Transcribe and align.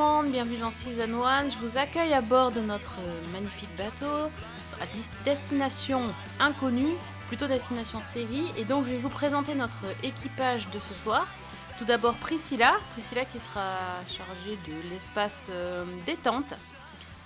monde, 0.00 0.32
bienvenue 0.32 0.56
dans 0.56 0.70
Season 0.70 1.22
1. 1.22 1.50
Je 1.50 1.58
vous 1.58 1.76
accueille 1.76 2.14
à 2.14 2.22
bord 2.22 2.52
de 2.52 2.60
notre 2.60 2.98
euh, 3.00 3.22
magnifique 3.34 3.68
bateau 3.76 4.30
à 4.80 4.86
destination 5.26 6.00
inconnue, 6.38 6.94
plutôt 7.28 7.46
destination 7.46 8.02
série. 8.02 8.46
Et 8.56 8.64
donc 8.64 8.86
je 8.86 8.92
vais 8.92 8.96
vous 8.96 9.10
présenter 9.10 9.54
notre 9.54 9.78
équipage 10.02 10.70
de 10.70 10.78
ce 10.78 10.94
soir. 10.94 11.28
Tout 11.78 11.84
d'abord 11.84 12.14
Priscilla, 12.14 12.78
Priscilla 12.92 13.26
qui 13.26 13.38
sera 13.38 13.76
chargée 14.08 14.58
de 14.66 14.88
l'espace 14.88 15.48
euh, 15.50 15.84
détente, 16.06 16.54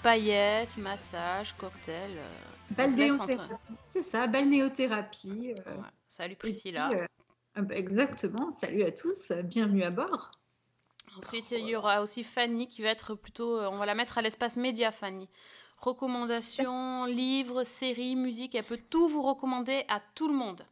paillettes, 0.02 0.76
massage, 0.76 1.52
cocktail. 1.52 2.10
euh, 2.18 2.26
Balnéothérapie. 2.70 3.54
C'est 3.84 4.02
ça, 4.02 4.26
balnéothérapie. 4.26 5.54
euh, 5.64 5.76
ouais. 5.76 5.88
Salut 6.08 6.34
Priscilla. 6.34 6.90
puis, 6.90 7.62
bah, 7.62 7.76
exactement. 7.76 8.50
Salut 8.50 8.82
à 8.82 8.90
tous, 8.90 9.30
bienvenue 9.44 9.84
à 9.84 9.92
bord. 9.92 10.28
Ensuite, 11.18 11.50
il 11.52 11.66
y 11.68 11.76
aura 11.76 12.02
aussi 12.02 12.24
Fanny 12.24 12.68
qui 12.68 12.82
va 12.82 12.88
être 12.88 13.14
plutôt. 13.14 13.56
euh, 13.58 13.68
On 13.70 13.76
va 13.76 13.86
la 13.86 13.94
mettre 13.94 14.18
à 14.18 14.22
l'espace 14.22 14.56
média, 14.56 14.90
Fanny. 14.92 15.28
Recommandations, 15.78 17.04
livres, 17.06 17.64
séries, 17.64 18.16
musique, 18.16 18.54
elle 18.54 18.64
peut 18.64 18.78
tout 18.90 19.08
vous 19.08 19.22
recommander 19.22 19.84
à 19.88 20.00
tout 20.14 20.28
le 20.28 20.34
monde. 20.34 20.64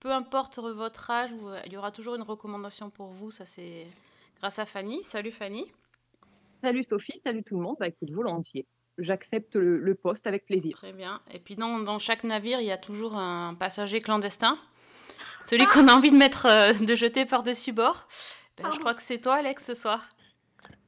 Peu 0.00 0.12
importe 0.12 0.58
votre 0.58 1.10
âge, 1.10 1.30
il 1.66 1.72
y 1.72 1.76
aura 1.76 1.90
toujours 1.90 2.14
une 2.14 2.22
recommandation 2.22 2.88
pour 2.88 3.08
vous. 3.08 3.30
Ça, 3.32 3.46
c'est 3.46 3.86
grâce 4.38 4.58
à 4.58 4.64
Fanny. 4.66 5.02
Salut 5.04 5.32
Fanny. 5.32 5.66
Salut 6.62 6.84
Sophie, 6.88 7.20
salut 7.24 7.42
tout 7.44 7.56
le 7.56 7.62
monde. 7.62 7.76
Bah 7.80 7.88
écoute, 7.88 8.10
volontiers. 8.10 8.66
J'accepte 8.98 9.54
le, 9.56 9.78
le 9.78 9.94
poste 9.94 10.26
avec 10.26 10.44
plaisir. 10.46 10.76
Très 10.76 10.92
bien. 10.92 11.20
Et 11.32 11.38
puis, 11.38 11.54
dans, 11.56 11.78
dans 11.78 11.98
chaque 11.98 12.24
navire, 12.24 12.60
il 12.60 12.66
y 12.66 12.72
a 12.72 12.78
toujours 12.78 13.16
un 13.16 13.54
passager 13.54 14.00
clandestin. 14.00 14.58
Celui 15.44 15.66
qu'on 15.66 15.88
a 15.88 15.94
envie 15.94 16.10
de 16.10 16.16
mettre, 16.16 16.46
euh, 16.46 16.72
de 16.72 16.94
jeter 16.94 17.24
par-dessus 17.24 17.72
bord. 17.72 18.06
Ben, 18.62 18.70
je 18.72 18.78
crois 18.78 18.94
que 18.94 19.02
c'est 19.02 19.18
toi, 19.18 19.36
Alex, 19.36 19.64
ce 19.64 19.74
soir. 19.74 20.10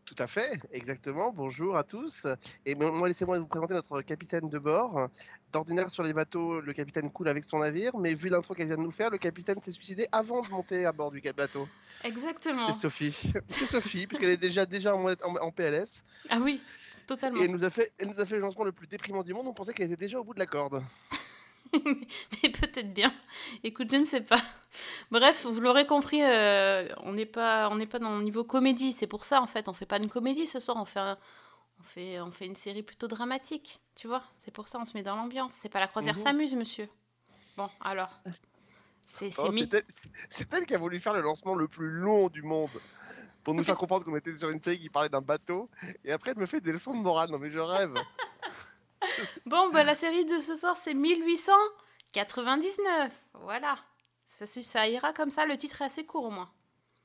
Tout 0.05 0.17
à 0.19 0.27
fait, 0.27 0.61
exactement. 0.73 1.33
Bonjour 1.33 1.77
à 1.77 1.85
tous. 1.85 2.27
Et 2.67 2.75
moi, 2.75 2.91
moi, 2.91 3.07
laissez-moi 3.07 3.39
vous 3.39 3.47
présenter 3.47 3.75
notre 3.75 4.01
capitaine 4.03 4.49
de 4.49 4.59
bord. 4.59 5.09
D'ordinaire 5.53 5.89
sur 5.91 6.03
les 6.03 6.13
bateaux, 6.13 6.61
le 6.61 6.73
capitaine 6.73 7.11
coule 7.13 7.29
avec 7.29 7.45
son 7.45 7.61
navire, 7.61 7.97
mais 7.97 8.15
vu 8.15 8.29
l'intro 8.29 8.55
qu'elle 8.55 8.67
vient 8.67 8.77
de 8.77 8.83
nous 8.83 8.91
faire, 8.91 9.11
le 9.11 9.19
capitaine 9.19 9.59
s'est 9.61 9.71
suicidé 9.71 10.09
avant 10.11 10.43
de 10.43 10.49
monter 10.49 10.85
à 10.85 10.91
bord 10.93 11.13
du 11.13 11.21
bateau. 11.37 11.69
Exactement. 12.03 12.67
C'est 12.67 12.81
Sophie. 12.81 13.33
C'est 13.47 13.67
Sophie, 13.67 14.07
puisqu'elle 14.09 14.31
est 14.31 14.37
déjà 14.37 14.67
déjà 14.67 14.97
en, 14.97 15.07
en- 15.09 15.37
en 15.41 15.51
PLS. 15.53 16.03
Ah 16.29 16.39
oui, 16.41 16.61
totalement. 17.07 17.41
Et 17.41 17.45
elle 17.45 17.53
nous, 17.53 17.63
a 17.65 17.71
fait, 17.71 17.93
elle 17.99 18.09
nous 18.09 18.21
a 18.21 18.25
fait 18.25 18.35
le 18.37 18.41
lancement 18.43 18.65
le 18.65 18.73
plus 18.73 18.89
déprimant 18.89 19.23
du 19.23 19.33
monde. 19.33 19.47
On 19.47 19.55
pensait 19.55 19.73
qu'elle 19.73 19.87
était 19.93 19.97
déjà 20.05 20.19
au 20.19 20.25
bout 20.25 20.35
de 20.35 20.41
la 20.41 20.47
corde. 20.47 20.83
Mais 21.75 22.49
peut-être 22.51 22.93
bien. 22.93 23.13
Écoute, 23.63 23.89
je 23.91 23.97
ne 23.97 24.05
sais 24.05 24.21
pas. 24.23 24.41
Bref, 25.11 25.45
vous 25.47 25.61
l'aurez 25.61 25.87
compris, 25.87 26.23
euh, 26.23 26.89
on 27.03 27.13
n'est 27.13 27.27
pas, 27.27 27.69
on 27.71 27.77
n'est 27.77 27.87
pas 27.87 27.99
dans 27.99 28.17
le 28.19 28.23
niveau 28.25 28.45
comédie. 28.45 28.93
C'est 28.93 29.07
pour 29.07 29.25
ça, 29.25 29.41
en 29.41 29.47
fait, 29.47 29.69
on 29.69 29.73
fait 29.73 29.87
pas 29.87 29.99
une 29.99 30.09
comédie 30.09 30.47
ce 30.47 30.59
soir. 30.59 30.77
On 30.81 30.85
fait, 30.85 30.99
un- 31.01 31.17
on 31.79 31.83
fait, 31.83 32.21
on 32.21 32.31
fait 32.33 32.47
une 32.47 32.57
série 32.57 32.83
plutôt 32.83 33.07
dramatique. 33.09 33.81
Tu 33.95 34.07
vois 34.09 34.23
C'est 34.39 34.51
pour 34.53 34.69
ça, 34.69 34.79
on 34.81 34.85
se 34.85 34.95
met 34.95 35.03
dans 35.03 35.17
l'ambiance. 35.17 35.55
C'est 35.55 35.69
pas 35.69 35.81
la 35.81 35.87
croisière 35.89 36.15
Mhm. 36.17 36.23
s'amuse, 36.23 36.55
monsieur. 36.55 36.89
Bon, 37.57 37.69
alors, 37.83 38.21
c'est, 39.03 39.31
Oh, 39.39 39.51
elle, 39.53 39.83
elle 40.53 40.67
qui 40.67 40.75
a 40.75 40.79
voulu 40.79 40.99
faire 41.01 41.13
le 41.15 41.21
lancement 41.21 41.55
le 41.55 41.69
plus 41.69 41.89
long 41.91 42.29
du 42.29 42.43
monde. 42.43 42.71
Pour 43.43 43.55
nous 43.55 43.63
faire 43.65 43.77
comprendre 43.77 44.05
qu'on 44.05 44.17
était 44.17 44.37
sur 44.37 44.51
une 44.51 44.61
série 44.61 44.79
qui 44.79 44.91
parlait 44.91 45.09
d'un 45.09 45.23
bateau. 45.23 45.71
Et 46.05 46.13
après, 46.13 46.33
elle 46.33 46.39
me 46.39 46.47
fait 46.47 46.61
des 46.61 46.73
leçons 46.73 46.95
de 46.97 47.01
morale. 47.03 47.31
Non, 47.31 47.39
mais 47.39 47.51
je 47.51 47.59
rêve. 47.59 47.95
Bon, 49.47 49.71
bah, 49.71 49.85
la 49.85 49.95
série 49.95 50.25
de 50.25 50.41
ce 50.41 50.57
soir, 50.57 50.77
c'est 50.77 50.95
1899. 50.95 53.13
Voilà. 53.35 53.77
Ça, 54.29 54.47
ça 54.47 54.89
ira 54.89 55.13
comme 55.13 55.31
ça. 55.31 55.47
Le 55.47 55.57
titre 55.57 55.83
est 55.83 55.87
assez 55.87 56.05
court, 56.05 56.25
au 56.27 56.31
moins. 56.31 56.51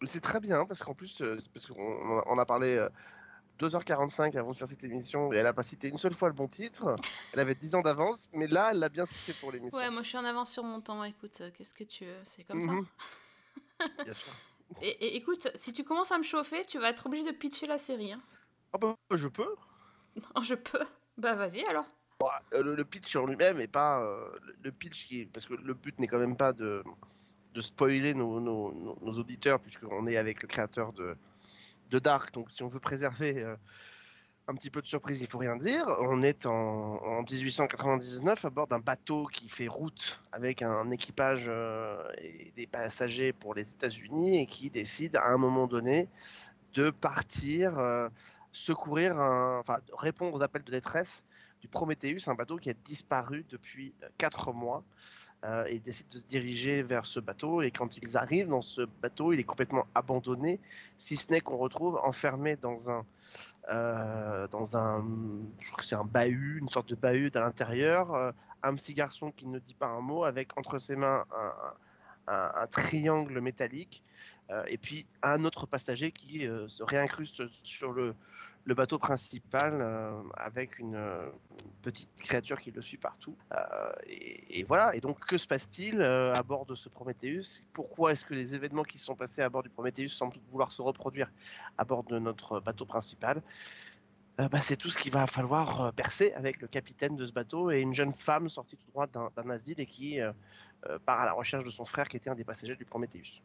C'est 0.03 0.21
très 0.21 0.39
bien 0.39 0.65
parce 0.65 0.81
qu'en 0.83 0.93
plus, 0.93 1.21
euh, 1.21 1.37
parce 1.53 1.65
qu'on 1.67 2.21
on 2.27 2.37
a- 2.37 2.45
parlé 2.45 2.75
euh, 2.75 2.89
2h45 3.59 4.35
avant 4.37 4.51
de 4.51 4.57
faire 4.57 4.67
cette 4.67 4.83
émission 4.83 5.31
et 5.33 5.37
elle 5.37 5.47
a 5.47 5.53
pas 5.53 5.63
cité 5.63 5.87
une 5.87 5.97
seule 5.97 6.13
fois 6.13 6.27
le 6.27 6.33
bon 6.35 6.47
titre. 6.47 6.95
Elle 7.33 7.39
avait 7.39 7.55
10 7.55 7.75
ans 7.75 7.81
d'avance, 7.81 8.27
mais 8.33 8.47
là, 8.47 8.69
elle 8.71 8.79
l'a 8.79 8.89
bien 8.89 9.05
cité 9.05 9.33
pour 9.39 9.51
l'émission. 9.51 9.77
Ouais, 9.77 9.89
moi, 9.89 10.03
je 10.03 10.09
suis 10.09 10.17
en 10.17 10.25
avance 10.25 10.51
sur 10.51 10.63
mon 10.63 10.81
temps. 10.81 11.03
Écoute, 11.05 11.39
euh, 11.41 11.49
qu'est-ce 11.57 11.73
que 11.73 11.85
tu 11.85 12.05
veux? 12.05 12.17
C'est 12.25 12.43
comme 12.43 12.61
ça. 12.61 12.71
Mhm. 12.71 12.85
Bien 14.05 14.13
sûr. 14.13 14.33
Et, 14.81 14.89
et 14.89 15.15
écoute, 15.15 15.47
si 15.55 15.73
tu 15.73 15.83
commences 15.83 16.11
à 16.11 16.17
me 16.17 16.23
chauffer, 16.23 16.65
tu 16.65 16.79
vas 16.79 16.89
être 16.89 17.05
obligé 17.05 17.23
de 17.25 17.31
pitcher 17.31 17.67
la 17.67 17.77
série. 17.77 18.13
Hein. 18.13 18.19
Ah 18.73 18.77
bah, 18.77 18.95
je 19.11 19.27
peux. 19.27 19.55
Non, 20.35 20.41
je 20.41 20.55
peux. 20.55 20.83
Bah 21.17 21.35
vas-y 21.35 21.63
alors. 21.67 21.85
Euh, 22.53 22.75
le, 22.75 22.85
pitch 22.85 23.15
en 23.17 23.25
lui-même 23.25 23.59
est 23.59 23.67
pas 23.67 24.01
euh, 24.01 24.29
le- 24.63 24.71
pitch 24.71 25.07
qui 25.07 25.25
parce 25.25 25.45
que 25.45 25.53
le 25.53 25.73
but 25.73 25.99
n'est 25.99 26.07
quand 26.07 26.17
même 26.17 26.37
pas 26.37 26.53
de, 26.53 26.83
de 27.53 27.61
spoiler 27.61 28.13
nos, 28.13 28.39
nos- 28.39 28.73
nos- 28.73 29.13
auditeurs 29.19 29.59
puisqu'on 29.59 30.07
est 30.07 30.17
avec 30.17 30.41
le 30.41 30.47
créateur 30.47 30.93
de, 30.93 31.15
de 31.89 31.99
Dark 31.99 32.33
donc 32.33 32.51
si 32.51 32.63
on 32.63 32.67
veut 32.67 32.79
préserver 32.79 33.43
euh, 33.43 33.55
un 34.47 34.55
petit 34.55 34.69
peu 34.69 34.81
de 34.81 34.87
surprise 34.87 35.21
il 35.21 35.27
faut 35.27 35.37
rien 35.37 35.57
dire 35.57 35.85
on 35.99 36.23
est 36.23 36.45
en, 36.45 36.51
en 36.53 37.21
1899 37.21 38.45
à 38.45 38.49
bord 38.49 38.67
d'un 38.67 38.79
bateau 38.79 39.25
qui 39.25 39.49
fait 39.49 39.67
route 39.67 40.21
avec 40.31 40.61
un 40.61 40.89
équipage 40.91 41.51
et 42.17 42.53
des 42.55 42.67
passagers 42.67 43.33
pour 43.33 43.53
les 43.55 43.71
États-Unis 43.71 44.41
et 44.41 44.45
qui 44.45 44.69
décide 44.69 45.17
à 45.17 45.27
un 45.27 45.37
moment 45.37 45.67
donné 45.67 46.07
de 46.73 46.89
partir 46.91 48.09
secourir 48.55 49.19
un- 49.19 49.59
enfin 49.59 49.79
répondre 49.97 50.35
aux 50.35 50.41
appels 50.41 50.63
de 50.63 50.71
détresse 50.71 51.23
du 51.61 51.67
Prometheus, 51.67 52.27
un 52.29 52.35
bateau 52.35 52.57
qui 52.57 52.69
a 52.69 52.73
disparu 52.73 53.45
depuis 53.49 53.93
4 54.17 54.53
mois. 54.53 54.83
Euh, 55.43 55.65
et 55.67 55.75
ils 55.75 55.81
décident 55.81 56.09
de 56.11 56.17
se 56.17 56.25
diriger 56.25 56.81
vers 56.81 57.05
ce 57.05 57.19
bateau. 57.19 57.61
Et 57.61 57.69
quand 57.69 57.97
ils 57.97 58.17
arrivent 58.17 58.47
dans 58.47 58.61
ce 58.61 58.81
bateau, 59.01 59.31
il 59.33 59.39
est 59.39 59.43
complètement 59.43 59.85
abandonné, 59.93 60.59
si 60.97 61.17
ce 61.17 61.31
n'est 61.31 61.41
qu'on 61.41 61.57
retrouve 61.57 61.97
enfermé 62.03 62.55
dans 62.55 62.89
un, 62.89 63.05
euh, 63.71 64.47
dans 64.47 64.77
un, 64.77 65.03
je 65.59 65.67
crois 65.67 65.77
que 65.79 65.85
c'est 65.85 65.95
un 65.95 66.03
bahut, 66.05 66.59
une 66.59 66.67
sorte 66.69 66.89
de 66.89 66.95
bahut 66.95 67.31
à 67.35 67.41
l'intérieur, 67.41 68.13
euh, 68.15 68.31
un 68.63 68.73
petit 68.75 68.93
garçon 68.93 69.31
qui 69.31 69.45
ne 69.47 69.59
dit 69.59 69.75
pas 69.75 69.87
un 69.87 70.01
mot, 70.01 70.23
avec 70.23 70.57
entre 70.57 70.79
ses 70.79 70.95
mains 70.95 71.25
un, 72.27 72.33
un- 72.33 72.67
triangle 72.67 73.39
métallique, 73.39 74.03
euh, 74.49 74.63
et 74.67 74.77
puis 74.77 75.05
un 75.21 75.43
autre 75.45 75.67
passager 75.67 76.11
qui 76.11 76.47
euh, 76.47 76.67
se 76.67 76.83
réincruste 76.83 77.43
sur 77.63 77.91
le, 77.91 78.15
le 78.65 78.73
bateau 78.73 78.97
principal 78.97 79.77
euh, 79.79 80.11
avec 80.35 80.79
une, 80.79 80.99
petite 81.81 82.09
créature 82.17 82.59
qui 82.59 82.71
le 82.71 82.81
suit 82.81 82.97
partout. 82.97 83.35
Euh, 83.53 83.57
et, 84.07 84.63
voilà, 84.63 84.95
et 84.95 84.99
donc 84.99 85.19
que 85.19 85.37
se 85.37 85.45
passe-t-il 85.45 86.01
euh, 86.01 86.33
à 86.33 86.41
bord 86.41 86.65
de 86.65 86.73
ce 86.73 86.89
Prometheus? 86.89 87.61
Pourquoi 87.73 88.11
est-ce 88.11 88.25
que 88.25 88.33
les 88.33 88.55
événements 88.55 88.83
qui 88.83 88.97
sont 88.97 89.15
passés 89.15 89.43
à 89.43 89.49
bord 89.49 89.61
du 89.61 89.69
Prometheus 89.69 90.09
semblent 90.09 90.37
vouloir 90.49 90.71
se 90.71 90.81
reproduire 90.81 91.31
à 91.77 91.85
bord 91.85 92.03
de 92.03 92.17
notre 92.17 92.59
bateau 92.59 92.85
principal? 92.85 93.43
Bah, 94.37 94.59
C'est 94.59 94.77
tout 94.77 94.89
ce 94.89 94.97
qu'il 94.97 95.11
va 95.11 95.27
falloir 95.27 95.93
percer 95.93 96.33
avec 96.33 96.59
le 96.59 96.67
capitaine 96.67 97.15
de 97.15 97.25
ce 97.25 97.31
bateau 97.31 97.69
et 97.69 97.81
une 97.81 97.93
jeune 97.93 98.13
femme 98.13 98.49
sortie 98.49 98.75
tout 98.75 98.89
droit 98.91 99.07
d'un 99.07 99.49
asile 99.49 99.79
et 99.79 99.85
qui 99.85 100.19
part 101.05 101.21
à 101.21 101.25
la 101.25 101.31
recherche 101.33 101.63
de 101.63 101.69
son 101.69 101.85
frère 101.85 102.09
qui 102.09 102.17
était 102.17 102.29
un 102.29 102.35
des 102.35 102.43
passagers 102.43 102.75
du 102.75 102.83
Prometheus. 102.83 103.41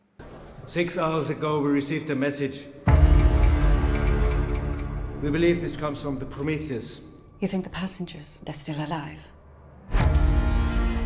Six 0.66 0.98
hours 0.98 1.30
ago, 1.30 1.60
we 1.60 1.72
received 1.72 2.10
a 2.10 2.14
message. 2.14 2.66
We 5.22 5.28
believe 5.28 5.60
this 5.60 5.76
comes 5.76 6.00
from 6.00 6.18
the 6.18 6.24
Prometheus. 6.24 7.00
You 7.40 7.48
think 7.48 7.64
the 7.64 7.70
passengers, 7.70 8.40
they're 8.46 8.54
still 8.54 8.76
alive? 8.76 9.18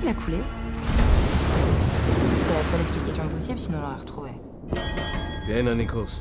Il 0.05 0.09
a 0.09 0.15
coulé. 0.15 0.39
C'est 2.45 2.53
la 2.55 2.63
seule 2.63 2.81
explication 2.81 3.29
possible, 3.29 3.59
sinon 3.59 3.79
on 3.79 3.83
l'aurait 3.83 4.01
retrouvé. 4.01 4.31
Vienna, 5.49 5.75
Nichols? 5.75 6.21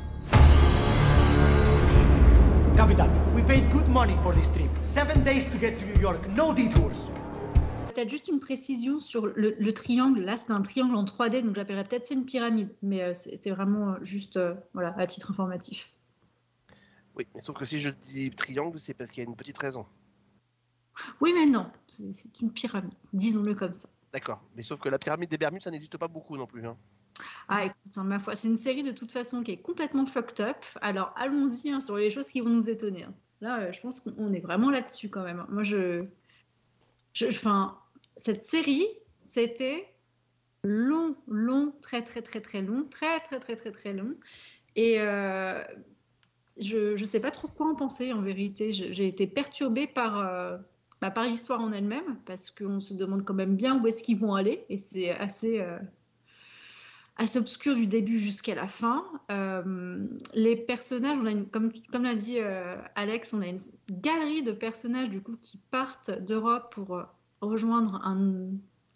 Capitan, 2.76 3.08
we 3.32 3.44
paid 3.44 3.70
good 3.70 3.88
money 3.88 4.16
for 4.24 4.34
this 4.34 4.50
trip. 4.50 4.70
Seven 4.80 5.22
days 5.22 5.48
to 5.52 5.56
get 5.56 5.78
to 5.78 5.86
New 5.86 6.00
York, 6.00 6.26
no 6.34 6.52
detours. 6.52 7.12
Peut-être 7.94 8.10
juste 8.10 8.26
une 8.26 8.40
précision 8.40 8.98
sur 8.98 9.26
le, 9.26 9.54
le 9.56 9.72
triangle. 9.72 10.22
Là, 10.22 10.36
c'est 10.36 10.50
un 10.50 10.62
triangle 10.62 10.96
en 10.96 11.04
3D, 11.04 11.44
donc 11.44 11.54
j'appellerais 11.54 11.84
peut-être 11.84 12.06
c'est 12.06 12.14
une 12.14 12.24
pyramide. 12.24 12.70
Mais 12.82 13.02
euh, 13.02 13.12
c'est 13.14 13.36
c'est 13.36 13.50
vraiment 13.50 13.90
euh, 13.90 13.98
juste 14.02 14.36
euh, 14.36 14.54
voilà, 14.72 14.92
à 14.98 15.06
titre 15.06 15.30
informatif. 15.30 15.90
Oui, 17.16 17.26
mais 17.34 17.40
sauf 17.40 17.56
que 17.56 17.64
si 17.64 17.78
je 17.80 17.90
dis 17.90 18.30
triangle, 18.30 18.78
c'est 18.78 18.94
parce 18.94 19.10
qu'il 19.10 19.22
y 19.22 19.26
a 19.26 19.28
une 19.28 19.36
petite 19.36 19.58
raison. 19.58 19.86
Oui, 21.20 21.32
mais 21.34 21.46
non, 21.46 21.70
c'est 21.88 22.40
une 22.40 22.52
pyramide. 22.52 22.94
Disons-le 23.12 23.54
comme 23.54 23.72
ça. 23.72 23.88
D'accord, 24.12 24.44
mais 24.56 24.62
sauf 24.62 24.78
que 24.80 24.88
la 24.88 24.98
pyramide 24.98 25.30
des 25.30 25.38
Bermudes, 25.38 25.62
ça 25.62 25.70
n'existe 25.70 25.96
pas 25.96 26.08
beaucoup 26.08 26.36
non 26.36 26.46
plus. 26.46 26.66
hein. 26.66 26.76
Ah, 27.48 27.64
écoute, 27.64 27.96
hein, 27.96 28.04
ma 28.04 28.18
foi, 28.18 28.36
c'est 28.36 28.48
une 28.48 28.56
série 28.56 28.82
de 28.82 28.92
toute 28.92 29.12
façon 29.12 29.42
qui 29.42 29.52
est 29.52 29.60
complètement 29.60 30.06
fucked 30.06 30.40
up. 30.40 30.64
Alors 30.80 31.12
allons-y 31.16 31.70
hein, 31.70 31.80
sur 31.80 31.96
les 31.96 32.10
choses 32.10 32.28
qui 32.28 32.40
vont 32.40 32.50
nous 32.50 32.70
étonner. 32.70 33.06
Là, 33.40 33.60
euh, 33.60 33.72
je 33.72 33.80
pense 33.80 34.00
qu'on 34.00 34.14
on 34.18 34.32
est 34.32 34.40
vraiment 34.40 34.70
là-dessus 34.70 35.08
quand 35.08 35.22
même. 35.22 35.44
Moi, 35.48 35.62
je. 35.62 36.04
je 37.12 37.26
enfin, 37.26 37.78
cette 38.16 38.42
série, 38.42 38.86
c'était 39.20 39.92
long, 40.62 41.16
long, 41.26 41.72
très, 41.82 42.02
très, 42.02 42.22
très, 42.22 42.40
très 42.40 42.62
long, 42.62 42.84
très, 42.88 43.20
très, 43.20 43.38
très, 43.40 43.56
très, 43.56 43.72
très 43.72 43.92
long. 43.92 44.14
Et 44.76 45.00
euh, 45.00 45.62
je 46.60 46.98
ne 46.98 47.04
sais 47.04 47.20
pas 47.20 47.30
trop 47.30 47.48
quoi 47.48 47.66
en 47.66 47.74
penser 47.74 48.12
en 48.12 48.22
vérité. 48.22 48.72
J'ai 48.72 49.06
été 49.06 49.26
perturbée 49.26 49.86
par, 49.86 50.18
euh, 50.18 50.56
bah, 51.00 51.10
par 51.10 51.24
l'histoire 51.24 51.60
en 51.60 51.72
elle-même, 51.72 52.18
parce 52.26 52.50
qu'on 52.50 52.80
se 52.80 52.94
demande 52.94 53.24
quand 53.24 53.34
même 53.34 53.56
bien 53.56 53.80
où 53.80 53.86
est-ce 53.86 54.02
qu'ils 54.02 54.18
vont 54.18 54.34
aller, 54.34 54.64
et 54.68 54.76
c'est 54.76 55.10
assez, 55.10 55.60
euh, 55.60 55.78
assez 57.16 57.38
obscur 57.38 57.74
du 57.74 57.86
début 57.86 58.18
jusqu'à 58.18 58.54
la 58.54 58.68
fin. 58.68 59.04
Euh, 59.30 60.06
les 60.34 60.56
personnages, 60.56 61.18
on 61.20 61.26
a 61.26 61.44
comme, 61.44 61.72
l'a 62.02 62.14
dit 62.14 62.38
Alex, 62.94 63.34
on 63.34 63.42
a 63.42 63.46
une 63.46 63.58
galerie 63.90 64.42
de 64.42 64.52
personnages 64.52 65.10
du 65.10 65.20
coup 65.20 65.36
qui 65.40 65.58
partent 65.70 66.10
d'Europe 66.24 66.72
pour 66.72 67.00
rejoindre 67.40 68.00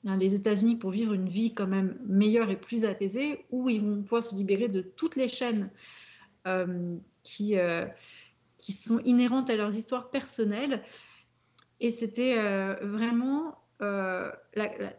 les 0.05 0.35
États-Unis 0.35 0.77
pour 0.77 0.91
vivre 0.91 1.13
une 1.13 1.29
vie 1.29 1.55
quand 1.55 1.67
même 1.67 1.99
meilleure 2.07 2.51
et 2.51 2.57
plus 2.57 2.85
apaisée, 2.85 3.45
où 3.51 3.69
ils 3.69 3.83
vont 3.83 4.01
pouvoir 4.03 4.23
se 4.23 4.37
libérer 4.37 4.69
de 4.69 4.81
toutes 4.81 5.17
les 5.17 5.29
chaînes 5.29 5.71
qui, 7.23 7.59
euh, 7.59 7.87
qui 8.57 8.73
sont 8.73 8.99
inhérentes 9.01 9.51
à 9.51 9.57
leurs 9.57 9.75
histoires 9.75 10.11
personnelles. 10.11 10.83
Et 11.81 11.91
c'était 11.91 12.37
euh, 12.39 12.75
vraiment 12.83 13.57
euh, 13.83 14.31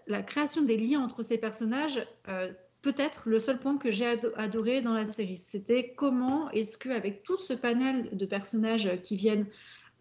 la, 0.07 0.23
création 0.23 0.63
des 0.63 0.77
liens 0.77 1.01
entre 1.01 1.23
ces 1.23 1.37
personnages, 1.37 2.05
euh, 2.29 2.51
peut-être 2.81 3.27
le 3.27 3.37
seul 3.37 3.59
point 3.59 3.77
que 3.77 3.91
j'ai 3.91 4.05
ado- 4.05 4.31
adoré 4.37 4.81
dans 4.81 4.93
la 4.93 5.05
série. 5.05 5.35
C'était 5.35 5.93
comment 5.93 6.49
est-ce 6.51 6.77
qu'avec 6.77 7.23
tout 7.23 7.37
ce 7.37 7.53
panel 7.53 8.15
de 8.15 8.25
personnages 8.25 8.89
qui 9.01 9.17
viennent 9.17 9.47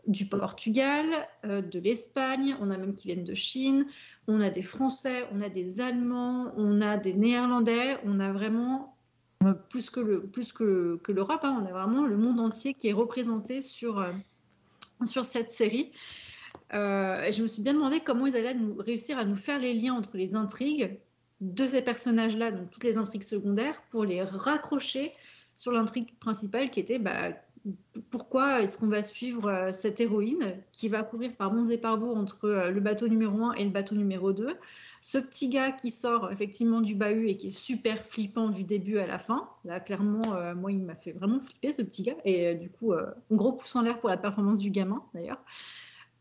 du 0.07 0.27
Portugal, 0.27 1.07
euh, 1.45 1.61
de 1.61 1.81
l'Espagne, 1.81 2.57
on 2.61 2.71
a 2.71 2.79
même 2.79 2.95
qui 2.95 3.09
viennent 3.09 3.25
de 3.25 3.35
Chine, 3.35 3.87
on 4.29 4.41
a 4.41 4.51
des 4.51 4.63
Français, 4.63 5.27
on 5.33 5.43
a 5.43 5.49
des 5.49 5.81
Allemands, 5.81 6.53
on 6.57 6.81
a 6.81 6.97
des 6.97 7.15
Néerlandais, 7.15 7.99
on 8.05 8.21
a 8.21 8.33
vraiment 8.33 8.83
euh, 8.85 8.98
plus 9.69 9.91
que 9.91 10.01
le 10.01 10.23
plus 10.23 10.53
que, 10.53 11.01
l'Europe, 11.09 11.41
hein, 11.45 11.63
on 11.63 11.67
a 11.67 11.71
vraiment 11.71 12.07
le 12.07 12.17
monde 12.17 12.41
entier 12.41 12.75
qui 12.75 12.89
est 12.89 12.93
représenté 12.93 13.63
sur, 13.63 14.01
euh, 14.01 14.11
cette 15.05 15.51
série. 15.51 15.93
Euh, 16.75 17.31
je 17.31 17.43
me 17.43 17.47
suis 17.47 17.63
bien 17.63 17.75
demandé 17.75 18.01
comment 18.01 18.27
ils 18.27 18.37
allaient 18.37 18.55
nous, 18.55 18.77
réussir 18.77 19.19
à 19.19 19.25
nous 19.25 19.37
faire 19.37 19.59
les 19.59 19.75
liens 19.75 19.95
entre 19.95 20.17
les 20.17 20.35
intrigues 20.35 20.99
de 21.41 21.67
ces 21.67 21.83
personnages-là, 21.83 22.51
donc 22.51 22.71
toutes 22.71 22.85
les 22.85 22.99
intrigues 22.99 23.23
secondaires, 23.23 23.81
pour 23.91 24.05
les 24.05 24.23
raccrocher 24.23 25.13
sur 25.55 25.73
l'intrigue 25.73 26.17
principale 26.19 26.71
qui 26.71 26.81
était 26.81 26.99
bah, 26.99 27.33
pourquoi 28.11 28.63
est-ce 28.63 28.79
qu'on 28.79 28.89
va 28.89 29.03
suivre 29.03 29.49
euh, 29.49 29.73
cette 29.73 30.01
héroïne 30.01 30.57
qui 30.73 30.89
va 30.89 31.03
courir 31.03 31.35
par 31.37 31.51
bons 31.51 31.71
et 31.71 31.79
par 31.79 31.99
veaux 31.99 32.15
entre 32.15 32.47
euh, 32.47 32.71
le 32.71 32.81
bateau 32.81 33.09
numéro 33.09 33.45
1 33.45 33.55
et 33.55 33.65
le 33.65 33.71
bateau 33.71 33.95
numéro 33.95 34.33
2 34.33 34.57
ce 35.01 35.19
petit 35.19 35.49
gars 35.49 35.73
qui 35.73 35.91
sort 35.91 36.31
effectivement 36.33 36.81
du 36.81 36.95
bahut 36.95 37.29
et 37.29 37.37
qui 37.37 37.49
est 37.49 37.51
super 37.51 38.03
flippant 38.03 38.49
du 38.51 38.65
début 38.65 38.99
à 38.99 39.07
la 39.07 39.19
fin. 39.19 39.49
Là, 39.65 39.81
clairement, 39.81 40.35
euh, 40.35 40.55
moi, 40.55 40.73
il 40.73 40.83
m'a 40.83 40.95
fait 40.95 41.13
vraiment 41.13 41.41
flipper 41.41 41.71
ce 41.73 41.83
petit 41.83 42.03
gars. 42.03 42.17
Et 42.25 42.49
euh, 42.49 42.55
du 42.55 42.71
coup, 42.71 42.93
euh, 42.93 43.07
un 43.31 43.37
gros 43.37 43.53
pouce 43.53 43.75
en 43.77 43.83
l'air 43.83 43.99
pour 44.01 44.09
la 44.09 44.17
performance 44.17 44.59
du 44.59 44.71
gamin, 44.71 45.03
d'ailleurs. 45.15 45.41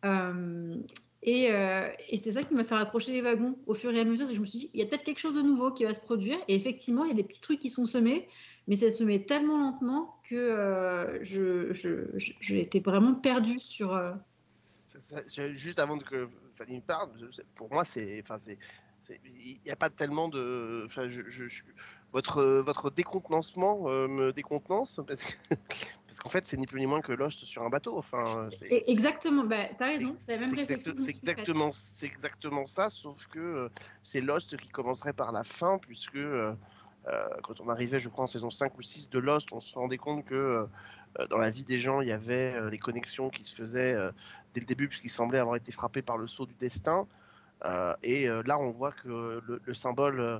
Euh, 0.06 0.76
et, 1.24 1.52
euh, 1.52 1.88
et 2.10 2.18
c'est 2.18 2.34
ça 2.34 2.44
qui 2.44 2.54
m'a 2.54 2.64
fait 2.64 2.76
raccrocher 2.76 3.12
les 3.12 3.22
wagons 3.22 3.58
au 3.66 3.74
fur 3.74 3.92
et 3.94 4.00
à 4.00 4.06
mesure. 4.06 4.26
c'est 4.26 4.32
que 4.34 4.38
Je 4.38 4.42
me 4.42 4.46
suis 4.46 4.60
dit, 4.60 4.70
il 4.74 4.80
y 4.80 4.84
a 4.84 4.86
peut-être 4.86 5.04
quelque 5.04 5.20
chose 5.20 5.36
de 5.36 5.42
nouveau 5.42 5.72
qui 5.72 5.84
va 5.84 5.94
se 5.94 6.02
produire. 6.02 6.38
Et 6.48 6.56
effectivement, 6.56 7.04
il 7.04 7.10
y 7.10 7.14
a 7.14 7.16
des 7.16 7.24
petits 7.24 7.42
trucs 7.42 7.60
qui 7.60 7.70
sont 7.70 7.86
semés, 7.86 8.28
mais 8.68 8.76
ça 8.76 8.92
se 8.92 9.04
met 9.04 9.20
tellement 9.24 9.58
lentement 9.58 10.16
que 10.30 10.36
euh, 10.36 11.18
je, 11.24 11.72
je- 11.74 12.06
j'ai 12.40 12.62
été 12.62 12.80
vraiment 12.80 13.16
perdue 13.16 13.60
sur. 13.60 13.94
euh, 13.96 14.12
juste 15.54 15.80
avant 15.80 15.98
que 15.98 16.30
Fanny 16.58 16.82
parle, 16.82 17.12
pour 17.56 17.72
moi, 17.72 17.86
c'est, 17.86 18.20
enfin, 18.22 18.38
c'est, 18.38 18.58
il 19.24 19.60
n'y 19.64 19.72
a 19.72 19.76
pas 19.76 19.90
tellement 19.90 20.28
de, 20.28 20.84
enfin, 20.86 21.08
je, 21.08 21.22
je- 21.28 21.48
je- 21.48 21.64
votre, 22.12 22.44
votre 22.44 22.90
décontenancement 22.90 23.88
euh, 23.90 24.08
me 24.08 24.34
décontenance 24.34 25.00
parce 25.08 25.24
que, 25.24 25.34
parce 26.08 26.20
qu'en 26.20 26.30
fait, 26.30 26.46
c'est 26.46 26.58
ni 26.58 26.66
plus 26.66 26.80
ni 26.80 26.88
moins 26.88 27.02
que 27.02 27.12
Lost 27.12 27.46
sur 27.46 27.64
un 27.64 27.70
bateau. 27.70 27.98
Enfin, 27.98 28.42
c'est, 28.52 28.84
Exactement, 28.88 29.44
bah, 29.44 29.66
t'as 29.78 29.86
raison, 29.88 30.14
c'est 30.14 30.34
la 30.38 30.48
même 30.48 30.56
réflexion. 30.56 30.94
c'est 30.98 31.10
exactement, 31.10 31.72
c'est 31.72 32.08
exactement 32.08 32.66
ça, 32.66 32.90
sauf 32.90 33.28
que 33.28 33.40
euh, 33.40 33.70
c'est 34.04 34.22
Lost 34.22 34.58
qui 34.58 34.70
commencerait 34.70 35.14
par 35.14 35.32
la 35.32 35.44
fin, 35.44 35.78
puisque 35.78 36.16
euh, 36.16 36.54
quand 37.44 37.62
on 37.62 37.70
arrivait, 37.70 38.00
je 38.00 38.10
crois, 38.10 38.24
en 38.24 38.28
saison 38.28 38.50
5 38.50 38.78
ou 38.78 38.82
6 38.82 39.10
de 39.10 39.20
Lost, 39.20 39.50
on 39.54 39.62
se 39.62 39.78
rendait 39.78 39.98
compte 39.98 40.26
que 40.26 40.68
dans 41.30 41.38
la 41.38 41.50
vie 41.50 41.64
des 41.64 41.80
gens, 41.80 42.02
il 42.02 42.10
y 42.10 42.12
avait 42.12 42.70
les 42.70 42.78
connexions 42.78 43.30
qui 43.30 43.44
se 43.44 43.56
faisaient 43.56 43.96
dès 44.58 44.62
le 44.62 44.66
début, 44.66 44.88
puisqu'ils 44.88 45.10
semblaient 45.10 45.38
avoir 45.38 45.56
été 45.56 45.72
frappés 45.72 46.02
par 46.02 46.18
le 46.18 46.26
sceau 46.26 46.48
du 46.48 46.56
destin. 46.56 47.08
Euh, 47.64 47.94
et 48.02 48.28
euh, 48.28 48.42
là, 48.44 48.58
on 48.58 48.72
voit 48.72 48.92
que 48.92 49.08
le, 49.46 49.62
le 49.64 49.74
symbole, 49.76 50.20
euh, 50.20 50.40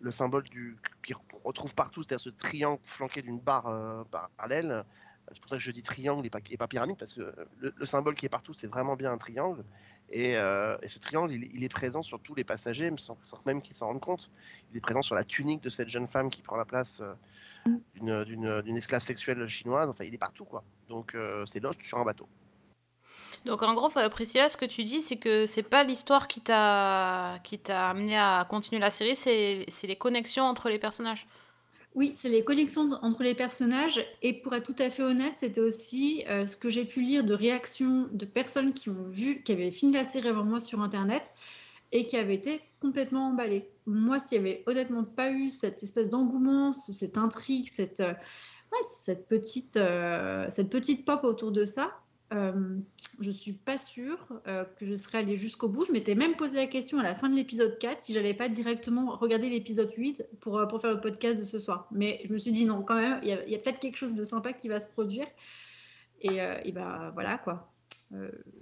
le 0.00 0.12
symbole 0.12 0.44
du, 0.44 0.76
qu'on 1.08 1.40
retrouve 1.42 1.74
partout, 1.74 2.04
c'est-à-dire 2.04 2.20
ce 2.20 2.30
triangle 2.30 2.80
flanqué 2.84 3.20
d'une 3.20 3.40
barre 3.40 4.04
parallèle. 4.12 4.84
C'est 5.32 5.40
pour 5.40 5.50
ça 5.50 5.56
que 5.56 5.62
je 5.62 5.72
dis 5.72 5.82
triangle 5.82 6.24
et 6.24 6.30
pas, 6.30 6.38
et 6.48 6.56
pas 6.56 6.68
pyramide, 6.68 6.96
parce 6.96 7.12
que 7.12 7.34
le, 7.58 7.74
le 7.76 7.86
symbole 7.86 8.14
qui 8.14 8.26
est 8.26 8.30
partout, 8.30 8.54
c'est 8.54 8.68
vraiment 8.68 8.94
bien 8.94 9.10
un 9.12 9.18
triangle. 9.18 9.64
Et, 10.10 10.36
euh, 10.36 10.78
et 10.82 10.88
ce 10.88 11.00
triangle, 11.00 11.32
il, 11.32 11.50
il 11.52 11.64
est 11.64 11.68
présent 11.68 12.02
sur 12.02 12.20
tous 12.20 12.36
les 12.36 12.44
passagers, 12.44 12.92
sans, 12.96 13.18
sans 13.22 13.40
même 13.44 13.60
qu'ils 13.60 13.74
s'en 13.74 13.88
rendent 13.88 14.00
compte. 14.00 14.30
Il 14.70 14.76
est 14.76 14.80
présent 14.80 15.02
sur 15.02 15.16
la 15.16 15.24
tunique 15.24 15.62
de 15.64 15.68
cette 15.68 15.88
jeune 15.88 16.06
femme 16.06 16.30
qui 16.30 16.42
prend 16.42 16.56
la 16.56 16.64
place 16.64 17.02
euh, 17.02 18.24
d'une- 18.24 18.76
esclave 18.76 19.02
sexuelle 19.02 19.46
chinoise. 19.48 19.88
Enfin, 19.88 20.04
il 20.04 20.14
est 20.14 20.18
partout, 20.18 20.44
quoi. 20.44 20.62
Donc, 20.88 21.14
euh, 21.14 21.44
c'est 21.44 21.60
Lost 21.60 21.82
sur 21.82 21.98
un 21.98 22.04
bateau. 22.04 22.28
Donc 23.44 23.62
en 23.62 23.74
gros, 23.74 23.90
euh, 23.96 24.08
Priscilla, 24.08 24.48
ce 24.48 24.56
que 24.56 24.64
tu 24.66 24.82
dis, 24.84 25.00
c'est 25.00 25.16
que 25.16 25.46
c'est 25.46 25.62
pas 25.62 25.84
l'histoire 25.84 26.28
qui 26.28 26.40
t'a 26.40 27.34
qui 27.44 27.58
t'a 27.58 27.88
amené 27.90 28.16
à 28.18 28.46
continuer 28.48 28.80
la 28.80 28.90
série, 28.90 29.16
c'est 29.16 29.66
les 29.86 29.96
connexions 29.96 30.44
entre 30.44 30.68
les 30.68 30.78
personnages. 30.78 31.26
Oui, 31.94 32.12
c'est 32.14 32.28
les 32.28 32.44
connexions 32.44 32.88
entre 33.02 33.22
les 33.22 33.34
personnages. 33.34 34.04
Et 34.22 34.34
pour 34.34 34.54
être 34.54 34.66
tout 34.72 34.80
à 34.82 34.90
fait 34.90 35.02
honnête, 35.02 35.32
c'était 35.36 35.60
aussi 35.60 36.22
euh, 36.28 36.46
ce 36.46 36.56
que 36.56 36.68
j'ai 36.68 36.84
pu 36.84 37.00
lire 37.00 37.24
de 37.24 37.34
réactions 37.34 38.08
de 38.12 38.24
personnes 38.24 38.72
qui 38.74 38.90
ont 38.90 39.08
vu, 39.08 39.42
qui 39.42 39.52
avaient 39.52 39.70
fini 39.70 39.92
la 39.92 40.04
série 40.04 40.28
avant 40.28 40.44
moi 40.44 40.60
sur 40.60 40.80
Internet 40.82 41.32
et 41.90 42.04
qui 42.04 42.16
avaient 42.16 42.34
été 42.34 42.60
complètement 42.80 43.28
emballées. 43.28 43.68
Moi, 43.86 44.20
s'il 44.20 44.42
n'y 44.42 44.48
avait 44.50 44.62
honnêtement 44.66 45.02
pas 45.02 45.30
eu 45.30 45.48
cette 45.48 45.82
espèce 45.82 46.08
d'engouement, 46.10 46.70
ce- 46.72 46.92
cette 46.92 47.16
intrigue, 47.16 47.66
cette, 47.66 48.00
euh, 48.00 48.12
ouais, 48.12 48.78
cette, 48.82 49.26
petite, 49.26 49.78
cette 50.50 50.70
petite 50.70 51.04
pop 51.06 51.24
autour 51.24 51.50
de 51.50 51.64
ça, 51.64 51.90
euh, 52.32 52.76
je 53.20 53.30
suis 53.30 53.54
pas 53.54 53.78
sûre 53.78 54.18
euh, 54.46 54.64
que 54.78 54.84
je 54.84 54.94
serais 54.94 55.18
allée 55.18 55.36
jusqu'au 55.36 55.68
bout. 55.68 55.84
Je 55.86 55.92
m'étais 55.92 56.14
même 56.14 56.36
posé 56.36 56.58
la 56.58 56.66
question 56.66 56.98
à 56.98 57.02
la 57.02 57.14
fin 57.14 57.28
de 57.28 57.34
l'épisode 57.34 57.78
4 57.78 58.02
si 58.02 58.12
j'allais 58.12 58.34
pas 58.34 58.48
directement 58.48 59.16
regarder 59.16 59.48
l'épisode 59.48 59.90
8 59.96 60.26
pour, 60.40 60.58
euh, 60.58 60.66
pour 60.66 60.80
faire 60.80 60.92
le 60.92 61.00
podcast 61.00 61.40
de 61.40 61.46
ce 61.46 61.58
soir. 61.58 61.88
Mais 61.90 62.20
je 62.26 62.32
me 62.32 62.38
suis 62.38 62.52
dit 62.52 62.66
non, 62.66 62.82
quand 62.82 62.96
même, 62.96 63.18
il 63.22 63.28
y 63.28 63.54
a, 63.54 63.58
peut-être 63.58 63.78
quelque 63.78 63.96
chose 63.96 64.14
de 64.14 64.24
sympa 64.24 64.52
qui 64.52 64.68
va 64.68 64.78
se 64.78 64.92
produire. 64.92 65.26
Et, 66.20 66.40
euh, 66.40 66.58
et 66.64 66.72
ben 66.72 67.10
voilà 67.14 67.38
quoi. 67.38 67.72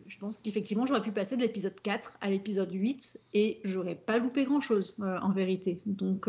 Je 0.06 0.18
pense 0.18 0.38
qu'effectivement, 0.38 0.86
j'aurais 0.86 1.00
pu 1.00 1.12
passer 1.12 1.36
de 1.36 1.42
l'épisode 1.42 1.80
4 1.80 2.18
à 2.20 2.30
l'épisode 2.30 2.72
8 2.72 3.20
et 3.34 3.60
j'aurais 3.64 3.94
pas 3.94 4.18
loupé 4.18 4.44
grand-chose 4.44 4.96
euh, 5.00 5.18
en 5.20 5.30
vérité. 5.30 5.80
Donc, 5.86 6.28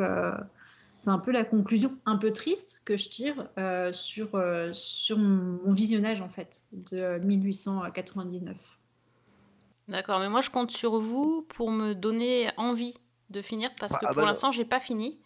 c'est 0.99 1.09
un 1.09 1.19
peu 1.19 1.31
la 1.31 1.45
conclusion 1.45 1.91
un 2.05 2.17
peu 2.17 2.31
triste 2.33 2.81
que 2.85 2.97
je 2.97 3.09
tire 3.09 3.49
euh, 3.57 3.93
sur, 3.93 4.35
euh, 4.35 4.71
sur 4.73 5.17
mon 5.17 5.71
visionnage 5.73 6.21
en 6.21 6.29
fait 6.29 6.65
de 6.71 7.19
1899. 7.19 8.79
D'accord, 9.87 10.19
mais 10.19 10.29
moi 10.29 10.41
je 10.41 10.49
compte 10.49 10.71
sur 10.71 10.99
vous 10.99 11.43
pour 11.43 11.71
me 11.71 11.93
donner 11.93 12.49
envie 12.57 12.93
de 13.29 13.41
finir 13.41 13.71
parce 13.79 13.93
Bah, 13.93 13.97
que 13.97 14.05
ah 14.05 14.13
pour 14.13 14.21
bah, 14.21 14.25
l'instant 14.25 14.51
j'ai 14.51 14.65
pas 14.65 14.79
fini. 14.79 15.19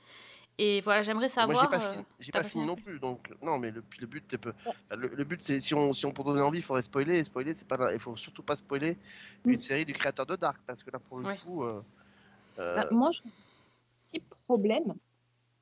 Et 0.59 0.81
voilà, 0.81 1.03
j'aimerais 1.03 1.29
Moi, 1.39 1.53
savoir. 1.53 1.55
j'ai 1.55 1.67
pas, 1.67 1.79
euh, 1.79 1.79
fini, 1.79 2.05
j'ai 2.19 2.31
pas 2.31 2.43
fini 2.43 2.65
non 2.65 2.75
plus. 2.75 2.99
Donc, 2.99 3.33
non, 3.41 3.57
mais 3.57 3.71
le, 3.71 3.83
le 3.99 4.05
but, 4.07 4.23
c'est 4.29 4.37
peu- 4.37 4.53
enfin, 4.89 4.95
le, 4.95 5.07
le 5.07 5.23
but, 5.23 5.41
c'est 5.41 5.59
si 5.59 5.73
on, 5.73 5.91
si 5.93 6.05
on 6.05 6.11
pour 6.11 6.25
donner 6.25 6.41
envie, 6.41 6.59
il 6.59 6.61
faudrait 6.63 6.83
spoiler. 6.83 7.17
Et 7.17 7.23
spoiler, 7.23 7.53
c'est 7.53 7.67
pas, 7.67 7.77
là- 7.77 7.93
il 7.93 7.99
faut 7.99 8.15
surtout 8.15 8.43
pas 8.43 8.55
spoiler 8.55 8.97
une 9.47 9.57
série 9.57 9.85
du 9.85 9.93
créateur 9.93 10.25
de 10.27 10.35
Dark, 10.35 10.61
parce 10.67 10.83
que 10.83 10.91
là, 10.91 10.99
pour 10.99 11.17
le 11.19 11.25
Ouais. 11.25 11.39
coup, 11.41 11.63
euh, 11.63 11.81
euh, 12.59 12.75
Bah, 12.75 12.87
moi, 12.91 13.09
j'ai 13.11 13.21
un 13.25 13.31
petit 14.07 14.21
problème. 14.47 14.95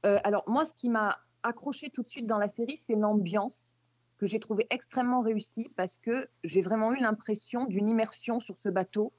Euh, 0.06 0.20
alors, 0.24 0.44
moi, 0.48 0.66
ce 0.66 0.74
qui 0.74 0.90
m'a 0.90 1.20
accroché 1.44 1.90
tout 1.90 2.04
de 2.04 2.10
suite 2.10 2.28
dans 2.28 2.38
la 2.38 2.50
série, 2.50 2.78
c'est 2.78 2.96
l'ambiance 2.96 3.76
que 4.18 4.26
j'ai 4.26 4.40
trouvé 4.40 4.68
extrêmement 4.70 5.22
réussie 5.22 5.70
parce 5.76 5.98
que 5.98 6.30
j'ai 6.44 6.62
vraiment 6.62 6.94
eu 6.94 7.00
l'impression 7.00 7.66
d'une 7.66 7.88
immersion 7.88 8.40
sur 8.40 8.58
ce 8.58 8.70
bateau. 8.70 9.14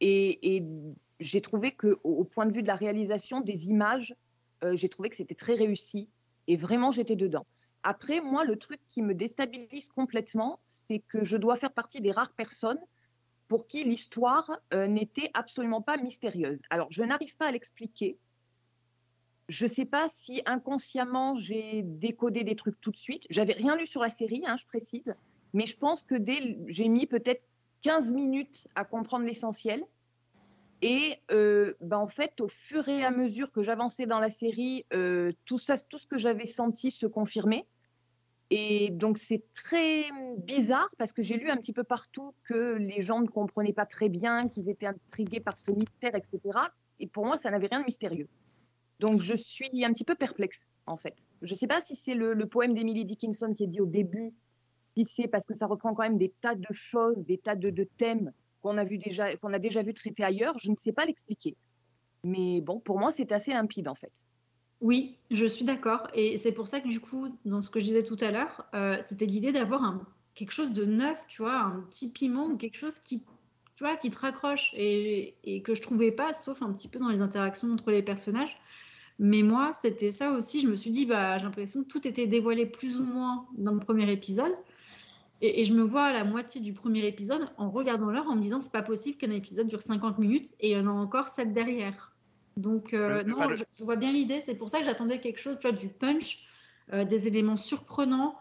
Et, 0.00 0.64
j'ai 1.20 1.40
trouvé 1.40 1.70
que, 1.70 2.00
au, 2.02 2.10
au 2.10 2.24
point 2.24 2.46
de 2.46 2.52
vue 2.52 2.62
de 2.62 2.66
la 2.66 2.74
réalisation 2.74 3.40
des 3.40 3.68
images, 3.68 4.16
euh, 4.64 4.74
j'ai 4.74 4.88
trouvé 4.88 5.08
que 5.08 5.14
c'était 5.14 5.36
très 5.36 5.54
réussi. 5.54 6.08
Et 6.48 6.56
vraiment, 6.56 6.90
j'étais 6.90 7.14
dedans. 7.14 7.46
Après, 7.84 8.20
moi, 8.20 8.44
le 8.44 8.56
truc 8.56 8.80
qui 8.86 9.02
me 9.02 9.14
déstabilise 9.14 9.88
complètement, 9.88 10.60
c'est 10.66 11.00
que 11.00 11.24
je 11.24 11.36
dois 11.36 11.56
faire 11.56 11.72
partie 11.72 12.00
des 12.00 12.12
rares 12.12 12.32
personnes 12.32 12.80
pour 13.48 13.66
qui 13.66 13.84
l'histoire 13.84 14.50
euh, 14.72 14.86
n'était 14.86 15.30
absolument 15.34 15.82
pas 15.82 15.96
mystérieuse. 15.96 16.60
Alors, 16.70 16.86
je 16.90 17.02
n'arrive 17.02 17.36
pas 17.36 17.46
à 17.46 17.52
l'expliquer. 17.52 18.18
Je 19.52 19.66
ne 19.66 19.70
sais 19.70 19.84
pas 19.84 20.08
si 20.08 20.40
inconsciemment 20.46 21.34
j'ai 21.34 21.82
décodé 21.82 22.42
des 22.42 22.56
trucs 22.56 22.80
tout 22.80 22.90
de 22.90 22.96
suite. 22.96 23.26
J'avais 23.28 23.52
rien 23.52 23.76
lu 23.76 23.84
sur 23.84 24.00
la 24.00 24.08
série, 24.08 24.42
hein, 24.46 24.56
je 24.58 24.64
précise, 24.64 25.14
mais 25.52 25.66
je 25.66 25.76
pense 25.76 26.02
que 26.02 26.14
dès 26.14 26.56
j'ai 26.68 26.88
mis 26.88 27.06
peut-être 27.06 27.42
15 27.82 28.12
minutes 28.14 28.66
à 28.74 28.86
comprendre 28.86 29.26
l'essentiel. 29.26 29.84
Et 30.80 31.18
euh, 31.30 31.74
ben, 31.82 31.98
en 31.98 32.06
fait, 32.06 32.40
au 32.40 32.48
fur 32.48 32.88
et 32.88 33.04
à 33.04 33.10
mesure 33.10 33.52
que 33.52 33.62
j'avançais 33.62 34.06
dans 34.06 34.18
la 34.18 34.30
série, 34.30 34.86
euh, 34.94 35.32
tout, 35.44 35.58
ça, 35.58 35.76
tout 35.76 35.98
ce 35.98 36.06
que 36.06 36.16
j'avais 36.16 36.46
senti 36.46 36.90
se 36.90 37.06
confirmait. 37.06 37.66
Et 38.48 38.88
donc, 38.90 39.18
c'est 39.18 39.44
très 39.52 40.04
bizarre 40.38 40.88
parce 40.96 41.12
que 41.12 41.20
j'ai 41.20 41.36
lu 41.36 41.50
un 41.50 41.58
petit 41.58 41.74
peu 41.74 41.84
partout 41.84 42.34
que 42.44 42.78
les 42.78 43.02
gens 43.02 43.20
ne 43.20 43.28
comprenaient 43.28 43.74
pas 43.74 43.86
très 43.86 44.08
bien, 44.08 44.48
qu'ils 44.48 44.70
étaient 44.70 44.86
intrigués 44.86 45.40
par 45.40 45.58
ce 45.58 45.72
mystère, 45.72 46.14
etc. 46.14 46.40
Et 47.00 47.06
pour 47.06 47.26
moi, 47.26 47.36
ça 47.36 47.50
n'avait 47.50 47.68
rien 47.68 47.80
de 47.80 47.84
mystérieux. 47.84 48.28
Donc, 49.02 49.20
je 49.20 49.34
suis 49.34 49.84
un 49.84 49.92
petit 49.92 50.04
peu 50.04 50.14
perplexe, 50.14 50.60
en 50.86 50.96
fait. 50.96 51.16
Je 51.42 51.52
ne 51.54 51.58
sais 51.58 51.66
pas 51.66 51.80
si 51.80 51.96
c'est 51.96 52.14
le, 52.14 52.46
poème 52.46 52.72
d'Emily 52.72 53.04
Dickinson 53.04 53.52
qui 53.52 53.64
est 53.64 53.66
dit 53.66 53.80
au 53.80 53.86
début, 53.86 54.32
si 54.96 55.04
c'est 55.16 55.26
parce 55.26 55.44
que 55.44 55.54
ça 55.54 55.66
reprend 55.66 55.92
quand 55.92 56.04
même 56.04 56.18
des 56.18 56.32
tas 56.40 56.54
de 56.54 56.72
choses, 56.72 57.24
des 57.24 57.36
tas 57.36 57.56
de, 57.56 57.88
thèmes 57.96 58.32
qu'on 58.62 58.78
a, 58.78 58.84
déjà, 58.84 59.36
qu'on 59.38 59.52
a 59.52 59.58
vu 59.58 59.92
traités 59.92 60.22
ailleurs. 60.22 60.56
Je 60.60 60.70
ne 60.70 60.76
sais 60.84 60.92
pas 60.92 61.04
l'expliquer. 61.04 61.56
Mais 62.22 62.60
bon, 62.60 62.78
pour 62.78 63.00
moi, 63.00 63.10
c'est 63.10 63.32
assez 63.32 63.50
limpide, 63.50 63.88
en 63.88 63.96
fait. 63.96 64.12
Oui, 64.80 65.18
je 65.32 65.46
suis 65.46 65.64
d'accord. 65.64 66.06
Et 66.14 66.36
c'est 66.36 66.52
pour 66.52 66.68
ça 66.68 66.80
que 66.80 66.86
du 66.86 67.00
coup, 67.00 67.26
dans 67.44 67.60
ce 67.60 67.70
que 67.70 67.80
je 67.80 67.86
disais 67.86 68.04
tout 68.04 68.16
à 68.20 68.30
l'heure, 68.30 68.68
euh, 68.72 68.98
c'était 69.02 69.26
l'idée 69.26 69.50
d'avoir 69.50 69.98
quelque 70.36 70.52
chose 70.52 70.72
de 70.72 70.84
neuf, 70.84 71.26
tu 71.26 71.42
vois, 71.42 71.58
un 71.58 71.80
petit 71.90 72.12
piment 72.12 72.46
ou 72.46 72.56
quelque 72.56 72.78
chose 72.78 73.00
qui, 73.00 73.18
tu 73.74 73.82
vois, 73.82 73.96
qui 73.96 74.10
te 74.10 74.18
raccroche 74.20 74.72
et, 74.74 75.34
et 75.42 75.60
que 75.62 75.74
je 75.74 75.82
trouvais 75.82 76.12
pas, 76.12 76.32
sauf 76.32 76.62
un 76.62 76.72
petit 76.72 76.86
peu 76.86 77.00
dans 77.00 77.08
les 77.08 77.20
interactions 77.20 77.68
entre 77.72 77.90
les 77.90 78.04
personnages. 78.04 78.56
Mais 79.24 79.42
moi, 79.42 79.70
c'était 79.72 80.10
ça 80.10 80.32
aussi. 80.32 80.60
Je 80.60 80.66
me 80.66 80.74
suis 80.74 80.90
dit, 80.90 81.06
bah, 81.06 81.38
j'ai 81.38 81.44
l'impression 81.44 81.84
que 81.84 81.88
tout 81.88 82.08
était 82.08 82.26
dévoilé 82.26 82.66
plus 82.66 82.98
ou 82.98 83.04
moins 83.04 83.46
dans 83.56 83.72
le 83.72 83.78
premier 83.78 84.10
épisode. 84.10 84.52
Et, 85.40 85.60
et 85.60 85.64
je 85.64 85.72
me 85.74 85.82
vois 85.82 86.06
à 86.06 86.12
la 86.12 86.24
moitié 86.24 86.60
du 86.60 86.72
premier 86.72 87.06
épisode 87.06 87.48
en 87.56 87.70
regardant 87.70 88.10
l'heure 88.10 88.26
en 88.26 88.34
me 88.34 88.42
disant, 88.42 88.58
c'est 88.58 88.72
pas 88.72 88.82
possible 88.82 89.18
qu'un 89.18 89.30
épisode 89.30 89.68
dure 89.68 89.80
50 89.80 90.18
minutes 90.18 90.48
et 90.58 90.72
il 90.72 90.76
y 90.76 90.80
en 90.80 90.88
a 90.88 90.90
encore 90.90 91.28
7 91.28 91.52
derrière. 91.52 92.12
Donc, 92.56 92.94
euh, 92.94 93.22
non, 93.22 93.36
je, 93.54 93.62
je 93.72 93.84
vois 93.84 93.94
bien 93.94 94.10
l'idée. 94.10 94.40
C'est 94.40 94.56
pour 94.58 94.68
ça 94.68 94.80
que 94.80 94.84
j'attendais 94.84 95.20
quelque 95.20 95.38
chose, 95.38 95.56
tu 95.60 95.68
vois, 95.68 95.76
du 95.76 95.88
punch, 95.88 96.48
euh, 96.92 97.04
des 97.04 97.28
éléments 97.28 97.56
surprenants. 97.56 98.34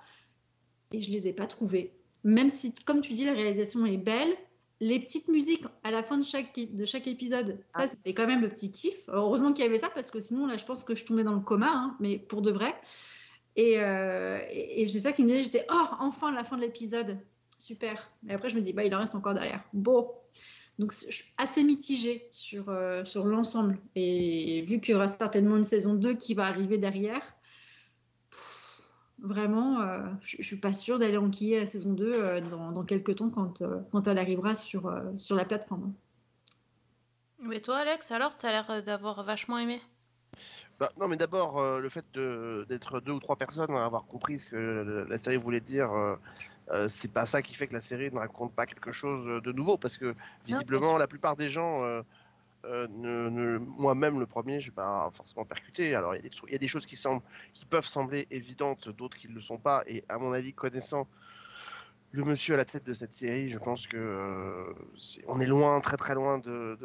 Et 0.94 1.00
je 1.00 1.12
les 1.12 1.28
ai 1.28 1.34
pas 1.34 1.46
trouvés. 1.46 1.94
Même 2.24 2.50
si, 2.50 2.74
comme 2.86 3.02
tu 3.02 3.14
dis, 3.14 3.26
la 3.26 3.34
réalisation 3.34 3.86
est 3.86 3.98
belle. 3.98 4.36
Les 4.82 5.00
petites 5.00 5.28
musiques 5.28 5.64
à 5.84 5.92
la 5.92 6.02
fin 6.04 6.18
de 6.18 6.24
chaque, 6.26 6.54
de 6.58 6.86
chaque 6.86 7.08
épisode, 7.08 7.60
ça, 7.70 7.84
Ah. 7.84 7.88
c'était 7.88 8.14
quand 8.14 8.26
même 8.28 8.42
le 8.42 8.50
petit 8.50 8.72
kiff. 8.72 9.08
Alors, 9.08 9.26
heureusement 9.28 9.54
qu'il 9.54 9.64
y 9.64 9.68
avait 9.68 9.78
ça, 9.78 9.90
parce 9.90 10.10
que 10.12 10.20
sinon, 10.20 10.48
là, 10.48 10.58
je 10.58 10.66
pense 10.66 10.84
que 10.84 10.96
je 10.96 11.06
tombais 11.06 11.24
dans 11.24 11.36
le 11.36 11.40
coma, 11.40 11.70
hein, 11.72 11.96
mais 12.00 12.18
pour 12.18 12.42
de 12.42 12.52
vrai. 12.52 12.74
Et, 13.56 13.80
euh, 13.80 14.40
et, 14.50 14.82
et 14.82 14.88
c'est 14.88 15.00
ça 15.02 15.12
qui 15.12 15.22
me 15.24 15.28
disait, 15.28 15.44
j'étais, 15.44 15.66
oh, 15.72 15.86
enfin, 16.00 16.32
la 16.32 16.44
fin 16.44 16.58
de 16.58 16.62
l'épisode. 16.62 17.18
Super. 17.58 18.12
Et 18.28 18.34
après, 18.34 18.50
je 18.50 18.56
me 18.56 18.62
dis, 18.62 18.74
bah, 18.74 18.84
il 18.84 18.94
en 18.96 19.00
reste 19.00 19.14
encore 19.14 19.36
derrière. 19.36 19.64
Bon. 19.72 20.10
Donc, 20.80 20.94
je 20.94 21.14
suis 21.14 21.26
assez 21.38 21.64
mitigée 21.64 22.28
sur, 22.32 22.70
euh, 22.70 23.06
sur 23.06 23.26
l'ensemble. 23.26 23.78
Et 23.96 24.62
vu 24.62 24.82
qu'il 24.82 24.94
y 24.94 24.96
aura 24.96 25.08
certainement 25.08 25.58
une 25.58 25.64
saison 25.64 25.94
2 25.94 26.16
qui 26.16 26.34
va 26.34 26.46
arriver 26.48 26.80
derrière, 26.80 27.22
vraiment, 29.22 29.82
euh, 29.82 30.00
je 30.22 30.38
ne 30.38 30.44
suis 30.44 30.58
pas 30.58 30.74
sûre 30.74 31.00
d'aller 31.00 31.18
enquiller 31.18 31.60
la 31.60 31.66
saison 31.66 31.94
2 31.94 32.12
euh, 32.14 32.42
dans, 32.42 32.72
dans 32.72 32.84
quelques 32.84 33.16
temps 33.16 33.30
quand, 33.30 33.62
euh, 33.62 33.80
quand 33.92 34.08
elle 34.08 34.18
arrivera 34.18 34.56
sur, 34.56 34.88
euh, 34.88 35.16
sur 35.16 35.36
la 35.36 35.46
plateforme. 35.46 35.94
Mais 37.40 37.62
toi, 37.62 37.78
Alex, 37.78 38.12
alors, 38.12 38.36
t'as 38.36 38.52
l'air 38.52 38.70
euh, 38.70 38.82
d'avoir 38.82 39.24
vachement 39.24 39.58
aimé. 39.58 39.82
Bah, 40.80 40.92
non, 40.98 41.08
mais 41.08 41.18
d'abord, 41.18 41.60
euh, 41.60 41.80
le 41.80 41.90
fait 41.90 42.06
de- 42.14 42.66
d'être 42.68 43.00
deux 43.00 43.12
ou 43.12 43.20
trois 43.20 43.36
personnes 43.36 43.72
à 43.72 43.86
avoir 43.86 44.06
compris 44.06 44.40
ce 44.40 44.48
que 44.48 45.06
la 45.08 45.18
série 45.18 45.38
voulait 45.38 45.60
dire, 45.60 45.92
c'est 46.88 47.12
pas 47.12 47.26
ça 47.26 47.42
qui 47.42 47.54
fait 47.54 47.68
que 47.68 47.74
la 47.74 47.82
série 47.82 48.10
ne 48.12 48.18
raconte 48.18 48.54
pas 48.54 48.66
quelque 48.66 48.92
chose 48.92 49.26
de 49.26 49.52
nouveau, 49.52 49.78
parce 49.78 49.98
que 49.98 50.16
visiblement, 50.46 50.98
la 50.98 51.08
plupart 51.08 51.36
des 51.36 51.50
gens, 51.50 51.84
euh, 52.66 52.70
euh, 52.84 52.88
ne- 52.90 53.30
ne- 53.30 53.58
moi-même 53.58 54.20
le 54.20 54.26
premier, 54.26 54.56
je 54.60 54.66
suis 54.66 54.72
pas 54.72 55.10
forcément 55.14 55.46
percuté. 55.46 55.96
Alors, 55.96 56.14
il 56.16 56.18
y, 56.18 56.20
a 56.20 56.24
des 56.24 56.30
tru- 56.30 56.46
il 56.48 56.52
y 56.54 56.56
a 56.56 56.60
des 56.60 56.68
choses 56.68 56.86
qui, 56.86 56.96
semblent, 56.96 57.24
qui 57.54 57.66
peuvent 57.66 57.86
sembler 57.86 58.28
évidentes, 58.32 58.90
d'autres 58.90 59.18
qui 59.18 59.28
ne 59.28 59.34
le 59.34 59.42
sont 59.42 59.58
pas, 59.58 59.84
et 59.88 60.04
à 60.10 60.18
mon 60.18 60.32
avis, 60.32 60.54
connaissant 60.54 61.08
le 62.14 62.24
monsieur 62.24 62.56
à 62.56 62.58
la 62.58 62.66
tête 62.66 62.86
de 62.86 62.94
cette 62.94 63.14
série, 63.14 63.50
je 63.50 63.58
pense 63.58 63.88
que 63.88 63.98
euh, 63.98 64.74
c'est- 65.00 65.24
on 65.28 65.40
est 65.40 65.46
loin, 65.46 65.80
très 65.80 65.96
très 65.98 66.14
loin 66.14 66.40
de, 66.40 66.78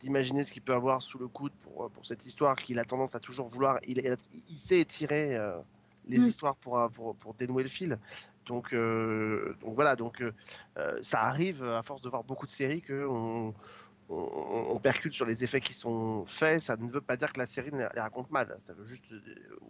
d'imaginer 0.00 0.44
ce 0.44 0.52
qu'il 0.52 0.62
peut 0.62 0.74
avoir 0.74 1.02
sous 1.02 1.18
le 1.18 1.28
coude 1.28 1.52
pour, 1.62 1.90
pour 1.90 2.06
cette 2.06 2.24
histoire 2.24 2.56
qu'il 2.56 2.78
a 2.78 2.84
tendance 2.84 3.14
à 3.14 3.20
toujours 3.20 3.48
vouloir. 3.48 3.78
Il, 3.86 3.98
il- 3.98 4.16
il 4.48 4.58
sait 4.58 4.80
étirer 4.80 5.36
euh, 5.36 5.58
les 6.06 6.18
histoires 6.28 6.56
pour, 6.56 6.88
pour, 6.94 7.16
pour 7.16 7.34
dénouer 7.34 7.62
le 7.64 7.68
fil. 7.68 7.98
Donc, 8.46 8.72
euh, 8.72 9.54
donc 9.60 9.74
voilà, 9.74 9.96
donc 9.96 10.22
euh, 10.22 10.32
euh, 10.78 10.98
ça 11.02 11.20
arrive 11.22 11.62
à 11.64 11.82
force 11.82 12.00
de 12.00 12.08
voir 12.08 12.24
beaucoup 12.24 12.46
de 12.46 12.50
séries 12.50 12.82
que 12.82 13.06
on, 13.06 13.54
on- 14.14 14.80
percute 14.80 15.12
sur 15.14 15.26
les 15.26 15.44
effets 15.44 15.60
qui 15.60 15.74
sont 15.74 16.24
faits. 16.26 16.60
Ça 16.62 16.76
ne 16.76 16.90
veut 16.90 17.00
pas 17.00 17.16
dire 17.16 17.32
que 17.32 17.38
la 17.38 17.46
série 17.46 17.70
les 17.70 17.86
raconte 18.00 18.30
mal. 18.30 18.56
Ça 18.58 18.74
veut 18.74 18.84
juste 18.84 19.12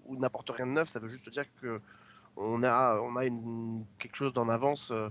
ou 0.04 0.16
n'apporte 0.18 0.50
rien 0.50 0.66
de 0.66 0.72
neuf. 0.72 0.88
Ça 0.88 1.00
veut 1.00 1.08
juste 1.08 1.28
dire 1.30 1.44
que 1.56 1.80
on 2.36 2.62
a 2.64 3.00
on 3.02 3.16
a 3.16 3.26
une, 3.26 3.86
quelque 3.98 4.16
chose 4.16 4.32
d'en 4.34 4.48
avance. 4.50 4.90
euh, 4.92 5.10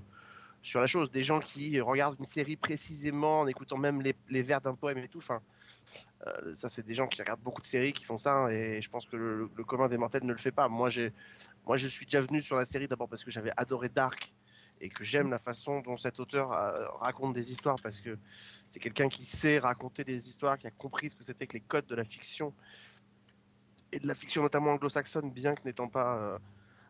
sur 0.63 0.81
la 0.81 0.88
chose, 0.88 1.12
des 1.12 1.24
gens 1.24 1.39
qui 1.39 1.79
regardent 1.81 2.17
une 2.19 2.25
série 2.25 2.57
précisément 2.57 3.41
en 3.41 3.48
écoutant 3.48 3.77
même 3.77 4.01
les, 4.01 4.41
vers 4.43 4.62
d'un 4.62 4.75
poème 4.75 5.00
et 5.00 5.07
tout. 5.09 5.19
Enfin, 5.19 5.41
euh, 6.27 6.53
ça, 6.55 6.69
c'est 6.69 6.86
des 6.86 6.93
gens 6.93 7.07
qui 7.07 7.21
regardent 7.21 7.41
beaucoup 7.41 7.62
de 7.62 7.65
séries 7.67 7.93
qui 7.93 8.03
font 8.03 8.17
ça, 8.17 8.33
hein, 8.33 8.50
et 8.50 8.81
je 8.81 8.89
pense 8.89 9.05
que 9.05 9.15
le, 9.15 9.50
le 9.55 9.63
commun 9.63 9.88
des 9.89 9.98
mortels 9.98 10.24
ne 10.25 10.31
le 10.31 10.38
fait 10.38 10.51
pas. 10.51 10.67
Moi, 10.67 10.89
j'ai, 10.89 11.13
moi, 11.65 11.77
je 11.77 11.88
suis 11.88 12.05
déjà 12.05 12.21
venu 12.21 12.41
sur 12.41 12.57
la 12.57 12.65
série 12.65 12.88
d'abord 12.88 13.09
parce 13.09 13.24
que 13.24 13.31
j'avais 13.31 13.51
adoré 13.57 13.89
Dark 13.89 14.36
et 14.81 14.89
que 14.89 15.03
j'aime 15.03 15.29
la 15.29 15.39
façon 15.39 15.81
dont 15.81 15.98
cet 15.98 16.19
auteur 16.19 16.51
euh, 16.53 16.88
raconte 17.00 17.33
des 17.33 17.51
histoires 17.51 17.77
parce 17.81 18.00
que 18.00 18.17
c'est 18.65 18.79
quelqu'un 18.79 19.09
qui 19.09 19.25
sait 19.25 19.59
raconter 19.59 20.03
des 20.03 20.27
histoires, 20.27 20.57
qui 20.57 20.67
a 20.67 20.71
compris 20.71 21.09
ce 21.09 21.15
que 21.15 21.24
c'était 21.24 21.48
que 21.48 21.53
les 21.53 21.62
codes 21.62 21.88
de 21.88 21.95
la 21.95 22.05
fiction 22.05 22.53
et 23.91 24.00
de 24.00 24.07
la 24.07 24.15
fiction 24.15 24.41
notamment 24.41 24.71
anglo-saxonne, 24.71 25.31
bien 25.31 25.55
que 25.55 25.62
n'étant 25.65 25.88
pas 25.88 26.17
euh, 26.17 26.38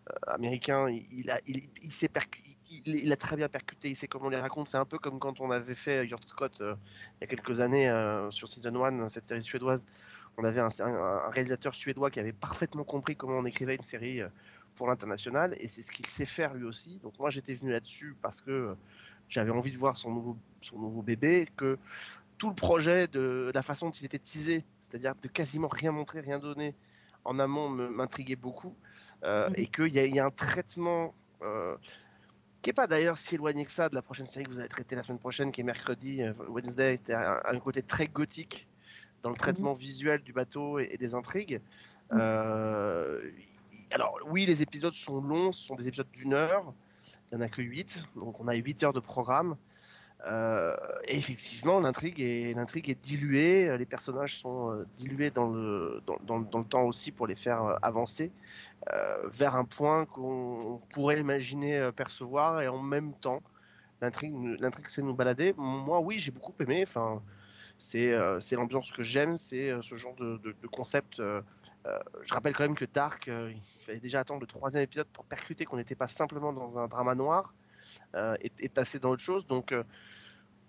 euh, 0.10 0.34
américain, 0.34 0.88
il, 0.90 1.32
a, 1.32 3.16
très 3.16 3.36
bien 3.36 3.50
percuté, 3.50 3.90
il 3.90 3.96
sait 3.96 4.08
comment 4.08 4.28
on 4.28 4.30
les 4.30 4.38
raconte. 4.38 4.68
C'est 4.70 4.78
un 4.78 4.86
peu 4.86 4.98
comme 4.98 5.20
quand 5.20 5.40
on 5.42 5.52
avait 5.52 5.76
fait 5.76 6.06
Yurt 6.06 6.28
Scott 6.28 6.62
euh, 6.62 6.76
il 7.18 7.22
y 7.22 7.24
a 7.26 7.28
quelques 7.28 7.60
années 7.60 7.90
euh, 7.90 8.30
sur 8.32 8.48
Season 8.48 8.84
1, 8.84 9.08
cette 9.10 9.26
série 9.26 9.44
suédoise. 9.44 9.86
On 10.38 10.44
avait 10.44 10.62
un, 10.62 11.30
réalisateur 11.32 11.76
suédois 11.76 12.10
qui 12.10 12.20
avait 12.20 12.32
parfaitement 12.32 12.84
compris 12.84 13.16
comment 13.16 13.40
on 13.40 13.46
écrivait 13.46 13.76
une 13.76 13.84
série 13.84 14.22
euh, 14.22 14.30
pour 14.80 14.88
l'international 14.88 15.56
et 15.60 15.68
c'est 15.68 15.82
ce 15.82 15.92
qu'il 15.92 16.06
sait 16.06 16.26
faire 16.26 16.54
lui 16.54 16.64
aussi. 16.64 17.00
Donc 17.04 17.20
moi 17.20 17.30
j'étais 17.30 17.54
venu 17.54 17.70
là-dessus 17.70 18.16
parce 18.22 18.40
que 18.40 18.78
j'avais 19.28 19.52
envie 19.52 19.74
de 19.74 19.78
voir 19.78 19.98
son 19.98 20.10
nouveau, 20.10 20.38
son 20.62 20.80
nouveau 20.80 21.02
bébé, 21.02 21.50
que 21.58 21.78
tout 22.38 22.48
le 22.48 22.56
projet 22.56 23.08
de 23.10 23.52
la 23.54 23.62
façon 23.62 23.88
dont 23.88 23.92
il 23.92 24.06
était 24.06 24.20
teasé, 24.20 24.64
c'est-à-dire 24.80 25.16
de 25.22 25.28
quasiment 25.28 25.68
rien 25.68 25.92
montrer, 25.92 26.22
rien 26.22 26.40
donner 26.40 26.76
en 27.26 27.40
amont 27.40 27.68
m'intriguait 27.70 28.38
beaucoup 28.38 28.74
euh, 29.26 29.50
Mhm. 29.50 29.56
et 29.58 29.68
qu'il 29.68 29.94
y, 29.94 30.16
y 30.16 30.20
a 30.20 30.26
un 30.26 30.32
traitement 30.32 31.14
euh, 31.42 31.76
qui 32.62 32.70
n'est 32.70 32.74
pas 32.74 32.88
d'ailleurs 32.88 33.18
si 33.18 33.36
éloigné 33.36 33.66
que 33.66 33.74
ça 33.74 33.90
de 33.90 33.96
la 33.96 34.02
prochaine 34.02 34.28
série 34.28 34.46
que 34.46 34.52
vous 34.52 34.60
allez 34.60 34.70
traiter 34.70 34.96
la 34.96 35.04
semaine 35.04 35.20
prochaine, 35.20 35.52
qui 35.52 35.60
est 35.60 35.66
mercredi, 35.66 36.22
euh, 36.22 36.32
Wednesday, 36.48 36.96
c'était 36.96 37.16
un, 37.16 37.42
un 37.44 37.60
côté 37.60 37.82
très 37.82 38.08
gothique 38.08 38.70
dans 39.24 39.30
le 39.30 39.36
traitement 39.36 39.74
visuel 39.74 40.22
du 40.22 40.32
bateau 40.32 40.80
et, 40.80 40.88
et 40.92 40.98
des 40.98 41.16
intrigues. 41.16 41.60
Euh, 42.14 43.22
alors 43.92 44.20
oui, 44.28 44.46
les 44.46 44.62
épisodes 44.62 44.94
sont 44.94 45.22
longs, 45.22 45.52
ce 45.52 45.66
sont 45.66 45.76
des 45.76 45.88
épisodes 45.88 46.12
d'une 46.12 46.34
heure, 46.34 46.74
il 47.32 47.38
n'y 47.38 47.44
en 47.44 47.46
a 47.46 47.50
que 47.50 47.62
8, 47.62 48.06
donc 48.16 48.40
on 48.40 48.48
a 48.48 48.56
8 48.56 48.84
heures 48.84 48.94
de 48.94 49.00
programme. 49.00 49.56
Euh, 50.28 50.76
et 51.08 51.18
effectivement, 51.18 51.80
l'intrigue 51.80 52.20
est, 52.20 53.02
diluée, 53.02 53.78
les 53.78 53.86
personnages 53.86 54.38
sont 54.38 54.72
euh, 54.72 54.86
dilués 54.98 55.32
dans 55.32 55.50
le, 55.50 56.02
temps 56.70 56.84
aussi 56.84 57.12
pour 57.12 57.26
les 57.26 57.36
faire 57.36 57.64
euh, 57.64 57.76
avancer 57.82 58.32
vers 59.32 59.56
un 59.56 59.66
point 59.66 60.06
qu'on 60.06 60.82
pourrait 60.90 61.20
imaginer 61.20 61.92
percevoir 61.96 62.62
et 62.62 62.68
en 62.68 62.82
même 62.82 63.14
temps, 63.14 63.44
l'intrigue, 64.02 64.34
l'intrigue 64.60 64.88
c'est 64.88 65.04
nous 65.04 65.14
balader. 65.14 65.54
Moi, 65.58 66.00
oui, 66.00 66.18
j'ai 66.18 66.32
beaucoup 66.32 66.54
aimé. 66.60 66.84
Enfin, 66.88 67.22
c'est, 67.80 68.12
euh, 68.12 68.42
c'est 68.42 68.58
l'ambiance 68.58 68.92
que 68.92 69.04
j'aime, 69.04 69.38
c'est 69.38 69.70
euh, 69.70 69.82
ce 69.82 69.96
genre 69.96 70.14
de, 70.16 70.54
concept. 70.72 71.22
euh, 71.22 71.42
je 72.22 72.34
rappelle 72.34 72.54
quand 72.54 72.64
même 72.64 72.76
que 72.76 72.86
Dark, 72.86 73.28
il 73.28 73.62
fallait 73.82 74.02
déjà 74.02 74.20
attendre 74.20 74.42
le 74.42 74.48
troisième 74.48 74.84
épisode 74.84 75.08
pour 75.08 75.24
percuter 75.24 75.64
qu'on 75.66 75.78
n'était 75.78 75.96
pas 75.96 76.08
simplement 76.08 76.52
dans 76.52 76.78
un 76.78 76.88
drama 76.88 77.16
noir 77.16 77.54
et, 78.14 78.70
passer 78.70 79.00
dans 79.00 79.10
autre 79.10 79.24
chose. 79.24 79.48
Donc, 79.48 79.74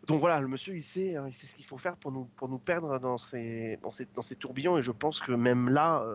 donc 0.07 0.21
voilà, 0.21 0.40
le 0.40 0.47
monsieur, 0.47 0.75
il 0.75 0.83
sait, 0.83 1.17
hein, 1.17 1.26
il 1.26 1.35
sait 1.35 1.47
ce 1.47 1.57
qu'il 1.57 1.67
faut 1.67 1.76
faire 1.76 1.97
pour 1.97 2.12
nous, 2.12 2.25
pour 2.37 2.49
nous 2.49 2.59
perdre 2.59 2.99
dans 3.00 3.19
ces, 3.19 3.76
dans, 3.83 3.90
ces, 3.90 4.07
dans 4.14 4.23
ces 4.23 4.37
tourbillons. 4.37 4.79
Et 4.79 4.83
je 4.83 4.93
pense 4.93 5.21
que 5.21 5.33
même 5.33 5.69
là, 5.69 6.07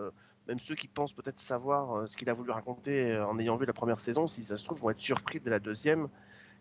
même 0.47 0.59
ceux 0.59 0.75
qui 0.75 0.87
pensent 0.87 1.13
peut-être 1.13 1.39
savoir 1.39 2.07
ce 2.07 2.15
qu'il 2.15 2.29
a 2.29 2.33
voulu 2.33 2.51
raconter 2.51 3.19
en 3.19 3.37
ayant 3.37 3.57
vu 3.57 3.65
la 3.65 3.73
première 3.73 3.99
saison, 3.99 4.25
si 4.27 4.41
ça 4.43 4.55
se 4.55 4.63
trouve, 4.63 4.79
vont 4.79 4.89
être 4.89 5.01
surpris 5.01 5.41
de 5.41 5.49
la 5.49 5.59
deuxième 5.59 6.07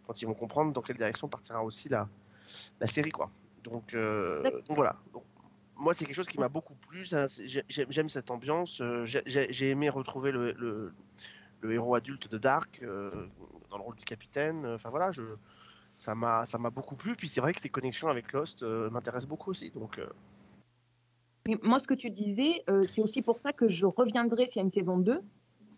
quand 0.07 0.21
ils 0.21 0.27
vont 0.27 0.35
comprendre 0.35 0.73
dans 0.73 0.83
quelle 0.83 0.99
direction 0.99 1.29
partira 1.29 1.63
aussi 1.63 1.89
la, 1.89 2.09
la 2.81 2.89
série. 2.89 3.13
Quoi. 3.13 3.31
Donc, 3.65 3.95
euh, 3.95 4.43
donc 4.43 4.77
voilà. 4.77 4.97
Donc, 5.13 5.25
moi, 5.77 5.93
c'est 5.93 6.05
quelque 6.05 6.15
chose 6.15 6.29
qui 6.29 6.39
m'a 6.39 6.49
beaucoup 6.49 6.75
plu. 6.75 7.05
J'aime 7.05 8.09
cette 8.09 8.31
ambiance. 8.31 8.81
euh, 8.81 9.05
j'ai- 9.05 9.69
aimé 9.71 9.89
retrouver 9.91 10.31
le, 10.31 10.53
le, 10.53 10.93
le 11.61 11.73
héros 11.73 11.97
adulte 11.97 12.31
de 12.31 12.39
Dark 12.39 12.81
euh, 12.83 13.11
dans 13.71 13.79
le 13.79 13.83
rôle 13.83 13.97
du 13.97 14.05
capitaine. 14.05 14.65
Enfin 14.67 14.91
voilà, 14.91 15.11
je, 15.11 15.23
ça 15.97 16.15
m'a 16.15 16.45
beaucoup 16.71 16.95
plu. 16.95 17.17
Puis 17.17 17.29
c'est 17.29 17.41
vrai 17.41 17.53
que 17.53 17.61
ces 17.61 17.71
connexions 17.71 18.09
avec 18.09 18.33
Lost 18.33 18.63
m'intéressent 18.63 19.29
beaucoup 19.29 19.51
aussi. 19.51 19.71
Donc 19.71 19.99
Mais 21.47 21.59
moi, 21.63 21.79
ce 21.79 21.87
que 21.87 21.95
tu 21.95 22.11
disais, 22.11 22.63
euh, 22.71 22.85
c'est 22.85 23.03
aussi 23.03 23.21
pour 23.21 23.37
ça 23.37 23.53
que 23.53 23.69
je 23.69 23.85
reviendrai 23.85 24.47
s'il 24.47 24.57
y 24.57 24.61
a 24.61 24.63
une 24.63 24.71
saison 24.71 24.97
2, 24.97 25.21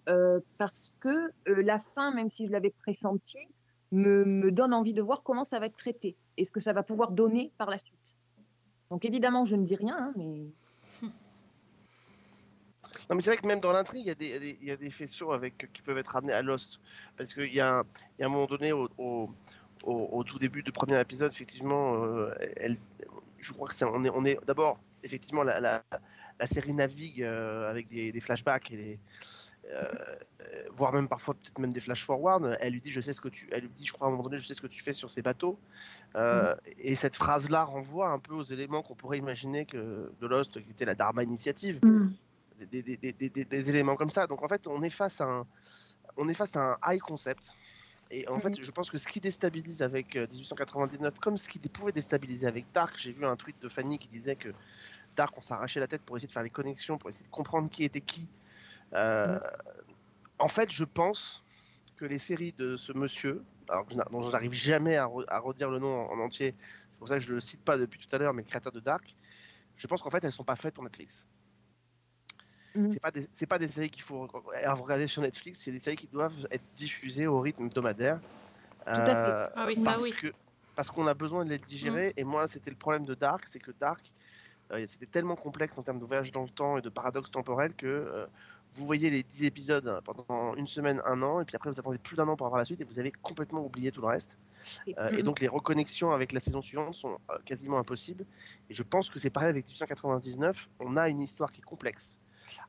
euh, 0.09 0.39
parce 0.59 0.93
que 1.01 1.09
euh, 1.49 1.63
la 1.63 1.81
fin, 1.81 2.15
même 2.15 2.31
si 2.31 2.47
je 2.47 2.53
l'avais 2.53 2.71
pressenti, 2.71 3.39
me, 3.97 4.51
donne 4.51 4.73
envie 4.73 4.95
de 4.95 5.03
voir 5.03 5.23
comment 5.23 5.45
ça 5.45 5.59
va 5.59 5.67
être 5.67 5.77
traité 5.77 6.17
et 6.37 6.45
ce 6.45 6.51
que 6.53 6.61
ça 6.61 6.73
va 6.73 6.83
pouvoir 6.83 7.11
donner 7.11 7.53
par 7.59 7.71
la 7.71 7.79
suite. 7.79 8.15
Donc 8.91 9.05
évidemment, 9.05 9.45
je 9.45 9.57
ne 9.57 9.65
dis 9.65 9.77
rien, 9.77 9.97
hein, 9.99 10.13
mais 10.17 10.47
Non, 13.09 13.15
mais 13.15 13.23
c'est 13.23 13.31
vrai 13.31 13.37
que 13.37 13.47
même 13.47 13.61
dans 13.61 13.73
l'intrigue, 13.73 14.03
il 14.03 14.09
y 14.09 14.11
a 14.11 14.15
des- 14.15 14.59
y, 14.63 14.71
a 14.71 14.77
des- 14.77 14.91
avec, 15.33 15.73
qui 15.73 15.83
peuvent 15.83 15.99
être 15.99 16.09
ramenés 16.09 16.33
à 16.33 16.43
Lost. 16.43 16.81
Parce 17.17 17.35
qu'il 17.35 17.53
y, 17.55 17.61
a 17.61 17.79
un- 17.79 17.85
il 18.19 18.23
y 18.23 18.25
a 18.25 18.27
un 18.27 18.31
moment 18.31 18.47
donné, 18.47 18.73
au, 18.73 18.89
au- 18.99 20.25
tout 20.25 20.39
début 20.39 20.63
du 20.63 20.73
premier 20.73 21.01
épisode, 21.01 21.33
effectivement, 21.33 22.03
euh, 22.05 22.35
elle, 22.57 22.77
je 23.39 23.53
crois 23.53 23.69
que 23.69 23.75
c'est, 23.75 23.85
on 23.85 24.03
est, 24.05 24.11
on 24.11 24.25
est 24.25 24.39
d'abord, 24.45 24.81
effectivement, 25.05 25.45
la, 25.45 25.61
la, 25.61 25.85
la 26.41 26.47
série 26.47 26.73
navigue 26.73 27.23
euh, 27.23 27.71
avec 27.71 27.87
des, 27.87 28.11
des 28.11 28.21
flashbacks 28.21 28.71
et 28.73 28.77
des. 28.77 28.99
Euh, 29.69 29.83
euh, 30.43 30.63
voire 30.73 30.93
même 30.93 31.09
parfois 31.09 31.35
peut-être 31.35 31.59
même 31.59 31.73
des 31.73 31.81
flash 31.81 32.05
forward 32.05 32.57
elle 32.61 32.73
lui 32.73 32.81
dit 32.81 32.91
je 32.91 33.01
sais 33.01 33.13
ce 33.13 33.21
que 33.21 33.29
tu 33.29 33.49
elle 33.53 33.63
lui 33.63 33.71
dit 33.77 33.85
je 33.85 33.93
crois 33.93 34.07
à 34.07 34.09
un 34.09 34.13
moment 34.13 34.23
donné 34.25 34.39
je 34.39 34.47
sais 34.47 34.55
ce 34.55 34.61
que 34.61 34.67
tu 34.69 34.81
fais 34.83 34.93
sur 34.93 35.11
ces 35.11 35.23
bateaux 35.23 35.59
Euh, 36.15 36.55
et 36.79 36.95
cette 36.97 37.17
phrase 37.17 37.51
là 37.51 37.65
renvoie 37.65 38.09
un 38.09 38.19
peu 38.19 38.33
aux 38.35 38.43
éléments 38.45 38.83
qu'on 38.83 38.95
pourrait 38.95 39.19
imaginer 39.19 39.67
que 39.67 40.11
de 40.21 40.27
Lost 40.27 40.53
qui 40.63 40.71
était 40.71 40.85
la 40.87 40.95
Dharma 40.95 41.23
initiative 41.23 41.81
Mm. 41.83 42.09
des, 42.71 42.83
des- 42.83 42.97
des- 42.97 43.13
des- 43.13 43.29
des- 43.29 43.45
des 43.45 43.71
éléments 43.71 43.97
comme 43.97 44.09
ça. 44.09 44.27
Donc 44.27 44.43
en 44.43 44.49
fait, 44.49 44.67
on 44.67 44.83
est 44.83 44.89
face 44.89 45.21
à 45.21 45.25
un, 45.27 45.47
on 46.17 46.27
est 46.29 46.35
face 46.35 46.57
à 46.57 46.61
un 46.73 46.77
high 46.93 47.01
concept. 47.01 47.51
Et 48.11 48.27
en 48.29 48.39
fait, 48.39 48.59
je 48.63 48.71
pense 48.71 48.89
que 48.89 48.97
ce 48.99 49.07
qui 49.09 49.21
déstabilise 49.21 49.83
avec 49.83 50.17
euh, 50.17 50.27
1899, 50.31 51.19
comme 51.19 51.37
ce 51.37 51.49
qui 51.51 51.59
pouvait 51.59 51.93
déstabiliser 51.93 52.47
avec 52.47 52.65
Dark, 52.73 52.95
j'ai 52.97 53.13
vu 53.13 53.27
un 53.27 53.37
tweet 53.37 53.61
de 53.61 53.69
Fanny 53.69 53.99
qui 53.99 54.09
disait 54.09 54.37
que 54.37 54.55
Dark, 55.17 55.37
on 55.37 55.41
s'arrachait 55.43 55.81
la 55.81 55.89
tête 55.89 56.03
pour 56.03 56.17
essayer 56.17 56.29
de 56.29 56.33
faire 56.33 56.45
des 56.45 56.51
connexions, 56.51 56.97
pour 56.99 57.11
essayer 57.11 57.27
de 57.27 57.31
comprendre 57.31 57.69
qui 57.69 57.85
était 57.85 58.01
qui. 58.01 58.27
Euh, 58.95 59.39
En 60.39 60.49
fait, 60.49 60.71
je 60.73 60.85
pense 60.85 61.45
que 61.97 62.05
les 62.05 62.19
séries 62.19 62.53
de 62.53 62.77
ce 62.77 62.93
monsieur, 62.93 63.45
alors 63.69 63.87
dont 64.11 64.23
j'arrive 64.23 64.53
jamais 64.53 64.97
à, 64.97 65.07
re- 65.07 65.25
à 65.29 65.39
redire 65.39 65.71
le 65.71 65.79
nom 65.79 65.89
en, 66.09 66.13
en 66.13 66.21
entier, 66.21 66.57
c'est 66.89 66.99
pour 66.99 67.09
ça 67.09 67.17
que 67.17 67.23
je 67.25 67.33
le 67.33 67.41
cite 67.41 67.65
pas 67.65 67.77
depuis 67.79 67.99
tout 67.99 68.15
à 68.15 68.19
l'heure, 68.19 68.35
mais 68.35 68.43
le 68.43 68.47
créateur 68.47 68.73
de 68.73 68.81
Dark, 68.81 69.17
je 69.77 69.87
pense 69.87 70.03
qu'en 70.03 70.11
fait, 70.11 70.25
elles 70.25 70.33
sont 70.33 70.45
pas 70.45 70.57
faites 70.57 70.75
pour 70.75 70.85
Netflix. 70.85 71.27
Mhm. 72.75 72.89
C'est 72.89 73.01
pas 73.01 73.11
des, 73.11 73.27
pas 73.49 73.59
des 73.59 73.69
séries 73.69 73.91
qu'il 73.91 74.03
faut 74.03 74.27
re- 74.27 74.81
regarder 74.83 75.07
sur 75.07 75.23
Netflix, 75.23 75.61
c'est 75.65 75.73
des 75.73 75.81
séries 75.81 75.97
qui 75.97 76.09
doivent 76.09 76.47
être 76.51 76.65
diffusées 76.75 77.27
au 77.27 77.41
rythme 77.41 77.65
hebdomadaire. 77.67 78.21
à 78.87 78.93
fait. 79.17 79.31
Euh, 79.31 79.49
Ah 79.57 79.67
oui, 79.67 79.77
ça, 79.77 79.93
parce 79.93 80.03
oui. 80.03 80.13
que 80.13 80.33
parce 80.75 80.91
qu'on 80.91 81.07
a 81.07 81.15
besoin 81.15 81.45
de 81.47 81.51
les 81.51 81.59
digérer. 81.59 82.13
Et 82.19 82.25
moi, 82.25 82.49
c'était 82.49 82.71
le 82.71 82.77
problème 82.77 83.07
de 83.07 83.15
Dark, 83.15 83.45
c'est 83.49 83.61
que 83.61 83.71
Dark, 83.73 84.13
euh, 84.73 84.87
c'était 84.87 85.07
tellement 85.07 85.37
complexe 85.37 85.77
en 85.79 85.83
termes 85.83 85.99
de 86.01 86.05
voyage 86.05 86.33
dans 86.33 86.43
le 86.43 86.51
temps 86.51 86.77
et 86.79 86.83
de 86.83 86.91
paradoxes 86.91 87.31
temporels 87.31 87.75
que 87.75 87.87
euh, 87.87 88.27
vous 88.77 88.87
voyez 88.87 89.11
les 89.11 89.23
10 89.23 89.45
épisodes 89.45 90.01
pendant 90.05 90.55
une 90.57 90.67
semaine, 90.67 91.01
un 91.05 91.23
an, 91.23 91.41
et 91.41 91.45
puis 91.45 91.57
après 91.57 91.71
vous 91.71 91.79
attendez 91.81 91.99
plus 91.99 92.17
d'un 92.17 92.29
an 92.29 92.37
pour 92.37 92.47
avoir 92.47 92.59
la 92.59 92.65
suite 92.65 92.81
et 92.81 92.85
vous 92.85 92.99
avez 92.99 93.13
complètement 93.13 93.65
oublié 93.65 93.93
tout 93.93 94.01
le 94.03 94.09
reste. 94.09 94.39
Euh, 94.99 95.11
Et 95.15 95.23
Mhm. 95.23 95.25
donc 95.25 95.41
les 95.41 95.49
reconnexions 95.49 96.13
avec 96.13 96.33
la 96.33 96.41
saison 96.41 96.63
suivante 96.63 96.95
sont 96.95 97.19
euh, 97.31 97.39
quasiment 97.45 97.79
impossibles. 97.79 98.27
Et 98.71 98.75
je 98.75 98.83
pense 98.83 99.11
que 99.11 99.19
c'est 99.19 99.31
pareil 99.31 99.51
avec 99.51 99.67
1899. 99.67 100.69
On 100.81 100.97
a 100.97 101.09
une 101.09 101.21
histoire 101.23 101.53
qui 101.53 101.61
est 101.61 101.65
complexe. 101.65 102.21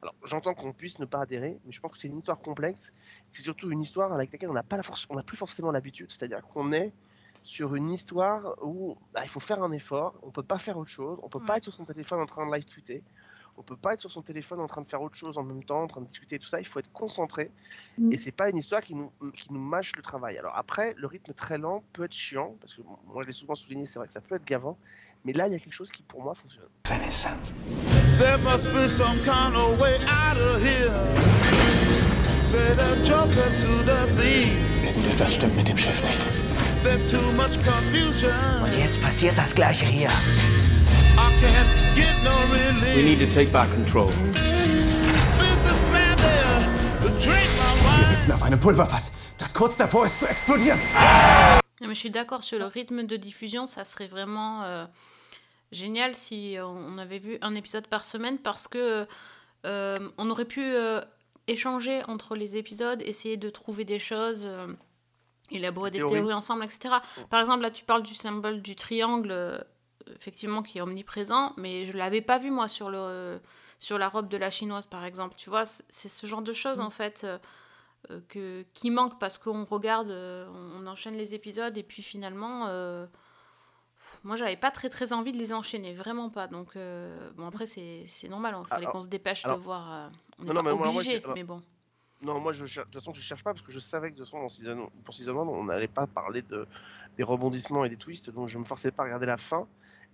Alors 0.02 0.16
j'entends 0.24 0.54
qu'on 0.56 0.74
puisse 0.74 1.00
ne 1.00 1.06
pas 1.06 1.22
adhérer, 1.22 1.60
mais 1.66 1.72
je 1.72 1.80
pense 1.80 1.92
que 1.92 1.98
c'est 1.98 2.08
une 2.08 2.18
histoire 2.18 2.42
complexe. 2.42 2.92
C'est 3.30 3.44
surtout 3.44 3.72
une 3.72 3.82
histoire 3.82 4.14
avec 4.14 4.32
laquelle 4.34 4.50
on 4.50 4.54
n'a 4.54 4.64
pas 4.64 4.78
la 4.78 4.84
force, 4.84 5.06
on 5.10 5.16
n'a 5.16 5.24
plus 5.24 5.38
forcément 5.38 5.72
l'habitude. 5.72 6.10
C'est-à-dire 6.12 6.42
qu'on 6.48 6.72
est 6.72 6.96
sur 7.44 7.76
une 7.76 7.92
histoire 7.92 8.56
où 8.62 8.98
bah, 9.14 9.22
il 9.24 9.30
faut 9.30 9.40
faire 9.40 9.62
un 9.64 9.72
effort. 9.72 10.20
On 10.24 10.32
peut 10.32 10.44
pas 10.44 10.58
faire 10.60 10.77
autre 10.77 10.90
chose. 10.90 11.20
On 11.24 11.29
peut 11.29 11.42
pas 11.42 11.58
être 11.58 11.64
sur 11.64 11.74
son 11.74 11.86
téléphone 11.86 12.20
en 12.22 12.25
train 12.25 12.48
de 12.48 12.53
live 12.53 12.66
tweeter. 12.66 13.05
On 13.59 13.63
peut 13.63 13.75
pas 13.75 13.93
être 13.93 14.00
sur 14.00 14.11
son 14.11 14.22
téléphone 14.22 14.59
en 14.59 14.67
train 14.67 14.81
de 14.81 14.87
faire 14.87 15.01
autre 15.01 15.15
chose 15.15 15.37
en 15.37 15.43
même 15.43 15.63
temps, 15.63 15.81
en 15.81 15.87
train 15.87 16.01
de 16.01 16.05
discuter 16.05 16.37
tout 16.37 16.48
ça. 16.48 16.59
Il 16.59 16.67
faut 16.67 16.77
être 16.79 16.91
concentré. 16.93 17.51
Mm. 17.98 18.13
Et 18.13 18.17
c'est 18.17 18.31
pas 18.31 18.50
une 18.50 18.57
histoire 18.57 18.81
qui 18.81 18.93
nous, 18.93 19.11
qui 19.35 19.51
nous 19.51 19.59
mâche 19.59 19.96
le 19.96 20.03
travail. 20.03 20.37
Alors 20.37 20.55
après, 20.55 20.93
le 20.96 21.07
rythme 21.07 21.33
très 21.33 21.57
lent 21.57 21.83
peut 21.91 22.03
être 22.03 22.13
chiant, 22.13 22.55
parce 22.61 22.75
que 22.75 22.83
bon, 22.83 22.98
moi 23.07 23.24
je 23.24 23.27
l'ai 23.27 23.33
souvent 23.33 23.55
souligné, 23.55 23.85
c'est 23.85 23.98
vrai 23.98 24.07
que 24.07 24.13
ça 24.13 24.22
peut 24.22 24.35
être 24.35 24.46
gavant. 24.46 24.77
Mais 25.25 25.33
là, 25.33 25.48
il 25.48 25.53
y 25.53 25.55
a 25.55 25.59
quelque 25.59 25.74
chose 25.74 25.89
qui 25.89 26.03
pour 26.03 26.22
moi 26.22 26.35
fonctionne. 26.35 26.70
There 28.20 28.37
must 28.43 28.67
be 28.74 28.87
some 28.87 29.20
kind 29.22 29.55
of 29.55 29.79
way 29.79 29.98
out 30.07 30.37
of 30.37 30.63
here. 30.63 30.93
Said 32.43 32.79
a 32.79 32.96
joker 33.03 33.50
to 33.57 33.83
the 33.83 34.07
thief. 34.15 34.55
Irgendetwas 34.85 35.33
stimmt 35.33 35.55
mit 35.55 35.67
dem 35.67 35.77
Schiff 35.77 36.01
nicht. 36.03 36.25
There's 36.83 37.05
too 37.05 37.31
much 37.33 37.57
confusion. 37.65 38.31
Jetzt 38.77 39.01
passiert 39.01 39.37
das 39.37 39.53
gleiche 39.53 39.85
hier. 39.85 40.09
I 41.17 41.31
can't. 41.41 41.87
We 42.24 43.03
need 43.03 43.20
to 43.20 43.27
take 43.34 43.51
back 43.51 43.70
control. 43.72 44.12
Sitzen 48.06 48.32
auf 48.32 48.42
einem 48.44 48.60
Pulverfass, 48.60 49.12
das 49.38 49.53
kurz 49.53 49.75
davor 49.77 50.06
ist 50.06 50.20
zu 50.20 50.25
explodieren. 50.27 50.80
Je 51.82 51.94
suis 51.94 52.10
d'accord 52.10 52.44
sur 52.44 52.58
le 52.60 52.66
rythme 52.66 53.03
de 53.06 53.18
diffusion, 53.18 53.68
ça 53.68 53.86
serait 53.86 54.08
vraiment 54.08 54.64
euh, 54.64 54.86
génial 55.72 56.16
si 56.16 56.58
on 56.60 56.96
on 56.96 56.98
avait 56.98 57.20
vu 57.20 57.38
un 57.42 57.53
épisode 57.56 57.86
par 57.88 58.03
semaine 58.06 58.40
parce 58.40 58.68
que 58.68 59.06
euh, 59.66 60.10
on 60.18 60.30
aurait 60.32 60.46
pu 60.46 60.62
euh, 60.64 61.01
échanger 61.48 62.01
entre 62.08 62.36
les 62.36 62.58
épisodes, 62.58 63.01
essayer 63.03 63.38
de 63.38 63.50
trouver 63.50 63.84
des 63.86 64.00
choses, 64.00 64.46
euh, 64.48 64.68
élaborer 65.51 65.92
des 65.92 66.00
Théories. 66.00 66.14
théories 66.16 66.34
ensemble, 66.34 66.64
etc. 66.66 66.90
Par 67.30 67.40
exemple, 67.42 67.62
là, 67.62 67.72
tu 67.72 67.86
parles 67.86 68.03
du 68.03 68.16
symbole 68.16 68.62
du 68.62 68.75
triangle, 68.75 69.30
euh, 69.32 69.60
effectivement, 70.15 70.63
qui 70.63 70.77
est 70.77 70.81
omniprésent, 70.81 71.53
mais 71.57 71.85
je 71.85 71.96
l'avais 71.98 72.22
pas 72.22 72.37
vu 72.37 72.51
moi 72.51 72.67
sur 72.67 72.89
le 72.89 73.39
sur 73.79 73.98
la 74.00 74.09
robe 74.09 74.27
de 74.27 74.37
la 74.37 74.50
chinoise, 74.50 74.85
par 74.87 75.05
exemple. 75.05 75.35
Tu 75.37 75.50
vois, 75.50 75.65
c'est 75.65 76.09
ce 76.09 76.25
genre 76.27 76.41
de 76.41 76.53
choses 76.53 76.79
en 76.79 76.89
fait. 76.89 77.24
euh, 77.24 77.37
euh, 78.11 78.22
que, 78.29 78.63
qui 78.74 78.91
manque 78.91 79.20
parce 79.20 79.37
qu'on 79.39 79.65
regarde, 79.65 80.11
euh, 80.11 80.48
on, 80.53 80.83
on 80.83 80.87
enchaîne 80.87 81.15
les 81.15 81.33
épisodes 81.33 81.75
et 81.77 81.83
puis 81.83 82.03
finalement, 82.03 82.67
euh, 82.67 83.05
pff, 83.07 84.20
moi 84.24 84.35
j'avais 84.35 84.55
pas 84.55 84.70
très 84.72 84.87
très 84.89 85.13
envie 85.13 85.31
de 85.31 85.37
les 85.37 85.51
enchaîner, 85.51 85.93
vraiment 85.93 86.29
pas. 86.29 86.48
Donc 86.48 86.75
euh, 86.75 87.29
bon 87.35 87.48
après 87.48 87.65
c'est 87.65 88.03
c'est 88.05 88.29
normal, 88.29 88.55
il 88.59 88.67
fallait 88.67 88.83
Alors- 88.85 88.93
qu'on 88.93 89.01
se 89.01 89.07
dépêche 89.07 89.43
alors- 89.46 89.57
de 89.57 89.63
voir. 89.63 90.11
on 90.39 90.43
Non, 90.43 90.48
n'est 90.50 90.53
non, 90.53 90.63
pas 90.63 90.70
mais 90.72 90.75
moi, 90.77 90.87
moi, 90.87 90.96
obligé, 90.98 91.11
j'ai- 91.17 91.24
alors- 91.24 91.35
mais 91.35 91.43
bon. 91.43 91.61
Non, 92.22 92.39
moi, 92.39 92.51
je 92.53 92.65
cher- 92.65 92.85
de 92.85 92.91
toute 92.91 93.01
façon, 93.01 93.13
je 93.13 93.22
cherche 93.22 93.43
pas 93.43 93.53
parce 93.53 93.65
que 93.65 93.72
je 93.72 93.79
savais 93.79 94.09
que 94.11 94.15
de 94.15 94.20
toute 94.24 94.27
façon, 94.31 94.41
dans 94.41 94.48
season- 94.50 94.89
pour 95.03 95.13
Season 95.13 95.33
1, 95.41 95.48
on 95.48 95.63
n'allait 95.65 95.87
pas 95.87 96.07
parler 96.07 96.43
de, 96.43 96.65
des 97.17 97.24
rebondissements 97.24 97.83
et 97.83 97.89
des 97.89 97.98
twists, 97.98 98.29
donc 98.29 98.48
je 98.48 98.57
me 98.59 98.63
forçais 98.65 98.91
pas 98.91 99.03
à 99.03 99.05
regarder 99.07 99.25
la 99.25 99.37
fin. 99.37 99.67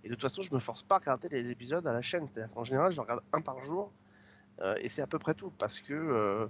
Et 0.04 0.08
de 0.08 0.14
toute 0.14 0.22
façon, 0.22 0.42
je 0.42 0.54
me 0.54 0.58
force 0.60 0.82
pas 0.82 0.96
à 0.96 0.98
regarder 0.98 1.28
les 1.30 1.50
épisodes 1.50 1.86
à 1.86 1.92
la 1.92 2.02
chaîne. 2.02 2.28
C'est-à-dire 2.32 2.54
qu'en 2.54 2.64
général, 2.64 2.92
je 2.92 3.00
regarde 3.00 3.22
un 3.32 3.40
par 3.40 3.60
jour. 3.60 3.90
euh, 4.60 4.76
et 4.80 4.88
c'est 4.88 5.02
à 5.02 5.06
peu 5.06 5.18
près 5.18 5.34
tout 5.34 5.50
parce 5.58 5.80
que, 5.80 5.94
euh, 5.94 6.46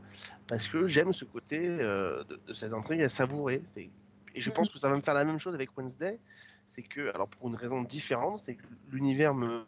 parce 0.47 0.69
que 0.69 0.87
j'aime 0.87 1.13
ce 1.13 1.25
côté 1.25 1.59
euh, 1.67 2.23
de, 2.25 2.39
de 2.47 2.53
ces 2.53 2.75
intrigues 2.75 3.03
à 3.03 3.09
savourer. 3.09 3.63
Et 3.77 4.41
je 4.41 4.51
pense 4.51 4.69
que 4.69 4.79
ça 4.79 4.91
va 4.91 4.97
me 4.97 5.03
faire 5.03 5.15
la 5.15 5.25
même 5.25 5.39
chose 5.39 5.55
avec 5.55 5.77
Wednesday. 5.79 6.19
C'est 6.67 6.83
que, 6.83 7.15
alors 7.15 7.29
pour 7.29 7.49
une 7.49 7.57
raison 7.57 7.83
différente, 7.83 8.41
c'est 8.41 8.57
que 8.57 8.67
l'univers 8.91 9.35
me, 9.35 9.65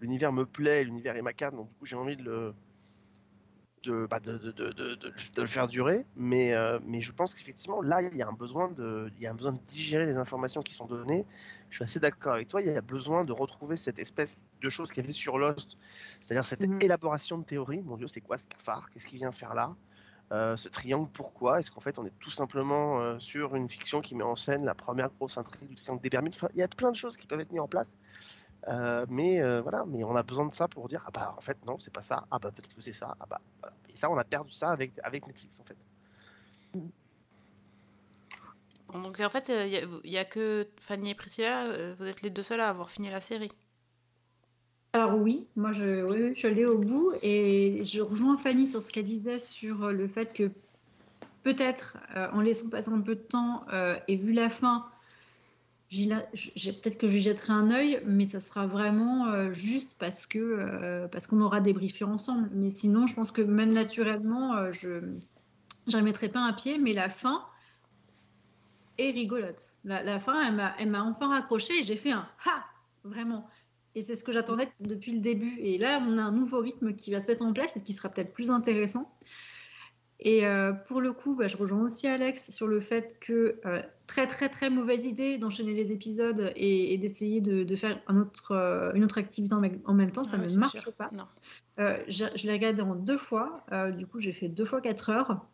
l'univers 0.00 0.32
me 0.32 0.46
plaît, 0.46 0.84
l'univers 0.84 1.16
est 1.16 1.22
macabre, 1.22 1.56
donc 1.56 1.68
du 1.68 1.74
coup 1.74 1.86
j'ai 1.86 1.96
envie 1.96 2.16
de 2.16 2.22
le, 2.22 2.54
de, 3.84 4.06
bah, 4.06 4.20
de, 4.20 4.40
le 5.36 5.46
faire 5.46 5.66
durer, 5.66 6.06
mais, 6.16 6.52
euh, 6.54 6.78
mais 6.84 7.00
je 7.00 7.12
pense 7.12 7.34
qu'effectivement, 7.34 7.82
là, 7.82 8.02
il 8.02 8.16
y, 8.16 8.22
a 8.22 8.28
un 8.28 8.32
besoin 8.32 8.68
de, 8.70 9.10
il 9.16 9.22
y 9.22 9.26
a 9.26 9.30
un 9.30 9.34
besoin 9.34 9.52
de 9.52 9.60
digérer 9.60 10.06
les 10.06 10.18
informations 10.18 10.62
qui 10.62 10.74
sont 10.74 10.86
données. 10.86 11.26
Je 11.70 11.76
suis 11.76 11.84
assez 11.84 12.00
d'accord 12.00 12.34
avec 12.34 12.48
toi, 12.48 12.62
il 12.62 12.68
y 12.68 12.76
a 12.76 12.80
besoin 12.80 13.24
de 13.24 13.32
retrouver 13.32 13.76
cette 13.76 13.98
espèce 13.98 14.36
de 14.60 14.70
choses 14.70 14.90
qu'il 14.90 15.02
y 15.02 15.06
avait 15.06 15.12
sur 15.12 15.38
Lost, 15.38 15.76
c'est-à-dire 16.20 16.44
cette 16.44 16.60
Mhm. 16.60 16.78
élaboration 16.82 17.38
de 17.38 17.44
théorie. 17.44 17.82
Mon 17.82 17.96
Dieu, 17.96 18.08
c'est 18.08 18.20
quoi 18.20 18.38
ce 18.38 18.46
cafard? 18.46 18.90
Qu'est-ce 18.90 19.06
qu'il 19.06 19.18
vient 19.18 19.32
faire 19.32 19.54
là? 19.54 19.74
Euh, 20.32 20.56
Ce 20.56 20.68
triangle, 20.68 21.10
pourquoi? 21.12 21.60
Est-ce 21.60 21.70
qu'en 21.70 21.80
fait, 21.80 21.98
on 21.98 22.06
est 22.06 22.18
tout 22.18 22.30
simplement 22.30 22.98
euh, 23.00 23.18
sur 23.18 23.56
une 23.56 23.68
fiction 23.68 24.00
qui 24.00 24.14
met 24.14 24.24
en 24.24 24.36
scène 24.36 24.64
la 24.64 24.74
première 24.74 25.10
grosse 25.10 25.36
intrigue 25.36 25.68
du 25.68 25.74
triangle 25.74 26.00
des 26.00 26.10
Bermudes? 26.10 26.34
Enfin, 26.34 26.48
Il 26.54 26.58
y 26.58 26.62
a 26.62 26.68
plein 26.68 26.90
de 26.90 26.96
choses 26.96 27.16
qui 27.16 27.26
peuvent 27.26 27.40
être 27.40 27.52
mises 27.52 27.60
en 27.60 27.68
place. 27.68 27.98
Euh, 28.68 29.04
mais 29.08 29.42
euh, 29.42 29.60
voilà, 29.60 29.84
mais 29.86 30.04
on 30.04 30.16
a 30.16 30.22
besoin 30.22 30.46
de 30.46 30.52
ça 30.52 30.68
pour 30.68 30.88
dire 30.88 31.02
ah 31.06 31.10
bah 31.12 31.34
en 31.36 31.40
fait 31.42 31.58
non 31.66 31.78
c'est 31.78 31.92
pas 31.92 32.00
ça, 32.00 32.24
ah 32.30 32.38
bah 32.38 32.50
peut-être 32.50 32.74
que 32.74 32.80
c'est 32.80 32.92
ça, 32.92 33.14
ah 33.20 33.26
bah 33.28 33.40
voilà. 33.60 33.76
Et 33.90 33.96
ça 33.96 34.10
on 34.10 34.16
a 34.16 34.24
perdu 34.24 34.52
ça 34.52 34.70
avec 34.70 34.92
avec 35.02 35.26
Netflix 35.26 35.60
en 35.60 35.64
fait. 35.64 35.76
Donc 38.94 39.18
en 39.20 39.28
fait, 39.28 39.48
il 39.48 40.10
n'y 40.10 40.18
a, 40.18 40.24
que 40.24 40.68
Fanny 40.78 41.10
et 41.10 41.14
Priscilla, 41.14 41.66
euh, 41.66 41.94
vous 41.98 42.06
êtes 42.06 42.22
les 42.22 42.30
deux 42.30 42.42
seuls 42.42 42.60
à 42.60 42.68
avoir 42.68 42.90
fini 42.90 43.10
la 43.10 43.20
série. 43.20 43.50
Alors 44.92 45.18
oui, 45.18 45.48
moi 45.56 45.72
je, 45.72 46.04
oui, 46.04 46.34
je 46.36 46.46
l'ai 46.46 46.64
au 46.64 46.78
bout 46.78 47.12
et 47.20 47.82
je 47.82 48.00
rejoins 48.00 48.38
Fanny 48.38 48.68
sur 48.68 48.80
ce 48.80 48.92
qu'elle 48.92 49.04
disait 49.04 49.38
sur 49.38 49.90
le 49.90 50.06
fait 50.06 50.32
que 50.32 50.52
peut-être 51.42 51.96
euh, 52.16 52.28
en 52.32 52.40
laissant 52.40 52.70
passer 52.70 52.90
un 52.90 53.00
peu 53.00 53.16
de 53.16 53.20
temps 53.20 53.64
euh, 53.72 53.96
et 54.06 54.14
vu 54.14 54.32
la 54.32 54.48
fin, 54.48 54.86
peut-être 56.02 56.98
que 56.98 57.08
je 57.08 57.18
jetterai 57.18 57.52
un 57.52 57.70
œil, 57.70 58.02
mais 58.06 58.26
ça 58.26 58.40
sera 58.40 58.66
vraiment 58.66 59.26
euh, 59.26 59.52
juste 59.52 59.96
parce 59.98 60.26
que 60.26 60.38
euh, 60.38 61.08
parce 61.08 61.26
qu'on 61.26 61.40
aura 61.40 61.60
débriefé 61.60 62.04
ensemble. 62.04 62.48
Mais 62.52 62.70
sinon, 62.70 63.06
je 63.06 63.14
pense 63.14 63.30
que 63.30 63.42
même 63.42 63.72
naturellement, 63.72 64.56
euh, 64.56 64.70
je 64.72 65.00
je 65.86 65.96
remettrai 65.96 66.28
pas 66.28 66.40
un 66.40 66.52
pied, 66.52 66.78
mais 66.78 66.92
la 66.92 67.08
fin 67.08 67.44
est 68.98 69.10
rigolote. 69.10 69.60
La, 69.84 70.18
fin, 70.18 70.74
elle 70.78 70.90
m'a 70.90 71.02
enfin 71.04 71.28
raccroché 71.28 71.78
et 71.78 71.82
j'ai 71.82 71.96
fait 71.96 72.12
un 72.12 72.26
ha 72.46 72.64
vraiment. 73.04 73.46
Et 73.94 74.02
c'est 74.02 74.16
ce 74.16 74.24
que 74.24 74.32
j'attendais 74.32 74.72
depuis 74.80 75.12
le 75.12 75.20
début. 75.20 75.56
Et 75.58 75.78
là, 75.78 76.02
on 76.02 76.18
a 76.18 76.22
un 76.22 76.32
nouveau 76.32 76.60
rythme 76.60 76.94
qui 76.94 77.10
va 77.10 77.20
se 77.20 77.30
mettre 77.30 77.44
en 77.44 77.52
place 77.52 77.76
et 77.76 77.82
qui 77.82 77.92
sera 77.92 78.08
peut-être 78.08 78.32
plus 78.32 78.50
intéressant. 78.50 79.14
Et 80.20 80.46
euh, 80.46 80.72
pour 80.72 81.00
le 81.00 81.12
coup, 81.12 81.34
bah, 81.34 81.48
je 81.48 81.56
rejoins 81.56 81.82
aussi 81.82 82.06
Alex 82.06 82.50
sur 82.52 82.66
le 82.68 82.80
fait 82.80 83.16
que 83.20 83.58
euh, 83.66 83.82
très 84.06 84.26
très 84.26 84.48
très 84.48 84.70
mauvaise 84.70 85.04
idée 85.06 85.38
d'enchaîner 85.38 85.74
les 85.74 85.92
épisodes 85.92 86.52
et, 86.56 86.94
et 86.94 86.98
d'essayer 86.98 87.40
de, 87.40 87.64
de 87.64 87.76
faire 87.76 88.00
un 88.06 88.18
autre, 88.20 88.52
euh, 88.52 88.92
une 88.94 89.04
autre 89.04 89.18
activité 89.18 89.54
en, 89.54 89.60
même- 89.60 89.80
en 89.84 89.92
même 89.92 90.10
temps, 90.12 90.24
ça 90.24 90.36
Ah 90.40 90.46
ne 90.46 90.56
marche 90.56 90.78
sûr. 90.78 90.94
pas. 90.94 91.10
Non. 91.12 91.24
Euh, 91.80 91.98
je 92.08 92.24
je 92.36 92.46
l'ai 92.46 92.52
regardé 92.52 92.80
en 92.82 92.94
deux 92.94 93.18
fois, 93.18 93.56
euh, 93.72 93.90
du 93.90 94.06
coup 94.06 94.20
j'ai 94.20 94.32
fait 94.32 94.48
deux 94.48 94.64
fois 94.64 94.80
quatre 94.80 95.10
heures. 95.10 95.44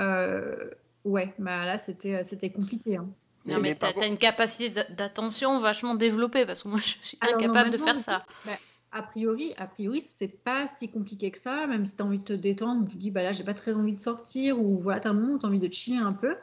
Euh, 0.00 0.70
ouais, 1.04 1.32
bah 1.38 1.64
là 1.64 1.78
c'était 1.78 2.22
c'était 2.24 2.50
compliqué. 2.50 2.96
hein. 2.96 3.08
Non, 3.44 3.58
Mais- 3.60 3.74
t'as 3.74 4.06
une 4.06 4.18
capacité 4.18 4.70
d'a- 4.70 4.84
d'attention 4.90 5.58
vachement 5.58 5.94
développée 5.96 6.46
parce 6.46 6.62
que 6.62 6.68
moi 6.68 6.78
je 6.78 6.94
suis 7.02 7.18
Alors, 7.20 7.36
incapable 7.36 7.70
de 7.70 7.76
faire 7.78 7.98
ça. 7.98 8.24
bah, 8.46 8.52
a 8.92 9.02
priori, 9.02 9.54
a 9.56 9.66
priori, 9.66 10.00
c'est 10.00 10.28
pas 10.28 10.66
si 10.66 10.90
compliqué 10.90 11.30
que 11.30 11.38
ça. 11.38 11.66
Même 11.66 11.84
si 11.86 11.96
tu 11.96 12.02
as 12.02 12.06
envie 12.06 12.18
de 12.18 12.24
te 12.24 12.32
détendre, 12.32 12.86
tu 12.88 12.94
te 12.96 13.00
dis 13.00 13.10
bah 13.10 13.22
là, 13.22 13.32
j'ai 13.32 13.44
pas 13.44 13.54
très 13.54 13.72
envie 13.74 13.94
de 13.94 14.00
sortir 14.00 14.60
ou 14.60 14.76
voilà, 14.76 15.00
t'as 15.00 15.10
un 15.10 15.14
moment 15.14 15.34
où 15.34 15.38
tu 15.38 15.46
as 15.46 15.48
envie 15.48 15.58
de 15.58 15.72
chiller 15.72 15.98
un 15.98 16.12
peu. 16.12 16.36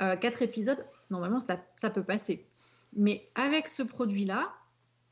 Euh, 0.00 0.16
quatre 0.16 0.42
épisodes, 0.42 0.84
normalement, 1.10 1.40
ça, 1.40 1.58
ça 1.76 1.90
peut 1.90 2.02
passer. 2.02 2.44
Mais 2.96 3.28
avec 3.34 3.68
ce 3.68 3.82
produit-là, 3.82 4.50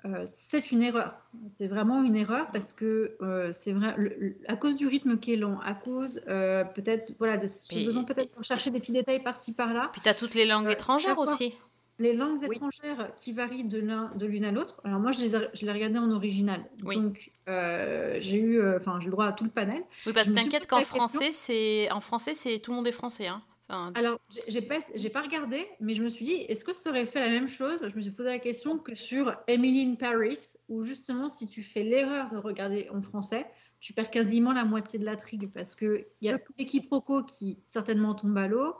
euh, 0.04 0.24
c'est 0.26 0.72
une 0.72 0.82
erreur. 0.82 1.14
C'est 1.48 1.68
vraiment 1.68 2.02
une 2.02 2.16
erreur 2.16 2.48
parce 2.52 2.72
que 2.72 3.16
euh, 3.22 3.50
c'est 3.52 3.72
vrai, 3.72 3.94
le- 3.96 4.14
le- 4.18 4.36
à 4.48 4.56
cause 4.56 4.76
du 4.76 4.88
rythme 4.88 5.16
qui 5.18 5.34
est 5.34 5.36
lent, 5.36 5.60
à 5.60 5.74
cause 5.74 6.20
peut-être 6.26 7.14
voilà 7.18 7.36
de 7.36 7.46
ce 7.46 7.72
besoin 7.84 8.02
peut-être 8.04 8.32
pour 8.32 8.42
chercher 8.42 8.70
des 8.70 8.80
petits 8.80 8.92
détails 8.92 9.22
par-ci 9.22 9.54
par-là. 9.54 9.90
Puis 9.92 10.00
t'as 10.00 10.14
toutes 10.14 10.34
les 10.34 10.44
langues 10.46 10.68
étrangères 10.70 11.16
aussi. 11.34 11.54
Les 12.02 12.12
langues 12.14 12.38
Oui. 12.40 12.48
étrangères 12.56 13.14
qui 13.16 13.32
varient 13.32 13.64
de 13.64 13.78
l'un 13.78 14.10
de 14.16 14.26
l'une 14.26 14.44
à 14.44 14.50
l'autre. 14.52 14.80
Alors 14.84 14.98
moi, 15.00 15.12
je 15.12 15.20
les, 15.20 15.36
ai- 15.36 15.48
je 15.54 15.64
les 15.66 15.72
regardais 15.72 15.98
en 15.98 16.10
original. 16.10 16.64
Oui. 16.84 16.96
Donc, 16.96 17.30
euh, 17.48 18.16
j'ai 18.18 18.38
eu, 18.38 18.60
euh, 18.60 18.76
enfin, 18.78 18.98
j'ai 19.00 19.06
le 19.06 19.12
droit 19.12 19.26
à 19.26 19.32
tout 19.32 19.44
le 19.44 19.50
panel. 19.50 19.82
Oui, 20.06 20.12
parce 20.12 20.28
que 20.28 20.34
t'inquiète 20.34 20.66
qu'en 20.66 20.78
la 20.80 20.84
français, 20.84 21.30
c'est 21.30 21.90
en 21.92 22.00
français, 22.00 22.34
c'est 22.34 22.58
tout 22.58 22.70
le 22.72 22.76
monde 22.78 22.86
est 22.88 22.92
français. 22.92 23.28
Hein. 23.28 23.42
Enfin, 23.68 23.92
Alors, 23.94 24.18
j'ai- 24.48 24.60
pas, 24.62 24.78
j'ai 24.94 25.08
pas 25.08 25.22
regardé, 25.22 25.64
mais 25.80 25.94
je 25.94 26.02
me 26.02 26.08
suis 26.10 26.24
dit, 26.26 26.34
est-ce 26.48 26.64
que 26.64 26.74
ça 26.74 26.90
aurait 26.90 27.06
fait 27.06 27.20
la 27.20 27.30
même 27.30 27.48
chose? 27.48 27.78
Je 27.88 27.96
me 27.96 28.00
suis 28.00 28.10
posé 28.10 28.28
la 28.28 28.38
question 28.38 28.76
que 28.78 28.92
sur 28.94 29.34
Emily 29.46 29.82
in 29.90 29.94
Paris, 29.94 30.38
où 30.68 30.82
justement, 30.82 31.28
si 31.28 31.48
tu 31.48 31.62
fais 31.62 31.82
l'erreur 31.84 32.28
de 32.30 32.36
regarder 32.36 32.88
en 32.92 33.00
français, 33.00 33.46
tu 33.80 33.92
perds 33.94 34.10
quasiment 34.10 34.52
la 34.52 34.64
moitié 34.64 34.98
de 34.98 35.04
l'intrigue 35.04 35.50
parce 35.52 35.74
que 35.74 36.06
il 36.20 36.28
y 36.28 36.30
a 36.32 36.38
tout 36.38 36.52
l'équiproquo 36.58 37.22
qui 37.24 37.58
certainement 37.66 38.14
tombe 38.14 38.36
à 38.38 38.46
l'eau. 38.46 38.74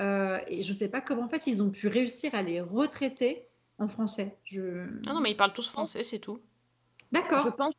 Euh, 0.00 0.38
et 0.48 0.62
je 0.62 0.72
sais 0.72 0.90
pas 0.90 1.00
comment 1.00 1.22
en 1.24 1.28
fait 1.28 1.46
ils 1.46 1.62
ont 1.62 1.70
pu 1.70 1.86
réussir 1.88 2.34
à 2.34 2.42
les 2.42 2.60
retraiter 2.60 3.46
en 3.78 3.86
français. 3.86 4.36
Je... 4.44 4.84
Ah 5.06 5.12
non, 5.14 5.20
mais 5.20 5.30
ils 5.30 5.36
parlent 5.36 5.52
tous 5.52 5.68
français, 5.68 6.02
c'est 6.02 6.18
tout. 6.18 6.40
D'accord. 7.12 7.44
Je 7.46 7.50
pense, 7.50 7.74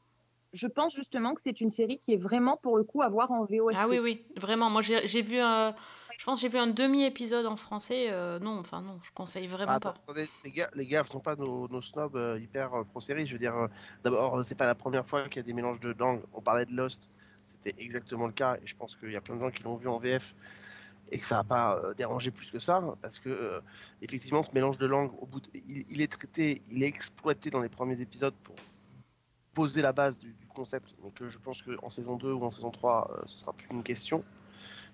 je 0.53 0.67
pense 0.67 0.95
justement 0.95 1.33
que 1.35 1.41
c'est 1.41 1.61
une 1.61 1.69
série 1.69 1.97
qui 1.99 2.13
est 2.13 2.17
vraiment 2.17 2.57
pour 2.57 2.77
le 2.77 2.83
coup 2.83 3.01
à 3.01 3.09
voir 3.09 3.31
en 3.31 3.45
VOST. 3.45 3.77
Ah 3.77 3.87
oui, 3.87 3.99
oui, 3.99 4.25
vraiment. 4.37 4.69
Moi, 4.69 4.81
j'ai 4.81 5.21
vu 5.21 5.37
un. 5.39 5.75
Je 6.17 6.25
pense 6.25 6.39
j'ai 6.41 6.49
vu 6.49 6.59
un 6.59 6.67
demi-épisode 6.67 7.47
en 7.47 7.55
français. 7.55 8.11
euh, 8.11 8.37
non, 8.37 8.59
enfin 8.59 8.81
non, 8.81 8.99
je 9.01 9.09
conseille 9.11 9.47
vraiment 9.47 9.71
Ah, 9.73 9.79
pas. 9.79 9.89
attendez, 10.03 10.29
les 10.43 10.51
gars, 10.51 10.69
les 10.75 10.85
gars, 10.85 11.03
sont 11.03 11.19
pas 11.19 11.35
nos, 11.35 11.67
nos 11.67 11.81
snobs 11.81 12.15
euh, 12.15 12.37
hyper 12.39 12.73
euh, 12.75 12.83
pro-série. 12.83 13.25
Je 13.25 13.33
veux 13.33 13.39
dire, 13.39 13.55
euh, 13.55 13.67
d'abord, 14.03 14.37
euh, 14.37 14.43
c'est 14.43 14.53
pas 14.53 14.67
la 14.67 14.75
première 14.75 15.03
fois 15.03 15.23
qu'il 15.29 15.37
y 15.37 15.39
a 15.39 15.43
des 15.43 15.53
mélanges 15.53 15.79
de 15.79 15.95
langues. 15.97 16.21
On 16.33 16.41
parlait 16.41 16.65
de 16.65 16.73
Lost, 16.73 17.09
c'était 17.41 17.73
exactement 17.79 18.27
le 18.27 18.33
cas, 18.33 18.57
et 18.57 18.67
je 18.67 18.75
pense 18.75 18.95
qu'il 18.95 19.11
y 19.11 19.15
a 19.15 19.21
plein 19.21 19.35
de 19.35 19.41
gens 19.41 19.49
qui 19.49 19.63
l'ont 19.63 19.77
vu 19.77 19.87
en 19.87 19.97
VF 19.97 20.35
et 21.11 21.19
que 21.19 21.25
ça 21.25 21.35
n'a 21.35 21.43
pas 21.43 21.77
euh, 21.77 21.93
dérangé 21.93 22.31
plus 22.31 22.49
que 22.49 22.59
ça, 22.59 22.81
parce 23.01 23.19
que 23.19 23.29
euh, 23.29 23.59
effectivement, 24.01 24.43
ce 24.43 24.51
mélange 24.53 24.77
de 24.77 24.85
langues, 24.85 25.11
au 25.19 25.25
bout, 25.25 25.41
de- 25.41 25.49
il, 25.53 25.85
il 25.89 26.01
est 26.01 26.11
traité, 26.11 26.61
il 26.71 26.83
est 26.83 26.87
exploité 26.87 27.49
dans 27.49 27.61
les 27.61 27.69
premiers 27.69 27.99
épisodes 28.01 28.33
pour 28.43 28.55
poser 29.53 29.81
la 29.81 29.91
base 29.91 30.17
du, 30.19 30.33
du 30.33 30.47
concept, 30.47 30.95
que 31.15 31.29
je 31.29 31.37
pense 31.37 31.61
qu'en 31.61 31.89
saison 31.89 32.15
2 32.15 32.31
ou 32.31 32.43
en 32.43 32.49
saison 32.49 32.71
3, 32.71 33.11
euh, 33.11 33.21
ce 33.25 33.37
sera 33.37 33.53
plus 33.53 33.67
une 33.71 33.83
question. 33.83 34.23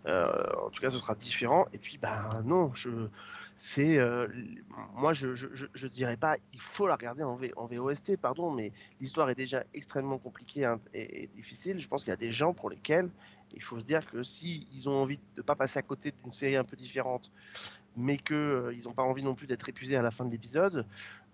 Euh, 0.07 0.31
en 0.65 0.69
tout 0.69 0.81
cas, 0.81 0.89
ce 0.89 0.97
sera 0.97 1.15
différent. 1.15 1.67
Et 1.73 1.77
puis, 1.77 1.97
bah 1.97 2.41
non, 2.45 2.73
je, 2.73 2.89
c'est, 3.55 3.97
euh, 3.97 4.27
moi, 4.95 5.13
je, 5.13 5.33
je, 5.33 5.87
dirais 5.87 6.17
pas, 6.17 6.37
il 6.53 6.61
faut 6.61 6.87
la 6.87 6.95
regarder 6.95 7.23
en, 7.23 7.35
v, 7.35 7.51
en 7.57 7.65
VOST, 7.65 8.15
pardon, 8.17 8.51
mais 8.51 8.71
l'histoire 9.01 9.29
est 9.29 9.35
déjà 9.35 9.63
extrêmement 9.73 10.17
compliquée 10.17 10.73
et 10.93 11.27
difficile. 11.27 11.79
Je 11.79 11.87
pense 11.87 12.03
qu'il 12.03 12.11
y 12.11 12.13
a 12.13 12.17
des 12.17 12.31
gens 12.31 12.53
pour 12.53 12.69
lesquels 12.69 13.09
il 13.53 13.61
faut 13.61 13.79
se 13.79 13.85
dire 13.85 14.05
que 14.09 14.23
si 14.23 14.67
ils 14.73 14.89
ont 14.89 15.01
envie 15.01 15.19
de 15.35 15.41
pas 15.41 15.55
passer 15.55 15.79
à 15.79 15.81
côté 15.81 16.13
d'une 16.23 16.31
série 16.31 16.55
un 16.55 16.63
peu 16.63 16.75
différente, 16.75 17.31
mais 17.95 18.17
que 18.17 18.33
euh, 18.33 18.77
n'ont 18.85 18.93
pas 18.93 19.03
envie 19.03 19.23
non 19.23 19.35
plus 19.35 19.47
d'être 19.47 19.67
épuisés 19.69 19.95
à 19.95 20.01
la 20.01 20.11
fin 20.11 20.25
de 20.25 20.31
l'épisode, 20.31 20.85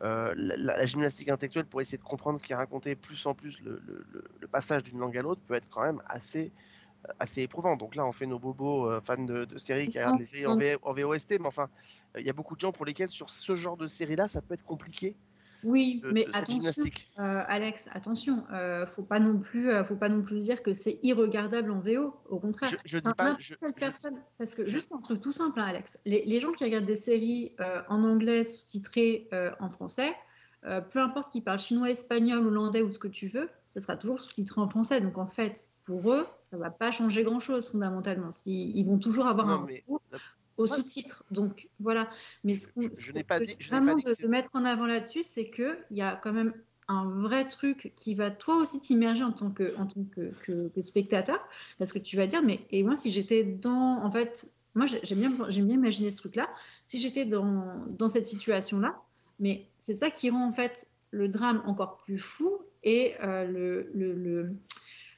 euh, 0.01 0.33
la, 0.35 0.85
gymnastique 0.85 1.29
intellectuelle 1.29 1.65
pour 1.65 1.81
essayer 1.81 1.97
de 1.97 2.03
comprendre 2.03 2.39
ce 2.39 2.43
qui 2.43 2.53
est 2.53 2.55
raconté 2.55 2.95
plus 2.95 3.25
en 3.25 3.33
plus 3.33 3.59
le, 3.61 3.81
passage 4.51 4.83
d'une 4.83 4.99
langue 4.99 5.17
à 5.17 5.21
l'autre 5.21 5.41
peut 5.47 5.55
être 5.55 5.67
quand 5.69 5.81
même 5.81 6.01
assez 6.07 6.51
assez 7.19 7.41
éprouvant. 7.41 7.75
Donc 7.75 7.95
là, 7.95 8.05
on 8.05 8.11
fait 8.11 8.25
nos 8.25 8.39
bobos 8.39 8.89
euh, 8.89 8.99
fans 8.99 9.17
de, 9.17 9.47
séries 9.57 9.89
qui 9.89 9.99
regardent 9.99 10.19
les 10.19 10.25
séries 10.25 10.45
en, 10.45 10.93
VOST, 10.93 11.39
mais 11.39 11.47
enfin, 11.47 11.69
euh, 12.15 12.21
il 12.21 12.25
y 12.25 12.29
a 12.29 12.33
beaucoup 12.33 12.55
de 12.55 12.61
gens 12.61 12.71
pour 12.71 12.85
lesquels 12.85 13.09
sur 13.09 13.29
ce 13.29 13.55
genre 13.55 13.77
de 13.77 13.87
série-là, 13.87 14.27
ça 14.27 14.41
peut 14.41 14.53
être 14.53 14.63
compliqué 14.63 15.15
Oui, 15.63 16.01
de, 16.03 16.11
mais 16.11 16.25
de 16.25 16.31
cette 16.33 16.49
attention, 16.49 16.83
euh, 17.19 17.43
Alex, 17.47 17.89
attention, 17.93 18.43
euh, 18.51 18.85
faut 18.85 19.03
pas 19.03 19.19
non 19.19 19.37
plus, 19.39 19.69
euh, 19.69 19.83
faut 19.83 19.95
pas 19.95 20.09
non 20.09 20.21
plus 20.23 20.39
dire 20.39 20.61
que 20.63 20.73
c'est 20.73 20.99
irregardable 21.03 21.71
en 21.71 21.79
VO. 21.79 22.13
Au 22.29 22.39
contraire, 22.39 22.69
Je, 22.71 22.77
je 22.85 22.97
dis 22.99 23.13
pas, 23.17 23.35
je, 23.39 23.55
personne, 23.77 24.15
parce 24.37 24.55
que 24.55 24.67
juste 24.69 24.91
un 24.91 24.99
truc 25.01 25.21
tout 25.21 25.31
simple, 25.31 25.59
hein, 25.59 25.65
Alex. 25.65 25.99
Les, 26.05 26.23
les 26.25 26.39
gens 26.39 26.51
qui 26.51 26.63
regardent 26.63 26.85
des 26.85 26.95
séries 26.95 27.53
euh, 27.59 27.81
en 27.89 28.03
anglais 28.03 28.43
sous-titrées 28.43 29.29
en 29.59 29.69
français, 29.69 30.13
peu 30.91 30.99
importe 30.99 31.31
qu'ils 31.33 31.43
parlent 31.43 31.59
chinois, 31.59 31.89
espagnol, 31.89 32.45
hollandais 32.47 32.81
ou 32.81 32.89
ce 32.89 32.97
que 32.99 33.09
tu 33.09 33.27
veux, 33.27 33.49
ça 33.63 33.81
sera 33.81 33.97
toujours 33.97 34.17
sous-titré 34.17 34.61
en 34.61 34.67
français. 34.69 35.01
Donc 35.01 35.17
en 35.17 35.27
fait, 35.27 35.67
pour 35.85 36.11
eux, 36.13 36.25
ça 36.41 36.57
va 36.57 36.69
pas 36.69 36.89
changer 36.91 37.23
grand-chose 37.23 37.67
fondamentalement. 37.69 38.29
Ils 38.45 38.85
vont 38.85 38.97
toujours 38.97 39.27
avoir 39.27 39.47
Non, 39.47 39.53
un 39.63 39.65
mais- 39.65 39.83
recours 40.57 40.63
aux 40.73 40.75
sous-titres. 40.77 41.23
Donc 41.31 41.67
voilà. 41.79 42.09
Mais 42.43 42.53
ce 42.53 42.67
qu'on 42.73 42.87
pas 43.23 43.39
peut 43.39 43.45
vraiment 43.69 43.95
dit 43.95 44.27
mettre 44.27 44.49
en 44.53 44.65
avant 44.65 44.85
là-dessus, 44.85 45.23
c'est 45.23 45.49
qu'il 45.49 45.77
y 45.91 46.01
a 46.01 46.15
quand 46.21 46.33
même 46.33 46.53
un 46.89 47.09
vrai 47.09 47.47
truc 47.47 47.93
qui 47.95 48.13
va 48.13 48.29
toi 48.29 48.57
aussi 48.57 48.79
t'immerger 48.81 49.23
en 49.23 49.31
tant 49.31 49.51
que, 49.51 49.73
en 49.77 49.87
tant 49.87 50.03
que, 50.15 50.31
que- 50.45 50.67
que 50.69 50.81
spectateur, 50.81 51.39
parce 51.77 51.93
que 51.93 51.99
tu 51.99 52.17
vas 52.17 52.27
dire, 52.27 52.43
mais 52.43 52.59
et 52.71 52.83
moi 52.83 52.97
si 52.97 53.09
j'étais 53.09 53.43
dans, 53.43 54.03
en 54.03 54.11
fait, 54.11 54.51
moi 54.75 54.85
j'ai- 54.85 54.99
j'aime 55.03 55.19
bien, 55.19 55.49
j'aime 55.49 55.65
bien 55.67 55.75
imaginer 55.75 56.09
ce 56.09 56.17
truc-là, 56.17 56.49
si 56.83 56.99
j'étais 56.99 57.23
dans, 57.25 57.85
dans 57.87 58.09
cette 58.09 58.25
situation-là, 58.25 58.99
mais 59.39 59.65
c'est 59.79 59.93
ça 59.93 60.11
qui 60.11 60.29
rend 60.29 60.45
en 60.45 60.51
fait 60.51 60.87
le 61.11 61.29
drame 61.29 61.61
encore 61.65 61.97
plus 61.97 62.19
fou 62.19 62.59
et 62.83 63.13
euh, 63.23 63.45
le, 63.45 63.89
le, 63.93 64.13
le- 64.13 64.53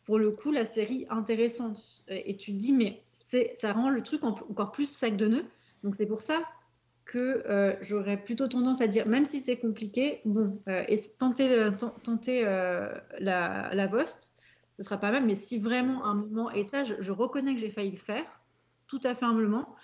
pour 0.06 0.20
le 0.20 0.32
coup 0.32 0.52
la 0.52 0.66
série 0.66 1.06
intéressante. 1.10 2.04
Et, 2.08 2.32
et 2.32 2.38
tu 2.38 2.54
te 2.54 2.58
dis, 2.58 2.74
mais 2.74 3.04
ça 3.14 3.74
rend 3.74 3.90
le 3.90 4.02
truc 4.02 4.24
en- 4.24 4.30
encore 4.50 4.72
plus 4.72 4.90
sac 4.90 5.18
de 5.18 5.28
nœuds. 5.28 5.46
Donc 5.84 5.96
c'est 5.96 6.08
pour 6.08 6.22
ça 6.22 6.42
que 7.06 7.44
euh, 7.48 7.76
j'aurais 7.82 8.22
plutôt 8.22 8.48
tendance 8.48 8.82
à 8.82 8.88
dire, 8.88 9.08
même 9.08 9.26
si 9.26 9.40
c'est 9.40 9.58
compliqué, 9.58 10.22
bon, 10.26 10.60
euh, 10.68 10.84
et 10.88 11.00
tenter, 11.20 11.50
euh, 12.46 12.92
la, 13.20 13.74
la 13.74 13.88
Vost, 13.88 14.38
ce 14.72 14.84
sera 14.84 14.98
pas 14.98 15.12
mal, 15.12 15.26
mais 15.26 15.36
si 15.36 15.60
vraiment 15.60 16.04
un 16.06 16.16
moment, 16.16 16.52
et 16.52 16.64
ça 16.64 16.84
je, 16.84 16.96
je 17.00 17.12
reconnais 17.12 17.54
que 17.54 17.62
j'ai 17.62 17.70
failli 17.70 17.92
le 17.92 17.98
faire, 17.98 18.26
tout 18.88 19.00
à 19.04 19.14
fait 19.14 19.26
humblement, 19.26 19.76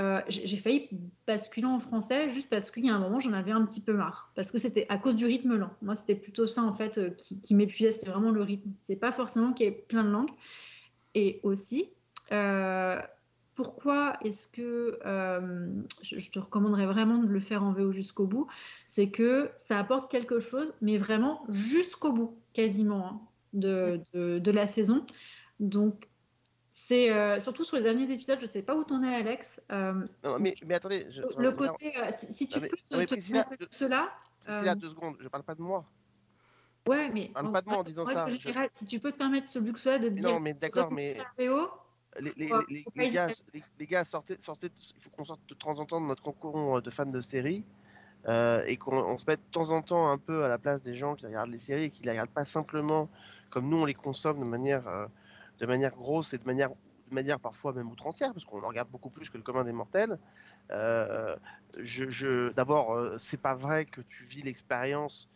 euh, 0.00 0.20
j'ai 0.28 0.56
failli 0.56 0.88
basculer 1.26 1.66
en 1.66 1.78
français 1.78 2.28
juste 2.28 2.48
parce 2.50 2.70
qu'il 2.72 2.84
y 2.84 2.90
a 2.90 2.94
un 2.94 2.98
moment 2.98 3.20
j'en 3.20 3.32
avais 3.32 3.52
un 3.52 3.64
petit 3.64 3.80
peu 3.80 3.92
marre. 3.92 4.32
Parce 4.34 4.50
que 4.50 4.58
c'était 4.58 4.86
à 4.88 4.98
cause 4.98 5.14
du 5.14 5.24
rythme 5.24 5.56
lent. 5.56 5.70
Moi 5.82 5.94
c'était 5.94 6.16
plutôt 6.16 6.46
ça 6.46 6.62
en 6.62 6.72
fait 6.72 6.98
euh, 6.98 7.10
qui, 7.10 7.40
qui 7.40 7.54
m'épuisait. 7.54 7.92
C'était 7.92 8.10
vraiment 8.10 8.32
le 8.32 8.42
rythme. 8.42 8.70
C'est 8.76 8.96
pas 8.96 9.12
forcément 9.12 9.52
qu'il 9.52 9.66
y 9.66 9.68
ait 9.68 9.72
plein 9.72 10.02
de 10.02 10.10
langues. 10.10 10.30
Et 11.14 11.38
aussi 11.44 11.90
euh, 12.32 12.98
pourquoi 13.54 14.14
est-ce 14.24 14.48
que 14.48 14.98
euh, 15.06 15.68
je, 16.02 16.18
je 16.18 16.30
te 16.30 16.40
recommanderais 16.40 16.86
vraiment 16.86 17.18
de 17.18 17.30
le 17.30 17.38
faire 17.38 17.62
en 17.62 17.72
VO 17.72 17.92
jusqu'au 17.92 18.26
bout 18.26 18.48
c'est 18.86 19.10
que 19.10 19.50
ça 19.56 19.78
apporte 19.78 20.10
quelque 20.10 20.40
chose 20.40 20.74
mais 20.80 20.96
vraiment 20.96 21.44
jusqu'au 21.50 22.12
bout 22.12 22.36
quasiment 22.52 23.06
hein, 23.06 23.20
de, 23.52 24.00
de, 24.12 24.40
de 24.40 24.50
la 24.50 24.66
saison. 24.66 25.06
Donc 25.60 26.08
c'est 26.86 27.10
euh, 27.10 27.40
surtout 27.40 27.64
sur 27.64 27.78
les 27.78 27.82
derniers 27.82 28.10
épisodes, 28.10 28.38
je 28.38 28.46
sais 28.46 28.62
pas 28.62 28.76
où 28.76 28.84
t'en 28.84 29.02
es, 29.02 29.14
Alex. 29.14 29.62
euh, 29.72 30.06
Non, 30.22 30.38
mais, 30.38 30.54
mais 30.66 30.74
attendez, 30.74 31.06
je, 31.08 31.22
le 31.38 31.52
côté, 31.52 31.96
euh, 31.96 32.10
si, 32.10 32.30
si 32.30 32.46
tu 32.46 32.60
Non, 32.60 32.66
peux 32.68 32.76
te, 32.76 32.96
mais 32.96 33.06
te 33.06 33.14
Priscilla, 33.14 33.42
je- 33.58 33.66
cela, 33.70 34.12
Priscilla, 34.44 34.74
deux 34.74 34.90
secondes, 34.90 35.16
je 35.18 35.28
parle 35.28 35.44
pas 35.44 35.54
de 35.54 35.62
moi. 35.62 35.86
ouais, 36.86 37.08
mais 37.08 37.28
parle 37.28 37.52
pas 37.52 37.62
de 37.62 37.68
moi 37.70 37.78
en 37.78 37.82
disant 37.84 38.04
ça, 38.04 38.26
je- 38.28 38.36
général, 38.36 38.68
si 38.74 38.84
tu 38.84 39.00
peux 39.00 39.12
te 39.12 39.16
permettre 39.16 39.48
ce 39.48 39.58
luxe-là 39.60 39.98
de 39.98 40.10
dire, 40.10 40.28
non, 40.28 40.40
mais 40.40 40.52
d'accord, 40.52 40.92
mais- 40.92 41.16
Les, 42.20 42.46
gars, 42.46 43.28
les, 43.78 43.86
gars, 43.86 44.04
sortez, 44.04 44.36
sortez, 44.38 44.68
il 44.94 45.00
faut 45.00 45.08
qu'on 45.08 45.24
sorte 45.24 45.40
de 45.48 45.54
temps 45.54 45.78
en 45.78 45.86
temps 45.86 46.02
de 46.02 46.06
notre 46.06 46.22
concours 46.22 46.82
de 46.82 46.90
fans 46.90 47.06
de 47.06 47.20
séries 47.22 47.64
euh, 48.28 48.62
et 48.66 48.76
qu'on 48.76 48.96
on 48.98 49.16
se 49.18 49.24
mette 49.26 49.40
de 49.40 49.50
temps 49.50 49.70
en 49.70 49.80
temps 49.80 50.06
un 50.08 50.18
peu 50.18 50.44
à 50.44 50.48
la 50.48 50.58
place 50.58 50.82
des 50.82 50.94
gens 50.94 51.14
qui 51.16 51.24
regardent 51.26 51.50
les 51.50 51.58
séries 51.58 51.84
et 51.84 51.90
qui 51.90 52.02
les 52.02 52.10
regardent 52.10 52.30
pas 52.30 52.44
simplement 52.44 53.08
comme 53.50 53.68
nous 53.70 53.78
on 53.80 53.84
les 53.86 53.94
consomme 53.94 54.38
de 54.38 54.44
manière, 54.48 54.86
euh, 54.86 55.06
de 55.58 55.66
manière 55.66 55.94
grosse 55.94 56.32
et 56.32 56.38
de 56.38 56.44
manière, 56.44 57.40
parfois 57.40 57.72
même 57.72 57.90
outrancière 57.90 58.32
parce 58.32 58.44
qu'on 58.44 58.62
en 58.62 58.68
regarde 58.68 58.88
beaucoup 58.90 59.10
plus 59.10 59.30
que 59.30 59.36
le 59.36 59.42
commun 59.42 59.64
des 59.64 59.72
mortels. 59.72 60.18
Euh, 60.70 61.36
je, 61.78 62.08
je, 62.10 62.52
D'abord, 62.52 62.92
euh, 62.92 63.16
c'est 63.18 63.40
pas 63.40 63.54
vrai 63.54 63.84
que 63.84 64.00
tu 64.00 64.24
vis 64.24 64.42
l'expérience. 64.42 65.28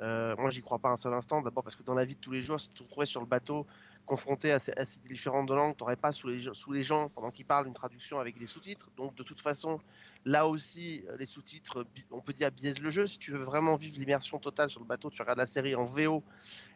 euh, 0.00 0.36
moi, 0.36 0.50
j'y 0.50 0.62
crois 0.62 0.78
pas 0.78 0.90
un 0.90 0.96
seul 0.96 1.14
instant. 1.14 1.42
D'abord 1.42 1.64
parce 1.64 1.76
que 1.76 1.82
dans 1.82 1.94
la 1.94 2.04
vie 2.04 2.14
de 2.14 2.20
tous 2.20 2.32
les 2.32 2.42
jours, 2.42 2.60
si 2.60 2.68
tu 2.70 2.78
te 2.78 2.82
retrouvais 2.84 3.06
sur 3.06 3.20
le 3.20 3.26
bateau 3.26 3.66
confronté 4.06 4.52
à 4.52 4.58
ces, 4.58 4.74
différentes 5.06 5.50
langues, 5.50 5.76
tu 5.76 5.82
n'aurais 5.82 5.96
pas 5.96 6.12
sous 6.12 6.28
les 6.28 6.84
gens 6.84 7.08
pendant 7.08 7.30
qu'ils 7.30 7.46
parlent 7.46 7.66
une 7.66 7.74
traduction 7.74 8.20
avec 8.20 8.38
des 8.38 8.46
sous-titres. 8.46 8.90
Donc 8.96 9.14
de 9.14 9.22
toute 9.22 9.40
façon, 9.40 9.80
là 10.24 10.46
aussi, 10.46 11.04
euh, 11.08 11.16
les 11.18 11.26
sous-titres, 11.26 11.86
on 12.10 12.20
peut 12.20 12.32
dire 12.32 12.50
biaisent 12.50 12.80
le 12.80 12.90
jeu. 12.90 13.06
Si 13.06 13.18
tu 13.18 13.32
veux 13.32 13.38
vraiment 13.38 13.76
vivre 13.76 13.98
l'immersion 13.98 14.38
totale 14.38 14.70
sur 14.70 14.80
le 14.80 14.86
bateau, 14.86 15.10
tu 15.10 15.20
regardes 15.20 15.38
la 15.38 15.46
série 15.46 15.74
en 15.74 15.84
VO 15.84 16.22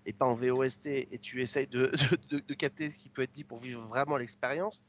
et 0.06 0.12
pas 0.12 0.26
en 0.26 0.34
VOST 0.34 0.87
et 0.87 1.18
tu 1.20 1.42
essayes 1.42 1.66
de, 1.68 2.54
capter 2.54 2.90
ce 2.90 2.98
qui 2.98 3.08
peut 3.08 3.22
être 3.22 3.32
dit 3.32 3.44
pour 3.44 3.58
vivre 3.58 3.82
vraiment 3.87 4.16
l'expérience. 4.16 4.84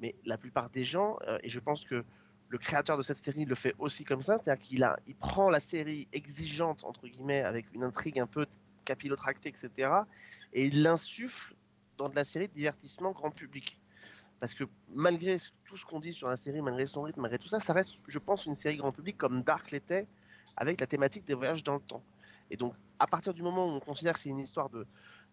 Mais 0.00 0.14
la 0.24 0.38
plupart 0.38 0.70
des 0.70 0.84
gens, 0.84 1.18
euh, 1.26 1.38
et 1.42 1.48
je 1.48 1.60
pense 1.60 1.84
que 1.84 2.04
le 2.50 2.58
créateur 2.58 2.96
de 2.96 3.02
cette 3.02 3.18
série 3.18 3.44
le 3.44 3.54
fait 3.54 3.74
aussi 3.78 4.04
comme 4.04 4.22
ça, 4.22 4.38
c'est-à-dire 4.38 4.64
qu'il 4.64 4.88
il 5.06 5.14
prend 5.14 5.50
la 5.50 5.60
série 5.60 6.08
exigeante 6.12 6.84
entre 6.84 7.06
guillemets 7.06 7.42
avec 7.42 7.66
une 7.74 7.84
intrigue 7.84 8.18
un 8.20 8.26
peu 8.26 8.46
capillotractée, 8.86 9.50
etc. 9.50 9.92
et 10.54 10.64
il 10.64 10.82
l'insuffle 10.82 11.54
dans 11.98 12.08
de 12.08 12.14
la 12.14 12.24
série 12.24 12.48
de 12.48 12.54
divertissement 12.54 13.12
grand 13.12 13.30
public. 13.30 13.78
Parce 14.40 14.54
que 14.54 14.64
malgré 14.94 15.36
tout 15.64 15.76
ce 15.76 15.84
qu'on 15.84 16.00
dit 16.00 16.12
sur 16.12 16.28
la 16.28 16.36
série, 16.36 16.62
malgré 16.62 16.86
son 16.86 17.02
rythme, 17.02 17.20
malgré 17.20 17.38
tout 17.38 17.48
ça, 17.48 17.60
ça 17.60 17.72
reste, 17.72 17.96
je 18.06 18.18
pense, 18.18 18.46
une 18.46 18.54
série 18.54 18.76
grand 18.76 18.92
public 18.92 19.16
comme 19.16 19.42
Dark 19.42 19.70
l'était, 19.70 20.06
avec 20.56 20.80
la 20.80 20.86
thématique 20.86 21.24
des 21.24 21.34
voyages 21.34 21.64
dans 21.64 21.74
le 21.74 21.80
temps. 21.80 22.02
Et 22.50 22.56
donc, 22.56 22.74
à 22.98 23.06
partir 23.06 23.34
du 23.34 23.42
moment 23.42 23.66
où 23.66 23.70
on 23.70 23.80
considère 23.80 24.14
que 24.14 24.20
c'est 24.20 24.28
une 24.28 24.38
histoire 24.38 24.70
de, 24.70 24.86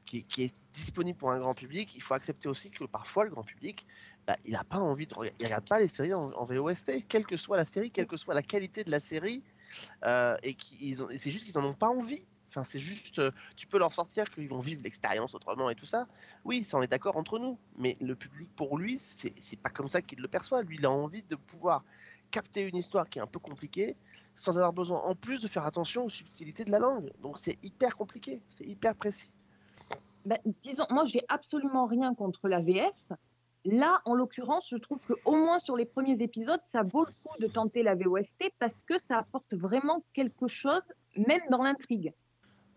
qui, 0.06 0.26
est- 0.38 0.56
disponible 0.74 1.18
pour 1.18 1.32
un 1.32 1.40
grand 1.40 1.54
public, 1.54 1.94
il 1.96 2.02
faut 2.02 2.14
accepter 2.14 2.50
aussi 2.50 2.70
que 2.70 2.84
parfois 2.86 3.26
le 3.26 3.32
grand 3.32 3.44
public, 3.44 3.86
bah, 4.28 4.38
il 4.44 4.54
n'a 4.54 4.64
pas 4.64 4.80
envie 4.80 5.08
de 5.08 5.14
regarder, 5.14 5.36
il 5.40 5.46
regarde 5.46 5.68
pas 5.68 5.80
les 5.80 5.88
séries 5.88 6.14
en, 6.14 6.28
VOST, 6.44 7.06
quelle 7.08 7.26
que 7.26 7.38
soit 7.38 7.58
la 7.58 7.66
série, 7.66 7.92
quelle 7.92 8.08
que 8.08 8.18
soit 8.18 8.34
la 8.34 8.42
qualité 8.42 8.84
de 8.84 8.92
la 8.92 9.00
série, 9.00 9.44
euh, 10.04 10.36
et 10.44 10.56
c'est 11.18 11.32
juste 11.32 11.46
qu'ils 11.46 11.58
n'en 11.60 11.70
ont 11.70 11.74
pas 11.74 11.90
envie. 11.90 12.26
Enfin, 12.56 12.64
c'est 12.64 12.80
juste, 12.80 13.20
euh, 13.20 13.32
tu 13.58 13.68
peux 13.68 13.78
leur 13.78 13.92
sortir 13.92 14.30
qu'ils 14.32 14.48
vont 14.48 14.60
vivre 14.60 14.82
l'expérience 14.82 15.36
autrement 15.36 15.70
et 15.70 15.76
tout 15.76 15.86
ça. 15.86 16.08
Oui, 16.46 16.64
ça 16.64 16.78
on 16.78 16.82
est 16.82 16.88
d'accord 16.88 17.18
entre 17.18 17.38
nous, 17.38 17.58
mais 17.78 17.98
le 18.00 18.16
public 18.16 18.48
pour 18.56 18.78
lui, 18.78 18.98
c'est 18.98 19.60
pas 19.60 19.70
comme 19.70 19.90
ça 19.90 20.02
qu'il 20.02 20.20
le 20.20 20.28
perçoit. 20.30 20.62
Lui, 20.64 20.78
il 20.80 20.86
a 20.86 20.92
envie 20.92 21.24
de 21.24 21.36
pouvoir 21.36 21.84
capter 22.32 22.66
une 22.66 22.78
histoire 22.78 23.10
qui 23.10 23.20
est 23.20 23.22
un 23.22 23.28
peu 23.28 23.40
compliquée 23.40 23.98
sans 24.36 24.58
avoir 24.58 24.72
besoin 24.72 25.02
en 25.02 25.16
plus 25.16 25.42
de 25.42 25.50
faire 25.50 25.66
attention 25.66 26.06
aux 26.06 26.10
subtilités 26.10 26.64
de 26.64 26.72
la 26.72 26.80
langue. 26.80 27.12
Donc 27.22 27.40
c'est 27.40 27.58
hyper 27.62 27.94
compliqué, 27.98 28.42
c'est 28.48 28.66
hyper 28.66 28.96
précis. 28.96 29.34
Ben, 30.26 30.38
disons, 30.64 30.86
moi, 30.90 31.04
j'ai 31.04 31.24
absolument 31.28 31.88
rien 31.88 32.16
contre 32.16 32.48
la 32.48 32.62
VF. 32.62 32.96
Là, 33.66 34.02
en 34.06 34.14
l'occurrence, 34.14 34.70
je 34.70 34.78
trouve 34.78 35.00
qu'au 35.00 35.36
moins 35.36 35.60
sur 35.60 35.76
les 35.76 35.86
premiers 35.86 36.22
épisodes, 36.22 36.62
ça 36.64 36.84
vaut 36.84 37.04
le 37.04 37.12
coup 37.12 37.42
de 37.42 37.48
tenter 37.48 37.84
la 37.84 37.96
VOST 37.96 38.50
parce 38.60 38.82
que 38.84 38.98
ça 38.98 39.18
apporte 39.18 39.54
vraiment 39.54 40.06
quelque 40.14 40.48
chose, 40.48 40.84
même 41.18 41.42
dans 41.50 41.62
l'intrigue. 41.62 42.14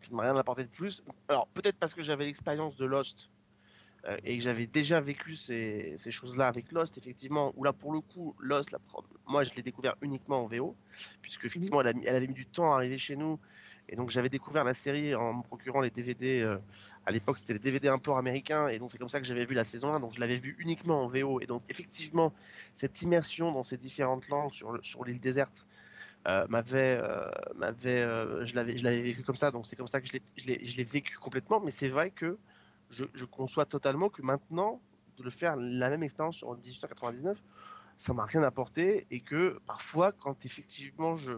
Qui 0.02 0.12
ne 0.12 0.16
m'a 0.16 0.24
rien 0.24 0.36
apporté 0.36 0.64
de 0.64 0.68
plus. 0.68 1.02
Alors 1.28 1.48
peut-être 1.48 1.76
parce 1.78 1.94
que 1.94 2.02
j'avais 2.02 2.24
l'expérience 2.24 2.76
de 2.76 2.84
Lost 2.86 3.30
euh, 4.06 4.16
et 4.24 4.38
que 4.38 4.44
j'avais 4.44 4.66
déjà 4.66 5.00
vécu 5.00 5.34
ces, 5.34 5.94
ces 5.98 6.10
choses-là 6.10 6.46
avec 6.48 6.70
Lost, 6.72 6.98
effectivement, 6.98 7.52
où 7.56 7.64
là 7.64 7.72
pour 7.72 7.92
le 7.92 8.00
coup, 8.00 8.34
Lost, 8.38 8.70
la 8.70 8.78
moi 9.26 9.44
je 9.44 9.52
l'ai 9.54 9.62
découvert 9.62 9.96
uniquement 10.02 10.42
en 10.42 10.46
VO, 10.46 10.76
puisque 11.20 11.44
effectivement 11.44 11.80
elle, 11.80 11.88
a 11.88 11.92
mis- 11.92 12.04
elle 12.06 12.16
avait 12.16 12.28
mis 12.28 12.34
du 12.34 12.46
temps 12.46 12.72
à 12.72 12.76
arriver 12.76 12.98
chez 12.98 13.16
nous. 13.16 13.38
Et 13.90 13.96
donc 13.96 14.10
j'avais 14.10 14.28
découvert 14.28 14.64
la 14.64 14.74
série 14.74 15.14
en 15.14 15.32
me 15.34 15.42
procurant 15.42 15.80
les 15.80 15.90
DVD. 15.90 16.42
euh, 16.42 16.58
à 17.06 17.10
l'époque 17.10 17.38
c'était 17.38 17.54
les 17.54 17.58
DVD 17.58 17.88
import 17.88 18.18
américains. 18.18 18.68
Et 18.68 18.78
donc 18.78 18.92
c'est 18.92 18.98
comme 18.98 19.08
ça 19.08 19.18
que 19.18 19.26
j'avais 19.26 19.46
vu 19.46 19.54
la 19.54 19.64
saison 19.64 19.94
1. 19.94 20.00
Donc 20.00 20.12
je 20.14 20.20
l'avais 20.20 20.36
vu 20.36 20.56
uniquement 20.58 21.02
en 21.02 21.08
VO. 21.08 21.40
Et 21.40 21.46
donc 21.46 21.62
effectivement, 21.70 22.32
cette 22.74 23.00
immersion 23.02 23.50
dans 23.50 23.62
ces 23.64 23.78
différentes 23.78 24.28
langues 24.28 24.52
sur 24.52 25.04
l'île 25.04 25.20
déserte 25.20 25.66
euh, 26.26 26.46
m'avait, 26.48 26.98
euh, 27.00 27.30
euh, 27.86 28.44
je 28.44 28.54
l'avais, 28.54 28.76
je 28.76 28.84
l'avais 28.84 29.02
vécu 29.02 29.22
comme 29.22 29.36
ça, 29.36 29.50
donc 29.50 29.66
c'est 29.66 29.76
comme 29.76 29.86
ça 29.86 30.00
que 30.00 30.06
je 30.06 30.12
l'ai, 30.14 30.66
je 30.66 30.76
l'ai, 30.76 30.84
vécu 30.84 31.16
complètement. 31.16 31.60
Mais 31.60 31.70
c'est 31.70 31.88
vrai 31.88 32.10
que 32.10 32.38
je, 32.90 33.04
je 33.14 33.24
conçois 33.24 33.64
totalement 33.64 34.08
que 34.08 34.22
maintenant 34.22 34.80
de 35.16 35.22
le 35.22 35.30
faire 35.30 35.56
la 35.56 35.88
même 35.90 36.02
expérience 36.02 36.36
sur 36.36 36.50
1899, 36.50 37.42
ça 37.96 38.12
m'a 38.12 38.24
rien 38.24 38.42
apporté 38.42 39.06
et 39.10 39.20
que 39.20 39.60
parfois, 39.66 40.12
quand 40.12 40.44
effectivement 40.44 41.14
je 41.14 41.32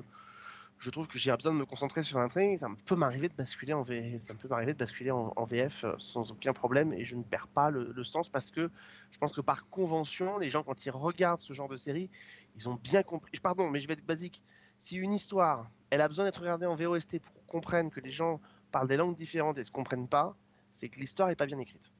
je 0.79 0.89
trouve 0.89 1.09
que 1.09 1.19
j'ai 1.19 1.31
besoin 1.37 1.53
de 1.53 1.59
me 1.59 1.67
concentrer 1.67 2.03
sur 2.03 2.19
l'intrigue, 2.19 2.57
ça 2.57 2.71
me 2.71 2.75
peut 2.75 2.97
m'arriver 2.97 3.29
de 3.29 3.35
basculer 3.35 3.75
en 3.75 3.83
V, 3.83 4.19
ça 4.19 4.33
peut 4.33 4.49
m'arriver 4.49 4.73
de 4.73 4.79
basculer 4.79 5.11
en, 5.11 5.31
en 5.37 5.45
VF 5.45 5.85
sans 5.99 6.33
aucun 6.33 6.55
problème 6.55 6.95
et 6.95 7.05
je 7.05 7.17
ne 7.17 7.23
perds 7.23 7.49
pas 7.49 7.69
le, 7.69 7.93
le 7.95 8.03
sens 8.03 8.31
parce 8.31 8.51
que 8.51 8.71
je 9.11 9.19
pense 9.19 9.33
que 9.33 9.43
par 9.43 9.69
convention, 9.69 10.39
les 10.39 10.49
gens 10.49 10.63
quand 10.63 10.87
ils 10.87 10.91
regardent 10.91 11.39
ce 11.39 11.53
genre 11.53 11.69
de 11.69 11.77
série, 11.77 12.09
ils 12.57 12.67
ont 12.67 12.77
bien 12.83 13.03
compris. 13.03 13.39
Pardon, 13.41 13.69
mais 13.69 13.81
je 13.81 13.89
vais 13.89 13.93
être 13.93 14.07
basique. 14.07 14.43
Si 14.81 14.97
une 14.97 15.13
histoire, 15.13 15.71
elle 15.91 16.01
a 16.01 16.09
besoin 16.09 16.25
d'être 16.25 16.41
regardée 16.41 16.65
en 16.65 16.75
VOST 16.75 17.19
pour 17.21 17.35
qu'on 17.35 17.59
comprenne 17.59 17.91
que 17.91 18.01
les 18.01 18.11
gens 18.11 18.41
parlent 18.73 18.89
des 18.89 18.97
langues 18.97 19.15
différentes 19.15 19.59
et 19.59 19.65
se 19.65 19.71
comprennent 19.71 20.09
pas, 20.09 20.35
c'est 20.73 20.89
que 20.89 20.99
l'histoire 20.99 21.29
n'est 21.29 21.37
pas 21.37 21.45
bien 21.45 21.59
écrite. 21.59 21.93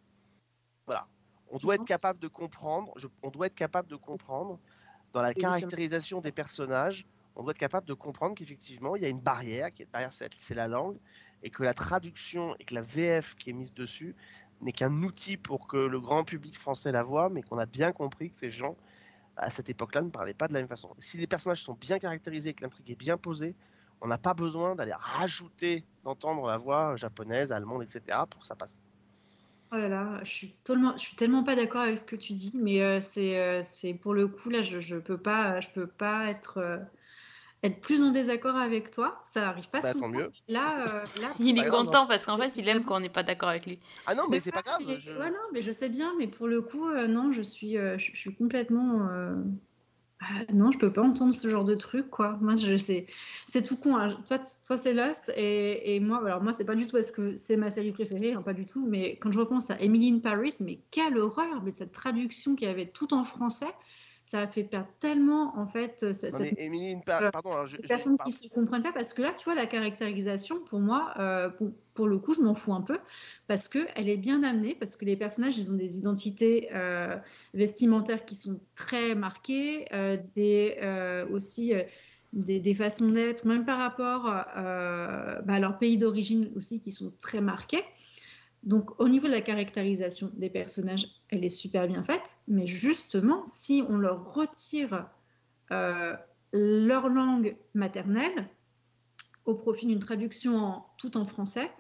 Voilà. 0.87 1.07
On 1.51 1.59
doit 1.59 1.75
être 1.75 1.85
capable 1.85 2.19
de 2.19 2.27
comprendre. 2.27 2.91
je- 2.97 3.09
on 3.23 3.29
doit 3.29 3.49
être 3.49 3.55
capable 3.55 3.87
de 3.87 3.97
comprendre 3.97 4.59
dans 5.13 5.21
la 5.21 5.35
caractérisation 5.35 6.23
des 6.23 6.33
personnages. 6.33 7.07
On 7.37 7.43
doit 7.43 7.51
être 7.51 7.59
capable 7.59 7.87
de 7.87 7.93
comprendre 7.93 8.35
qu'effectivement 8.35 8.97
il 8.97 9.03
y 9.03 9.05
a 9.05 9.11
une 9.11 9.21
barrière, 9.21 9.75
qui 9.75 9.83
est 9.83 9.91
barrière, 9.93 10.15
c'est 10.15 10.55
la 10.55 10.67
langue, 10.67 10.99
et 11.43 11.51
que 11.51 11.63
la 11.63 11.75
traduction 11.75 12.57
et 12.61 12.65
que 12.65 12.75
la 12.75 12.81
VF 12.83 13.35
qui 13.35 13.51
est 13.51 13.53
mise 13.53 13.75
dessus 13.75 14.17
n'est 14.63 14.73
qu'un 14.73 15.03
outil 15.03 15.37
pour 15.37 15.69
que 15.69 15.77
le 15.77 16.01
grand 16.01 16.25
public 16.25 16.57
français 16.57 16.93
la 16.93 17.03
voit, 17.03 17.29
mais 17.29 17.43
qu'on 17.43 17.59
a 17.59 17.67
bien 17.67 17.93
compris 17.93 18.31
que 18.31 18.37
ces 18.37 18.51
gens 18.51 18.75
à 19.41 19.51
cette 19.51 19.69
époque-là 19.69 20.03
ne 20.03 20.11
parlaient 20.11 20.35
pas 20.35 20.49
de 20.49 20.55
la 20.55 20.61
même 20.61 20.69
façon. 20.69 20.95
Si 20.99 21.17
les 21.19 21.27
personnages 21.27 21.63
sont 21.63 21.75
bien 21.75 21.99
caractérisés, 21.99 22.55
que 22.55 22.63
l'intrigue 22.63 22.91
est 22.91 22.95
bien 22.99 23.17
posée, 23.17 23.55
on 24.01 24.07
n'a 24.07 24.19
pas 24.19 24.35
besoin 24.35 24.75
d'aller 24.75 24.93
rajouter, 24.95 25.85
d'entendre 26.05 26.47
la 26.47 26.59
voix 26.59 26.97
japonaise, 26.97 27.53
allemande, 27.53 27.83
etc. 27.83 28.19
pour 28.29 28.41
que 28.43 28.47
ça 28.47 28.55
passe. 28.55 28.83
Oh 29.73 29.77
là 29.77 29.89
là, 29.89 30.21
je 30.25 30.31
suis 30.31 30.49
tellement, 30.65 30.97
je 30.97 31.03
suis 31.03 31.17
tellement 31.17 31.45
pas 31.45 31.55
d'accord 31.55 31.83
avec 31.83 31.97
ce 31.97 32.05
que 32.05 32.17
tu 32.17 32.33
dis, 32.33 32.53
mais 32.59 32.83
euh, 32.83 32.99
c'est, 33.01 33.39
euh, 33.39 33.61
c'est 33.63 33.95
pour 33.95 34.15
le 34.15 34.27
coup 34.27 34.51
là, 34.51 34.63
je, 34.63 34.81
je 34.81 34.97
peux 34.97 35.19
pas, 35.19 35.61
je 35.61 35.69
peux 35.69 35.87
pas 35.87 36.29
être, 36.29 36.59
euh, 36.59 36.79
être 37.63 37.81
plus 37.81 38.03
en 38.03 38.11
désaccord 38.11 38.57
avec 38.57 38.91
toi. 38.91 39.21
Ça 39.25 39.49
arrive 39.49 39.69
pas 39.71 39.81
Bah, 39.81 39.93
souvent. 39.93 40.07
tant 40.07 40.09
mieux. 40.09 40.31
Là, 40.49 40.87
euh, 40.87 41.05
là, 41.21 41.33
Il 41.39 41.59
est 41.59 41.63
grave, 41.65 41.85
content 41.85 42.07
parce 42.07 42.27
qu'en 42.27 42.37
fait, 42.37 42.53
il 42.57 42.69
aime 42.69 42.85
qu'on 42.85 43.01
n'est 43.01 43.09
pas 43.09 43.23
d'accord 43.23 43.49
avec 43.51 43.67
lui. 43.67 43.79
Ah 44.07 44.15
non, 44.15 44.25
mais, 44.31 44.37
Mais 44.37 44.41
c'est 44.41 44.53
pas 44.53 44.63
voilà, 44.65 44.85
grave. 44.85 44.99
je- 44.99 45.13
non, 45.13 45.47
mais 45.53 45.63
je 45.63 45.71
sais 45.71 45.89
bien, 45.89 46.15
mais 46.19 46.27
pour 46.27 46.47
le 46.49 46.63
coup, 46.63 46.89
euh, 46.89 47.07
non, 47.07 47.33
je 47.33 47.43
suis, 47.43 47.77
euh, 47.77 47.99
je, 47.99 48.11
je 48.13 48.17
suis 48.19 48.35
complètement. 48.35 49.09
euh, 49.11 49.35
ah, 50.23 50.45
non, 50.53 50.71
je 50.71 50.79
peux 50.79 50.93
pas 50.93 51.01
entendre 51.03 51.33
ce 51.33 51.49
genre 51.49 51.65
de 51.65 51.75
truc, 51.75 52.11
quoi. 52.11 52.37
Moi, 52.43 52.55
je 52.55 52.77
sais, 52.77 53.07
c'est 53.47 53.63
tout 53.63 53.77
con. 53.79 53.97
hein. 53.97 54.19
Toi, 54.29 54.39
toi, 54.67 54.77
c'est 54.77 54.93
Lost, 54.93 55.33
et, 55.37 55.97
et 55.97 56.01
moi, 56.01 56.19
alors 56.27 56.43
moi, 56.43 56.53
c'est 56.53 56.67
pas 56.67 56.75
du 56.75 56.85
tout 56.87 56.93
parce 56.93 57.11
que 57.11 57.37
c'est 57.37 57.57
ma 57.57 57.71
série 57.71 57.93
préférée, 57.93 58.35
hein, 58.35 58.43
pas 58.43 58.53
du 58.53 58.67
tout. 58.67 58.87
Mais 58.87 59.17
quand 59.19 59.31
je 59.33 59.39
repense 59.39 59.71
à 59.71 59.81
Emily 59.81 60.13
in 60.13 60.19
Paris, 60.19 60.55
mais 60.61 60.81
quelle 60.91 61.17
horreur! 61.17 61.63
Mais 61.63 61.71
cette 61.71 61.93
traduction 61.93 62.55
qui 62.55 62.67
avait 62.67 62.87
tout 62.91 63.15
en 63.15 63.23
français, 63.23 63.67
ça 64.31 64.43
a 64.43 64.47
fait 64.47 64.63
perdre 64.63 64.87
tellement, 65.01 65.59
en 65.59 65.67
fait, 65.67 66.05
euh, 66.05 66.13
Non, 66.31 66.45
Émilie, 66.57 66.97
pa- 67.05 67.21
euh, 67.21 67.31
pardon, 67.33 67.51
alors 67.51 67.67
je, 67.67 67.77
les 67.79 67.83
je- 67.83 67.89
personnes 67.89 68.17
qui 68.25 68.31
se 68.31 68.49
comprennent 68.49 68.85
pas 68.85 68.93
parce 68.93 69.13
que 69.13 69.23
là 69.23 69.33
tu 69.37 69.43
vois 69.43 69.57
la 69.57 69.67
caractérisation 69.67 70.61
pour 70.63 70.79
moi 70.79 71.13
euh, 71.19 71.49
pour, 71.49 71.73
pour 71.95 72.07
le 72.07 72.17
coup 72.19 72.33
je 72.33 72.41
m'en 72.41 72.55
fous 72.55 72.73
un 72.73 72.81
peu 72.83 73.01
parce 73.49 73.67
que 73.67 73.81
elle 73.97 74.09
est 74.09 74.17
bien 74.17 74.45
amenée 74.45 74.77
parce 74.77 74.95
que 74.95 75.05
les 75.05 75.17
personnages 75.17 75.59
ils 75.59 75.73
ont 75.73 75.77
des 75.77 75.99
identités 75.99 76.69
euh, 76.73 77.17
vestimentaires 77.55 78.25
qui 78.25 78.37
sont 78.37 78.61
très 78.77 79.17
marquées 79.17 79.87
euh, 79.93 80.17
des 80.37 80.77
euh, 80.81 81.27
aussi 81.29 81.75
euh, 81.75 81.83
des, 82.33 82.61
des 82.61 82.75
façons 82.75 83.09
d'être 83.09 83.45
même 83.47 83.65
par 83.65 83.79
rapport 83.79 84.29
euh, 84.29 85.41
bah, 85.43 85.55
à 85.55 85.59
leur 85.59 85.77
pays 85.79 85.99
d'origine 85.99 86.53
aussi 86.55 86.81
qui 86.81 86.93
sont 86.93 87.13
très 87.19 87.41
marqués 87.41 87.83
donc 88.63 89.01
au 89.01 89.09
niveau 89.09 89.27
de 89.27 89.33
la 89.33 89.41
caractérisation 89.41 90.31
des 90.35 90.51
personnages 90.51 91.07
elle 91.29 91.45
est 91.45 91.49
super 91.51 91.87
bien 91.89 92.03
faite 92.03 92.39
mais 92.49 92.67
justement 92.67 93.43
si 93.45 93.83
on 93.89 93.97
leur 93.97 94.35
retire 94.35 95.09
euh, 95.73 96.15
leur 96.53 97.09
langue 97.09 97.57
maternelle 97.75 98.49
au 99.47 99.55
profit 99.55 99.87
d'une 99.87 100.01
traduction 100.01 100.57
en, 100.57 100.87
tout 100.99 101.17
en 101.17 101.25
français, 101.25 101.71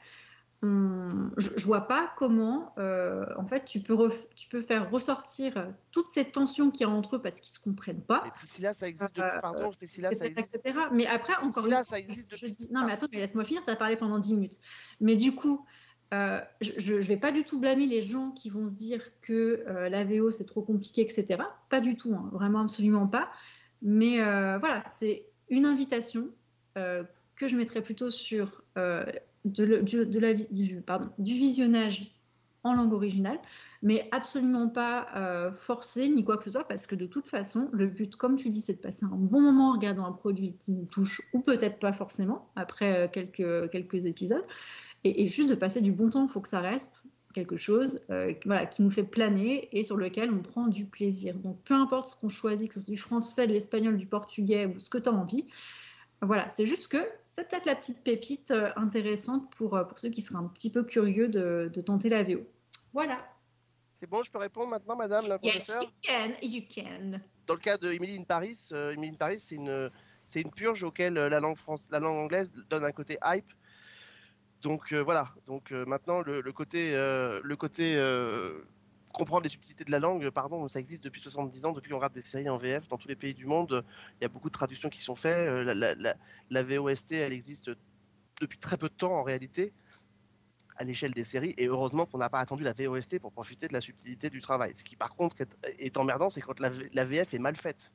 on- 0.62 1.31
je, 1.37 1.51
je 1.57 1.64
vois 1.66 1.83
pas 1.87 2.12
comment 2.16 2.73
euh, 2.79 3.25
en 3.38 3.47
fait 3.47 3.64
tu 3.64 3.81
peux, 3.81 3.95
ref- 3.95 4.27
tu 4.35 4.49
peux 4.49 4.61
faire 4.61 4.90
ressortir 4.90 5.73
toutes 5.90 6.09
ces 6.09 6.25
tensions 6.31 6.71
qu'il 6.71 6.83
y 6.83 6.85
a 6.85 6.88
entre 6.93 7.16
eux 7.16 7.23
parce 7.23 7.40
qu'ils 7.40 7.51
se 7.53 7.61
comprennent 7.61 8.03
pas, 8.03 8.23
Mais 8.25 8.31
Priscilla, 8.31 8.75
ça 8.75 8.88
existe 8.88 9.14
depuis. 9.16 9.23
Euh, 9.37 9.40
Pardon, 9.40 9.71
Priscilla, 9.73 10.12
ça 10.12 10.27
existe. 10.27 10.55
etc. 10.55 10.79
Mais 10.93 11.07
après, 11.07 11.35
encore 11.35 11.47
une 11.47 11.53
Priscilla, 11.53 11.77
fois, 11.77 11.85
ça 11.85 11.99
existe 11.99 12.29
je 12.37 12.47
depuis. 12.47 12.53
dis- 12.53 12.73
non 12.73 12.85
mais 12.87 12.93
attends, 12.93 13.07
mais 13.12 13.19
laisse-moi 13.19 13.45
finir, 13.45 13.62
tu 13.62 13.71
as 13.71 13.77
parlé 13.77 13.97
pendant 13.97 14.19
10 14.19 14.35
minutes. 14.35 14.59
Mais 15.01 15.16
du 15.16 15.35
coup, 15.35 15.64
euh, 16.12 16.40
je, 16.61 16.73
je 17.01 17.09
vais 17.09 17.16
pas 17.16 17.31
du 17.31 17.44
tout 17.44 17.61
blâmer 17.61 17.87
les 17.87 18.03
gens 18.03 18.33
qui 18.33 18.51
vont 18.51 18.66
se 18.66 18.75
dire 18.75 19.01
que 19.20 19.62
euh, 19.68 19.88
la 19.88 20.05
VO 20.05 20.31
c'est 20.31 20.44
trop 20.44 20.62
compliqué, 20.62 21.03
etc. 21.03 21.40
Pas 21.68 21.81
du 21.81 21.94
tout, 21.94 22.12
hein, 22.14 22.29
vraiment 22.33 22.61
absolument 22.61 23.07
pas. 23.07 23.31
Mais 23.83 24.20
euh, 24.20 24.59
voilà, 24.59 24.83
c'est 24.87 25.27
une 25.49 25.66
invitation 25.66 26.29
euh, 26.77 27.05
que 27.37 27.46
je 27.46 27.57
mettrais 27.57 27.83
plutôt 27.83 28.11
sur 28.11 28.62
du, 29.44 29.64
visionnage 31.18 32.12
en 32.62 32.75
langue 32.75 32.92
originale, 32.92 33.38
mais 33.83 34.07
absolument 34.12 34.68
pas 34.68 35.51
forcé 35.53 36.11
ni 36.11 36.25
quoi 36.25 36.37
que 36.37 36.44
ce 36.44 36.51
soit, 36.51 36.68
parce 36.68 36.87
que 36.87 36.94
de 36.94 37.07
toute 37.07 37.27
façon, 37.27 37.70
le 37.73 37.87
but, 37.87 38.16
comme 38.16 38.35
tu 38.35 38.51
dis, 38.51 38.61
c'est 38.61 38.75
de 38.75 38.81
passer 38.81 39.07
un 39.07 39.16
bon 39.16 39.40
moment 39.40 39.70
en 39.70 39.73
regardant 39.73 40.05
un 40.05 40.12
produit 40.12 40.57
qui 40.59 40.73
nous 40.73 40.85
touche, 40.85 41.23
ou 41.33 41.40
peut-être 41.40 41.79
pas 41.79 41.92
forcément, 41.92 42.51
après 42.55 43.11
quelques 43.11 44.05
épisodes, 44.05 44.44
et, 45.05 45.23
et 45.23 45.27
juste 45.27 45.49
de 45.51 45.55
passer 45.55 45.81
du 45.81 45.93
bon 45.93 46.11
temps, 46.11 46.25
il 46.27 46.29
faut 46.31 46.41
que 46.41 46.49
ça 46.49 46.61
reste. 46.61 47.05
quelque 47.33 47.57
chose 47.57 48.01
euh, 48.11 48.33
qui- 48.33 48.49
voilà, 48.49 48.67
qui 48.67 48.83
nous 48.83 48.91
fait 48.91 49.05
planer 49.05 49.69
et 49.79 49.85
sur 49.85 49.97
lequel 49.97 50.33
on 50.33 50.43
prend 50.43 50.67
du 50.67 50.87
plaisir. 50.87 51.37
Donc 51.39 51.63
peu 51.63 51.75
importe 51.75 52.09
ce 52.09 52.17
qu'on 52.17 52.29
choisit, 52.29 52.67
que 52.69 52.75
ce 52.75 52.81
soit 52.81 52.93
du 52.93 52.99
français, 52.99 53.47
de 53.47 53.53
l'espagnol, 53.53 53.97
du 53.97 54.07
portugais 54.09 54.67
ou 54.67 54.81
ce 54.81 54.91
que 54.91 54.99
tu 54.99 55.09
as 55.09 55.13
envie, 55.13 55.47
voilà, 56.23 56.51
c'est 56.51 56.67
juste 56.67 56.89
que 56.89 56.99
c'est 57.23 57.49
peut-être 57.49 57.67
la 57.67 57.77
petite 57.77 58.03
pépite 58.03 58.51
euh, 58.51 58.71
intéressante 58.75 59.49
pour, 59.55 59.77
euh, 59.77 59.85
pour 59.85 60.01
ceux 60.01 60.11
qui 60.11 60.23
seraient 60.23 60.41
un 60.41 60.49
petit 60.49 60.73
peu 60.73 60.83
curieux 60.83 61.29
de, 61.29 61.71
de 61.73 61.81
tenter 61.81 62.09
la 62.09 62.25
VO. 62.25 62.41
Voilà. 62.93 63.17
C'est 64.01 64.09
bon, 64.11 64.23
je 64.25 64.31
peux 64.33 64.39
répondre 64.39 64.69
maintenant, 64.71 64.97
madame 64.97 65.29
la 65.29 65.39
Yes, 65.41 65.67
professeure? 65.69 65.83
you 65.85 65.89
can, 66.03 66.33
you 66.43 66.63
can. 66.69 67.21
Dans 67.47 67.55
le 67.55 67.61
cas 67.61 67.79
de 67.79 67.93
Emily 67.93 68.19
in 68.19 68.25
Paris, 68.25 68.69
euh, 68.73 68.91
Emily 68.93 69.13
in 69.13 69.15
Paris, 69.17 69.39
c'est 69.41 69.55
une, 69.55 69.89
c'est 70.27 70.41
une 70.41 70.51
purge 70.51 70.83
auquel 70.83 71.15
la 71.15 71.39
langue, 71.39 71.57
France, 71.57 71.87
la 71.93 72.01
langue 72.01 72.17
anglaise 72.17 72.53
donne 72.69 72.85
un 72.85 72.93
côté 72.93 73.19
hype. 73.25 73.47
Donc 74.62 74.92
euh, 74.92 75.03
voilà, 75.03 75.33
donc 75.46 75.73
euh, 75.73 75.87
maintenant 75.87 76.20
le, 76.20 76.42
côté, 76.53 76.94
euh, 76.94 77.40
le 77.42 77.57
comprendre 79.12 79.42
les 79.42 79.49
subtilités 79.49 79.85
de 79.85 79.90
la 79.90 79.99
langue, 79.99 80.29
pardon, 80.31 80.68
ça 80.68 80.81
existe 80.81 81.03
depuis 81.03 81.23
70 81.23 81.64
ans, 81.64 81.73
depuis 81.73 81.90
qu'on 81.90 81.96
regarde 81.96 82.12
des 82.12 82.20
séries 82.20 82.49
en 82.51 82.59
VF 82.59 82.87
dans 82.88 82.99
tous 82.99 83.09
les 83.09 83.16
pays 83.16 83.33
du 83.33 83.46
monde. 83.46 83.85
Il 84.20 84.23
y 84.23 84.27
a 84.27 84.29
beaucoup 84.29 84.49
de 84.49 84.55
traductions 84.55 84.90
qui 84.90 85.01
sont 85.01 85.16
faites. 85.16 85.49
La, 86.51 86.62
VOST, 86.62 87.12
elle 87.12 87.33
existe 87.33 87.70
depuis 88.40 88.59
très 88.59 88.77
peu 88.77 88.88
de 88.88 88.94
temps 88.94 89.12
en 89.12 89.23
réalité 89.23 89.73
à 90.77 90.85
l'échelle 90.85 91.12
des 91.12 91.25
séries 91.25 91.55
et 91.57 91.66
heureusement 91.66 92.07
qu'on 92.07 92.18
n'a 92.18 92.31
pas 92.31 92.38
attendu 92.38 92.62
la 92.62 92.73
VOST 92.73 93.18
pour 93.18 93.33
profiter 93.33 93.66
de 93.66 93.73
la 93.73 93.81
subtilité 93.81 94.29
du 94.29 94.42
travail. 94.42 94.73
Ce 94.75 94.85
qui 94.85 94.96
par 94.96 95.12
contre 95.12 95.37
est, 95.79 95.96
emmerdant, 95.96 96.29
c'est 96.29 96.42
quand 96.42 96.61
la 96.61 97.05
VF 97.05 97.33
est 97.33 97.38
mal 97.38 97.57
faite. 97.57 97.92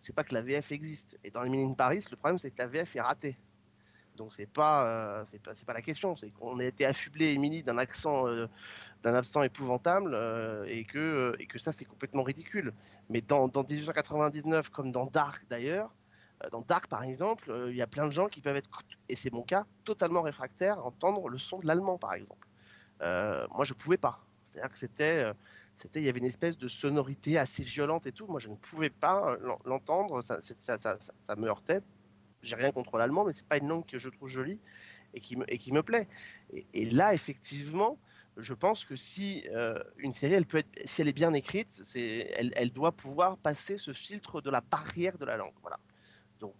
C'est 0.00 0.14
pas 0.14 0.24
que 0.24 0.34
la 0.34 0.42
VF 0.42 0.72
existe. 0.72 1.18
Et 1.24 1.30
dans 1.30 1.42
les 1.42 1.62
in 1.62 1.74
Paris, 1.74 2.04
le 2.10 2.16
problème 2.16 2.38
c'est 2.38 2.50
que 2.50 2.58
la 2.58 2.68
VF 2.68 2.96
est 2.96 3.00
ratée. 3.00 3.36
Donc 4.16 4.32
c'est 4.32 4.46
pas, 4.46 4.86
euh, 5.20 5.24
c'est 5.24 5.40
pas, 5.40 5.52
pas 5.66 5.74
la 5.74 5.82
question. 5.82 6.16
C'est 6.16 6.30
qu'on 6.30 6.58
a 6.58 6.64
été 6.64 6.84
affublé 6.86 7.32
Émilie 7.32 7.62
d'un 7.62 7.78
accent, 7.78 8.28
euh, 8.28 8.46
d'un 9.02 9.14
accent 9.14 9.42
épouvantable 9.42 10.12
euh, 10.14 10.64
et 10.66 10.84
que 10.84 11.34
et 11.38 11.46
que 11.46 11.58
ça 11.58 11.72
c'est 11.72 11.84
complètement 11.84 12.22
ridicule. 12.22 12.72
Mais 13.10 13.20
dans, 13.20 13.48
dans 13.48 13.62
1899 13.62 14.70
comme 14.70 14.90
dans 14.92 15.06
Dark 15.06 15.46
d'ailleurs, 15.48 15.94
dans 16.50 16.62
Dark 16.62 16.88
par 16.88 17.02
exemple, 17.04 17.54
il 17.68 17.76
y 17.76 17.82
a 17.82 17.86
plein 17.86 18.06
de 18.06 18.12
gens 18.12 18.28
qui 18.28 18.40
peuvent 18.40 18.56
être 18.56 18.82
et 19.08 19.16
c'est 19.16 19.32
mon 19.32 19.42
cas 19.42 19.64
totalement 19.84 20.22
réfractaires 20.22 20.78
à 20.78 20.84
entendre 20.84 21.28
le 21.28 21.38
son 21.38 21.58
de 21.60 21.66
l'allemand 21.66 21.98
par 21.98 22.14
exemple. 22.14 22.48
Moi 23.00 23.64
je 23.64 23.74
pouvais 23.74 23.98
pas. 23.98 24.20
C'est-à-dire 24.44 24.70
que 24.70 24.78
c'était 24.78 25.32
c'était 25.76 26.00
il 26.00 26.04
y 26.04 26.08
avait 26.08 26.18
une 26.18 26.24
espèce 26.24 26.58
de 26.58 26.68
sonorité 26.68 27.38
assez 27.38 27.62
violente 27.62 28.06
et 28.06 28.12
tout. 28.12 28.26
Moi 28.26 28.40
je 28.40 28.48
ne 28.48 28.56
pouvais 28.56 28.90
pas 28.90 29.36
l'en- 29.40 29.60
l'entendre. 29.64 30.22
Ça, 30.22 30.38
ça 30.40 31.36
me 31.36 31.46
heurtait 31.48 31.82
j'ai 32.42 32.56
rien 32.56 32.72
contre 32.72 32.98
l'allemand, 32.98 33.24
mais 33.24 33.32
c'est 33.32 33.46
pas 33.46 33.58
une 33.58 33.68
langue 33.68 33.86
que 33.86 33.98
je 33.98 34.08
trouve 34.08 34.28
jolie 34.28 34.60
et 35.14 35.20
qui 35.20 35.36
me, 35.36 35.44
et 35.52 35.58
qui 35.58 35.72
me 35.72 35.82
plaît. 35.82 36.08
Et, 36.72 36.90
là, 36.90 37.14
effectivement, 37.14 37.98
je 38.36 38.54
pense 38.54 38.84
que 38.84 38.96
si 38.96 39.44
euh, 39.50 39.78
une 39.96 40.12
série, 40.12 40.34
elle 40.34 40.46
peut 40.46 40.58
être, 40.58 40.80
si 40.84 41.00
elle 41.00 41.08
est 41.08 41.12
bien 41.12 41.32
écrite, 41.32 41.70
c'est, 41.70 42.30
elle, 42.36 42.52
elle 42.56 42.70
doit 42.70 42.92
pouvoir 42.92 43.38
passer 43.38 43.76
ce 43.78 43.92
filtre 43.92 44.40
de 44.40 44.50
la 44.50 44.60
barrière 44.60 45.16
de 45.18 45.24
la 45.24 45.36
langue. 45.36 45.54
Voilà. 45.62 45.78
Donc, 46.40 46.54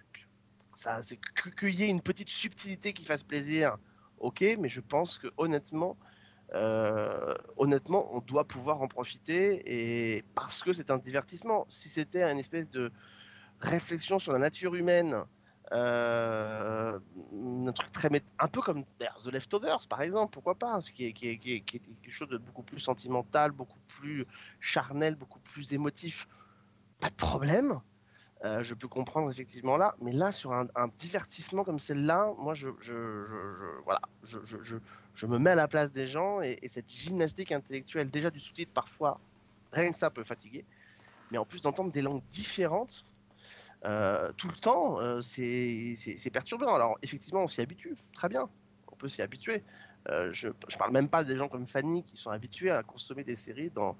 ça, 0.74 1.02
c'est 1.02 1.18
qu'il 1.58 1.74
y 1.74 1.84
ait 1.84 1.88
une 1.88 2.02
petite 2.02 2.30
subtilité 2.30 2.92
qui 2.92 3.04
fasse 3.04 3.22
plaisir, 3.22 3.76
ok, 4.18 4.42
mais 4.58 4.68
je 4.68 4.80
pense 4.80 5.18
que 5.18 5.28
honnêtement, 5.36 5.96
euh, 6.54 7.34
honnêtement, 7.56 8.14
on 8.14 8.20
doit 8.20 8.46
pouvoir 8.46 8.80
en 8.80 8.88
profiter 8.88 9.62
et 9.66 10.24
parce 10.34 10.62
que 10.62 10.72
c'est 10.72 10.90
un 10.90 10.98
divertissement. 10.98 11.66
Si 11.68 11.88
c'était 11.88 12.22
une 12.22 12.38
espèce 12.38 12.68
de 12.68 12.92
réflexion 13.60 14.18
sur 14.18 14.32
la 14.32 14.38
nature 14.38 14.74
humaine 14.74 15.24
euh, 15.72 16.98
un 17.66 17.72
truc 17.72 17.90
très 17.92 18.08
un 18.38 18.48
peu 18.48 18.60
comme 18.60 18.84
The 19.18 19.32
Leftovers 19.32 19.88
par 19.88 20.02
exemple 20.02 20.32
pourquoi 20.32 20.54
pas 20.54 20.80
ce 20.80 20.92
qui 20.92 21.06
est, 21.06 21.12
quelque 21.12 22.10
chose 22.10 22.28
de 22.28 22.38
beaucoup 22.38 22.62
plus 22.62 22.78
sentimental 22.78 23.50
beaucoup 23.50 23.80
plus 23.88 24.26
charnel 24.60 25.16
beaucoup 25.16 25.40
plus 25.40 25.72
émotif. 25.72 26.28
Pas 27.00 27.10
de 27.10 27.14
problème. 27.14 27.80
Euh, 28.44 28.62
je 28.62 28.74
peux 28.74 28.86
comprendre 28.86 29.30
effectivement 29.30 29.76
là 29.76 29.96
mais 30.00 30.12
là 30.12 30.30
sur 30.30 30.52
un, 30.52 30.68
divertissement 30.98 31.64
comme 31.64 31.78
celle-là 31.78 32.32
moi 32.38 32.52
je, 32.52 32.68
je, 32.80 33.24
je, 34.22 34.76
je 35.14 35.26
me 35.26 35.38
mets 35.38 35.50
à 35.50 35.54
la 35.54 35.68
place 35.68 35.90
des 35.90 36.06
gens 36.06 36.42
et, 36.42 36.58
et 36.60 36.68
cette 36.68 36.92
gymnastique 36.92 37.50
intellectuelle 37.50 38.10
déjà 38.10 38.30
du 38.30 38.38
sous-titre 38.38 38.72
parfois 38.74 39.18
rien 39.72 39.92
que 39.92 39.98
ça 39.98 40.10
peut 40.10 40.24
fatiguer. 40.24 40.64
Mais 41.30 41.38
en 41.38 41.44
plus 41.44 41.62
d'entendre 41.62 41.90
des 41.90 42.02
langues 42.02 42.22
différentes 42.30 43.04
euh, 43.86 44.32
tout 44.36 44.48
le 44.48 44.56
temps, 44.56 45.00
euh, 45.00 45.20
c'est 45.22 46.30
perturbant. 46.32 46.74
Alors 46.74 46.96
effectivement, 47.02 47.42
on 47.42 47.46
s'y 47.46 47.60
habitue, 47.60 47.94
très 48.12 48.28
bien, 48.28 48.48
on 48.90 48.96
peut 48.96 49.08
s'y 49.08 49.22
habituer. 49.22 49.62
Euh, 50.08 50.32
je, 50.32 50.48
je 50.68 50.76
parle 50.76 50.92
même 50.92 51.08
pas 51.08 51.24
des 51.24 51.36
gens 51.36 51.48
comme 51.48 51.66
Fanny 51.66 52.02
qui 52.04 52.16
sont 52.16 52.30
habitués 52.30 52.70
à 52.70 52.82
consommer 52.82 53.24
des 53.24 53.36
séries 53.36 53.70
dans, 53.70 53.96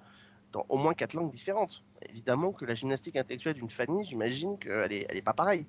au 0.69 0.77
moins 0.77 0.95
quatre 0.95 1.15
langues 1.15 1.31
différentes. 1.31 1.85
Évidemment 2.09 2.53
que 2.53 2.65
la 2.65 2.75
gymnastique 2.75 3.17
intellectuelle 3.17 3.55
d'une 3.55 3.71
Fanny, 3.71 4.05
j'imagine 4.05 4.59
qu'elle 4.59 4.93
est, 4.93 5.07
elle 5.09 5.17
est 5.17 5.23
pas 5.23 5.35
pareille. 5.35 5.67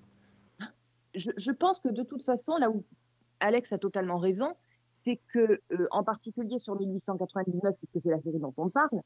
je, 1.15 1.29
je 1.35 1.51
pense 1.51 1.79
que 1.79 1.89
de 1.89 2.03
toute 2.03 2.23
façon, 2.23 2.57
là 2.57 2.69
où 2.69 2.83
Alex 3.39 3.71
a 3.71 3.77
totalement 3.77 4.17
raison, 4.17 4.55
c'est 4.89 5.19
que, 5.31 5.61
en 5.91 6.03
particulier 6.03 6.59
sur 6.59 6.75
1899, 6.75 7.75
puisque 7.77 8.01
c'est 8.03 8.11
la 8.11 8.21
série 8.21 8.39
dont 8.39 8.53
on 8.57 8.69
parle, 8.69 9.01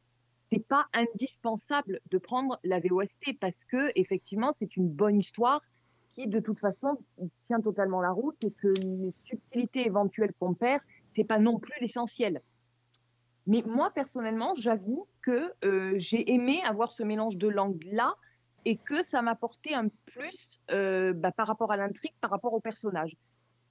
c'est 0.51 0.65
pas 0.67 0.87
indispensable 0.93 2.01
de 2.09 2.17
prendre 2.17 2.59
la 2.63 2.79
VOST 2.79 3.37
parce 3.39 3.63
que 3.69 3.91
effectivement, 3.95 4.51
c'est 4.51 4.75
une 4.75 4.89
bonne 4.89 5.17
histoire 5.17 5.61
qui, 6.11 6.27
de 6.27 6.39
toute 6.39 6.59
façon, 6.59 6.97
tient 7.39 7.61
totalement 7.61 8.01
la 8.01 8.11
route 8.11 8.35
et 8.43 8.51
que 8.51 8.67
les 8.67 9.11
subtilités 9.11 9.85
éventuelles 9.85 10.33
qu'on 10.39 10.53
perd, 10.53 10.81
c'est 11.07 11.23
pas 11.23 11.39
non 11.39 11.57
plus 11.57 11.73
l'essentiel. 11.79 12.41
Mais 13.47 13.63
moi, 13.65 13.91
personnellement, 13.91 14.53
j'avoue 14.55 15.07
que 15.21 15.53
euh, 15.63 15.93
j'ai 15.95 16.33
aimé 16.33 16.61
avoir 16.65 16.91
ce 16.91 17.03
mélange 17.03 17.37
de 17.37 17.47
langues-là 17.47 18.15
et 18.65 18.75
que 18.75 19.03
ça 19.03 19.21
m'apportait 19.21 19.73
un 19.73 19.87
plus 20.05 20.59
euh, 20.69 21.13
bah, 21.13 21.31
par 21.31 21.47
rapport 21.47 21.71
à 21.71 21.77
l'intrigue, 21.77 22.13
par 22.19 22.29
rapport 22.29 22.53
au 22.53 22.59
personnage. 22.59 23.15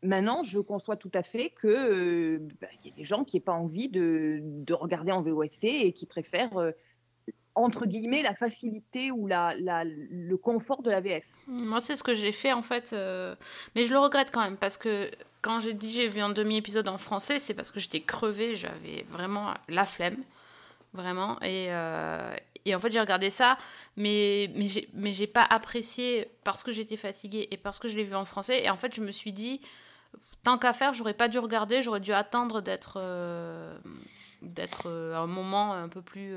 Maintenant, 0.02 0.42
je 0.42 0.58
conçois 0.60 0.96
tout 0.96 1.10
à 1.12 1.22
fait 1.22 1.52
qu'il 1.60 1.70
euh, 1.70 2.38
bah, 2.60 2.68
y 2.84 2.88
a 2.88 2.92
des 2.92 3.02
gens 3.02 3.24
qui 3.24 3.36
n'aient 3.36 3.42
pas 3.42 3.52
envie 3.52 3.88
de, 3.88 4.38
de, 4.40 4.72
regarder 4.72 5.12
en 5.12 5.20
VOST 5.20 5.64
et 5.64 5.92
qui 5.92 6.06
préfèrent, 6.06 6.56
euh, 6.56 6.72
entre 7.54 7.84
guillemets, 7.84 8.22
la 8.22 8.34
facilité 8.34 9.10
ou 9.10 9.28
le 9.28 10.36
confort 10.36 10.82
de 10.82 10.90
la 10.90 11.00
VF. 11.00 11.26
Moi, 11.46 11.80
c'est 11.80 11.96
ce 11.96 12.02
que 12.02 12.14
j'ai 12.14 12.32
fait 12.32 12.52
en 12.52 12.62
fait, 12.62 12.92
euh... 12.92 13.34
mais 13.74 13.84
je 13.84 13.92
le 13.92 13.98
regrette 13.98 14.30
quand 14.30 14.42
même 14.42 14.56
parce 14.56 14.78
que 14.78 15.10
quand 15.42 15.58
j'ai 15.58 15.74
dit 15.74 15.90
j'ai 15.90 16.06
vu 16.06 16.20
un 16.20 16.30
demi-épisode 16.30 16.88
en 16.88 16.98
français, 16.98 17.38
c'est 17.38 17.54
parce 17.54 17.70
que 17.70 17.78
j'étais 17.78 18.00
crevée, 18.00 18.56
j'avais 18.56 19.04
vraiment 19.08 19.52
la 19.68 19.84
flemme, 19.84 20.18
vraiment. 20.94 21.38
Et, 21.42 21.68
et 22.64 22.74
en 22.74 22.78
fait, 22.78 22.90
j'ai 22.90 23.00
regardé 23.00 23.30
ça, 23.30 23.58
mais, 23.96 24.50
mais 24.94 25.12
j'ai 25.12 25.26
pas 25.26 25.46
apprécié 25.48 26.28
parce 26.44 26.62
que 26.62 26.72
j'étais 26.72 26.96
fatiguée 26.96 27.48
et 27.50 27.56
parce 27.56 27.78
que 27.78 27.88
je 27.88 27.96
l'ai 27.96 28.04
vu 28.04 28.14
en 28.14 28.24
français. 28.24 28.62
Et 28.62 28.70
en 28.70 28.76
fait, 28.76 28.94
je 28.94 29.00
me 29.00 29.10
suis 29.10 29.32
dit, 29.32 29.60
tant 30.42 30.58
qu'à 30.58 30.72
faire, 30.72 30.94
j'aurais 30.94 31.14
pas 31.14 31.28
dû 31.28 31.38
regarder, 31.38 31.82
j'aurais 31.82 32.00
dû 32.00 32.12
attendre 32.12 32.60
d'être 32.60 32.98
euh... 33.00 33.78
d'être 34.42 34.86
euh, 34.86 35.14
un 35.16 35.26
moment 35.26 35.74
un 35.74 35.88
peu 35.88 36.02
plus 36.02 36.36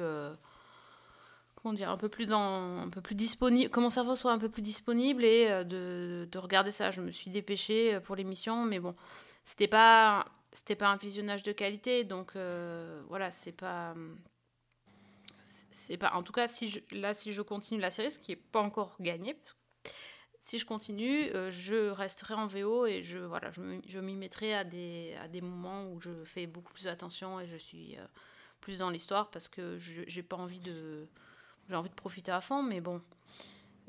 comment 1.63 1.73
dire, 1.73 1.89
un 1.89 1.97
peu 1.97 2.09
plus 2.09 2.25
dans, 2.25 2.81
un 2.81 2.89
peu 2.89 3.01
plus 3.01 3.15
disponible, 3.15 3.69
que 3.69 3.79
mon 3.79 3.89
cerveau 3.89 4.15
soit 4.15 4.33
un 4.33 4.37
peu 4.37 4.49
plus 4.49 4.61
disponible 4.61 5.23
et 5.23 5.47
euh, 5.49 5.63
de, 5.63 6.27
de 6.29 6.37
regarder 6.37 6.71
ça. 6.71 6.91
Je 6.91 7.01
me 7.01 7.09
suis 7.09 7.31
dépêchée 7.31 7.99
pour 8.01 8.15
l'émission, 8.17 8.65
mais 8.65 8.79
bon, 8.79 8.95
c'était 9.45 9.69
pas, 9.69 10.25
c'était 10.51 10.75
pas 10.75 10.89
un 10.89 10.97
visionnage 10.97 11.41
de 11.43 11.53
qualité, 11.53 12.03
donc 12.03 12.35
euh, 12.35 13.01
voilà, 13.07 13.31
c'est 13.31 13.55
pas, 13.55 13.95
c'est 15.71 15.97
pas, 15.97 16.11
en 16.13 16.23
tout 16.23 16.33
cas, 16.33 16.47
si 16.47 16.67
je, 16.67 16.79
là, 16.91 17.13
si 17.13 17.31
je 17.31 17.41
continue 17.41 17.79
la 17.79 17.91
série, 17.91 18.11
ce 18.11 18.19
qui 18.19 18.33
est 18.33 18.35
pas 18.35 18.61
encore 18.61 18.97
gagné, 18.99 19.33
parce 19.33 19.53
que 19.53 19.59
si 20.43 20.57
je 20.57 20.65
continue, 20.65 21.31
euh, 21.33 21.49
je 21.49 21.89
resterai 21.89 22.33
en 22.33 22.47
VO 22.47 22.85
et 22.85 23.01
je, 23.01 23.17
voilà, 23.17 23.49
je, 23.51 23.99
m'y 23.99 24.15
mettrai 24.15 24.53
à 24.53 24.65
des, 24.65 25.15
à 25.23 25.29
des 25.29 25.39
moments 25.39 25.85
où 25.85 26.01
je 26.01 26.11
fais 26.25 26.47
beaucoup 26.47 26.73
plus 26.73 26.87
attention 26.87 27.39
et 27.39 27.47
je 27.47 27.55
suis 27.55 27.95
euh, 27.97 28.05
plus 28.59 28.79
dans 28.79 28.89
l'histoire 28.89 29.31
parce 29.31 29.47
que 29.47 29.77
j'ai 29.79 30.21
pas 30.21 30.35
envie 30.35 30.59
de 30.59 31.07
j'ai 31.69 31.75
envie 31.75 31.89
de 31.89 31.95
profiter 31.95 32.31
à 32.31 32.41
fond, 32.41 32.61
mais 32.61 32.81
bon. 32.81 33.01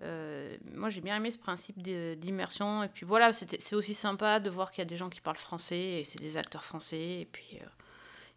Euh, 0.03 0.57
moi, 0.75 0.91
j'ai 0.91 1.01
bien 1.01 1.17
aimé 1.17 1.33
ce 1.33 1.39
principe 1.39 1.83
d'immersion. 1.83 2.85
Et 2.85 2.89
puis 2.89 3.05
voilà, 3.05 3.33
c'est 3.33 3.75
aussi 3.75 3.95
sympa 3.95 4.39
de 4.39 4.49
voir 4.49 4.71
qu'il 4.71 4.83
y 4.83 4.87
a 4.87 4.89
des 4.89 4.97
gens 4.97 5.11
qui 5.11 5.21
parlent 5.21 5.37
français 5.37 6.01
et 6.01 6.05
c'est 6.05 6.21
des 6.21 6.37
acteurs 6.37 6.65
français. 6.65 7.21
Et 7.21 7.29
puis 7.31 7.59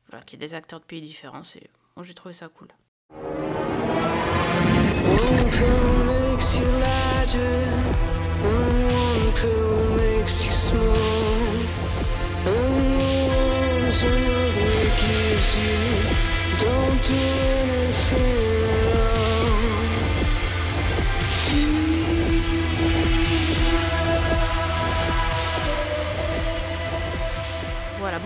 voilà, 0.10 0.24
qu'il 0.26 0.40
y 0.42 0.44
a 0.44 0.48
des 0.48 0.56
acteurs 0.56 0.80
de 0.80 0.86
pays 0.86 1.02
différents. 1.02 1.44
Moi, 1.96 2.04
j'ai 2.04 2.16
trouvé 2.16 2.34
ça 2.34 2.50
cool. 2.50 2.70
Anything. 8.44 8.78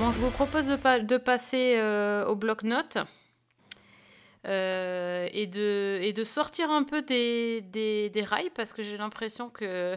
Bon, 0.01 0.11
je 0.11 0.19
vous 0.19 0.31
propose 0.31 0.65
de, 0.65 1.05
de 1.05 1.17
passer 1.17 1.75
euh, 1.77 2.25
au 2.25 2.35
bloc-notes 2.35 2.97
euh, 4.45 5.27
et, 5.31 5.47
de, 5.47 5.99
et 6.01 6.13
de 6.13 6.23
sortir 6.23 6.69
un 6.71 6.83
peu 6.83 7.01
des, 7.01 7.61
des, 7.61 8.09
des 8.09 8.23
rails 8.23 8.49
parce 8.51 8.73
que 8.73 8.83
j'ai 8.83 8.97
l'impression 8.97 9.49
que 9.49 9.95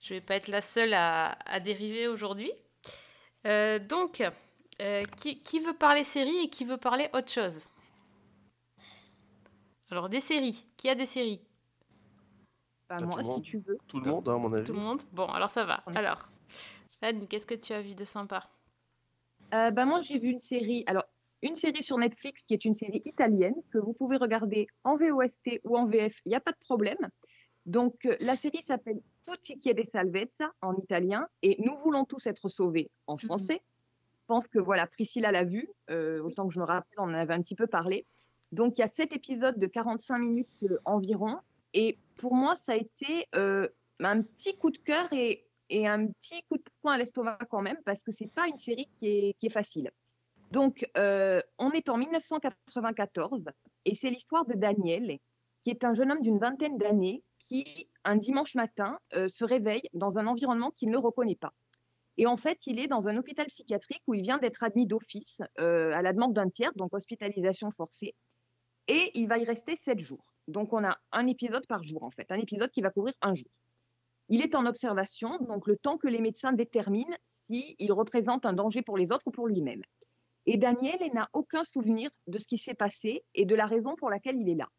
je 0.00 0.14
vais 0.14 0.20
pas 0.20 0.36
être 0.36 0.48
la 0.48 0.60
seule 0.60 0.94
à, 0.94 1.38
à 1.46 1.60
dériver 1.60 2.08
aujourd'hui. 2.08 2.52
Euh, 3.46 3.78
donc, 3.78 4.22
euh, 4.82 5.02
qui, 5.16 5.40
qui 5.42 5.60
veut 5.60 5.74
parler 5.74 6.04
série 6.04 6.36
et 6.44 6.50
qui 6.50 6.64
veut 6.64 6.76
parler 6.76 7.08
autre 7.12 7.30
chose? 7.30 7.66
Alors, 9.90 10.08
des 10.08 10.20
séries. 10.20 10.66
Qui 10.76 10.90
a 10.90 10.94
des 10.94 11.06
séries? 11.06 11.40
Bah, 12.88 12.98
moi, 13.00 13.12
tout 13.12 13.18
le 13.18 13.22
si 13.22 13.28
monde. 13.30 13.42
tu 13.42 13.58
veux. 13.58 13.78
Tout 13.86 14.00
le 14.00 14.10
monde, 14.10 14.28
hein, 14.28 14.34
à 14.34 14.38
mon 14.38 14.52
avis. 14.52 14.64
Tout 14.64 14.72
le 14.72 14.80
monde? 14.80 15.02
Bon, 15.12 15.26
alors 15.26 15.50
ça 15.50 15.64
va. 15.64 15.82
Alors, 15.94 16.18
Anne, 17.00 17.26
qu'est-ce 17.26 17.46
que 17.46 17.54
tu 17.54 17.72
as 17.72 17.80
vu 17.80 17.94
de 17.94 18.04
sympa? 18.04 18.42
Euh, 19.54 19.70
bah, 19.70 19.84
moi, 19.84 20.02
j'ai 20.02 20.18
vu 20.18 20.28
une 20.30 20.38
série. 20.38 20.84
Alors, 20.86 21.04
une 21.42 21.54
série 21.54 21.82
sur 21.82 21.98
Netflix 21.98 22.42
qui 22.42 22.54
est 22.54 22.64
une 22.64 22.74
série 22.74 23.02
italienne 23.04 23.54
que 23.72 23.78
vous 23.78 23.92
pouvez 23.92 24.16
regarder 24.16 24.66
en 24.84 24.96
VOST 24.96 25.60
ou 25.64 25.76
en 25.76 25.86
VF, 25.86 26.14
il 26.24 26.30
n'y 26.30 26.34
a 26.34 26.40
pas 26.40 26.52
de 26.52 26.58
problème. 26.58 26.98
Donc, 27.66 28.06
euh, 28.06 28.16
la 28.20 28.34
série 28.34 28.62
s'appelle 28.62 29.00
Tutti 29.24 29.60
chiede 29.60 29.84
salvezza 29.84 30.50
en 30.62 30.74
italien 30.76 31.28
et 31.42 31.62
Nous 31.62 31.76
voulons 31.84 32.04
tous 32.04 32.26
être 32.26 32.48
sauvés 32.48 32.90
en 33.06 33.18
français. 33.18 33.60
Je 34.22 34.26
pense 34.26 34.46
que 34.46 34.58
voilà, 34.58 34.86
Priscilla 34.86 35.30
l'a 35.32 35.44
vu, 35.44 35.68
euh, 35.90 36.22
autant 36.22 36.48
que 36.48 36.54
je 36.54 36.58
me 36.58 36.64
rappelle, 36.64 36.98
on 36.98 37.04
en 37.04 37.14
avait 37.14 37.34
un 37.34 37.42
petit 37.42 37.54
peu 37.54 37.66
parlé. 37.66 38.06
Donc, 38.52 38.78
il 38.78 38.80
y 38.80 38.84
a 38.84 38.88
sept 38.88 39.12
épisodes 39.14 39.58
de 39.58 39.66
45 39.66 40.18
minutes 40.18 40.48
euh, 40.62 40.78
environ. 40.86 41.36
Et 41.74 41.98
pour 42.16 42.34
moi, 42.34 42.56
ça 42.66 42.72
a 42.72 42.76
été 42.76 43.26
un 43.34 44.22
petit 44.22 44.56
coup 44.56 44.70
de 44.70 44.78
cœur 44.78 45.12
et, 45.12 45.44
et 45.68 45.86
un 45.86 46.06
petit 46.06 46.42
coup 46.48 46.56
de 46.56 46.64
poing 46.80 46.94
à 46.94 46.98
l'estomac 46.98 47.38
quand 47.50 47.60
même, 47.60 47.76
parce 47.84 48.02
que 48.02 48.10
c'est 48.10 48.32
pas 48.32 48.48
une 48.48 48.56
série 48.56 48.88
qui 48.94 49.08
est, 49.08 49.32
qui 49.34 49.46
est 49.46 49.50
facile. 49.50 49.90
Donc, 50.50 50.86
euh, 50.96 51.42
on 51.58 51.72
est 51.72 51.88
en 51.88 51.98
1994 51.98 53.44
et 53.84 53.94
c'est 53.94 54.10
l'histoire 54.10 54.46
de 54.46 54.54
Daniel, 54.54 55.18
qui 55.60 55.70
est 55.70 55.84
un 55.84 55.92
jeune 55.92 56.10
homme 56.10 56.22
d'une 56.22 56.38
vingtaine 56.38 56.78
d'années 56.78 57.22
qui, 57.38 57.88
un 58.04 58.16
dimanche 58.16 58.54
matin, 58.54 58.98
euh, 59.14 59.28
se 59.28 59.44
réveille 59.44 59.88
dans 59.92 60.16
un 60.16 60.26
environnement 60.26 60.70
qu'il 60.70 60.90
ne 60.90 60.96
reconnaît 60.96 61.36
pas. 61.36 61.52
Et 62.16 62.26
en 62.26 62.36
fait, 62.36 62.66
il 62.66 62.80
est 62.80 62.88
dans 62.88 63.08
un 63.08 63.16
hôpital 63.16 63.46
psychiatrique 63.46 64.02
où 64.06 64.14
il 64.14 64.22
vient 64.22 64.38
d'être 64.38 64.62
admis 64.64 64.86
d'office 64.86 65.36
euh, 65.60 65.92
à 65.92 66.02
la 66.02 66.12
demande 66.12 66.32
d'un 66.32 66.48
tiers, 66.48 66.72
donc 66.74 66.94
hospitalisation 66.94 67.70
forcée. 67.70 68.14
Et 68.88 69.10
il 69.14 69.28
va 69.28 69.38
y 69.38 69.44
rester 69.44 69.76
sept 69.76 69.98
jours. 69.98 70.24
Donc, 70.48 70.72
on 70.72 70.82
a 70.82 70.96
un 71.12 71.26
épisode 71.26 71.66
par 71.66 71.84
jour, 71.84 72.02
en 72.02 72.10
fait, 72.10 72.32
un 72.32 72.38
épisode 72.38 72.70
qui 72.70 72.80
va 72.80 72.90
couvrir 72.90 73.14
un 73.20 73.34
jour. 73.34 73.50
Il 74.30 74.42
est 74.42 74.54
en 74.54 74.66
observation, 74.66 75.38
donc 75.38 75.66
le 75.66 75.76
temps 75.76 75.98
que 75.98 76.08
les 76.08 76.20
médecins 76.20 76.52
déterminent 76.52 77.16
s'il 77.24 77.92
représente 77.92 78.46
un 78.46 78.52
danger 78.52 78.82
pour 78.82 78.96
les 78.96 79.12
autres 79.12 79.26
ou 79.26 79.30
pour 79.30 79.46
lui-même. 79.46 79.82
Et 80.50 80.56
Daniel 80.56 80.98
n'a 81.12 81.28
aucun 81.34 81.62
souvenir 81.66 82.08
de 82.26 82.38
ce 82.38 82.46
qui 82.46 82.56
s'est 82.56 82.72
passé 82.72 83.22
et 83.34 83.44
de 83.44 83.54
la 83.54 83.66
raison 83.66 83.96
pour 83.96 84.08
laquelle 84.08 84.40
il 84.40 84.48
est 84.48 84.54
là. 84.54 84.70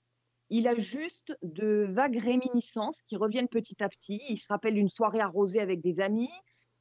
Il 0.50 0.68
a 0.68 0.74
juste 0.74 1.38
de 1.44 1.86
vagues 1.92 2.18
réminiscences 2.18 3.00
qui 3.04 3.16
reviennent 3.16 3.48
petit 3.48 3.84
à 3.84 3.88
petit. 3.88 4.20
Il 4.30 4.38
se 4.40 4.48
rappelle 4.48 4.74
d'une 4.74 4.90
soirée 4.90 5.20
arrosée 5.20 5.60
avec 5.60 5.80
des 5.82 6.00
amis. 6.00 6.32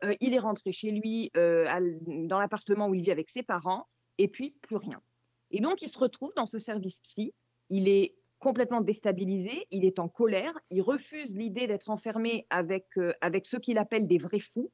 Euh, 0.05 0.15
il 0.21 0.33
est 0.33 0.39
rentré 0.39 0.73
chez 0.73 0.91
lui 0.91 1.31
euh, 1.37 1.67
dans 2.01 2.41
l'appartement 2.41 2.89
où 2.89 2.95
il 2.95 3.03
vit 3.03 3.11
avec 3.11 3.29
ses 3.29 3.43
parents. 3.43 3.87
Et 4.17 4.27
puis, 4.27 4.57
plus 4.63 4.77
rien. 4.77 5.03
Et 5.51 5.61
donc, 5.61 5.83
il 5.83 5.91
se 5.91 5.99
retrouve 5.99 6.33
dans 6.35 6.47
ce 6.47 6.57
service 6.57 6.99
psy. 7.01 7.35
Il 7.69 7.91
est 7.91 8.15
complètement 8.39 8.81
déstabilisé, 8.81 9.67
il 9.71 9.85
est 9.85 9.99
en 9.99 10.09
colère, 10.09 10.59
il 10.71 10.81
refuse 10.81 11.37
l'idée 11.37 11.67
d'être 11.67 11.91
enfermé 11.91 12.47
avec, 12.49 12.87
euh, 12.97 13.13
avec 13.21 13.45
ceux 13.45 13.59
qu'il 13.59 13.77
appelle 13.77 14.07
des 14.07 14.19
vrais 14.19 14.39
fous. 14.39 14.71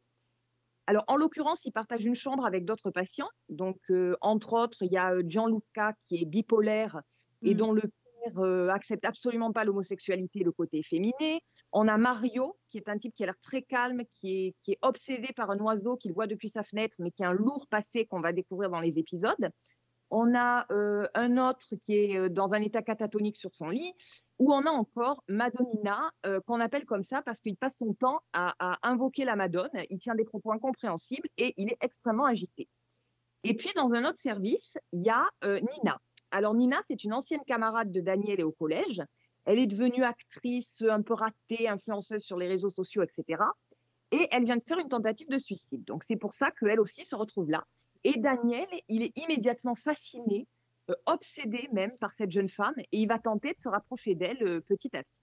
Alors, 0.87 1.05
en 1.09 1.16
l'occurrence, 1.16 1.64
il 1.64 1.72
partage 1.72 2.05
une 2.05 2.14
chambre 2.14 2.45
avec 2.45 2.64
d'autres 2.64 2.91
patients. 2.91 3.28
Donc, 3.49 3.78
euh, 3.91 4.16
entre 4.20 4.53
autres, 4.53 4.82
il 4.82 4.93
y 4.93 4.99
a 4.99 5.12
euh, 5.14 5.22
Gianluca 5.26 5.95
qui 6.05 6.16
est 6.20 6.24
bipolaire 6.26 7.01
et 7.43 7.55
Mm. 7.55 7.57
dont 7.57 7.72
le 7.72 7.82
père 7.82 8.39
euh, 8.39 8.68
accepte 8.68 9.05
absolument 9.05 9.53
pas 9.53 9.64
l'homosexualité 9.64 10.41
et 10.41 10.45
le 10.45 10.53
côté 10.53 10.82
féminin. 10.82 11.39
On 11.72 11.89
a 11.89 11.97
Mario, 11.97 12.57
qui 12.68 12.78
est 12.78 12.89
un 12.89 12.99
type 12.99 13.14
qui 13.14 13.22
a 13.22 13.26
l'air 13.26 13.39
très 13.39 13.62
calme, 13.62 14.03
qui 14.12 14.47
est, 14.47 14.55
qui 14.62 14.72
est 14.72 14.78
obsédé 14.82 15.28
par 15.35 15.51
un 15.51 15.59
oiseau 15.59 15.97
qu'il 15.97 16.12
voit 16.12 16.26
depuis 16.26 16.49
sa 16.51 16.62
fenêtre, 16.62 16.97
mais 16.99 17.11
qui 17.11 17.24
a 17.24 17.30
un 17.30 17.35
lourd 17.35 17.66
passé 17.68 18.07
qu'on 18.07 18.20
va 18.20 18.32
découvrir 18.32 18.70
dans 18.70 18.80
les 18.80 18.99
épisodes. 18.99 19.51
On 20.17 20.33
a 20.37 20.65
euh, 20.71 21.09
un 21.15 21.39
autre 21.39 21.75
qui 21.83 21.97
est 21.97 22.17
euh, 22.17 22.29
dans 22.29 22.55
un 22.55 22.62
état 22.62 22.83
catatonique 22.83 23.37
sur 23.37 23.53
son 23.53 23.67
lit, 23.67 23.95
ou 24.39 24.55
on 24.55 24.65
a 24.65 24.71
encore 24.71 25.25
Madonnina, 25.27 26.09
euh, 26.25 26.41
qu'on 26.43 26.61
appelle 26.61 26.85
comme 26.85 27.03
ça 27.03 27.21
parce 27.23 27.41
qu'il 27.41 27.57
passe 27.57 27.77
son 27.77 27.95
temps 27.95 28.21
à, 28.33 28.79
invoquer 28.89 29.25
la 29.25 29.35
Madone. 29.35 29.73
Il 29.91 29.99
tient 29.99 30.15
des 30.15 30.23
propos 30.23 30.53
incompréhensibles 30.53 31.29
et 31.37 31.53
il 31.57 31.69
est 31.69 31.83
extrêmement 31.83 32.27
agité. 32.27 32.69
Et 33.43 33.55
puis, 33.55 33.73
dans 33.75 33.91
un 33.93 34.05
autre 34.05 34.21
service, 34.21 34.71
il 34.93 35.03
y 35.03 35.11
a 35.11 35.29
Nina. 35.43 36.01
Alors, 36.31 36.55
Nina, 36.55 36.79
c'est 36.87 37.03
une 37.03 37.12
ancienne 37.12 37.43
camarade 37.45 37.91
de 37.91 38.01
Daniel 38.01 38.39
et 38.39 38.45
au 38.45 38.53
collège. 38.53 39.03
Elle 39.47 39.59
est 39.59 39.67
devenue 39.67 40.05
actrice 40.05 40.77
un 40.89 41.03
peu 41.03 41.15
ratée, 41.15 41.69
influenceuse 41.69 42.23
sur 42.23 42.39
les 42.39 42.47
réseaux 42.47 42.71
sociaux, 42.71 43.03
etc. 43.03 43.43
Et 44.12 44.29
elle 44.31 44.45
vient 44.45 44.57
de 44.57 44.62
faire 44.62 44.79
une 44.79 44.89
tentative 44.89 45.29
de 45.29 45.39
suicide. 45.41 45.85
Donc, 45.85 46.05
c'est 46.05 46.17
pour 46.17 46.35
ça 46.35 46.53
qu'elle 46.53 46.79
aussi 46.79 47.05
se 47.05 47.17
retrouve 47.17 47.51
là. 47.51 47.65
Et 48.05 48.19
Daniel, 48.19 48.69
il 48.89 49.03
est 49.03 49.17
immédiatement 49.17 49.75
fasciné, 49.75 50.47
euh, 50.91 50.95
obsédé 51.07 51.69
même 51.73 51.97
par 51.99 52.13
cette 52.15 52.31
jeune 52.31 52.51
femme, 52.51 52.75
et 52.79 52.99
il 52.99 53.09
va 53.09 53.19
tenter 53.19 53.55
de 53.55 53.59
se 53.59 53.69
rapprocher 53.69 54.15
d'elle 54.15 54.43
euh, 54.43 54.61
petit 54.61 54.95
à 54.95 55.03
petit. 55.03 55.23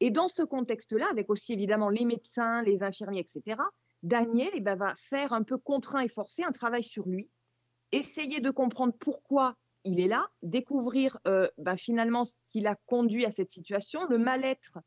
Et 0.00 0.10
dans 0.10 0.28
ce 0.28 0.42
contexte-là, 0.42 1.08
avec 1.10 1.30
aussi 1.30 1.54
évidemment 1.54 1.88
les 1.88 2.04
médecins, 2.04 2.62
les 2.62 2.82
infirmiers, 2.82 3.20
etc., 3.20 3.62
Daniel 4.02 4.50
eh 4.52 4.60
ben, 4.60 4.76
va 4.76 4.94
faire 5.08 5.32
un 5.32 5.42
peu 5.42 5.56
contraint 5.56 6.00
et 6.00 6.08
forcé 6.08 6.44
un 6.44 6.52
travail 6.52 6.82
sur 6.82 7.08
lui, 7.08 7.30
essayer 7.92 8.40
de 8.40 8.50
comprendre 8.50 8.92
pourquoi 9.00 9.56
il 9.84 9.98
est 10.00 10.08
là, 10.08 10.28
découvrir 10.42 11.18
euh, 11.26 11.48
ben, 11.56 11.78
finalement 11.78 12.24
ce 12.24 12.34
qui 12.46 12.60
l'a 12.60 12.76
conduit 12.84 13.24
à 13.24 13.30
cette 13.30 13.50
situation, 13.50 14.06
le 14.08 14.18
mal-être 14.18 14.78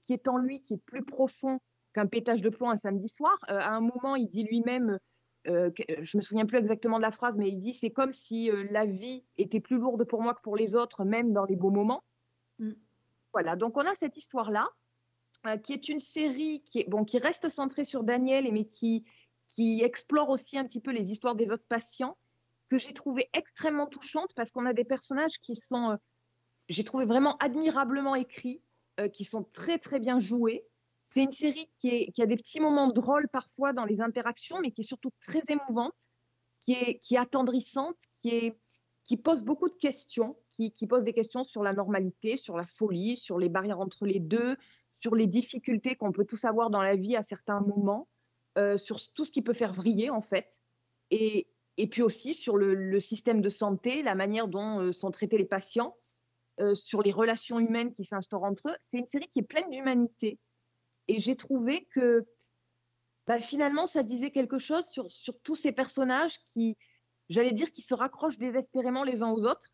qui 0.00 0.14
est 0.14 0.28
en 0.28 0.38
lui, 0.38 0.62
qui 0.62 0.72
est 0.72 0.82
plus 0.86 1.04
profond 1.04 1.60
qu'un 1.92 2.06
pétage 2.06 2.40
de 2.40 2.48
plomb 2.48 2.70
un 2.70 2.78
samedi 2.78 3.06
soir. 3.06 3.36
À 3.48 3.74
un 3.74 3.82
moment, 3.82 4.16
il 4.16 4.26
dit 4.26 4.44
lui-même, 4.44 4.98
euh, 5.46 5.70
que- 5.70 6.02
je 6.04 6.16
me 6.16 6.22
souviens 6.22 6.46
plus 6.46 6.58
exactement 6.58 6.96
de 6.98 7.02
la 7.02 7.10
phrase, 7.10 7.34
mais 7.36 7.48
il 7.48 7.58
dit 7.58 7.72
c'est 7.72 7.90
comme 7.90 8.12
si 8.12 8.50
euh, 8.50 8.66
la 8.70 8.86
vie 8.86 9.24
était 9.36 9.60
plus 9.60 9.78
lourde 9.78 10.04
pour 10.04 10.22
moi 10.22 10.34
que 10.34 10.40
pour 10.42 10.56
les 10.56 10.74
autres, 10.74 11.04
même 11.04 11.32
dans 11.32 11.44
les 11.44 11.56
beaux 11.56 11.70
moments. 11.70 12.02
Mm. 12.58 12.72
Voilà, 13.32 13.56
donc 13.56 13.76
on 13.76 13.86
a 13.86 13.94
cette 13.94 14.16
histoire-là, 14.16 14.68
euh, 15.46 15.56
qui 15.56 15.72
est 15.72 15.88
une 15.88 16.00
série 16.00 16.62
qui, 16.64 16.80
est, 16.80 16.88
bon, 16.88 17.04
qui 17.04 17.18
reste 17.18 17.48
centrée 17.48 17.84
sur 17.84 18.02
Daniel, 18.02 18.52
mais 18.52 18.64
qui, 18.64 19.04
qui 19.46 19.82
explore 19.82 20.30
aussi 20.30 20.58
un 20.58 20.64
petit 20.64 20.80
peu 20.80 20.90
les 20.90 21.10
histoires 21.10 21.34
des 21.34 21.52
autres 21.52 21.66
patients, 21.68 22.16
que 22.68 22.78
j'ai 22.78 22.92
trouvé 22.92 23.30
extrêmement 23.32 23.86
touchante 23.86 24.30
parce 24.34 24.50
qu'on 24.50 24.66
a 24.66 24.72
des 24.72 24.84
personnages 24.84 25.38
qui 25.42 25.54
sont, 25.56 25.92
euh, 25.92 25.96
j'ai 26.68 26.84
trouvé 26.84 27.04
vraiment 27.06 27.36
admirablement 27.38 28.14
écrits, 28.14 28.62
euh, 29.00 29.08
qui 29.08 29.24
sont 29.24 29.44
très 29.44 29.78
très 29.78 30.00
bien 30.00 30.18
joués. 30.20 30.66
C'est 31.10 31.22
une 31.22 31.30
série 31.30 31.68
qui, 31.80 32.12
a 32.18 32.26
des 32.26 32.36
petits 32.36 32.60
moments 32.60 32.90
drôles 32.90 33.28
parfois 33.28 33.72
dans 33.72 33.84
les 33.84 34.00
interactions, 34.00 34.60
mais 34.60 34.70
qui 34.70 34.82
est 34.82 34.84
surtout 34.84 35.10
très 35.20 35.42
émouvante, 35.48 35.94
qui 36.60 36.72
est, 36.72 36.98
qui 37.00 37.14
est 37.14 37.18
attendrissante, 37.18 37.96
qui, 38.14 38.28
est, 38.28 38.58
qui 39.04 39.16
pose 39.16 39.42
beaucoup 39.42 39.68
de 39.68 39.74
questions, 39.74 40.36
qui, 40.50 40.70
pose 40.86 41.04
des 41.04 41.14
questions 41.14 41.44
sur 41.44 41.62
la 41.62 41.72
normalité, 41.72 42.36
sur 42.36 42.56
la 42.56 42.66
folie, 42.66 43.16
sur 43.16 43.38
les 43.38 43.48
barrières 43.48 43.80
entre 43.80 44.04
les 44.04 44.20
deux, 44.20 44.56
sur 44.90 45.14
les 45.14 45.26
difficultés 45.26 45.96
qu'on 45.96 46.12
peut 46.12 46.26
tous 46.26 46.44
avoir 46.44 46.68
dans 46.68 46.82
la 46.82 46.96
vie 46.96 47.16
à 47.16 47.22
certains 47.22 47.60
moments, 47.60 48.06
euh, 48.58 48.76
sur 48.76 48.98
tout 49.14 49.24
ce 49.24 49.32
qui 49.32 49.40
peut 49.40 49.54
faire 49.54 49.72
vriller 49.72 50.10
en 50.10 50.20
fait. 50.20 50.62
Et, 51.10 51.46
et 51.78 51.86
puis 51.86 52.02
aussi 52.02 52.34
sur 52.34 52.56
le, 52.58 52.74
le 52.74 53.00
système 53.00 53.40
de 53.40 53.48
santé, 53.48 54.02
la 54.02 54.14
manière 54.14 54.46
dont 54.46 54.80
euh, 54.80 54.92
sont 54.92 55.10
traités 55.10 55.38
les 55.38 55.46
patients, 55.46 55.96
euh, 56.60 56.74
sur 56.74 57.02
les 57.02 57.12
relations 57.12 57.60
humaines 57.60 57.92
qui 57.92 58.04
s'instaurent 58.04 58.42
entre 58.42 58.68
eux. 58.68 58.76
C'est 58.80 58.98
une 58.98 59.06
série 59.06 59.28
qui 59.28 59.38
est 59.38 59.44
pleine 59.44 59.70
d'humanité. 59.70 60.40
Et 61.08 61.18
j'ai 61.18 61.36
trouvé 61.36 61.86
que 61.86 62.26
bah, 63.26 63.38
finalement, 63.38 63.86
ça 63.86 64.02
disait 64.02 64.30
quelque 64.30 64.58
chose 64.58 64.86
sur, 64.86 65.08
tous 65.42 65.54
ces 65.54 65.72
personnages 65.72 66.38
qui, 66.52 66.76
j'allais 67.28 67.52
dire, 67.52 67.72
qui 67.72 67.82
se 67.82 67.94
raccrochent 67.94 68.38
désespérément 68.38 69.04
les 69.04 69.22
uns 69.22 69.30
aux 69.30 69.44
autres. 69.44 69.66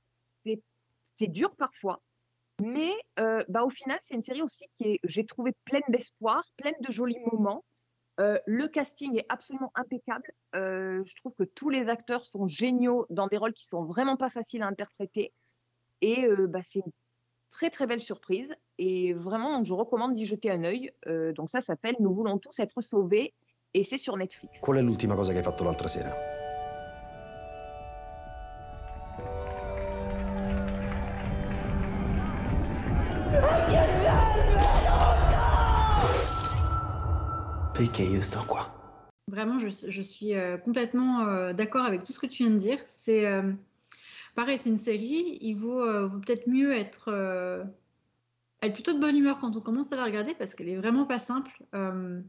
C'est, 1.17 1.29
dur 1.29 1.55
parfois. 1.55 2.03
Mais 2.61 2.93
euh, 3.21 3.45
bah, 3.49 3.63
au 3.63 3.71
final, 3.71 3.97
c'est 4.01 4.15
une 4.15 4.23
série 4.23 4.43
aussi 4.43 4.65
qui 4.73 4.85
est, 4.85 5.01
j'ai 5.05 5.25
trouvé, 5.25 5.53
pleine 5.65 5.85
d'espoir, 5.89 6.45
pleine 6.57 6.75
de 6.81 6.91
jolis 6.91 7.21
moments. 7.33 7.65
Euh, 8.19 8.39
le 8.47 8.67
casting 8.67 9.17
est 9.17 9.27
absolument 9.29 9.71
impeccable. 9.77 10.33
Euh, 10.57 11.05
je 11.05 11.15
trouve 11.17 11.35
que 11.39 11.45
tous 11.45 11.71
les 11.71 11.89
acteurs 11.89 12.27
sont 12.27 12.49
géniaux 12.49 13.07
dans 13.11 13.29
des 13.29 13.37
rôles 13.37 13.53
qui 13.53 13.67
sont 13.67 13.85
vraiment 13.85 14.17
pas 14.17 14.31
faciles 14.31 14.63
à 14.63 14.67
interpréter. 14.67 15.33
Et 16.01 16.27
bah, 16.49 16.61
c'est 16.63 16.81
une 16.81 16.93
très 17.55 17.71
très 17.71 17.87
belle 17.87 18.01
surprise. 18.01 18.53
Et 18.79 19.13
vraiment, 19.13 19.57
donc, 19.57 19.67
je 19.67 19.73
recommande 19.73 20.15
d'y 20.15 20.27
jeter 20.27 20.51
un 20.51 20.65
œil. 20.65 20.93
Euh, 21.07 21.33
donc 21.33 21.49
ça 21.49 21.61
s'appelle 21.63 21.95
Nous 22.01 22.13
voulons 22.13 22.39
tous 22.39 22.59
être 22.59 22.81
sauvés. 22.83 23.33
Et 23.77 23.85
c'est 23.85 23.99
sur 23.99 24.17
Netflix. 24.17 24.61
Qual 24.61 24.77
è 24.77 24.83
l'ultima 24.83 25.15
cosa 25.15 25.33
che 25.33 25.39
hai 25.39 25.45
fatto 25.45 25.65
l'altra 25.65 25.89
sera? 25.89 26.13
Perché 37.73 38.03
io 38.05 38.21
sto 38.21 38.45
qua? 38.47 38.73
Vraiment, 39.27 39.59
je, 39.59 39.69
je 39.69 40.03
suis 40.03 40.35
euh, 40.35 40.57
complètement 40.59 41.27
euh, 41.27 41.53
d'accord 41.53 41.85
avec 41.85 42.05
tout 42.05 42.13
ce 42.13 42.21
que 42.21 42.27
tu 42.29 42.45
viens 42.45 42.53
de 42.53 42.59
dire. 42.59 42.79
C'est 42.85 43.27
euh, 43.27 43.53
pareil, 44.35 44.59
c'est 44.59 44.71
une 44.71 44.77
série. 44.77 45.39
Il 45.41 45.55
vaut, 45.55 45.81
euh, 45.81 46.09
peut-être 46.09 46.49
mieux 46.49 46.73
être, 46.73 47.09
euh, 47.09 47.65
être 48.63 48.75
plutôt 48.75 48.93
de 48.93 49.01
bonne 49.01 49.17
humeur 49.17 49.39
quand 49.39 49.57
on 49.57 49.61
commence 49.61 49.93
à 49.93 49.97
la 49.97 50.05
regarder 50.05 50.35
parce 50.35 50.55
qu'elle 50.55 50.69
est 50.69 50.77
vraiment 50.77 51.07
pas 51.07 51.19
simple. 51.19 51.51
Euh, 51.75 52.21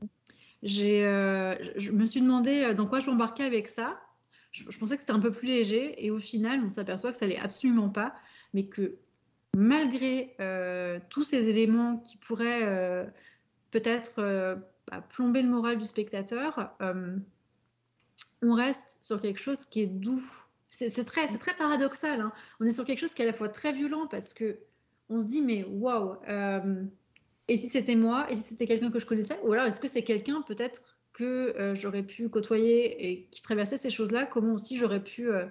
j'ai, 0.64 1.02
je, 1.02 1.92
me 1.92 2.06
suis 2.06 2.22
demandé 2.22 2.74
dans 2.74 2.88
quoi 2.88 3.00
je 3.00 3.10
m'embarquais 3.10 3.44
avec 3.44 3.68
ça. 3.68 4.00
Je, 4.52 4.64
pensais 4.80 4.96
que 4.96 5.02
c'était 5.02 5.14
un 5.14 5.20
peu 5.20 5.32
plus 5.32 5.48
léger 5.48 6.04
et 6.04 6.12
au 6.12 6.18
final, 6.18 6.62
on 6.64 6.70
s'aperçoit 6.70 7.12
que 7.12 7.18
ça 7.18 7.28
l'est 7.28 7.38
absolument 7.38 7.90
pas, 7.90 8.16
mais 8.54 8.66
que 8.66 8.96
malgré 9.56 10.36
tous 11.10 11.24
ces 11.24 11.50
éléments 11.50 11.98
qui 11.98 12.18
pourraient 12.18 13.06
peut-être 13.70 14.58
bah, 14.88 15.02
plomber 15.10 15.44
le 15.44 15.50
moral 15.50 15.78
du 15.78 15.86
spectateur, 15.86 16.76
on 18.42 18.54
reste 18.54 18.98
sur 19.02 19.20
quelque 19.20 19.40
chose 19.40 19.66
qui 19.66 19.82
est 19.82 19.88
doux. 19.88 20.45
C'est 20.78 21.06
très, 21.06 21.26
très 21.28 21.56
paradoxal. 21.56 22.20
hein. 22.20 22.34
On 22.60 22.66
est 22.66 22.72
sur 22.72 22.86
quelque 22.86 23.00
chose 23.00 23.14
qui 23.14 23.22
est 23.22 23.26
à 23.26 23.28
la 23.28 23.34
fois 23.34 23.50
très 23.50 23.72
violent 23.72 24.08
parce 24.08 24.34
que 24.34 24.58
on 25.10 25.20
se 25.20 25.26
dit 25.26 25.42
mais 25.42 25.64
waouh, 25.70 26.16
euh, 26.28 26.84
et 27.48 27.56
si 27.56 27.70
c'était 27.70 27.96
moi, 27.96 28.26
et 28.30 28.36
si 28.36 28.42
c'était 28.42 28.68
quelqu'un 28.68 28.92
que 28.92 29.00
je 29.00 29.06
connaissais, 29.06 29.40
ou 29.44 29.54
alors 29.54 29.66
est-ce 29.66 29.80
que 29.80 29.88
c'est 29.88 30.04
quelqu'un 30.04 30.42
peut-être 30.42 30.98
que 31.14 31.56
euh, 31.58 31.76
j'aurais 31.76 32.04
pu 32.04 32.28
côtoyer 32.28 33.10
et 33.10 33.28
qui 33.32 33.42
traversait 33.42 33.78
ces 33.78 33.90
choses-là, 33.90 34.26
comment 34.26 34.54
aussi 34.54 34.76
j'aurais 34.76 35.04
pu, 35.04 35.30
euh, 35.30 35.46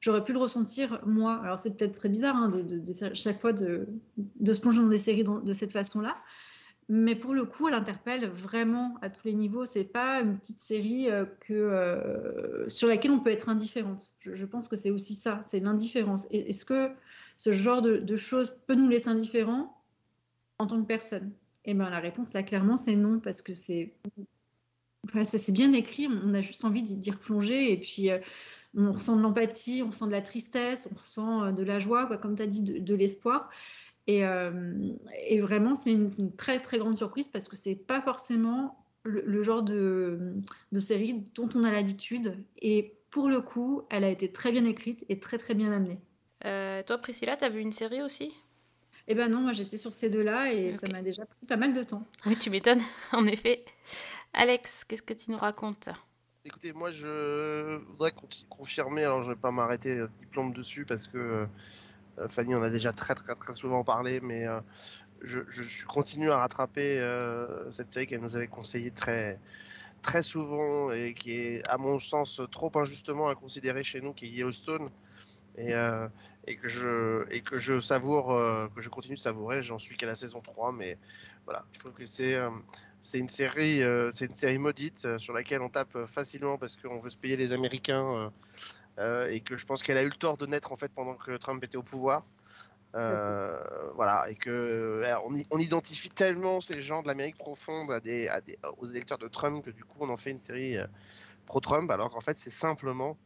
j'aurais 0.00 0.22
pu 0.22 0.32
le 0.32 0.38
ressentir 0.38 1.00
moi? 1.06 1.40
Alors 1.42 1.58
c'est 1.58 1.76
peut-être 1.76 1.94
très 1.94 2.08
bizarre 2.08 2.36
hein, 2.36 2.48
de, 2.48 3.14
chaque 3.14 3.40
fois 3.40 3.52
de, 3.52 3.86
se 4.44 4.60
plonger 4.60 4.80
dans 4.80 4.88
des 4.88 4.98
séries 4.98 5.24
de 5.24 5.52
cette 5.52 5.72
façon-là, 5.72 6.16
mais 6.92 7.14
pour 7.14 7.34
le 7.34 7.44
coup, 7.44 7.68
elle 7.68 7.74
interpelle 7.74 8.26
vraiment 8.26 8.98
à 9.00 9.10
tous 9.10 9.28
les 9.28 9.34
niveaux. 9.34 9.64
C'est 9.64 9.84
pas 9.84 10.22
une 10.22 10.36
petite 10.36 10.58
série 10.58 11.08
euh, 11.08 11.24
que, 11.38 11.54
euh, 11.54 12.68
sur 12.68 12.88
laquelle 12.88 13.12
on 13.12 13.20
peut 13.20 13.30
être 13.30 13.48
indifférente. 13.48 14.14
Je, 14.22 14.44
pense 14.44 14.66
que 14.66 14.74
c'est 14.74 14.90
aussi 14.90 15.14
ça, 15.14 15.38
c'est 15.40 15.60
l'indifférence. 15.60 16.26
Est-ce 16.32 16.64
que 16.64 16.90
ce 17.38 17.52
genre 17.52 17.80
de, 17.80 18.16
choses 18.16 18.56
peut 18.66 18.74
nous 18.74 18.88
laisser 18.88 19.08
indifférents 19.08 19.80
en 20.58 20.66
tant 20.66 20.82
que 20.82 20.86
personne? 20.88 21.30
Eh 21.64 21.74
bien, 21.74 21.88
la 21.88 22.00
réponse 22.00 22.32
là, 22.32 22.42
clairement, 22.42 22.76
c'est 22.76 22.96
non, 22.96 23.20
parce 23.20 23.40
que 23.40 23.54
c'est 23.54 23.94
c'est 25.22 25.52
bien 25.52 25.72
écrit, 25.72 26.08
on 26.08 26.34
a 26.34 26.40
juste 26.40 26.64
envie 26.64 26.82
d'y 26.82 27.10
replonger 27.12 27.72
et 27.72 27.78
puis 27.78 28.10
euh, 28.10 28.18
on 28.76 28.92
ressent 28.92 29.16
de 29.16 29.22
l'empathie, 29.22 29.82
on 29.84 29.90
ressent 29.90 30.06
de 30.08 30.12
la 30.12 30.22
tristesse, 30.22 30.88
on 30.90 30.96
ressent 30.96 31.52
de 31.52 31.62
la 31.62 31.78
joie, 31.78 32.16
comme 32.18 32.34
tu 32.34 32.42
as 32.42 32.46
dit, 32.48 32.62
de 32.62 32.94
l'espoir. 32.96 33.48
Et, 34.10 34.24
euh, 34.24 34.52
et 35.28 35.40
vraiment, 35.40 35.76
c'est 35.76 35.92
une, 35.92 36.34
très 36.36 36.58
très 36.58 36.78
grande 36.78 36.96
surprise 36.96 37.28
parce 37.28 37.46
que 37.46 37.54
c'est 37.54 37.76
pas 37.76 38.02
forcément 38.02 38.84
le, 39.04 39.22
le 39.24 39.42
genre 39.42 39.62
de, 39.62 40.36
de 40.72 40.80
série 40.80 41.24
dont 41.36 41.48
on 41.54 41.62
a 41.62 41.70
l'habitude. 41.70 42.36
Et 42.60 42.96
pour 43.10 43.28
le 43.28 43.40
coup, 43.40 43.82
elle 43.88 44.02
a 44.02 44.08
été 44.08 44.28
très 44.32 44.50
bien 44.50 44.64
écrite 44.64 45.04
et 45.08 45.20
très 45.20 45.38
très 45.38 45.54
bien 45.54 45.70
amenée. 45.70 46.00
Euh, 46.44 46.82
toi, 46.82 46.98
Priscilla, 46.98 47.36
t'as 47.36 47.50
vu 47.50 47.60
une 47.60 47.70
série 47.70 48.02
aussi? 48.02 48.32
Eh 49.06 49.14
ben 49.14 49.28
non, 49.28 49.40
moi 49.40 49.52
j'étais 49.52 49.76
sur 49.76 49.94
ces 49.94 50.10
deux-là 50.10 50.52
et 50.52 50.72
ça 50.72 50.88
m'a 50.88 51.02
déjà 51.02 51.24
pris 51.24 51.46
pas 51.46 51.56
mal 51.56 51.72
de 51.72 51.82
temps. 51.84 52.04
Oui, 52.26 52.36
tu 52.36 52.50
m'étonnes, 52.50 52.82
en 53.12 53.26
effet. 53.26 53.64
Alex, 54.32 54.84
qu'est-ce 54.84 55.02
que 55.02 55.14
tu 55.14 55.30
nous 55.30 55.38
racontes? 55.38 55.88
Écoutez, 56.44 56.72
moi 56.72 56.90
je 56.90 57.76
voudrais 57.76 58.12
confirmer, 58.48 59.04
alors 59.04 59.22
je 59.22 59.30
vais 59.32 59.38
pas 59.38 59.50
m'arrêter 59.50 59.98
euh, 59.98 60.08
diplôme 60.18 60.52
dessus 60.52 60.84
parce 60.84 61.06
que 61.06 61.18
euh, 61.18 61.46
Fanny 62.28 62.54
en 62.54 62.62
a 62.62 62.70
déjà 62.70 62.92
très 62.92 63.14
très 63.14 63.34
très 63.34 63.54
souvent 63.54 63.84
parlé, 63.84 64.20
mais 64.20 64.46
euh, 64.46 64.60
je, 65.22 65.40
continue 65.86 66.30
à 66.30 66.38
rattraper 66.38 66.98
euh, 66.98 67.70
cette 67.72 67.92
série 67.92 68.06
qu'elle 68.06 68.20
nous 68.20 68.36
avait 68.36 68.48
conseillée 68.48 68.90
très 68.90 69.38
très 70.02 70.22
souvent 70.22 70.90
et 70.92 71.14
qui 71.14 71.32
est 71.32 71.68
à 71.68 71.76
mon 71.76 71.98
sens 71.98 72.40
trop 72.50 72.72
injustement 72.76 73.28
à 73.28 73.34
considérer 73.34 73.84
chez 73.84 74.00
nous, 74.00 74.14
qui 74.14 74.26
est 74.26 74.30
Yellowstone. 74.30 74.90
Et, 75.58 75.74
euh, 75.74 76.08
et 76.46 76.56
que 76.56 76.68
je 77.58 77.80
savoure 77.80 78.32
euh, 78.32 78.68
que 78.74 78.80
je 78.80 78.88
continue 78.88 79.16
de 79.16 79.20
savourer 79.20 79.62
j'en 79.62 79.78
suis 79.78 79.96
qu'à 79.96 80.06
la 80.06 80.16
saison 80.16 80.40
3 80.40 80.72
mais 80.72 80.96
voilà 81.44 81.64
je 81.72 81.80
trouve 81.80 81.92
que 81.92 82.06
c'est 82.06 82.34
euh, 82.34 82.50
c'est 83.00 83.18
une 83.18 83.28
série 83.28 83.82
euh, 83.82 84.10
c'est 84.10 84.26
une 84.26 84.32
série 84.32 84.58
maudite 84.58 85.04
euh, 85.04 85.18
sur 85.18 85.32
laquelle 85.32 85.62
on 85.62 85.68
tape 85.68 85.96
euh, 85.96 86.06
facilement 86.06 86.58
parce 86.58 86.76
qu'on 86.76 86.98
veut 86.98 87.10
se 87.10 87.16
payer 87.16 87.36
les 87.36 87.52
américains 87.52 88.04
euh, 88.04 88.28
euh, 88.28 88.30
et 89.30 89.40
que 89.40 89.56
je 89.56 89.64
pense 89.64 89.82
qu'elle 89.82 89.96
a 89.96 90.02
eu 90.02 90.08
le 90.08 90.12
tort 90.12 90.36
de 90.36 90.46
naître 90.46 90.72
en 90.72 90.76
fait 90.76 90.90
pendant 90.92 91.14
que 91.14 91.36
Trump 91.36 91.62
était 91.64 91.76
au 91.76 91.82
pouvoir 91.82 92.24
Euh, 92.96 93.62
voilà 93.94 94.28
et 94.28 94.34
que 94.34 94.50
euh, 94.50 95.16
on, 95.52 95.58
identifie 95.60 96.10
tellement 96.10 96.60
ces 96.60 96.80
gens 96.82 97.02
de 97.02 97.06
l'Amérique 97.06 97.38
profonde 97.38 97.88
aux 98.78 98.86
électeurs 98.86 99.18
de 99.18 99.28
Trump 99.28 99.64
que 99.64 99.70
du 99.70 99.84
coup 99.84 99.98
on 100.00 100.08
en 100.08 100.16
fait 100.16 100.32
une 100.32 100.40
série 100.40 100.76
euh, 100.76 100.86
pro-Trump 101.46 101.88
alors 101.92 102.10
qu'en 102.10 102.20
fait 102.20 102.36
c'est 102.36 102.50
simplement 102.50 103.16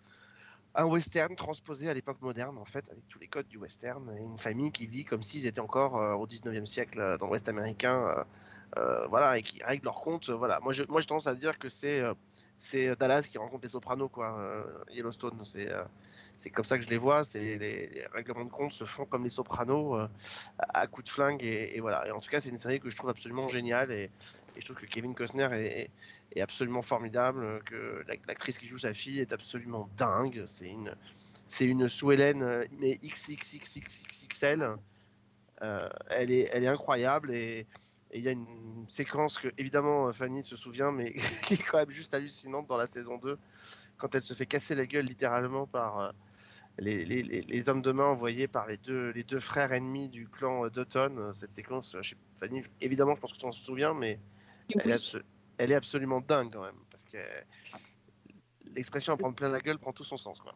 un 0.75 0.85
western 0.87 1.35
transposé 1.37 1.89
à 1.89 1.95
l'époque 1.95 2.20
moderne, 2.20 2.59
en 2.59 2.64
fait, 2.64 2.85
avec 2.91 3.07
tous 3.09 3.18
les 3.18 3.29
codes 3.29 3.47
du 3.47 3.59
western, 3.59 4.12
et 4.16 4.22
une 4.22 4.39
famille 4.39 4.72
qui 4.72 4.87
vit 4.87 5.05
comme 5.05 5.22
s'ils 5.22 5.47
étaient 5.47 5.61
encore 5.61 5.97
euh, 5.97 6.14
au 6.14 6.27
19e 6.27 6.66
siècle 6.66 7.01
euh, 7.01 7.16
dans 7.16 7.29
l'Ouest 7.29 7.49
américain, 7.49 8.09
euh, 8.09 8.25
euh, 8.79 9.07
voilà, 9.07 9.39
et 9.39 9.43
qui 9.43 9.62
règlent 9.62 9.85
leur 9.85 10.01
compte. 10.01 10.29
euh, 10.29 10.35
voilà. 10.35 10.59
Moi, 10.61 10.72
je, 10.72 10.83
moi, 10.89 11.01
j'ai 11.01 11.07
tendance 11.07 11.29
à 11.29 11.35
dire 11.35 11.59
que 11.59 11.68
c'est 11.68 12.01
euh, 12.01 12.12
c'est 12.64 12.96
Dallas 12.96 13.28
qui 13.30 13.36
rencontre 13.36 13.62
les 13.62 13.68
Sopranos, 13.68 14.08
quoi, 14.08 14.38
euh, 14.38 14.64
Yellowstone. 14.90 15.38
C'est 15.44 15.70
euh, 15.70 15.84
c'est 16.36 16.48
comme 16.48 16.64
ça 16.64 16.78
que 16.78 16.84
je 16.84 16.88
les 16.88 16.96
vois. 16.96 17.22
C'est 17.22 17.58
les, 17.58 18.06
règlements 18.12 18.46
de 18.46 18.50
compte 18.50 18.72
se 18.72 18.84
font 18.84 19.04
comme 19.04 19.22
les 19.22 19.30
Sopranos, 19.30 19.96
euh, 19.96 20.08
à, 20.58 20.86
coups 20.86 21.04
de 21.04 21.10
flingue, 21.10 21.44
et, 21.44 21.78
voilà. 21.80 22.08
Et 22.08 22.10
en 22.10 22.20
tout 22.20 22.30
cas, 22.30 22.40
c'est 22.40 22.48
une 22.48 22.56
série 22.56 22.80
que 22.80 22.88
je 22.88 22.96
trouve 22.96 23.10
absolument 23.10 23.48
géniale, 23.48 23.92
et, 23.92 24.10
je 24.56 24.64
trouve 24.64 24.76
que 24.76 24.86
Kevin 24.86 25.14
Costner 25.14 25.48
est, 25.52 25.90
est- 26.34 26.40
absolument 26.40 26.80
formidable, 26.80 27.62
que 27.64 28.02
la- 28.08 28.14
l'actrice 28.26 28.56
qui 28.56 28.66
joue 28.66 28.78
sa 28.78 28.94
fille 28.94 29.20
est 29.20 29.32
absolument 29.32 29.90
dingue. 29.96 30.44
C'est 30.46 30.68
une, 30.68 30.94
c'est 31.46 31.66
une 31.66 31.82
euh, 31.82 32.64
mais 32.78 32.98
XXXXXL. 33.02 34.76
Euh, 35.62 35.88
elle, 36.10 36.30
est, 36.30 36.48
elle 36.52 36.64
est 36.64 36.68
incroyable 36.68 37.30
et 37.30 37.66
et 38.14 38.18
il 38.18 38.24
y 38.24 38.28
a 38.28 38.32
une 38.32 38.86
séquence 38.88 39.38
que, 39.38 39.48
évidemment, 39.58 40.12
Fanny 40.12 40.42
se 40.44 40.54
souvient, 40.56 40.92
mais 40.92 41.12
qui 41.44 41.54
est 41.54 41.62
quand 41.62 41.78
même 41.78 41.90
juste 41.90 42.14
hallucinante 42.14 42.66
dans 42.68 42.76
la 42.76 42.86
saison 42.86 43.18
2, 43.18 43.36
quand 43.96 44.14
elle 44.14 44.22
se 44.22 44.34
fait 44.34 44.46
casser 44.46 44.74
la 44.76 44.86
gueule 44.86 45.04
littéralement 45.04 45.66
par 45.66 45.98
euh, 46.00 46.10
les, 46.78 47.04
les- 47.04 47.22
les- 47.24 47.42
les 47.42 47.68
hommes 47.68 47.82
de 47.82 47.90
main 47.92 48.04
envoyés 48.06 48.46
par 48.48 48.66
les 48.68 48.76
deux, 48.76 49.10
les 49.10 49.24
deux 49.24 49.40
frères 49.40 49.72
ennemis 49.72 50.08
du 50.08 50.28
clan 50.28 50.68
euh. 50.70 51.18
Euh, 51.18 51.32
Cette 51.32 51.50
séquence, 51.50 51.96
euh, 51.96 52.02
sais- 52.02 52.16
Fanny, 52.36 52.62
évidemment, 52.80 53.14
je 53.16 53.20
pense 53.20 53.32
que 53.32 53.36
tu 53.36 53.42
t'en 53.42 53.52
souviens, 53.52 53.94
mais 53.94 54.20
elle 54.78 54.90
est, 54.92 54.94
abso- 54.94 55.22
elle 55.58 55.72
est 55.72 55.76
absolument 55.76 56.20
dingue 56.20 56.52
quand 56.52 56.62
même, 56.62 56.78
parce 56.90 57.06
que 57.06 57.18
l'expression 58.74 59.12
à 59.12 59.16
prendre 59.16 59.34
plein 59.34 59.48
la 59.48 59.60
gueule 59.60 59.78
prend 59.78 59.92
tout 59.92 60.04
son 60.04 60.16
sens. 60.16 60.40
Quoi. 60.40 60.54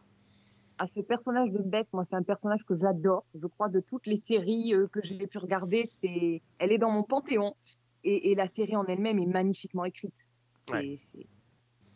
À 0.79 0.87
ce 0.87 1.01
personnage 1.01 1.51
de 1.51 1.59
Bess, 1.59 1.87
moi, 1.93 2.03
c'est 2.05 2.15
un 2.15 2.23
personnage 2.23 2.63
que 2.63 2.75
j'adore. 2.75 3.25
Je 3.35 3.45
crois 3.47 3.67
de 3.67 3.81
toutes 3.81 4.07
les 4.07 4.17
séries 4.17 4.73
euh, 4.73 4.87
que 4.87 5.01
j'ai 5.01 5.27
pu 5.27 5.37
regarder, 5.37 5.85
c'est, 5.85 6.41
elle 6.57 6.71
est 6.71 6.77
dans 6.77 6.89
mon 6.89 7.03
panthéon. 7.03 7.55
Et, 8.05 8.31
et 8.31 8.35
la 8.35 8.47
série 8.47 8.77
en 8.77 8.85
elle-même 8.85 9.19
est 9.19 9.25
magnifiquement 9.25 9.83
écrite. 9.83 10.25
C'est, 10.55 10.73
Ouais. 10.73 10.97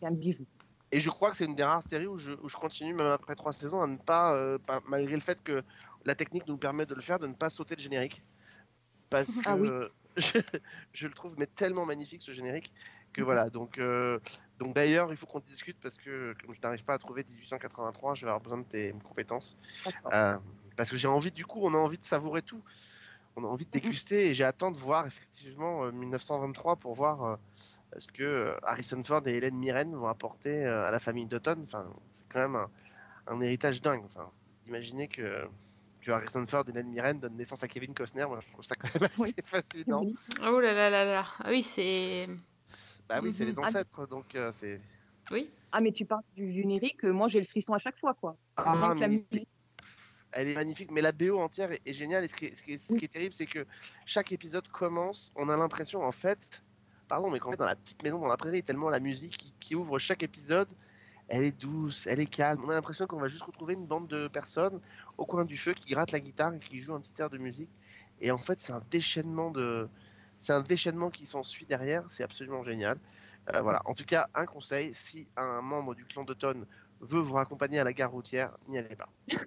un 0.01 0.11
bijou. 0.11 0.45
Et 0.91 0.99
je 0.99 1.09
crois 1.09 1.31
que 1.31 1.37
c'est 1.37 1.45
une 1.45 1.55
des 1.55 1.63
rares 1.63 1.81
séries 1.81 2.07
où 2.07 2.17
je, 2.17 2.33
où 2.43 2.49
je 2.49 2.57
continue, 2.57 2.93
même 2.93 3.07
après 3.07 3.35
trois 3.35 3.53
saisons, 3.53 3.81
à 3.81 3.87
ne 3.87 3.95
pas, 3.97 4.35
euh, 4.35 4.57
pas- 4.59 4.81
malgré 4.89 5.15
le 5.15 5.21
fait 5.21 5.41
que 5.41 5.63
la 6.03 6.13
technique 6.13 6.45
nous 6.47 6.57
permet 6.57 6.85
de 6.85 6.93
le 6.93 7.01
faire, 7.01 7.19
de 7.19 7.27
ne 7.27 7.33
pas 7.33 7.49
sauter 7.49 7.75
le 7.75 7.81
générique. 7.81 8.21
Parce 9.09 9.37
que 9.37 9.41
Ah 9.45 9.55
oui. 9.55 9.69
je, 10.17 10.39
je 10.91 11.07
le 11.07 11.13
trouve 11.13 11.35
mais 11.39 11.47
tellement 11.47 11.85
magnifique 11.85 12.21
ce 12.21 12.31
générique 12.31 12.71
que 13.13 13.21
voilà. 13.23 13.49
Donc, 13.49 13.77
euh, 13.77 14.19
donc 14.59 14.75
d'ailleurs, 14.75 15.11
il 15.11 15.15
faut 15.17 15.25
qu'on 15.25 15.39
discute 15.39 15.77
parce 15.81 15.97
que 15.97 16.35
comme 16.41 16.53
je 16.53 16.61
n'arrive 16.61 16.83
pas 16.83 16.93
à 16.95 16.97
trouver 16.97 17.23
1883, 17.23 18.15
je 18.15 18.25
vais 18.25 18.29
avoir 18.31 18.41
besoin 18.41 18.57
de 18.59 18.63
tes 18.65 18.93
compétences. 19.03 19.55
Euh, 20.11 20.35
parce 20.75 20.89
que 20.89 20.97
j'ai 20.97 21.07
envie, 21.07 21.31
du 21.31 21.45
coup, 21.45 21.59
on 21.63 21.73
a 21.73 21.77
envie 21.77 21.97
de 21.97 22.03
savourer 22.03 22.41
tout. 22.41 22.61
On 23.35 23.43
a 23.43 23.47
envie 23.47 23.65
de 23.65 23.71
déguster 23.71 24.27
et 24.27 24.35
j'ai 24.35 24.43
hâte 24.43 24.59
de 24.59 24.77
voir 24.77 25.07
effectivement 25.07 25.85
euh, 25.85 25.91
1923 25.91 26.75
pour 26.75 26.93
voir 26.93 27.23
euh, 27.23 27.35
ce 27.97 28.07
que 28.07 28.21
euh, 28.23 28.55
Harrison 28.63 29.01
Ford 29.03 29.21
et 29.27 29.31
Hélène 29.35 29.55
Mirren 29.55 29.91
vont 29.95 30.07
apporter 30.07 30.65
euh, 30.65 30.87
à 30.87 30.91
la 30.91 30.99
famille 30.99 31.25
Dutton. 31.25 31.57
Enfin, 31.63 31.85
c'est 32.11 32.27
quand 32.29 32.39
même 32.41 32.55
un, 32.55 32.69
un 33.27 33.41
héritage 33.41 33.81
dingue. 33.81 34.03
Enfin, 34.05 34.29
d'imaginer 34.65 35.07
que, 35.07 35.45
que 36.01 36.11
Harrison 36.11 36.45
Ford 36.45 36.63
et 36.67 36.69
Hélène 36.71 36.89
Mirren 36.89 37.17
donnent 37.19 37.33
naissance 37.33 37.63
à 37.63 37.67
Kevin 37.67 37.93
Costner, 37.95 38.25
moi 38.27 38.39
je 38.39 38.51
trouve 38.51 38.63
ça 38.63 38.75
quand 38.75 38.93
même 38.93 39.03
assez 39.11 39.21
Oui. 39.23 39.33
fascinant. 39.43 40.03
Oh 40.43 40.59
là 40.59 40.73
là 40.73 40.91
là 40.91 41.03
là. 41.03 41.25
Ah 41.39 41.49
Oui, 41.49 41.63
c'est. 41.63 42.27
Bah 43.13 43.19
oui, 43.21 43.31
c'est 43.31 43.45
Mhm. 43.45 43.51
les 43.51 43.59
ancêtres, 43.59 44.07
donc 44.07 44.33
euh, 44.33 44.51
c'est. 44.51 44.81
Oui. 45.29 45.49
Ah, 45.71 45.81
mais 45.81 45.91
tu 45.91 46.03
parles 46.05 46.23
du 46.35 46.51
générique, 46.51 47.03
euh, 47.05 47.13
moi 47.13 47.27
j'ai 47.27 47.39
le 47.39 47.45
frisson 47.45 47.73
à 47.73 47.77
chaque 47.77 47.99
fois, 47.99 48.15
quoi. 48.15 48.35
Ah, 48.57 48.93
la 48.99 49.07
musique. 49.07 49.47
Elle 50.31 50.47
est 50.49 50.55
magnifique, 50.55 50.89
mais 50.89 51.01
la 51.01 51.11
BO 51.11 51.37
entière 51.37 51.71
est, 51.71 51.81
est 51.85 51.93
géniale. 51.93 52.23
Et 52.23 52.27
ce 52.27 52.35
qui 52.35 52.45
est, 52.45 52.55
ce 52.55 52.63
qui 52.63 52.73
est- 52.73 52.77
ce 52.79 52.97
qui 52.97 53.05
est 53.05 53.07
terrible, 53.07 53.33
c'est 53.33 53.45
que 53.45 53.67
chaque 54.07 54.31
épisode 54.31 54.67
commence, 54.67 55.31
on 55.35 55.47
a 55.47 55.55
l'impression, 55.55 56.01
en 56.01 56.11
fait, 56.11 56.63
pardon, 57.07 57.29
mais 57.29 57.37
qu'en 57.37 57.51
fait, 57.51 57.57
dans 57.57 57.67
la 57.67 57.75
petite 57.75 58.01
maison, 58.01 58.17
dans 58.17 58.27
la 58.27 58.37
prairie, 58.37 58.63
tellement 58.63 58.89
la 58.89 58.99
musique 58.99 59.37
qui, 59.37 59.53
qui 59.59 59.75
ouvre 59.75 59.99
chaque 59.99 60.23
épisode, 60.23 60.69
elle 61.27 61.43
est 61.43 61.51
douce, 61.51 62.07
elle 62.07 62.19
est 62.19 62.25
calme. 62.25 62.63
On 62.65 62.69
a 62.69 62.73
l'impression 62.73 63.05
qu'on 63.05 63.19
va 63.19 63.27
juste 63.27 63.43
retrouver 63.43 63.75
une 63.75 63.85
bande 63.85 64.07
de 64.07 64.27
personnes 64.27 64.79
au 65.19 65.25
coin 65.25 65.45
du 65.45 65.55
feu 65.55 65.75
qui 65.75 65.91
grattent 65.93 66.11
la 66.11 66.19
guitare 66.19 66.55
et 66.55 66.59
qui 66.59 66.79
jouent 66.79 66.95
un 66.95 66.99
petit 67.01 67.21
air 67.21 67.29
de 67.29 67.37
musique. 67.37 67.69
Et 68.19 68.31
en 68.31 68.39
fait, 68.39 68.59
c'est 68.59 68.73
un 68.73 68.81
déchaînement 68.89 69.51
de, 69.51 69.87
c'est 70.43 70.51
un 70.51 70.59
déchaînement 70.61 71.09
qui 71.09 71.25
s'ensuit 71.25 71.65
derrière. 71.65 72.03
C'est 72.09 72.23
absolument 72.23 72.63
génial. 72.63 72.99
Euh, 73.53 73.61
voilà. 73.61 73.81
En 73.85 73.93
tout 73.93 74.03
cas, 74.03 74.27
un 74.35 74.45
conseil 74.45 74.93
si 74.93 75.25
un 75.37 75.61
membre 75.61 75.95
du 75.95 76.03
clan 76.03 76.25
d'Automne 76.25 76.65
veut 76.99 77.21
vous 77.21 77.35
raccompagner 77.35 77.79
à 77.79 77.85
la 77.85 77.93
gare 77.93 78.11
routière, 78.11 78.51
n'y 78.67 78.77
allez 78.77 78.95
pas. 78.95 79.09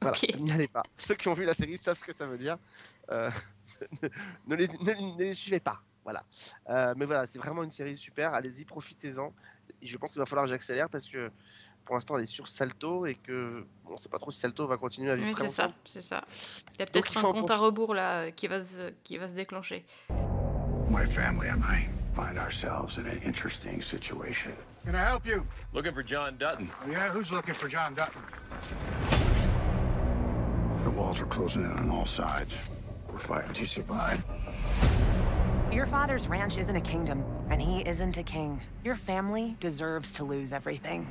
Voilà, 0.00 0.18
n'y 0.38 0.52
allez 0.52 0.68
pas. 0.68 0.82
Ceux 0.98 1.14
qui 1.14 1.28
ont 1.28 1.32
vu 1.34 1.46
la 1.46 1.54
série 1.54 1.78
savent 1.78 1.96
ce 1.96 2.04
que 2.04 2.12
ça 2.12 2.26
veut 2.26 2.36
dire. 2.36 2.58
Euh, 3.10 3.30
ne, 4.46 4.54
les, 4.54 4.68
ne- 4.68 5.16
ne 5.16 5.18
les 5.18 5.32
suivez 5.34 5.60
pas. 5.60 5.80
Voilà. 6.04 6.24
Euh, 6.68 6.92
mais 6.96 7.06
voilà, 7.06 7.26
c'est 7.26 7.38
vraiment 7.38 7.62
une 7.62 7.70
série 7.70 7.96
super. 7.96 8.34
Allez-y, 8.34 8.64
profitez-en. 8.66 9.32
Je 9.82 9.96
pense 9.96 10.12
qu'il 10.12 10.18
va 10.18 10.26
falloir 10.26 10.44
que 10.44 10.50
j'accélère 10.50 10.90
parce 10.90 11.08
que 11.08 11.30
pour 11.84 11.94
l'instant, 11.94 12.16
elle 12.16 12.24
est 12.24 12.26
sur 12.26 12.48
Salto 12.48 13.06
et 13.06 13.14
que 13.14 13.64
on 13.86 13.92
ne 13.92 13.96
sait 13.96 14.08
pas 14.08 14.18
trop 14.18 14.30
si 14.30 14.40
Salto 14.40 14.66
va 14.66 14.76
continuer 14.76 15.10
à 15.10 15.14
vivre 15.14 15.28
Oui, 15.28 15.34
très 15.34 15.48
c'est 15.48 15.52
ça, 15.52 15.68
c'est 15.84 16.02
ça. 16.02 16.24
Il 16.74 16.80
y 16.80 16.82
a 16.82 16.86
peut-être 16.86 17.16
un 17.16 17.20
faut 17.20 17.26
en 17.28 17.32
compte 17.32 17.50
à 17.50 17.56
rebours 17.56 17.94
là 17.94 18.30
qui 18.30 18.46
va 18.46 18.60
se, 18.60 18.78
qui 19.02 19.18
va 19.18 19.28
se 19.28 19.34
déclencher. 19.34 19.84
My 20.90 21.06
family 21.06 21.48
and 21.48 21.62
I 21.62 21.88
find 22.14 22.38
ourselves 22.38 22.98
in 22.98 23.06
an 23.06 23.20
interesting 23.24 23.82
situation. 23.82 24.52
Can 24.84 24.94
I 24.94 25.04
help 25.04 25.26
you? 25.26 25.44
Looking 25.72 25.92
for 25.92 26.02
John 26.02 26.36
Dutton. 26.38 26.68
Oh, 26.86 26.90
yeah, 26.90 27.10
who's 27.10 27.30
looking 27.30 27.54
for 27.54 27.68
John 27.68 27.94
Dutton? 27.94 28.20
The 30.84 30.90
walls 30.90 31.20
are 31.20 31.26
closing 31.26 31.62
in 31.62 31.70
on 31.70 31.90
all 31.90 32.06
sides. 32.06 32.56
We're 33.12 33.18
fighting 33.18 33.52
to 33.54 33.66
survive. 33.66 34.22
Your 35.72 35.86
father's 35.86 36.28
ranch 36.28 36.56
isn't 36.56 36.76
a 36.76 36.80
kingdom, 36.80 37.24
and 37.50 37.60
he 37.60 37.80
isn't 37.80 38.16
a 38.16 38.22
king. 38.22 38.60
Your 38.84 38.94
family 38.94 39.56
deserves 39.60 40.12
to 40.12 40.24
lose 40.24 40.52
everything. 40.52 41.06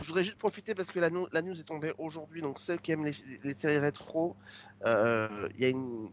Je 0.00 0.06
voudrais 0.08 0.22
juste 0.22 0.38
profiter 0.38 0.74
parce 0.74 0.90
que 0.90 1.00
la, 1.00 1.10
news 1.10 1.60
est 1.60 1.64
tombée 1.64 1.92
aujourd'hui, 1.98 2.42
donc 2.42 2.58
ceux 2.58 2.76
qui 2.76 2.92
aiment 2.92 3.04
les, 3.04 3.14
les 3.42 3.54
séries 3.54 3.78
rétro, 3.78 4.36
euh, 4.84 5.48
il 5.54 5.60
y 5.60 5.64
a 5.64 5.68
une 5.68 6.10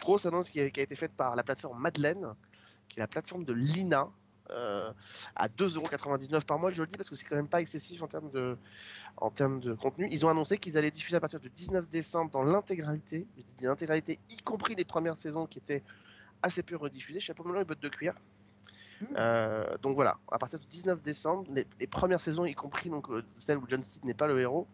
grosse 0.00 0.26
annonce 0.26 0.50
qui 0.50 0.60
a, 0.60 0.70
qui 0.70 0.80
a 0.80 0.82
été 0.82 0.96
faite 0.96 1.12
par 1.12 1.36
la 1.36 1.42
plateforme 1.42 1.80
Madeleine, 1.80 2.34
qui 2.88 2.98
est 2.98 3.02
la 3.02 3.08
plateforme 3.08 3.44
de 3.44 3.52
Lina, 3.52 4.10
euh, 4.50 4.92
à 5.36 5.48
2,99€ 5.48 6.44
par 6.44 6.58
mois. 6.58 6.70
Je 6.70 6.82
le 6.82 6.88
dis 6.88 6.96
parce 6.96 7.08
que 7.08 7.14
c'est 7.14 7.24
quand 7.24 7.36
même 7.36 7.48
pas 7.48 7.60
excessif 7.60 8.02
en 8.02 8.08
termes 8.08 8.30
de, 8.30 8.58
en 9.16 9.30
termes 9.30 9.60
de 9.60 9.74
contenu. 9.74 10.08
Ils 10.10 10.26
ont 10.26 10.28
annoncé 10.28 10.58
qu'ils 10.58 10.76
allaient 10.76 10.90
diffuser 10.90 11.16
à 11.16 11.20
partir 11.20 11.38
du 11.38 11.50
19 11.50 11.88
décembre 11.88 12.30
dans 12.30 12.42
l'intégralité, 12.42 13.26
l'intégralité, 13.60 14.18
y 14.30 14.36
compris 14.42 14.74
les 14.74 14.84
premières 14.84 15.16
saisons 15.16 15.46
qui 15.46 15.58
étaient 15.58 15.84
assez 16.42 16.62
peu 16.62 16.76
rediffusées, 16.76 17.20
chapeau 17.20 17.44
melon 17.44 17.60
et 17.60 17.64
bottes 17.64 17.80
de 17.80 17.88
cuir. 17.88 18.14
Euh, 19.16 19.76
donc 19.78 19.94
voilà, 19.94 20.18
à 20.30 20.38
partir 20.38 20.58
du 20.58 20.66
19 20.66 21.02
décembre, 21.02 21.44
les, 21.52 21.66
les 21.78 21.86
premières 21.86 22.20
saisons, 22.20 22.44
y 22.44 22.54
compris 22.54 22.90
donc 22.90 23.08
euh, 23.10 23.24
celle 23.34 23.58
où 23.58 23.64
John 23.68 23.82
Steed 23.82 24.04
n'est 24.04 24.14
pas 24.14 24.26
le 24.26 24.38
héros, 24.40 24.66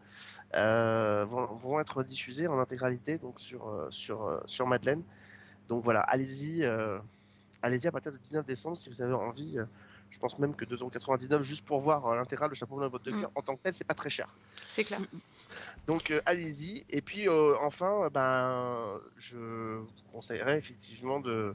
euh, 0.54 1.24
vont, 1.26 1.46
vont 1.46 1.80
être 1.80 2.02
diffusées 2.02 2.48
en 2.48 2.58
intégralité 2.58 3.18
donc 3.18 3.40
sur 3.40 3.86
sur 3.90 4.42
sur 4.46 4.66
Madeleine. 4.66 5.02
Donc 5.68 5.82
voilà, 5.82 6.00
allez-y, 6.00 6.64
euh, 6.64 6.98
allez-y 7.62 7.86
à 7.86 7.92
partir 7.92 8.12
du 8.12 8.18
19 8.18 8.44
décembre 8.44 8.76
si 8.76 8.88
vous 8.88 9.02
avez 9.02 9.14
envie. 9.14 9.58
je 10.10 10.18
pense 10.18 10.38
même 10.38 10.54
que 10.54 10.64
2,99€ 10.64 11.42
juste 11.42 11.64
pour 11.64 11.80
voir 11.80 12.14
l'intégrale 12.14 12.50
de 12.50 12.54
Chapeau 12.54 12.76
bottes 12.88 13.04
de 13.04 13.10
cuir 13.10 13.30
en 13.34 13.42
tant 13.42 13.56
que 13.56 13.62
tel, 13.62 13.74
c'est 13.74 13.84
pas 13.84 13.94
très 13.94 14.10
cher. 14.10 14.28
C'est 14.56 14.84
clair. 14.84 15.00
Donc 15.86 16.10
euh, 16.10 16.20
allez-y. 16.26 16.84
Et 16.90 17.00
puis 17.00 17.28
enfin, 17.28 18.08
ben, 18.12 19.00
je 19.16 19.78
vous 19.78 20.10
conseillerais 20.12 20.58
effectivement 20.58 21.20
de. 21.20 21.54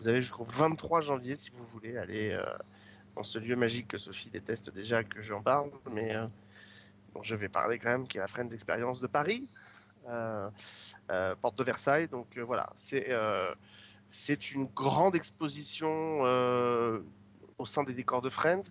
Vous 0.00 0.08
avez 0.08 0.22
jusqu'au 0.22 0.44
23 0.44 1.02
janvier 1.02 1.36
si 1.36 1.50
vous 1.50 1.64
voulez 1.64 1.98
aller 1.98 2.30
euh, 2.30 2.42
dans 3.16 3.22
ce 3.22 3.38
lieu 3.38 3.54
magique 3.54 3.88
que 3.88 3.98
Sophie 3.98 4.30
déteste 4.30 4.70
déjà 4.70 5.04
que 5.04 5.20
j'en 5.20 5.42
parle, 5.42 5.70
mais 5.90 6.16
euh, 6.16 6.26
dont 7.14 7.22
je 7.22 7.36
vais 7.36 7.50
parler 7.50 7.78
quand 7.78 7.90
même, 7.90 8.08
qui 8.08 8.16
est 8.16 8.20
la 8.20 8.26
Friends 8.26 8.48
Experience 8.48 9.00
de 9.00 9.06
Paris, 9.06 9.46
euh, 10.08 10.48
porte 11.42 11.58
de 11.58 11.64
Versailles. 11.64 12.08
Donc 12.08 12.38
voilà, 12.38 12.70
c'est 12.74 13.14
c'est 14.08 14.52
une 14.52 14.64
grande 14.64 15.14
exposition 15.14 16.22
au 17.58 17.66
sein 17.66 17.84
des 17.84 17.92
décors 17.92 18.22
de 18.22 18.30
Friends. 18.30 18.70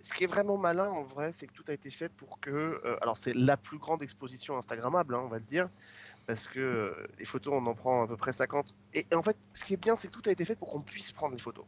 Ce 0.00 0.14
qui 0.14 0.22
est 0.22 0.28
vraiment 0.28 0.56
malin 0.56 0.88
en 0.90 1.02
vrai, 1.02 1.32
c'est 1.32 1.48
que 1.48 1.52
tout 1.52 1.64
a 1.66 1.72
été 1.72 1.90
fait 1.90 2.08
pour 2.08 2.38
que. 2.38 2.80
alors, 3.02 3.16
c'est 3.16 3.34
la 3.34 3.56
plus 3.56 3.78
grande 3.78 4.00
exposition 4.04 4.56
Instagrammable, 4.56 5.16
hein, 5.16 5.22
on 5.24 5.28
va 5.28 5.38
le 5.38 5.44
dire, 5.44 5.68
parce 6.28 6.46
que 6.46 6.60
euh, 6.60 7.06
les 7.18 7.24
photos, 7.24 7.54
on 7.56 7.66
en 7.66 7.74
prend 7.74 8.02
à 8.02 8.06
peu 8.06 8.18
près 8.18 8.34
50. 8.34 8.76
Et, 8.92 9.06
en 9.14 9.22
fait, 9.22 9.38
ce 9.54 9.64
qui 9.64 9.72
est 9.72 9.78
bien, 9.78 9.96
c'est 9.96 10.08
que 10.08 10.12
tout 10.12 10.28
a 10.28 10.30
été 10.30 10.44
fait 10.44 10.56
pour 10.56 10.68
qu'on 10.68 10.82
puisse 10.82 11.10
prendre 11.10 11.32
les 11.32 11.40
photos. 11.40 11.64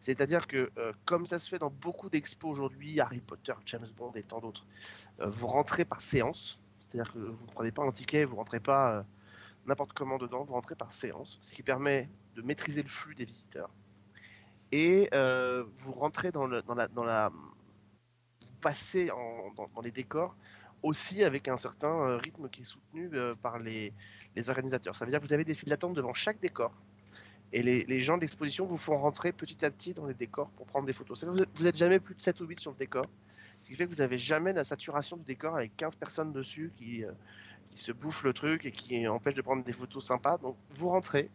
C'est-à-dire 0.00 0.48
que, 0.48 0.72
euh, 0.76 0.92
comme 1.04 1.24
ça 1.24 1.38
se 1.38 1.48
fait 1.48 1.60
dans 1.60 1.70
beaucoup 1.70 2.10
d'expos 2.10 2.50
aujourd'hui, 2.50 2.98
Harry 2.98 3.20
Potter, 3.20 3.52
James 3.66 3.86
Bond 3.96 4.10
et 4.16 4.24
tant 4.24 4.40
d'autres, 4.40 4.66
euh, 5.20 5.30
vous 5.30 5.46
rentrez 5.46 5.84
par 5.84 6.00
séance. 6.00 6.58
C'est-à-dire 6.80 7.12
que 7.12 7.20
vous 7.20 7.46
ne 7.46 7.52
prenez 7.52 7.70
pas 7.70 7.84
un 7.84 7.92
ticket, 7.92 8.24
vous 8.24 8.34
rentrez 8.34 8.58
pas 8.58 9.06
n'importe 9.66 9.92
comment 9.92 10.18
dedans, 10.18 10.42
vous 10.42 10.54
rentrez 10.54 10.74
par 10.74 10.90
séance, 10.90 11.38
ce 11.40 11.54
qui 11.54 11.62
permet 11.62 12.10
de 12.34 12.42
maîtriser 12.42 12.82
le 12.82 12.88
flux 12.88 13.14
des 13.14 13.24
visiteurs. 13.24 13.70
Et 14.72 15.08
vous 15.12 15.92
rentrez 15.92 16.32
dans, 16.32 16.48
le, 16.48 16.60
dans 16.62 16.74
la, 16.74 16.88
dans 16.88 17.04
la, 17.04 17.28
vous 17.28 18.58
passez 18.60 19.06
dans 19.06 19.80
les 19.80 19.92
décors 19.92 20.36
aussi 20.82 21.22
avec 21.24 21.48
un 21.48 21.56
certain 21.56 21.90
euh, 21.90 22.16
rythme 22.16 22.48
qui 22.48 22.62
est 22.62 22.64
soutenu 22.64 23.10
euh, 23.14 23.34
par 23.40 23.58
les, 23.58 23.92
organisateurs. 24.48 24.96
Ça 24.96 25.04
veut 25.04 25.10
dire 25.10 25.20
que 25.20 25.26
vous 25.26 25.32
avez 25.32 25.44
des 25.44 25.54
files 25.54 25.68
d'attente 25.68 25.94
devant 25.94 26.14
chaque 26.14 26.40
décor. 26.40 26.72
Et 27.54 27.62
les, 27.62 28.00
gens 28.00 28.16
de 28.16 28.22
l'exposition 28.22 28.66
vous 28.66 28.78
font 28.78 28.96
rentrer 28.96 29.30
petit 29.30 29.62
à 29.62 29.70
petit 29.70 29.92
dans 29.92 30.06
les 30.06 30.14
décors 30.14 30.48
pour 30.52 30.64
prendre 30.64 30.86
des 30.86 30.94
photos. 30.94 31.22
Vous 31.54 31.66
êtes 31.66 31.76
jamais 31.76 32.00
plus 32.00 32.14
de 32.14 32.20
7 32.20 32.40
ou 32.40 32.46
8 32.46 32.60
sur 32.60 32.70
le 32.70 32.78
décor. 32.78 33.04
Ce 33.60 33.68
qui 33.68 33.74
fait 33.74 33.84
que 33.84 33.90
vous 33.90 34.00
n'avez 34.00 34.16
jamais 34.16 34.54
la 34.54 34.64
saturation 34.64 35.18
du 35.18 35.24
décor 35.24 35.56
avec 35.56 35.76
15 35.76 35.96
personnes 35.96 36.32
dessus 36.32 36.72
qui, 36.78 37.04
euh, 37.04 37.12
qui 37.70 37.76
se 37.76 37.92
bouffent 37.92 38.24
le 38.24 38.32
truc 38.32 38.64
et 38.64 38.72
qui 38.72 39.06
empêchent 39.06 39.34
de 39.34 39.42
prendre 39.42 39.62
des 39.62 39.74
photos 39.74 40.06
sympas. 40.06 40.38
Donc 40.38 40.56
vous 40.70 40.88
rentrez, 40.88 41.28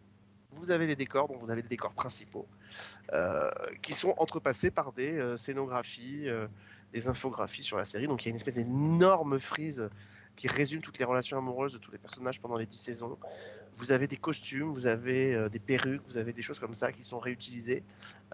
vous 0.50 0.72
avez 0.72 0.88
les 0.88 0.96
décors, 0.96 1.28
donc 1.28 1.40
vous 1.40 1.52
avez 1.52 1.62
les 1.62 1.68
décors 1.68 1.92
principaux, 1.92 2.48
qui 3.80 3.92
sont 3.92 4.14
entrepassés 4.16 4.72
par 4.72 4.92
des 4.92 5.36
scénographies, 5.36 6.26
des 6.92 7.08
infographies 7.08 7.62
sur 7.62 7.76
la 7.76 7.84
série. 7.84 8.06
Donc 8.06 8.24
il 8.24 8.26
y 8.26 8.28
a 8.28 8.30
une 8.30 8.36
espèce 8.36 8.56
d'énorme 8.56 9.38
frise 9.38 9.88
qui 10.36 10.46
résume 10.46 10.80
toutes 10.80 10.98
les 10.98 11.04
relations 11.04 11.36
amoureuses 11.36 11.72
de 11.72 11.78
tous 11.78 11.90
les 11.90 11.98
personnages 11.98 12.40
pendant 12.40 12.56
les 12.56 12.66
10 12.66 12.76
saisons. 12.76 13.18
Vous 13.74 13.90
avez 13.90 14.06
des 14.06 14.16
costumes, 14.16 14.72
vous 14.72 14.86
avez 14.86 15.34
euh, 15.34 15.48
des 15.48 15.58
perruques, 15.58 16.02
vous 16.06 16.16
avez 16.16 16.32
des 16.32 16.42
choses 16.42 16.60
comme 16.60 16.74
ça 16.74 16.92
qui 16.92 17.02
sont 17.02 17.18
réutilisées. 17.18 17.82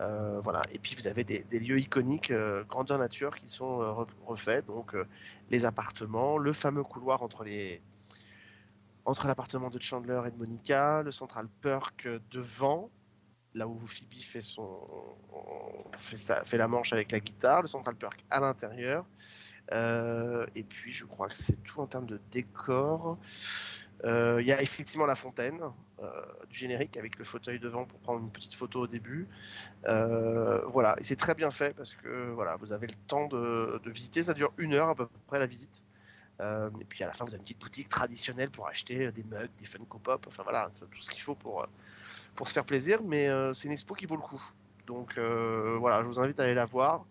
Euh, 0.01 0.39
voilà. 0.41 0.63
Et 0.73 0.79
puis 0.79 0.95
vous 0.95 1.07
avez 1.07 1.25
des, 1.25 1.45
lieux 1.59 1.81
iconiques, 1.81 2.31
euh, 2.31 2.63
grandeur 2.65 2.99
nature, 2.99 3.35
qui 3.37 3.49
sont 3.49 3.81
re- 3.81 4.07
refaits. 4.27 4.67
Donc 4.67 4.95
les 5.51 5.65
appartements, 5.65 6.37
le 6.37 6.53
fameux 6.53 6.85
couloir 6.85 7.23
entre 7.23 7.43
les 7.43 7.81
entre 9.07 9.27
l'appartement 9.27 9.71
de 9.71 9.79
Chandler 9.81 10.21
et 10.27 10.31
de 10.31 10.37
Monica, 10.37 11.03
le 11.03 11.11
Central 11.11 11.47
Perk 11.61 12.09
devant, 12.31 12.91
là 13.55 13.69
où 13.69 13.79
Phoebe 13.87 14.21
fait 14.21 14.41
son 14.41 14.79
fait, 15.97 16.57
la 16.57 16.69
manche 16.69 16.93
avec 16.93 17.13
la 17.13 17.21
guitare, 17.21 17.63
le 17.63 17.69
Central 17.69 17.95
Perk 17.95 18.25
à 18.31 18.41
l'intérieur. 18.41 19.05
Euh, 19.73 20.47
et 20.55 20.63
puis 20.63 20.93
je 20.93 21.07
crois 21.07 21.29
que 21.29 21.35
c'est 21.35 21.63
tout 21.63 21.81
en 21.81 21.87
termes 21.87 22.07
de 22.07 22.21
décor. 22.33 23.19
Euh, 24.05 24.41
Il 24.41 24.47
y 24.47 24.53
a 24.53 24.61
effectivement 24.61 25.07
la 25.07 25.15
fontaine 25.15 25.61
euh, 26.03 26.11
du 26.51 26.59
générique 26.59 26.97
avec 26.97 27.17
le 27.19 27.25
fauteuil 27.25 27.59
devant 27.59 27.87
pour 27.87 27.99
prendre 28.01 28.21
une 28.21 28.31
petite 28.31 28.55
photo 28.55 28.81
au 28.81 28.87
début. 28.87 29.27
Voilà, 29.85 30.97
et 30.99 31.05
c'est 31.05 31.17
très 31.17 31.35
bien 31.35 31.51
fait 31.51 31.75
parce 31.75 31.95
que 31.95 32.31
voilà, 32.33 32.57
vous 32.57 32.73
avez 32.73 32.87
le 32.87 32.95
temps 33.07 33.27
de, 33.27 33.81
de 33.83 33.91
visiter. 33.91 34.23
Ça 34.23 34.35
dure 34.35 34.53
une 34.59 34.75
heure 34.75 34.89
à 34.89 34.95
peu 34.95 35.07
près 35.27 35.39
la 35.39 35.47
visite. 35.47 35.81
Et 36.41 36.85
puis 36.89 37.05
à 37.05 37.07
la 37.07 37.13
fin, 37.13 37.25
vous 37.25 37.31
avez 37.31 37.39
une 37.39 37.45
petite 37.45 37.61
boutique 37.61 37.89
traditionnelle 37.89 38.51
pour 38.51 38.67
acheter 38.67 39.13
des 39.13 39.23
mugs, 39.23 39.51
des 39.59 39.65
Funko 39.65 39.99
Pop, 39.99 40.27
enfin 40.27 40.43
voilà, 40.43 40.69
tout 40.91 41.01
ce 41.01 41.11
qu'il 41.11 41.23
faut 41.23 41.37
pour, 41.37 41.65
pour 42.35 42.49
se 42.49 42.53
faire 42.53 42.65
plaisir. 42.65 43.03
Mais 43.03 43.29
euh, 43.29 43.53
c'est 43.53 43.69
une 43.69 43.73
expo 43.73 43.95
qui 43.95 44.07
vaut 44.07 44.17
le 44.17 44.23
coup. 44.23 44.43
Donc 44.87 45.17
euh, 45.17 45.77
voilà, 45.79 46.03
je 46.03 46.09
vous 46.09 46.21
invite 46.21 46.39
à 46.41 46.45
aller 46.45 46.55
la 46.55 46.65
voir. 46.65 47.07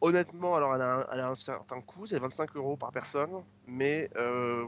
Honnêtement, 0.00 0.54
alors 0.54 0.74
elle 0.74 0.82
a 1.20 1.28
un, 1.28 1.34
certain 1.34 1.80
coût, 1.80 2.06
c'est 2.06 2.20
25 2.20 2.54
euros 2.54 2.76
par 2.76 2.92
personne, 2.92 3.42
mais 3.66 4.08
euh, 4.14 4.64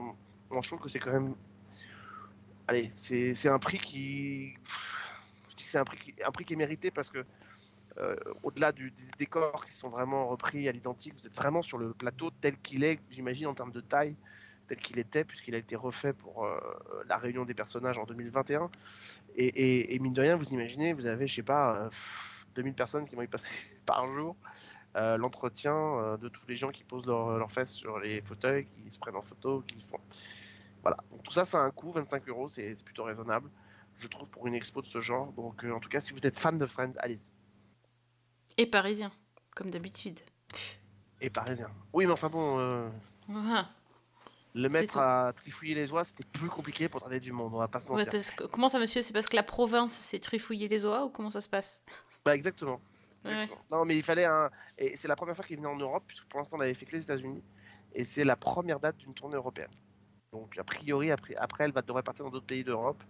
moi 0.50 0.60
je 0.60 0.68
trouve 0.68 0.80
que 0.80 0.88
c'est 0.88 0.98
quand 0.98 1.12
même. 1.12 1.36
Allez, 2.66 2.90
c'est 2.96 3.48
un 3.48 3.58
prix 3.60 3.78
qui. 3.78 4.54
Je 5.48 5.56
dis 5.56 5.64
que 5.64 5.70
c'est 5.70 5.78
un 5.78 5.84
prix 5.84 6.44
qui, 6.44 6.52
est 6.52 6.56
mérité 6.56 6.90
parce 6.90 7.10
que 7.10 7.24
au-delà 8.42 8.72
des 8.72 8.90
décors 9.18 9.64
qui 9.64 9.72
sont 9.72 9.88
vraiment 9.88 10.26
repris 10.26 10.68
à 10.68 10.72
l'identique, 10.72 11.14
vous 11.14 11.26
êtes 11.26 11.34
vraiment 11.34 11.62
sur 11.62 11.78
le 11.78 11.92
plateau 11.92 12.30
tel 12.40 12.56
qu'il 12.58 12.82
est, 12.82 12.98
j'imagine, 13.10 13.46
en 13.46 13.54
termes 13.54 13.72
de 13.72 13.80
taille, 13.80 14.16
tel 14.70 14.78
qu'il 14.78 14.98
était, 14.98 15.24
puisqu'il 15.24 15.54
a 15.54 15.58
été 15.58 15.74
refait 15.76 16.12
pour 16.12 16.44
euh, 16.46 16.58
la 17.08 17.18
réunion 17.18 17.44
des 17.44 17.54
personnages 17.54 17.98
en 17.98 18.04
2021. 18.04 18.70
Et, 19.36 19.44
et- 19.46 19.94
et 19.94 19.98
mine 19.98 20.12
de 20.12 20.20
rien, 20.20 20.36
vous 20.36 20.52
imaginez, 20.52 20.92
vous 20.92 21.06
avez, 21.06 21.26
je 21.26 21.34
sais 21.34 21.42
pas, 21.42 21.76
euh, 21.76 21.90
2000 22.54 22.74
personnes 22.74 23.06
qui 23.08 23.14
vont 23.16 23.22
y 23.22 23.26
passer 23.26 23.50
par 23.86 24.08
jour. 24.12 24.36
Euh, 24.96 25.16
L'entretien 25.16 25.74
euh, 25.74 26.16
de 26.16 26.28
tous 26.28 26.46
les 26.48 26.56
gens 26.56 26.70
qui 26.70 26.84
posent 26.84 27.06
leurs 27.06 27.38
leurs 27.38 27.50
fesses 27.52 27.72
sur 27.72 27.98
les 27.98 28.22
fauteuils, 28.22 28.66
qui 28.66 28.90
se 28.90 28.98
prennent 28.98 29.16
en 29.16 29.22
photo, 29.22 29.62
qui 29.66 29.80
font. 29.82 29.98
Voilà. 30.82 30.96
Donc, 31.12 31.22
tout 31.24 31.32
ça, 31.32 31.44
ça 31.44 31.58
a 31.58 31.62
un 31.62 31.70
coût, 31.70 31.90
25 31.90 32.28
euros, 32.28 32.48
c'est 32.48 32.74
c'est 32.74 32.84
plutôt 32.84 33.04
raisonnable, 33.04 33.50
je 33.98 34.06
trouve, 34.08 34.30
pour 34.30 34.46
une 34.46 34.54
expo 34.54 34.80
de 34.82 34.86
ce 34.86 35.00
genre. 35.00 35.32
Donc, 35.32 35.64
euh, 35.64 35.72
en 35.72 35.80
tout 35.80 35.88
cas, 35.88 36.00
si 36.00 36.12
vous 36.12 36.26
êtes 36.26 36.38
fan 36.38 36.58
de 36.58 36.66
Friends, 36.66 36.92
allez-y. 36.98 37.28
Et 38.56 38.66
parisien, 38.66 39.10
comme 39.54 39.70
d'habitude. 39.70 40.18
Et 41.20 41.28
parisien. 41.30 41.70
Oui, 41.92 42.06
mais 42.06 42.12
enfin 42.12 42.28
bon. 42.28 42.58
euh, 42.58 42.88
Ah. 43.30 43.68
Le 44.54 44.68
mettre 44.68 44.98
à 44.98 45.32
trifouiller 45.34 45.74
les 45.74 45.92
oies, 45.92 46.02
c'était 46.02 46.24
plus 46.24 46.48
compliqué 46.48 46.88
pour 46.88 47.00
traîner 47.00 47.20
du 47.20 47.30
monde, 47.32 47.54
on 47.54 47.58
va 47.58 47.68
pas 47.68 47.78
se 47.78 47.88
mentir. 47.88 48.20
comment 48.50 48.68
ça, 48.68 48.78
monsieur 48.78 49.00
C'est 49.00 49.12
parce 49.12 49.28
que 49.28 49.36
la 49.36 49.42
province 49.42 49.92
s'est 49.92 50.18
trifouillée 50.18 50.68
les 50.68 50.84
oies 50.84 51.04
ou 51.04 51.08
comment 51.08 51.30
ça 51.30 51.40
se 51.40 51.48
passe? 51.48 51.82
Bah, 52.24 52.34
exactement. 52.34 52.80
Ouais. 53.24 53.32
Exactement. 53.32 53.64
Non, 53.70 53.84
mais 53.84 53.96
il 53.96 54.02
fallait 54.02 54.24
un. 54.24 54.50
Et 54.76 54.96
c'est 54.96 55.08
la 55.08 55.16
première 55.16 55.36
fois 55.36 55.44
qu'il 55.44 55.56
venait 55.56 55.68
en 55.68 55.76
Europe, 55.76 56.04
puisque 56.06 56.24
pour 56.24 56.40
l'instant, 56.40 56.56
on 56.56 56.60
avait 56.60 56.74
fait 56.74 56.86
que 56.86 56.96
les 56.96 57.02
États-Unis. 57.02 57.42
Et 57.92 58.04
c'est 58.04 58.24
la 58.24 58.36
première 58.36 58.80
date 58.80 58.96
d'une 58.96 59.14
tournée 59.14 59.36
européenne. 59.36 59.70
Donc, 60.32 60.58
a 60.58 60.64
priori, 60.64 61.10
après, 61.10 61.34
après 61.36 61.64
elle 61.64 61.72
va 61.72 61.82
devrait 61.82 62.02
partir 62.02 62.24
dans 62.24 62.30
d'autres 62.30 62.46
pays 62.46 62.64
d'Europe. 62.64 63.02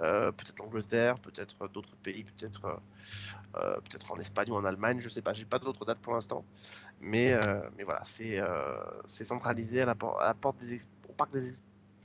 Euh, 0.00 0.32
peut-être 0.32 0.58
l'Angleterre, 0.58 1.18
peut-être 1.18 1.68
d'autres 1.68 1.96
pays, 1.96 2.24
peut-être 2.24 2.64
euh, 2.64 2.76
euh, 3.56 3.74
peut-être 3.76 4.10
en 4.12 4.18
Espagne 4.18 4.50
ou 4.50 4.54
en 4.54 4.64
Allemagne, 4.64 5.00
je 5.00 5.08
sais 5.08 5.22
pas, 5.22 5.32
j'ai 5.32 5.44
pas 5.44 5.58
d'autres 5.58 5.84
dates 5.84 5.98
pour 5.98 6.14
l'instant. 6.14 6.44
Mais, 7.00 7.32
euh, 7.32 7.60
mais 7.76 7.84
voilà, 7.84 8.02
c'est 8.04 8.38
euh, 8.38 8.78
c'est 9.04 9.24
centralisé 9.24 9.82
à 9.82 9.86
la, 9.86 9.94
porte 9.94 10.58
des 10.58 10.78
au 11.08 11.12
parc 11.12 11.32
des 11.32 11.52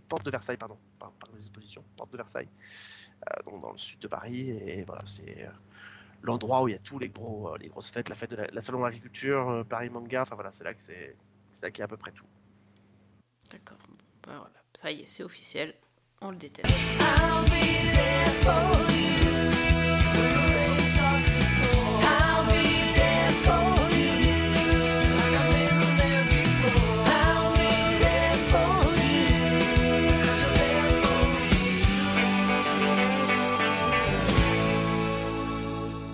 porte 0.09 0.25
de 0.25 0.31
Versailles, 0.31 0.57
pardon, 0.57 0.77
parc 0.99 1.33
des 1.33 1.39
expositions, 1.39 1.83
porte 1.95 2.11
de 2.11 2.17
Versailles, 2.17 2.49
euh, 3.29 3.43
donc 3.43 3.61
dans 3.61 3.71
le 3.71 3.77
sud 3.77 3.99
de 3.99 4.07
Paris. 4.07 4.49
Et 4.49 4.83
voilà, 4.83 5.01
c'est 5.05 5.45
euh, 5.45 5.51
l'endroit 6.21 6.63
où 6.63 6.67
il 6.67 6.73
y 6.73 6.75
a 6.75 6.79
tous 6.79 6.99
les 6.99 7.09
gros, 7.09 7.53
euh, 7.53 7.57
les 7.57 7.69
grosses 7.69 7.91
fêtes, 7.91 8.09
la 8.09 8.15
fête 8.15 8.31
de 8.31 8.35
la, 8.35 8.61
salon 8.61 8.79
de 8.79 8.83
l'agriculture, 8.83 9.49
euh, 9.49 9.63
Paris 9.63 9.89
Manga, 9.89 10.23
enfin 10.23 10.35
voilà, 10.35 10.51
c'est 10.51 10.63
là 10.63 10.73
que 10.73 10.83
c'est 10.83 11.15
là 11.61 11.71
qu'il 11.71 11.79
y 11.79 11.81
a 11.81 11.85
à 11.85 11.87
peu 11.87 11.97
près 11.97 12.11
tout. 12.11 12.25
D'accord. 13.51 13.77
Bah, 14.23 14.37
voilà. 14.37 14.63
Ça 14.75 14.91
y 14.91 15.01
est, 15.01 15.05
c'est 15.05 15.23
officiel. 15.23 15.75
On 16.21 16.31
le 16.31 16.37
déteste. 16.37 16.73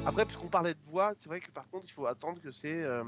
Après, 0.03 0.25
puisqu'on 0.25 0.47
parlait 0.47 0.73
de 0.73 0.79
voix, 0.83 1.13
c'est 1.15 1.29
vrai 1.29 1.39
que 1.39 1.49
par 1.51 1.69
contre, 1.69 1.85
il 1.85 1.91
faut 1.91 2.05
attendre 2.05 2.41
que 2.41 2.51
c'est 2.51 2.83
euh, 2.83 3.03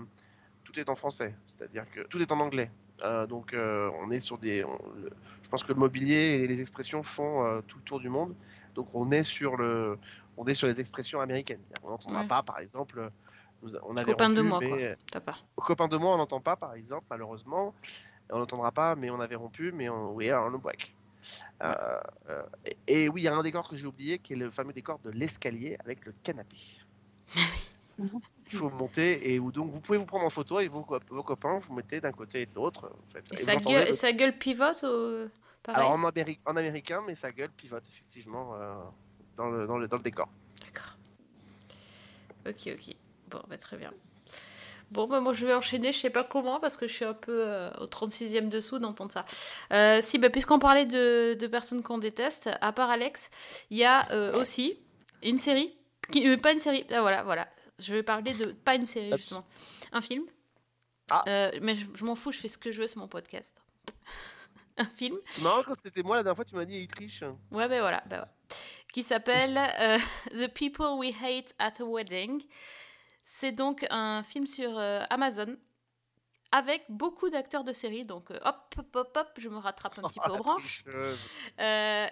tout 0.64 0.80
est 0.80 0.90
en 0.90 0.96
français, 0.96 1.36
c'est-à-dire 1.48 1.90
que 1.92 2.02
tout 2.02 2.22
est 2.22 2.32
en 2.32 2.40
anglais. 2.40 2.72
Euh, 3.04 3.28
donc, 3.28 3.54
euh, 3.54 3.90
on 4.02 4.12
est 4.12 4.20
sur 4.20 4.38
des. 4.38 4.64
on- 4.64 4.80
le- 4.96 5.12
je 5.44 5.50
pense 5.50 5.64
que 5.64 5.74
le 5.74 5.80
mobilier 5.80 6.42
et 6.42 6.48
les 6.48 6.62
expressions 6.62 7.04
font 7.04 7.46
euh, 7.46 7.62
tout 7.68 7.78
le 7.78 7.84
tour 7.84 8.00
du 8.00 8.10
monde. 8.10 8.34
Donc, 8.76 8.96
on 8.96 9.12
est 9.12 9.24
sur 9.24 9.58
le, 9.58 9.98
on 10.38 10.46
est 10.46 10.54
sur 10.54 10.68
les 10.68 10.80
expressions 10.80 11.20
américaines. 11.22 11.62
On 11.84 11.90
n'entendra 11.90 12.22
Ouais. 12.22 12.28
pas, 12.28 12.44
par 12.44 12.60
exemple, 12.60 13.10
nous- 13.62 13.76
on 13.84 13.96
avait 13.98 14.12
Copain 14.12 14.30
de 14.30 14.42
moi, 14.42 14.60
mais- 14.62 14.68
quoi. 14.70 14.78
T'as 15.12 15.20
pas. 15.20 15.38
Copain 15.58 15.88
de 15.88 15.98
moi, 15.98 16.14
on 16.14 16.18
n'entend 16.18 16.40
pas, 16.40 16.56
par 16.56 16.74
exemple, 16.74 17.06
malheureusement. 17.10 17.74
On 18.32 18.40
n'entendra 18.40 18.72
pas, 18.72 18.96
mais 18.96 19.10
on 19.10 19.20
avait 19.20 19.36
rompu, 19.36 19.72
mais 19.74 19.90
on, 19.90 20.14
we 20.14 20.30
are 20.30 20.46
on 20.50 20.56
a 20.56 20.58
break. 20.58 20.96
Euh, 21.62 22.00
euh, 22.30 22.44
et, 22.88 23.04
et 23.04 23.10
oui, 23.10 23.22
il 23.22 23.24
y 23.26 23.28
a 23.28 23.36
un 23.36 23.44
décor 23.44 23.68
que 23.70 23.76
j'ai 23.76 23.86
oublié, 23.86 24.18
qui 24.18 24.34
est 24.34 24.38
le 24.38 24.50
fameux 24.50 24.74
décor 24.74 25.00
de 25.00 25.10
l'escalier 25.12 25.78
avec 25.84 26.06
le 26.06 26.14
canapé. 26.24 26.58
Il 28.54 28.58
faut 28.60 28.70
monter 28.70 29.34
et 29.34 29.40
où 29.40 29.52
donc 29.52 29.72
vous 29.72 29.82
pouvez 29.82 29.98
vous 29.98 30.06
prendre 30.06 30.26
en 30.26 30.30
photo 30.30 30.58
avec 30.58 30.72
vos, 30.72 30.82
cop- 30.84 31.04
vos 31.10 31.24
copains, 31.24 31.58
vous 31.58 31.74
mettez 31.74 32.00
d'un 32.00 32.12
côté 32.12 32.42
et 32.42 32.46
de 32.46 32.54
l'autre. 32.56 32.92
Et 33.16 33.34
Et 33.34 33.44
sa 33.44 33.56
gueule, 33.56 33.88
le- 33.88 33.92
sa 33.94 34.12
gueule 34.14 34.38
pivote 34.38 34.84
ou... 34.84 35.30
Alors 35.68 35.92
en, 35.92 36.04
améri- 36.10 36.40
en 36.46 36.56
américain, 36.56 37.02
mais 37.08 37.16
sa 37.16 37.32
gueule 37.32 37.50
pivote 37.50 37.84
effectivement 37.88 38.54
euh, 38.56 38.76
dans, 39.38 39.50
le, 39.50 39.66
dans, 39.66 39.78
le, 39.78 39.88
dans 39.88 39.98
le 39.98 40.04
décor. 40.04 40.28
Ok, 42.48 42.68
ok. 42.68 42.96
Bon, 43.30 43.40
bah, 43.50 43.58
très 43.58 43.78
bien. 43.78 43.90
Bon, 44.92 45.08
bah, 45.08 45.22
moi 45.22 45.34
je 45.34 45.46
vais 45.46 45.54
enchaîner, 45.54 45.92
je 45.92 45.98
sais 46.00 46.10
pas 46.10 46.24
comment, 46.24 46.60
parce 46.60 46.78
que 46.78 46.88
je 46.88 46.94
suis 46.94 47.06
un 47.06 47.14
peu 47.14 47.46
euh, 47.48 47.72
au 47.82 47.86
36e 47.88 48.50
dessous 48.50 48.78
d'entendre 48.80 49.12
ça. 49.12 49.26
Euh, 49.72 50.00
si, 50.02 50.20
bah, 50.20 50.30
puisqu'on 50.30 50.60
parlait 50.60 50.86
de, 50.86 51.34
de 51.40 51.48
personnes 51.48 51.82
qu'on 51.82 51.98
déteste, 51.98 52.50
à 52.62 52.72
part 52.74 52.90
Alex, 52.92 53.32
il 53.72 53.78
y 53.78 53.86
a 53.86 54.04
euh, 54.12 54.38
aussi 54.38 54.78
une 55.24 55.38
série, 55.38 55.74
qui, 56.12 56.36
pas 56.38 56.52
une 56.52 56.60
série, 56.60 56.86
ah, 56.92 57.02
voilà, 57.02 57.24
voilà. 57.24 57.48
Je 57.80 57.94
vais 57.94 58.04
parler 58.04 58.34
de, 58.34 58.52
pas 58.52 58.76
une 58.76 58.86
série 58.86 59.12
justement, 59.18 59.46
un 59.92 60.02
film. 60.02 60.26
Euh, 61.28 61.52
mais 61.62 61.76
je, 61.76 61.86
je 61.94 62.06
m'en 62.06 62.16
fous, 62.16 62.32
je 62.32 62.40
fais 62.40 62.48
ce 62.48 62.58
que 62.58 62.72
je 62.72 62.82
veux, 62.82 62.88
c'est 62.88 62.98
mon 62.98 63.08
podcast. 63.08 63.60
un 64.78 64.86
film 64.86 65.18
Non, 65.42 65.62
quand 65.66 65.80
c'était 65.80 66.04
moi 66.04 66.18
la 66.18 66.24
dernière 66.24 66.36
fois, 66.36 66.46
tu 66.46 66.56
m'as 66.56 66.66
dit 66.66 66.80
il 66.80 66.88
triche. 66.88 67.24
Ouais, 67.52 67.68
ben 67.68 67.82
voilà, 67.82 68.04
ben 68.08 68.22
ouais. 68.22 68.56
Qui 68.94 69.04
s'appelle 69.04 69.58
euh, 69.80 69.98
The 70.32 70.54
People 70.54 70.98
We 70.98 71.14
Hate 71.22 71.56
at 71.60 71.82
a 71.82 71.86
Wedding. 71.86 72.44
C'est 73.26 73.52
donc 73.52 73.86
un 73.90 74.22
film 74.24 74.46
sur 74.46 74.78
euh, 74.78 75.04
Amazon 75.10 75.58
avec 76.52 76.86
beaucoup 76.90 77.32
d'acteurs 77.32 77.64
de 77.64 77.72
série. 77.74 78.06
Donc 78.06 78.30
euh, 78.30 78.40
hop, 78.46 78.76
hop, 78.78 78.96
hop, 78.96 79.18
hop, 79.18 79.28
je 79.38 79.50
me 79.50 79.58
rattrape 79.58 79.98
un 79.98 80.04
petit 80.04 80.20
peu 80.20 80.30
aux 80.30 80.36
la 80.36 80.40
branches. 80.40 80.84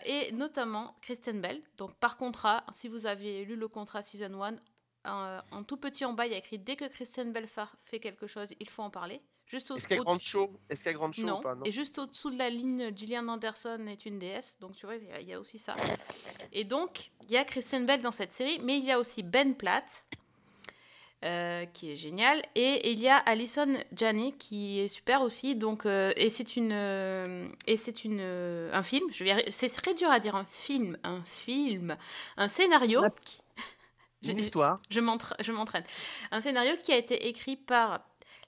et 0.05 0.32
notamment 0.34 0.95
Kristen 1.01 1.39
Bell. 1.39 1.62
Donc 1.78 1.93
par 1.95 2.18
contrat, 2.18 2.64
si 2.74 2.88
vous 2.88 3.05
avez 3.05 3.45
lu 3.45 3.55
le 3.55 3.68
contrat 3.68 4.01
Season 4.01 4.41
1, 4.41 4.55
euh, 5.08 5.39
en 5.52 5.64
tout 5.64 5.78
petit 5.78 6.06
en 6.06 6.14
bas, 6.14 6.26
il 6.28 6.32
y 6.32 6.36
a 6.36 6.38
écrit 6.38 6.60
dès 6.60 6.76
que 6.76 6.86
Kristen 6.86 7.32
Bell 7.34 7.47
fa- 7.47 7.72
fait 7.84 7.99
quelque 7.99 8.28
chose, 8.28 8.49
il 8.60 8.70
faut 8.70 8.84
en 8.84 8.89
parler. 8.89 9.22
Juste 9.47 9.72
Est-ce 9.72 9.86
qu'il 9.88 9.97
y 9.97 9.99
a 9.99 10.02
au-dessus- 10.04 10.38
grande 10.38 10.47
show 10.49 10.60
Est-ce 10.70 10.84
qu'il 10.84 10.91
y 10.91 10.95
a 10.95 10.97
grande 10.97 11.14
show 11.14 11.24
non. 11.26 11.39
ou 11.39 11.41
pas? 11.41 11.56
Non 11.56 11.64
Et 11.66 11.72
juste 11.72 11.99
au-dessous 11.99 12.30
de 12.30 12.38
la 12.38 12.49
ligne, 12.49 12.95
Gillian 12.95 13.28
Anderson 13.28 13.86
est 13.88 14.06
une 14.06 14.18
déesse. 14.18 14.58
Donc, 14.62 14.76
tu 14.78 14.86
vois, 14.86 14.95
il 14.95 15.04
y 15.06 15.12
a- 15.12 15.20
il 15.20 15.28
y, 15.28 15.34
a 15.34 15.39
aussi 15.41 15.58
ça. 15.58 15.74
Et 16.54 16.64
donc, 16.64 17.12
il 17.26 17.32
y 17.32 17.38
a 17.38 17.43
Kristen 17.43 17.86
Bell 17.86 18.02
dans 18.02 18.12
cette 18.14 18.32
série, 18.32 18.60
mais 18.64 18.78
il 18.78 18.86
y 18.86 18.91
a 18.91 18.97
aussi 18.99 19.24
Ben 19.24 19.54
Platt, 19.56 20.06
euh, 21.24 21.66
qui 21.66 21.91
est 21.91 21.95
génial. 21.97 22.41
Et 22.56 22.91
il 22.91 22.99
y 22.99 23.08
a 23.10 23.18
Alison 23.18 23.74
Janney, 23.93 24.34
qui 24.39 24.80
est 24.80 24.88
super 24.88 25.22
aussi. 25.22 25.56
Donc, 25.56 25.86
euh, 25.86 26.14
et 26.16 26.30
c'est 26.30 26.56
une, 26.56 26.72
euh, 26.72 27.47
et 27.68 27.76
c'est 27.78 28.06
une, 28.06 28.20
euh, 28.22 28.72
un 28.74 28.82
film. 28.84 29.04
Je 29.12 29.24
vais 29.26 29.43
c'est 29.49 29.70
très 29.70 29.93
dur 29.95 30.10
à 30.10 30.20
dire 30.20 30.36
un 30.36 30.45
film, 30.45 30.97
un 31.04 31.22
film, 31.24 31.97
un 32.38 32.47
scénario. 32.47 33.02
qui- 33.26 33.41
Une 34.24 34.38
histoire. 34.38 34.80
je 34.89 34.99
m'entra- 34.99 35.36
je 35.39 35.51
m'entraîne. 35.51 35.84
Un 36.32 36.41
scénario 36.41 36.76
qui 36.78 36.91
a 36.91 36.97
été 36.97 37.28
écrit 37.28 37.55
par 37.55 38.01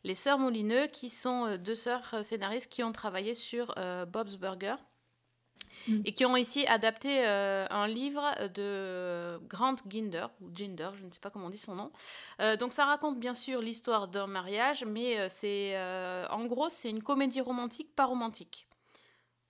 les 0.04 0.16
sœurs 0.16 0.38
Moulineux, 0.38 0.88
qui 0.88 1.10
sont 1.10 1.46
euh, 1.48 1.58
deux 1.58 1.76
sœurs 1.76 2.10
euh, 2.14 2.24
scénaristes 2.24 2.72
qui 2.72 2.84
ont 2.84 2.92
travaillé 2.92 3.34
sur 3.34 3.74
euh, 3.78 4.06
Bob's 4.06 4.36
Burger 4.38 4.76
et 6.06 6.14
qui 6.14 6.26
ont 6.26 6.38
ici 6.38 6.66
adapté 6.68 7.26
euh, 7.28 7.66
un 7.70 7.88
livre 7.88 8.24
de 8.54 9.38
Grant 9.48 9.76
Ginder, 9.90 10.28
ou 10.42 10.50
Ginder, 10.54 10.92
je 10.96 11.04
ne 11.06 11.12
sais 11.12 11.20
pas 11.20 11.30
comment 11.30 11.48
on 11.48 11.50
dit 11.50 11.58
son 11.58 11.76
nom. 11.76 11.92
Euh, 12.40 12.56
donc 12.56 12.72
ça 12.72 12.86
raconte 12.86 13.20
bien 13.20 13.34
sûr 13.34 13.62
l'histoire 13.62 14.08
d'un 14.08 14.28
mariage, 14.28 14.86
mais 14.86 15.20
euh, 15.20 15.28
c'est 15.30 15.72
euh, 15.76 16.26
en 16.30 16.46
gros 16.46 16.70
c'est 16.70 16.90
une 16.90 17.04
comédie 17.04 17.42
romantique 17.42 17.94
pas 17.96 18.06
romantique. 18.06 18.68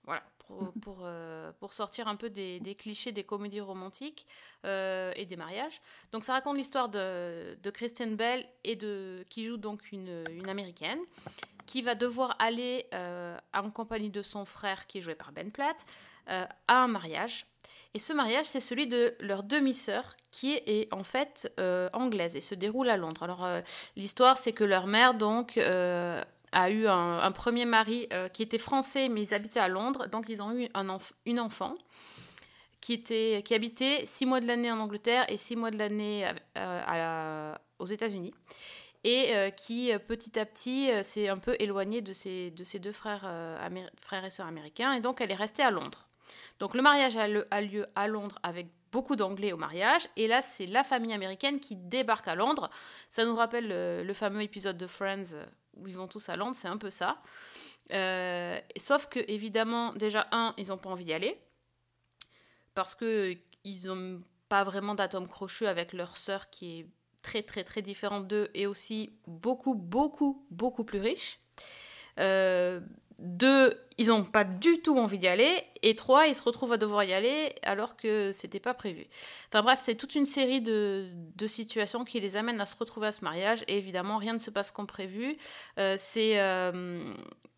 Voilà, 0.06 0.24
pour, 0.54 0.74
pour, 0.82 0.98
euh, 1.04 1.52
pour 1.60 1.74
sortir 1.74 2.08
un 2.08 2.16
peu 2.16 2.30
des, 2.30 2.76
clichés 2.78 3.12
des 3.12 3.24
comédies 3.24 3.62
romantiques 3.62 4.26
euh, 4.66 5.12
et 5.16 5.26
des 5.26 5.36
mariages. 5.36 5.82
Donc 6.12 6.24
ça 6.24 6.34
raconte 6.34 6.58
l'histoire 6.58 6.90
de, 6.90 7.58
de 7.62 8.16
Bell 8.16 8.46
et 8.64 8.76
de, 8.76 9.26
qui 9.30 9.46
joue 9.46 9.58
donc 9.58 9.92
une, 9.92 10.24
américaine 10.48 11.00
qui 11.66 11.82
va 11.82 11.96
devoir 11.96 12.36
aller 12.40 12.86
euh, 12.94 13.38
en 13.54 13.72
compagnie 13.72 14.10
de 14.10 14.22
son 14.22 14.46
frère 14.46 14.86
qui 14.86 14.98
est 14.98 15.02
joué 15.02 15.16
par 15.16 15.32
Ben 15.32 15.52
Platt 15.52 15.86
euh, 16.30 16.46
à 16.68 16.76
un 16.76 16.88
mariage. 16.88 17.46
Et 17.96 18.00
ce 18.00 18.12
mariage, 18.12 18.46
c'est 18.46 18.60
celui 18.60 18.88
de 18.88 19.16
leur 19.20 19.44
demi-sœur 19.44 20.16
qui 20.32 20.54
est, 20.54 20.92
en 20.92 21.04
fait 21.04 21.54
euh, 21.60 21.90
anglaise 21.94 22.36
et 22.36 22.42
se 22.42 22.56
déroule 22.56 22.90
à 22.90 22.98
Londres. 22.98 23.22
Alors 23.22 23.46
euh, 23.46 23.62
l'histoire, 23.96 24.40
c'est 24.40 24.52
que 24.52 24.64
leur 24.64 24.88
mère 24.88 25.14
donc 25.14 25.58
euh, 25.58 26.24
a 26.54 26.70
eu 26.70 26.88
un, 26.88 27.32
premier 27.32 27.66
mari 27.66 28.08
euh, 28.14 28.30
qui 28.30 28.44
était 28.44 28.58
français 28.58 29.10
mais 29.10 29.22
ils 29.24 29.34
habitaient 29.34 29.60
à 29.60 29.68
Londres, 29.68 30.08
donc 30.08 30.26
ils 30.30 30.42
ont 30.42 30.52
eu 30.54 30.68
un 30.74 30.88
enf- 30.88 31.14
une 31.26 31.40
enfant 31.40 31.76
qui, 32.82 32.94
était, 32.94 33.42
qui 33.46 33.54
habitait 33.54 34.06
six 34.06 34.26
mois 34.26 34.40
de 34.42 34.46
l'année 34.48 34.72
en 34.72 34.80
Angleterre 34.80 35.26
et 35.30 35.38
six 35.38 35.56
mois 35.56 35.72
de 35.72 35.78
l'année 35.78 36.26
la- 36.56 37.60
aux 37.80 37.86
États-Unis. 37.86 38.34
Et 39.06 39.36
euh, 39.36 39.50
qui 39.50 39.92
euh, 39.92 40.00
petit 40.00 40.40
à 40.40 40.46
petit 40.46 40.90
euh, 40.90 41.04
s'est 41.04 41.28
un 41.28 41.38
peu 41.38 41.58
éloignée 41.60 42.02
de 42.02 42.14
ses, 42.14 42.52
de 42.52 42.64
ses 42.64 42.80
deux 42.80 42.94
frères, 42.94 43.24
euh, 43.26 43.58
frères 44.00 44.24
et 44.24 44.30
sœurs 44.30 44.48
américains. 44.48 44.94
Et 44.94 45.02
donc 45.02 45.20
elle 45.20 45.32
est 45.32 45.36
restée 45.36 45.62
à 45.64 45.72
Londres. 45.72 46.08
Donc 46.60 46.74
le 46.74 46.82
mariage 46.82 47.18
a, 47.18 47.28
a 47.52 47.62
lieu 47.62 47.86
à 47.96 48.08
Londres 48.08 48.40
avec 48.44 48.68
beaucoup 48.94 49.16
d'anglais 49.16 49.52
au 49.52 49.58
mariage 49.58 50.08
et 50.16 50.28
là 50.28 50.42
c'est 50.42 50.68
la 50.68 50.84
famille 50.84 51.14
américaine 51.14 51.60
qui 51.60 51.76
débarque 51.76 52.28
à 52.28 52.36
Londres. 52.36 52.70
Ça 53.10 53.26
nous 53.26 53.36
rappelle 53.36 53.68
le, 53.68 54.04
le 54.04 54.14
fameux 54.14 54.44
épisode 54.44 54.78
de 54.78 54.88
Friends 54.88 55.34
euh, 55.34 55.46
où 55.76 55.88
ils 55.88 55.98
vont 55.98 56.08
tous 56.08 56.30
à 56.30 56.36
Londres, 56.36 56.56
c'est 56.56 56.68
un 56.68 56.78
peu 56.78 56.92
ça. 56.92 57.22
Euh, 57.92 58.60
sauf 58.78 59.08
que 59.08 59.20
évidemment 59.28 59.92
déjà 59.94 60.28
un 60.32 60.54
ils 60.58 60.70
n'ont 60.70 60.78
pas 60.78 60.90
envie 60.90 61.06
d'y 61.06 61.14
aller 61.14 61.38
parce 62.76 62.96
que 62.96 63.36
ils 63.66 63.88
n'ont 63.88 64.22
pas 64.48 64.64
vraiment 64.64 64.96
d'atome 64.96 65.28
crochu 65.28 65.66
avec 65.66 65.92
leur 65.92 66.16
sœur 66.16 66.50
qui 66.52 66.80
est 66.80 66.88
très 67.24 67.42
très 67.42 67.64
très 67.64 67.82
différente 67.82 68.28
d'eux 68.28 68.50
et 68.54 68.68
aussi 68.68 69.18
beaucoup 69.26 69.74
beaucoup 69.74 70.46
beaucoup 70.52 70.84
plus 70.84 71.00
riche. 71.00 71.40
Euh, 72.20 72.80
deux, 73.20 73.78
ils 73.98 74.08
n'ont 74.08 74.24
pas 74.24 74.44
du 74.44 74.82
tout 74.82 74.98
envie 74.98 75.20
d'y 75.20 75.28
aller. 75.28 75.64
Et 75.82 75.96
trois, 75.96 76.28
ils 76.28 76.36
se 76.36 76.42
retrouvent 76.42 76.74
à 76.74 76.78
devoir 76.78 77.04
y 77.04 77.14
aller 77.14 77.56
alors 77.64 77.96
que 77.96 78.32
c'était 78.32 78.60
pas 78.60 78.74
prévu. 78.74 79.08
Enfin 79.50 79.62
bref, 79.62 79.80
c'est 79.82 79.96
toute 79.96 80.16
une 80.16 80.26
série 80.26 80.62
de, 80.62 81.10
de 81.36 81.48
situations 81.48 82.04
qui 82.04 82.20
les 82.20 82.38
amènent 82.38 82.62
à 82.62 82.66
se 82.66 82.76
retrouver 82.76 83.08
à 83.08 83.12
ce 83.12 83.24
mariage. 83.24 83.64
Et 83.68 83.78
évidemment, 83.78 84.18
rien 84.18 84.34
ne 84.34 84.40
se 84.40 84.50
passe 84.52 84.72
comme 84.72 84.88
prévu. 84.88 85.38
Euh, 85.80 85.96
c'est. 85.98 86.40
euh, 86.40 87.14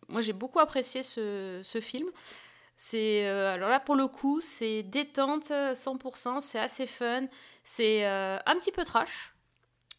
moi 0.08 0.20
j'ai 0.20 0.32
beaucoup 0.32 0.60
apprécié 0.60 1.02
ce, 1.02 1.60
ce 1.62 1.80
film. 1.80 2.08
C'est 2.76 3.26
euh, 3.26 3.54
alors 3.54 3.70
là 3.70 3.80
pour 3.80 3.94
le 3.96 4.06
coup, 4.06 4.40
c'est 4.40 4.82
détente 4.82 5.50
euh, 5.50 5.72
100%, 5.72 6.40
c'est 6.40 6.58
assez 6.58 6.86
fun, 6.86 7.26
c'est 7.64 8.04
un 8.04 8.56
petit 8.60 8.72
peu 8.72 8.84
trash. 8.84 9.32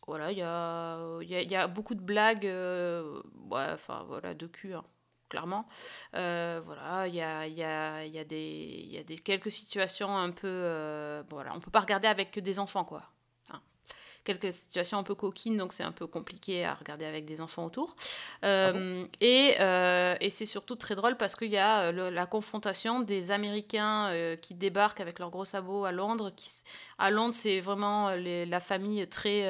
Voilà, 0.07 0.31
il 0.31 0.37
y 0.37 0.41
a, 0.41 1.19
y, 1.21 1.55
a, 1.55 1.67
beaucoup 1.67 1.93
de 1.93 1.99
blagues, 2.01 2.45
enfin 3.51 4.05
voilà, 4.07 4.33
de 4.33 4.47
cul, 4.47 4.73
hein, 4.73 4.85
clairement. 5.29 5.67
Euh, 6.15 6.61
voilà, 6.65 7.07
il 7.07 7.15
y 7.15 7.21
a, 7.21 7.47
y, 7.47 7.63
a, 7.63 8.05
y, 8.05 8.17
a 8.19 8.23
des, 8.23 8.85
y 8.89 8.97
a 8.97 9.03
des 9.03 9.17
quelques 9.17 9.51
situations 9.51 10.15
un 10.17 10.31
peu, 10.31 10.47
euh, 10.47 11.23
voilà, 11.29 11.53
on 11.55 11.59
peut 11.59 11.71
pas 11.71 11.81
regarder 11.81 12.07
avec 12.07 12.31
que 12.31 12.39
des 12.39 12.59
enfants 12.59 12.83
quoi. 12.85 13.03
Hein. 13.51 13.59
Quelques 14.23 14.51
situations 14.51 14.97
un 14.97 15.03
peu 15.03 15.15
coquines, 15.15 15.57
donc 15.57 15.71
c'est 15.73 15.83
un 15.83 15.91
peu 15.91 16.05
compliqué 16.07 16.65
à 16.65 16.73
regarder 16.73 17.05
avec 17.05 17.25
des 17.25 17.39
enfants 17.41 17.65
autour. 17.65 17.95
Euh, 18.43 19.05
et 19.21 19.55
euh, 19.59 20.15
et 20.19 20.29
c'est 20.29 20.45
surtout 20.45 20.75
très 20.75 20.95
drôle 20.95 21.15
parce 21.17 21.35
qu'il 21.35 21.49
y 21.51 21.57
a 21.57 21.91
le- 21.91 22.09
la 22.09 22.25
confrontation 22.25 22.99
des 23.01 23.31
Américains 23.31 24.11
qui 24.41 24.53
débarquent 24.53 24.99
avec 25.01 25.19
leurs 25.19 25.29
gros 25.29 25.45
sabots 25.45 25.85
à 25.85 25.91
Londres. 25.91 26.31
Qui, 26.35 26.49
à 26.97 27.09
Londres, 27.11 27.33
c'est 27.33 27.59
vraiment 27.61 28.11
les- 28.11 28.45
la 28.45 28.59
famille 28.59 29.07
très, 29.07 29.49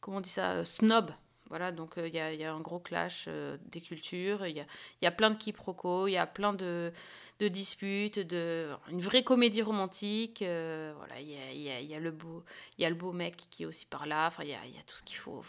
comment 0.00 0.18
on 0.18 0.20
dit 0.20 0.28
ça, 0.30 0.64
snob. 0.64 1.10
Voilà, 1.48 1.72
donc 1.72 1.98
euh, 1.98 2.08
il 2.08 2.14
y, 2.14 2.18
a, 2.18 2.32
y 2.32 2.42
a 2.44 2.52
un 2.52 2.60
gros 2.60 2.80
clash 2.80 3.26
euh, 3.28 3.58
des 3.66 3.80
cultures, 3.80 4.46
il 4.46 4.56
y 4.56 4.60
a, 4.60 4.66
y 5.02 5.06
a 5.06 5.10
plein 5.10 5.30
de 5.30 5.36
quiproquos, 5.36 6.08
il 6.08 6.12
y 6.12 6.16
a 6.16 6.26
plein 6.26 6.54
de, 6.54 6.90
de 7.38 7.48
disputes, 7.48 8.18
de, 8.18 8.70
une 8.90 9.00
vraie 9.00 9.22
comédie 9.22 9.62
romantique. 9.62 10.40
euh, 10.42 10.94
voilà, 10.96 11.20
il 11.20 11.28
y 11.28 11.68
a, 11.70 11.80
y 11.80 11.86
y 11.86 11.94
a 11.94 12.00
le 12.00 12.10
beau, 12.10 12.44
y 12.78 12.84
a 12.84 12.88
le 12.88 12.94
beau 12.94 13.12
mec 13.12 13.36
qui 13.50 13.64
est 13.64 13.66
aussi 13.66 13.84
par 13.84 14.06
là, 14.06 14.30
il 14.40 14.48
y 14.48 14.54
a, 14.54 14.82
tout 14.86 14.96
ce 14.96 15.02
qu'il 15.02 15.16
faut. 15.16 15.42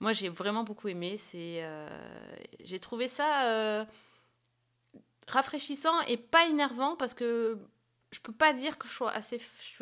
Moi, 0.00 0.12
j'ai 0.12 0.28
vraiment 0.28 0.64
beaucoup 0.64 0.88
aimé. 0.88 1.18
C'est, 1.18 1.58
euh, 1.62 1.88
j'ai 2.60 2.78
trouvé 2.78 3.08
ça 3.08 3.46
euh, 3.46 3.84
rafraîchissant 5.26 6.00
et 6.02 6.16
pas 6.16 6.46
énervant 6.46 6.96
parce 6.96 7.14
que 7.14 7.58
je 8.10 8.20
peux 8.20 8.32
pas 8.32 8.52
dire 8.52 8.78
que 8.78 8.88
je 8.88 8.92
sois 8.92 9.12
assez, 9.12 9.38
je 9.38 9.72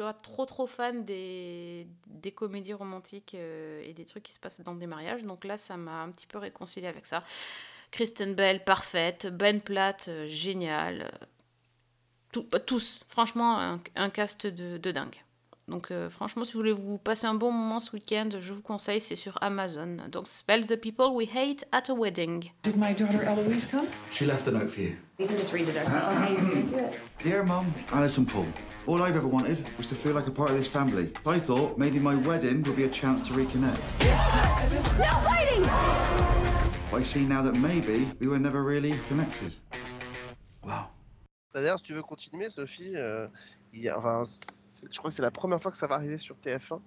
trop 0.47 0.67
fan 0.67 1.05
des, 1.05 1.87
des 2.07 2.33
comédies 2.33 2.73
romantiques 2.73 3.35
euh, 3.35 3.83
et 3.85 3.93
des 3.93 4.05
trucs 4.05 4.25
qui 4.25 4.33
se 4.33 4.41
passent 4.41 4.61
dans 4.61 4.75
des 4.75 4.87
mariages. 4.87 5.23
Donc 5.23 5.45
là, 5.45 5.57
ça 5.57 5.77
m'a 5.77 6.03
un 6.03 6.11
petit 6.11 6.27
peu 6.27 6.39
réconcilié 6.39 6.89
avec 6.89 7.07
ça. 7.07 7.23
Kristen 7.93 8.35
Bell, 8.35 8.65
parfaite. 8.65 9.29
Ben 9.29 9.61
Platt, 9.61 10.09
euh, 10.09 10.27
génial. 10.27 11.03
Euh, 11.03 11.27
tout- 12.33 12.49
tous, 12.67 13.01
franchement, 13.09 13.79
un, 13.95 14.11
cast 14.11 14.47
de 14.47 14.91
dingue. 14.91 15.23
Donc 15.69 15.91
euh, 15.91 16.09
franchement, 16.09 16.45
si 16.45 16.53
vous 16.53 16.61
voulez 16.61 16.73
vous 16.73 16.97
passer 16.97 17.27
un 17.27 17.35
bon 17.35 17.51
moment 17.51 17.81
ce 17.81 17.91
week-end, 17.93 18.29
je 18.41 18.53
vous 18.53 18.63
conseille, 18.63 19.01
c'est 19.01 19.17
sur 19.17 19.37
Amazon. 19.43 19.97
Donc 20.13 20.29
ça 20.29 20.35
s'appelle 20.35 20.65
The 20.65 20.77
People 20.77 21.09
We 21.13 21.29
Hate 21.35 21.65
at 21.73 21.91
a 21.91 21.95
Wedding. 21.95 22.53
Did 22.63 22.77
my 22.77 22.95
daughter 22.95 23.21
Eloise 23.25 23.67
come? 23.67 23.87
She 24.13 24.25
left 24.27 24.47
a 24.47 24.53
note 24.53 24.69
for 24.69 24.81
you. 24.83 24.95
We 25.19 25.27
can 25.27 25.37
just 25.37 25.53
read 25.53 25.69
it 25.69 25.77
ourselves. 25.77 26.15
How 26.17 26.29
you 26.31 26.37
gonna 26.37 26.63
do 26.63 26.77
it? 26.77 26.99
Dear 27.25 27.43
Mum, 27.45 27.67
Alice 27.93 28.17
and 28.19 28.29
Paul, 28.29 28.47
all 28.87 29.03
I've 29.03 29.17
ever 29.17 29.27
wanted 29.27 29.59
was 29.77 29.89
to 29.89 29.97
feel 29.97 30.15
like 30.15 30.29
a 30.29 30.31
part 30.31 30.51
of 30.51 30.57
this 30.57 30.69
family. 30.69 31.11
I 31.27 31.41
thought 31.41 31.77
maybe 31.79 31.99
my 31.99 32.15
wedding 32.15 32.63
would 32.63 32.77
be 32.77 32.85
a 32.85 32.89
chance 32.89 33.21
to 33.23 33.33
reconnect. 33.33 33.81
No 34.99 35.21
fighting! 35.25 35.63
But 36.93 37.01
I 37.01 37.03
see 37.03 37.25
now 37.25 37.43
that 37.43 37.57
maybe 37.57 38.09
we 38.21 38.29
were 38.29 38.39
never 38.39 38.63
really 38.63 38.95
connected. 39.09 39.53
Bah, 40.65 40.91
D'ailleurs, 41.53 41.79
si 41.79 41.85
tu 41.85 41.95
veux 41.95 42.03
continuer, 42.03 42.51
Sophie, 42.51 42.93
euh, 42.97 43.27
il 43.73 43.81
y 43.81 43.89
a- 43.89 43.97
enfin, 43.99 44.23
je 44.91 44.99
crois 44.99 45.11
que 45.11 45.15
c'est 45.17 45.23
la 45.23 45.31
première 45.31 45.61
fois 45.61 45.71
que 45.71 45.77
ça 45.79 45.87
va 45.87 45.95
arriver 45.97 46.19
sur 46.19 46.37
TF1. 46.37 46.81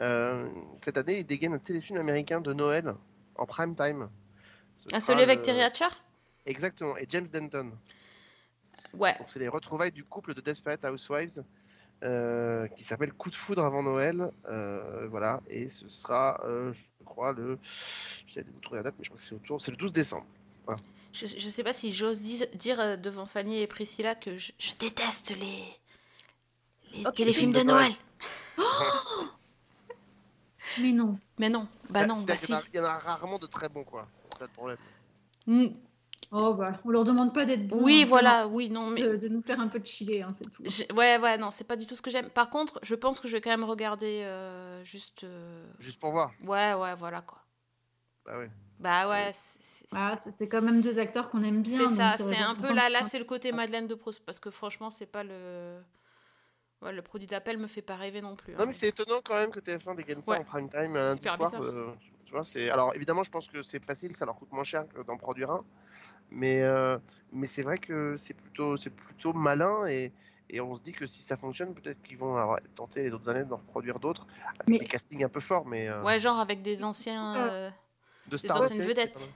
Euh, 0.00 0.48
cette 0.78 0.98
année, 0.98 1.18
ils 1.20 1.24
dégainent 1.26 1.54
un 1.54 1.58
téléfilm 1.58 1.98
américain 1.98 2.40
de 2.40 2.52
Noël 2.52 2.94
en 3.36 3.46
prime 3.46 3.74
time. 3.74 4.08
Ce 4.76 4.84
Ah, 4.88 5.00
sera 5.00 5.00
celui 5.00 5.22
avec 5.22 5.38
le- 5.38 5.44
Terry 5.44 5.62
Hatcher? 5.62 5.88
Exactement, 6.44 6.96
et 6.96 7.06
James 7.08 7.26
Denton. 7.32 7.72
Ouais. 8.94 9.16
C'est 9.26 9.38
les 9.40 9.48
retrouvailles 9.48 9.92
du 9.92 10.04
couple 10.04 10.34
de 10.34 10.40
Desperate 10.40 10.84
Housewives 10.84 11.42
euh, 12.04 12.68
qui 12.68 12.84
s'appelle 12.84 13.12
Coup 13.12 13.30
de 13.30 13.34
foudre 13.34 13.64
avant 13.64 13.82
Noël. 13.82 14.30
euh, 14.48 15.08
voilà, 15.08 15.40
et 15.48 15.68
ce 15.68 15.88
sera, 15.88 16.38
je 16.44 17.04
crois, 17.04 17.32
le. 17.32 17.56
De 18.36 18.42
vous 18.52 18.60
trouver 18.60 18.78
la 18.78 18.82
date, 18.84 18.94
mais 18.98 19.04
je 19.04 19.08
crois 19.10 19.18
que 19.18 19.22
c'est 19.24 19.34
autour. 19.34 19.60
C'est 19.62 19.70
le 19.70 19.76
12 19.78 19.92
décembre. 19.92 20.26
Voilà. 20.64 20.80
Je, 21.12 21.26
je 21.26 21.48
sais 21.50 21.64
pas 21.64 21.72
si 21.72 21.90
j'ose 21.92 22.20
dire 22.20 22.98
devant 22.98 23.24
Fanny 23.24 23.60
et 23.62 23.66
Priscilla 23.66 24.14
que 24.14 24.36
je, 24.36 24.52
je 24.58 24.72
déteste 24.78 25.34
les, 25.36 25.64
les 27.04 27.12
téléfilms 27.12 27.52
de 27.52 27.62
Noël. 27.62 27.92
Mais 30.80 30.92
non. 30.92 31.18
Mais 31.38 31.48
non, 31.48 31.66
bah 31.90 32.06
non, 32.06 32.20
bah 32.22 32.34
il 32.34 32.42
y 32.42 32.46
si. 32.46 32.52
en 32.54 32.56
a- 32.58 32.62
il 32.72 32.76
y 32.76 32.80
en 32.80 32.84
a 32.84 32.98
rarement 32.98 33.38
de 33.38 33.46
très 33.46 33.68
bons, 33.68 33.84
quoi. 33.84 34.06
C'est 34.32 34.38
ça 34.38 34.44
le 34.44 34.50
problème. 34.50 34.78
Mm, 35.46 35.66
Oh 36.32 36.54
bah, 36.54 36.72
on 36.84 36.90
leur 36.90 37.04
demande 37.04 37.32
pas 37.32 37.44
d'être 37.44 37.68
bons. 37.68 37.78
Oui, 37.82 38.02
hein, 38.02 38.06
voilà, 38.08 38.48
oui, 38.48 38.68
non, 38.68 38.90
mais- 38.90 39.00
De, 39.00 39.16
de 39.16 39.28
nous 39.28 39.40
faire 39.42 39.60
un 39.60 39.68
peu 39.68 39.78
de 39.78 39.86
chiller, 39.86 40.22
hein, 40.22 40.28
c'est 40.34 40.50
tout. 40.50 40.62
Ouais, 40.96 41.18
ouais, 41.18 41.38
non, 41.38 41.50
c'est 41.52 41.64
pas 41.68 41.76
du 41.76 41.86
tout 41.86 41.94
ce 41.94 42.02
que 42.02 42.10
j'aime. 42.10 42.28
Par 42.30 42.50
contre, 42.50 42.80
je 42.82 42.94
pense 42.96 43.20
que 43.20 43.28
je 43.28 43.32
vais 43.34 43.40
quand 43.40 43.50
même 43.50 43.62
regarder 43.64 44.22
euh, 44.24 44.82
juste. 44.82 45.22
euh, 45.24 45.64
Juste 45.78 46.00
pour 46.00 46.10
voir. 46.10 46.32
Ouais, 46.44 46.74
ouais, 46.74 46.94
voilà 46.96 47.20
quoi. 47.22 47.38
Bah 48.24 48.38
ouais. 48.38 48.50
Bah 48.80 49.08
ouais, 49.08 49.30
c'est- 49.32 49.58
c'est 49.62 49.86
Ah, 49.92 50.16
c'est 50.20 50.32
c'est 50.32 50.48
quand 50.48 50.60
même 50.62 50.80
deux 50.80 50.98
acteurs 50.98 51.30
qu'on 51.30 51.42
aime 51.44 51.62
bien. 51.62 51.86
c'est 51.88 51.94
ça, 51.94 52.10
euh, 52.10 52.16
c'est 52.18 52.36
un 52.36 52.54
peu 52.56 52.72
là, 52.74 52.88
là 52.90 53.04
c'est 53.04 53.18
le 53.20 53.24
côté 53.24 53.52
Madeleine 53.52 53.86
de 53.86 53.94
Proust 53.94 54.20
parce 54.26 54.40
que 54.40 54.50
franchement, 54.50 54.90
c'est 54.90 55.06
pas 55.06 55.22
le. 55.22 55.78
Ouais, 56.86 56.92
le 56.92 57.02
produit 57.02 57.26
d'appel 57.26 57.58
me 57.58 57.66
fait 57.66 57.82
pas 57.82 57.96
rêver 57.96 58.20
non 58.20 58.36
plus. 58.36 58.54
hein. 58.54 58.58
Non 58.60 58.66
mais 58.66 58.72
c'est 58.72 58.88
étonnant 58.88 59.20
quand 59.24 59.34
même 59.34 59.50
que 59.50 59.60
TF1 59.60 59.94
dégaine 59.96 60.22
ça 60.22 60.32
Ouais. 60.32 60.38
en 60.38 60.44
prime 60.44 60.68
time 60.68 60.96
un 60.96 61.10
lundi 61.10 61.26
soir. 61.28 61.52
euh, 61.60 61.92
tu 62.24 62.32
vois, 62.32 62.44
c'est 62.44 62.70
alors 62.70 62.94
évidemment 62.94 63.22
je 63.22 63.30
pense 63.30 63.48
que 63.48 63.62
c'est 63.62 63.84
facile, 63.84 64.14
ça 64.14 64.24
leur 64.24 64.36
coûte 64.36 64.52
moins 64.52 64.64
cher 64.64 64.84
que 64.88 65.00
d'en 65.02 65.16
produire 65.16 65.50
un, 65.50 65.64
mais 66.30 66.62
euh, 66.62 66.98
mais 67.32 67.46
c'est 67.46 67.62
vrai 67.62 67.78
que 67.78 68.14
c'est 68.16 68.34
plutôt 68.34 68.76
c'est 68.76 68.90
plutôt 68.90 69.32
malin 69.32 69.86
et 69.86 70.12
et 70.48 70.60
on 70.60 70.74
se 70.76 70.82
dit 70.82 70.92
que 70.92 71.06
si 71.06 71.22
ça 71.24 71.34
fonctionne, 71.36 71.74
peut-être 71.74 72.00
qu'ils 72.02 72.18
vont 72.18 72.36
avoir- 72.36 72.60
tenter 72.76 73.02
les 73.02 73.12
autres 73.12 73.28
années 73.28 73.44
d'en 73.44 73.56
reproduire 73.56 73.98
d'autres 73.98 74.28
avec 74.46 74.68
Mais- 74.68 74.78
des 74.78 74.84
castings 74.86 75.24
un 75.24 75.28
peu 75.28 75.40
forts, 75.40 75.66
mais 75.66 75.88
euh, 75.88 76.00
Ouais, 76.04 76.20
genre 76.20 76.38
avec 76.38 76.62
des 76.62 76.84
anciens. 76.84 77.48
euh, 77.48 77.70
de 78.28 78.36
des 78.36 78.50
anciennes 78.52 78.82
vedettes. 78.82 79.28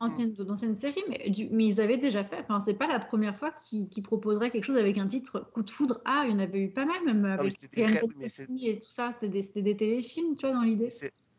Ancienne, 0.00 0.32
d'anciennes 0.34 0.74
séries, 0.74 1.02
mais, 1.08 1.30
du- 1.30 1.48
mais 1.50 1.66
ils 1.66 1.80
avaient 1.80 1.98
déjà 1.98 2.24
fait. 2.24 2.38
Enfin, 2.40 2.60
c'est 2.60 2.74
pas 2.74 2.86
la 2.86 3.00
première 3.00 3.36
fois 3.36 3.50
qu'ils 3.50 3.88
proposeraient 4.02 4.50
quelque 4.50 4.64
chose 4.64 4.76
avec 4.76 4.96
un 4.96 5.06
titre 5.06 5.50
coup 5.52 5.62
de 5.62 5.70
foudre. 5.70 6.00
Ah, 6.04 6.22
il 6.24 6.30
y 6.30 6.34
en 6.34 6.38
avait 6.38 6.62
eu 6.64 6.72
pas 6.72 6.84
mal, 6.84 7.04
même 7.04 7.24
avec 7.24 7.56
c'était 7.58 7.82
et 7.82 8.80
tout 8.80 8.88
ça. 8.88 9.10
C'était 9.10 9.28
des, 9.32 9.42
c'était 9.42 9.62
des 9.62 9.76
téléfilms, 9.76 10.36
tu 10.36 10.46
vois, 10.46 10.54
dans 10.54 10.62
l'idée. 10.62 10.90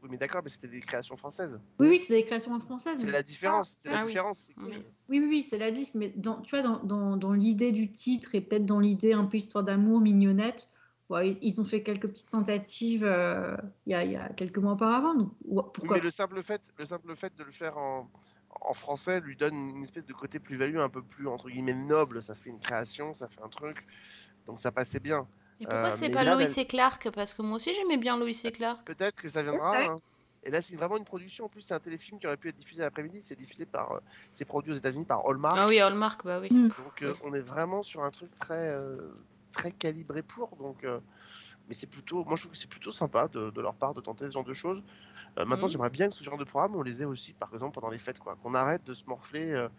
Oui 0.01 0.07
mais 0.11 0.17
d'accord, 0.17 0.41
mais 0.43 0.49
c'était 0.49 0.69
des 0.69 0.79
créations 0.79 1.17
françaises. 1.17 1.59
Oui, 1.77 1.89
oui, 1.89 1.97
c'est 1.97 2.13
des 2.13 2.23
créations 2.23 2.53
en 2.53 2.59
français. 2.59 2.95
C'est 2.95 3.05
mais- 3.05 3.11
la 3.11 3.23
différence, 3.23 3.79
c'est 3.81 3.89
la 3.89 3.97
Ah 3.97 4.01
oui. 4.03 4.07
différence. 4.07 4.51
que- 4.57 4.65
Oui. 5.09 5.19
Oui, 5.27 5.43
c'est 5.43 5.57
la 5.57 5.71
disque, 5.71 5.95
mais 5.95 6.13
dans, 6.15 6.41
tu 6.41 6.55
vois, 6.55 6.61
dans, 6.61 6.81
dans, 6.83 7.17
dans 7.17 7.33
l'idée 7.33 7.71
du 7.73 7.91
titre 7.91 8.33
et 8.33 8.41
peut-être 8.41 8.65
dans 8.65 8.79
l'idée 8.79 9.11
un 9.11 9.25
peu 9.25 9.37
histoire 9.37 9.63
d'amour, 9.63 9.99
mignonnette, 9.99 10.69
ouais, 11.09 11.31
ils, 11.41 11.59
ont 11.59 11.65
fait 11.65 11.83
quelques 11.83 12.07
petites 12.07 12.29
tentatives 12.29 13.03
euh, 13.03 13.57
il 13.87 13.91
y, 13.91 13.95
a, 13.95 14.05
il 14.05 14.11
y 14.11 14.15
a 14.15 14.29
quelques 14.29 14.59
mois 14.59 14.73
auparavant. 14.73 15.15
Donc, 15.15 15.31
ouais, 15.45 15.63
pourquoi 15.73 15.97
mais 15.97 16.01
le 16.03 16.11
simple 16.11 16.41
fait, 16.41 16.61
le 16.77 16.85
simple 16.85 17.13
fait 17.15 17.35
de 17.35 17.43
le 17.43 17.51
faire 17.51 17.77
en, 17.77 18.09
en 18.61 18.73
français 18.73 19.19
lui 19.21 19.35
donne 19.35 19.55
une 19.75 19.83
espèce 19.83 20.05
de 20.05 20.13
côté 20.13 20.39
plus-value 20.39 20.77
un 20.77 20.89
peu 20.89 21.01
plus 21.01 21.27
entre 21.27 21.49
guillemets 21.49 21.73
noble. 21.73 22.21
Ça 22.21 22.35
fait 22.35 22.49
une 22.49 22.59
création, 22.59 23.13
ça 23.13 23.27
fait 23.27 23.41
un 23.41 23.49
truc, 23.49 23.85
donc 24.47 24.59
ça 24.59 24.71
passait 24.71 24.99
bien. 24.99 25.27
Et 25.61 25.65
pourquoi 25.65 25.89
Euh, 25.89 25.91
c'est 25.91 26.09
pas 26.09 26.23
là, 26.23 26.35
Lois 26.35 26.43
la- 26.45 26.61
et 26.61 26.65
Clark? 26.65 27.09
Parce 27.11 27.33
que 27.33 27.41
moi 27.41 27.57
aussi 27.57 27.73
j'aimais 27.73 27.97
bien 27.97 28.17
Lois 28.17 28.29
et 28.29 28.51
Clark. 28.51 28.85
Peut-être 28.85 29.21
que 29.21 29.27
ça 29.29 29.43
viendra. 29.43 29.77
Hein. 29.77 29.99
Et 30.43 30.51
là, 30.51 30.61
c'est 30.61 30.77
vraiment 30.77 30.95
une 30.95 31.03
production. 31.03 31.45
En 31.45 31.49
plus, 31.49 31.59
c'est 31.59 31.73
un 31.73 31.81
téléfilm 31.81 32.17
qui 32.17 32.25
aurait 32.25 32.37
pu 32.37 32.47
être 32.47 32.55
diffusé 32.55 32.81
l'après-midi. 32.81 33.21
C'est 33.21 33.37
diffusé 33.37 33.65
par, 33.65 33.91
euh, 33.91 33.99
c'est 34.31 34.45
produit 34.45 34.71
aux 34.71 34.75
États-Unis 34.75 35.03
par 35.03 35.27
Hallmark. 35.27 35.57
Ah 35.59 35.67
oui, 35.67 35.79
Hallmark, 35.81 36.23
bah 36.23 36.39
oui. 36.39 36.47
Mm. 36.49 36.69
Donc, 36.69 37.01
euh, 37.01 37.13
on 37.25 37.33
est 37.33 37.41
vraiment 37.41 37.83
sur 37.83 38.03
un 38.05 38.09
truc 38.09 38.33
très, 38.37 38.69
euh, 38.69 38.95
très 39.51 39.71
calibré 39.71 40.21
pour. 40.23 40.55
Donc, 40.55 40.85
euh, 40.85 41.01
mais 41.67 41.73
c'est 41.73 41.87
plutôt, 41.87 42.23
moi, 42.23 42.37
je 42.37 42.43
trouve 42.43 42.53
que 42.53 42.57
c'est 42.57 42.69
plutôt 42.69 42.93
sympa 42.93 43.27
de, 43.27 43.49
de 43.49 43.61
leur 43.61 43.75
part 43.75 43.93
de 43.93 43.99
tenter 43.99 44.23
ce 44.27 44.31
genre 44.31 44.45
de 44.45 44.53
choses. 44.53 44.81
Euh, 45.39 45.45
maintenant, 45.45 45.67
Mhm. 45.67 45.71
j'aimerais 45.73 45.89
bien 45.89 46.09
que 46.09 46.13
ce 46.15 46.23
genre 46.23 46.37
de 46.37 46.43
programme, 46.43 46.75
on 46.75 46.81
les 46.81 47.01
ait 47.01 47.05
aussi, 47.05 47.33
par 47.33 47.53
exemple, 47.53 47.73
pendant 47.75 47.89
les 47.89 47.97
fêtes, 47.97 48.19
quoi. 48.19 48.35
Qu'on 48.35 48.53
arrête 48.53 48.83
de 48.83 48.93
se 48.93 49.05
morfler. 49.07 49.51
euh, 49.51 49.69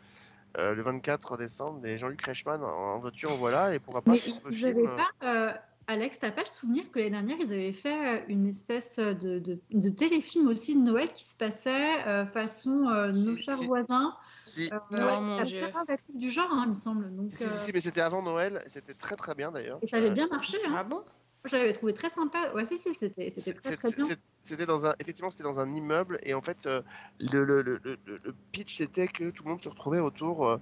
euh, 0.59 0.75
le 0.75 0.83
24 0.83 1.37
décembre, 1.37 1.81
des 1.81 1.97
Jean-Luc 1.99 2.23
Reichmann 2.23 2.63
en, 2.65 2.67
en 2.69 2.99
voiture, 2.99 3.37
voilà, 3.37 3.75
et 3.75 3.79
pourquoi 3.79 4.03
pas 4.03 4.13
Mais 4.13 4.21
ils 4.51 4.61
n'avaient 4.63 4.89
pas, 4.89 5.09
euh, 5.23 5.53
Alex, 5.87 6.19
t'as 6.19 6.33
pas 6.33 6.43
le 6.43 6.47
souvenir 6.49 6.91
que 6.91 6.99
l'année 6.99 7.11
dernière, 7.11 7.37
ils 7.41 7.53
avaient 7.53 7.73
fait 7.73 8.25
une 8.29 8.47
espèce 8.47 8.99
de, 8.99 9.39
de, 9.39 9.61
de 9.71 9.89
téléfilm 9.91 10.49
aussi 10.49 10.75
de 10.75 10.81
Noël 10.85 11.13
qui 11.13 11.25
se 11.25 11.37
passait 11.37 12.07
euh, 12.07 12.25
façon 12.27 12.89
euh, 12.89 13.13
Nos 13.13 13.37
chers 13.37 13.57
si. 13.59 13.67
voisins? 13.67 14.17
Si, 14.45 14.71
Euh, 14.73 14.79
Oh, 14.93 14.93
ouais, 14.93 15.21
mon 15.21 15.37
c'était 15.37 15.45
Dieu. 15.45 15.61
représentatif 15.67 16.19
du 16.19 16.31
genre, 16.31 16.51
hein, 16.53 16.63
il 16.67 16.71
me 16.71 16.75
semble. 16.75 17.15
Donc, 17.17 17.31
si, 17.31 17.39
si, 17.39 17.45
euh, 17.45 17.49
si, 17.49 17.73
mais 17.73 17.81
c'était 17.81 18.01
avant 18.01 18.23
Noël, 18.23 18.63
c'était 18.67 18.95
très 18.95 19.17
très 19.17 19.35
bien 19.35 19.53
d'ailleurs. 19.53 19.79
et 19.83 19.87
ça 19.87 19.99
avait 19.99 20.11
bien 20.11 20.27
marché. 20.29 20.57
Hein. 20.67 20.75
Ah 20.79 20.85
bon? 20.85 21.05
Je 21.45 21.57
l'avais 21.57 21.73
trouvé 21.73 21.95
très 21.95 22.11
sympa. 22.11 22.53
Ouais, 22.55 22.65
si, 22.65 22.77
si, 22.77 22.95
c'était 22.95 23.25
très 23.61 23.73
très 23.75 23.91
bien. 23.93 24.07
C'était 24.43 24.67
dans 24.67 24.87
un, 24.87 24.95
effectivement, 24.99 25.31
c'était 25.31 25.45
dans 25.45 25.61
un 25.61 25.69
immeuble 25.71 26.19
et 26.23 26.35
en 26.35 26.41
fait, 26.43 26.67
euh, 26.67 26.83
le, 27.19 27.45
le, 27.45 27.63
le, 27.63 27.81
le- 27.85 28.37
pitch 28.53 28.77
c'était 28.77 29.07
que 29.07 29.31
tout 29.31 29.45
le 29.45 29.51
monde 29.51 29.61
se 29.61 29.69
retrouvait 29.69 29.99
autour, 30.01 30.47
euh, 30.47 30.59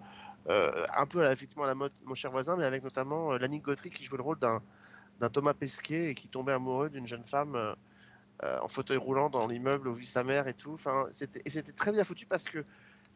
euh, 0.48 0.84
un 0.96 1.06
peu 1.06 1.30
effectivement 1.30 1.64
à 1.64 1.68
la 1.68 1.74
mode 1.76 1.92
Mon 2.04 2.14
cher 2.14 2.30
voisin, 2.32 2.56
mais 2.56 2.64
avec 2.64 2.82
notamment 2.82 3.32
euh, 3.32 3.38
Lanny 3.38 3.60
Guthrie 3.60 3.90
qui 3.90 4.04
jouait 4.04 4.18
le 4.18 4.24
rôle 4.24 4.38
d'un 4.38 4.62
d'un 5.18 5.30
Thomas 5.30 5.54
Pesquet 5.54 6.10
et 6.10 6.14
qui 6.14 6.28
tombait 6.28 6.52
amoureux 6.52 6.90
d'une 6.90 7.06
jeune 7.06 7.26
femme 7.26 7.76
en 8.42 8.68
fauteuil 8.68 8.96
roulant 8.98 9.30
dans 9.30 9.46
l'immeuble 9.46 9.88
où 9.88 9.94
vit 9.94 10.06
sa 10.06 10.24
mère 10.24 10.48
et 10.48 10.54
tout. 10.54 10.72
Enfin, 10.72 11.08
c'était 11.12 11.42
et 11.44 11.50
c'était 11.50 11.72
très 11.72 11.92
bien 11.92 12.04
foutu 12.04 12.26
parce 12.26 12.44
que 12.44 12.64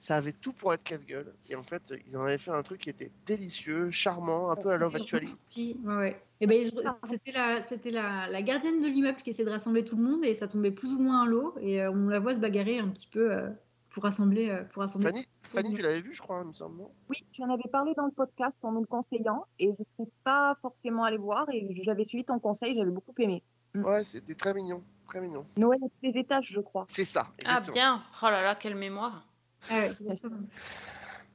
ça 0.02 0.16
avait 0.16 0.32
tout 0.32 0.52
pour 0.52 0.74
être 0.74 0.82
casse-gueule. 0.82 1.32
Et 1.48 1.54
en 1.54 1.62
fait, 1.62 1.94
ils 2.08 2.16
en 2.16 2.22
avaient 2.22 2.36
fait 2.36 2.50
un 2.50 2.64
truc 2.64 2.80
qui 2.80 2.90
était 2.90 3.12
délicieux, 3.24 3.88
charmant, 3.90 4.50
un 4.50 4.56
peu 4.56 4.70
à 4.70 4.76
Love 4.76 4.96
Actually. 4.96 5.30
Puis, 5.52 5.76
ouais, 5.84 5.94
ouais. 5.94 6.22
Et 6.40 6.48
ben, 6.48 6.60
c'était 7.04 7.30
la, 7.30 7.62
c'était 7.62 7.92
la, 7.92 8.28
la 8.28 8.42
gardienne 8.42 8.80
de 8.80 8.88
l'immeuble 8.88 9.18
qui 9.18 9.30
essayait 9.30 9.46
de 9.46 9.52
rassembler 9.52 9.84
tout 9.84 9.96
le 9.96 10.02
monde 10.02 10.24
et 10.24 10.34
ça 10.34 10.48
tombait 10.48 10.72
plus 10.72 10.94
ou 10.94 11.02
moins 11.02 11.22
à 11.22 11.26
l'eau 11.26 11.54
et 11.60 11.80
euh, 11.80 11.92
on 11.92 12.08
la 12.08 12.18
voit 12.18 12.34
se 12.34 12.40
bagarrer 12.40 12.80
un 12.80 12.88
petit 12.88 13.06
peu 13.06 13.30
euh, 13.32 13.48
pour 13.94 14.02
rassembler, 14.02 14.50
euh, 14.50 14.64
pour 14.64 14.82
rassembler. 14.82 15.12
Fanny, 15.12 15.28
Fanny, 15.44 15.72
tu 15.72 15.82
l'avais 15.82 16.00
vu, 16.00 16.12
je 16.12 16.20
crois, 16.20 16.40
il 16.42 16.48
me 16.48 16.52
semble, 16.52 16.82
Oui, 17.08 17.24
tu 17.30 17.44
en 17.44 17.50
avais 17.50 17.70
parlé 17.70 17.92
dans 17.96 18.06
le 18.06 18.10
podcast 18.10 18.58
en 18.64 18.72
me 18.72 18.80
le 18.80 18.86
conseillant 18.86 19.46
et 19.60 19.66
je 19.66 19.82
ne 19.82 19.84
serais 19.84 20.10
pas 20.24 20.56
forcément 20.60 21.04
allée 21.04 21.16
voir 21.16 21.48
et 21.52 21.80
j'avais 21.84 22.04
suivi 22.04 22.24
ton 22.24 22.40
conseil, 22.40 22.74
j'avais 22.76 22.90
beaucoup 22.90 23.14
aimé. 23.18 23.44
Ouais, 23.76 24.02
c'était 24.02 24.34
très 24.34 24.52
mignon, 24.52 24.82
très 25.06 25.20
mignon. 25.20 25.46
Noël 25.56 25.78
à 25.80 25.86
tous 25.86 26.12
les 26.12 26.18
étages, 26.18 26.48
je 26.50 26.60
crois. 26.60 26.86
C'est 26.88 27.04
ça. 27.04 27.28
Ah 27.46 27.60
bien, 27.60 28.02
oh 28.20 28.26
là 28.26 28.42
là, 28.42 28.56
quelle 28.56 28.74
mémoire. 28.74 29.28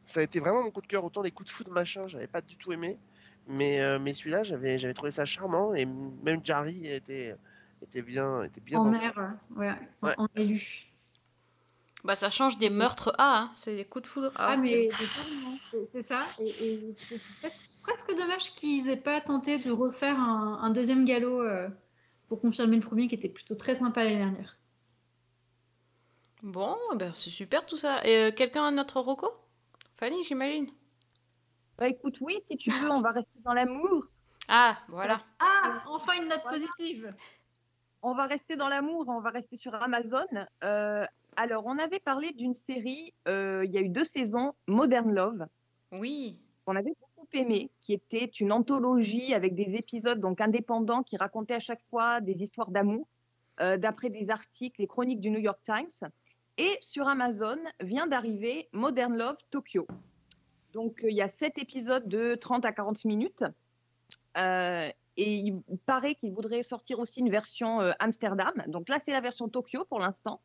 Ça 0.05 0.19
a 0.21 0.23
été 0.23 0.39
vraiment 0.39 0.63
mon 0.63 0.71
coup 0.71 0.81
de 0.81 0.87
cœur. 0.87 1.03
Autant 1.03 1.21
les 1.21 1.31
coups 1.31 1.49
de 1.49 1.53
foot 1.53 1.67
machin, 1.69 2.07
j'avais 2.07 2.27
pas 2.27 2.41
du 2.41 2.55
tout 2.55 2.71
aimé, 2.71 2.97
mais 3.47 3.81
euh, 3.81 3.99
mais 3.99 4.13
celui-là, 4.13 4.43
j'avais 4.43 4.79
j'avais 4.79 4.93
trouvé 4.93 5.11
ça 5.11 5.25
charmant 5.25 5.73
et 5.73 5.85
même 5.85 6.39
Jarry 6.43 6.87
était 6.87 7.35
était 7.81 8.01
bien 8.01 8.43
était 8.43 8.61
bien 8.61 8.79
en 8.79 8.85
dans 8.85 8.91
mer, 8.91 9.35
ouais, 9.55 9.73
Ouais. 10.01 10.13
en 10.17 10.27
élu. 10.35 10.85
Bah 12.03 12.15
ça 12.15 12.29
change 12.29 12.57
des 12.57 12.69
meurtres 12.69 13.13
A, 13.17 13.37
hein. 13.41 13.49
c'est 13.53 13.75
des 13.75 13.83
coups 13.85 14.03
de 14.03 14.07
foudre 14.07 14.31
A. 14.35 14.51
Ah, 14.53 14.57
mais 14.57 14.87
c'est- 14.89 15.05
totalement, 15.05 15.57
c'est 15.71 15.85
c'est 15.85 16.01
ça. 16.03 16.23
Et, 16.39 16.47
et 16.47 16.93
c'est 16.93 17.19
presque 17.81 18.15
dommage 18.15 18.53
qu'ils 18.55 18.87
aient 18.89 18.95
pas 18.97 19.19
tenté 19.19 19.57
de 19.57 19.71
refaire 19.71 20.17
un, 20.19 20.59
un 20.61 20.69
deuxième 20.69 21.03
galop 21.05 21.41
euh, 21.41 21.67
pour 22.29 22.39
confirmer 22.39 22.77
le 22.77 22.81
premier 22.81 23.07
qui 23.07 23.15
était 23.15 23.29
plutôt 23.29 23.55
très 23.55 23.75
sympa 23.75 24.03
l'année 24.03 24.17
dernière. 24.17 24.56
Bon, 26.43 26.75
ben 26.95 27.13
c'est 27.13 27.29
super 27.29 27.65
tout 27.65 27.77
ça. 27.77 28.03
Et 28.05 28.17
euh, 28.17 28.31
quelqu'un 28.31 28.67
a 28.67 28.71
notre 28.71 28.99
Rocco 28.99 29.27
Fanny, 29.97 30.23
j'imagine. 30.23 30.67
Bah 31.77 31.87
écoute, 31.87 32.17
oui, 32.21 32.37
si 32.45 32.57
tu 32.57 32.69
veux, 32.69 32.91
on 32.91 33.01
va 33.01 33.11
rester 33.11 33.39
dans 33.43 33.53
l'amour. 33.53 34.05
Ah, 34.47 34.77
voilà. 34.87 35.19
Ah, 35.39 35.83
enfin 35.87 36.13
une 36.21 36.27
note 36.27 36.43
positive. 36.43 37.13
On 38.01 38.13
va 38.13 38.25
rester 38.25 38.55
dans 38.55 38.69
l'amour, 38.69 39.05
on 39.07 39.19
va 39.19 39.31
rester 39.31 39.57
sur 39.57 39.73
Amazon. 39.75 40.27
Euh, 40.63 41.03
alors, 41.35 41.65
on 41.65 41.77
avait 41.77 41.99
parlé 41.99 42.31
d'une 42.31 42.53
série, 42.53 43.13
euh, 43.27 43.63
il 43.65 43.71
y 43.71 43.77
a 43.77 43.81
eu 43.81 43.89
deux 43.89 44.05
saisons, 44.05 44.53
Modern 44.67 45.13
Love. 45.13 45.45
Oui. 45.99 46.39
On 46.65 46.75
avait 46.75 46.93
beaucoup 46.99 47.27
aimé, 47.33 47.69
qui 47.81 47.93
était 47.93 48.25
une 48.25 48.51
anthologie 48.51 49.33
avec 49.33 49.53
des 49.55 49.75
épisodes 49.75 50.19
donc 50.19 50.41
indépendants 50.41 51.03
qui 51.03 51.17
racontaient 51.17 51.55
à 51.55 51.59
chaque 51.59 51.83
fois 51.89 52.21
des 52.21 52.41
histoires 52.41 52.71
d'amour, 52.71 53.07
euh, 53.61 53.77
d'après 53.77 54.09
des 54.09 54.29
articles, 54.29 54.81
les 54.81 54.87
chroniques 54.87 55.19
du 55.19 55.29
New 55.29 55.39
York 55.39 55.59
Times. 55.63 56.09
Et 56.57 56.77
sur 56.81 57.07
Amazon 57.07 57.57
vient 57.79 58.07
d'arriver 58.07 58.67
Modern 58.73 59.15
Love 59.15 59.37
Tokyo. 59.51 59.85
Donc, 60.73 61.03
euh, 61.03 61.09
il 61.09 61.15
y 61.15 61.21
a 61.21 61.27
sept 61.27 61.57
épisodes 61.59 62.07
de 62.07 62.35
30 62.35 62.65
à 62.65 62.71
40 62.71 63.05
minutes. 63.05 63.43
Euh, 64.37 64.89
et 65.17 65.35
il 65.35 65.61
paraît 65.85 66.15
qu'il 66.15 66.33
voudrait 66.33 66.63
sortir 66.63 66.99
aussi 66.99 67.19
une 67.19 67.29
version 67.29 67.81
euh, 67.81 67.91
Amsterdam. 67.99 68.53
Donc 68.67 68.89
là, 68.89 68.99
c'est 68.99 69.11
la 69.11 69.21
version 69.21 69.49
Tokyo 69.49 69.85
pour 69.85 69.99
l'instant. 69.99 70.41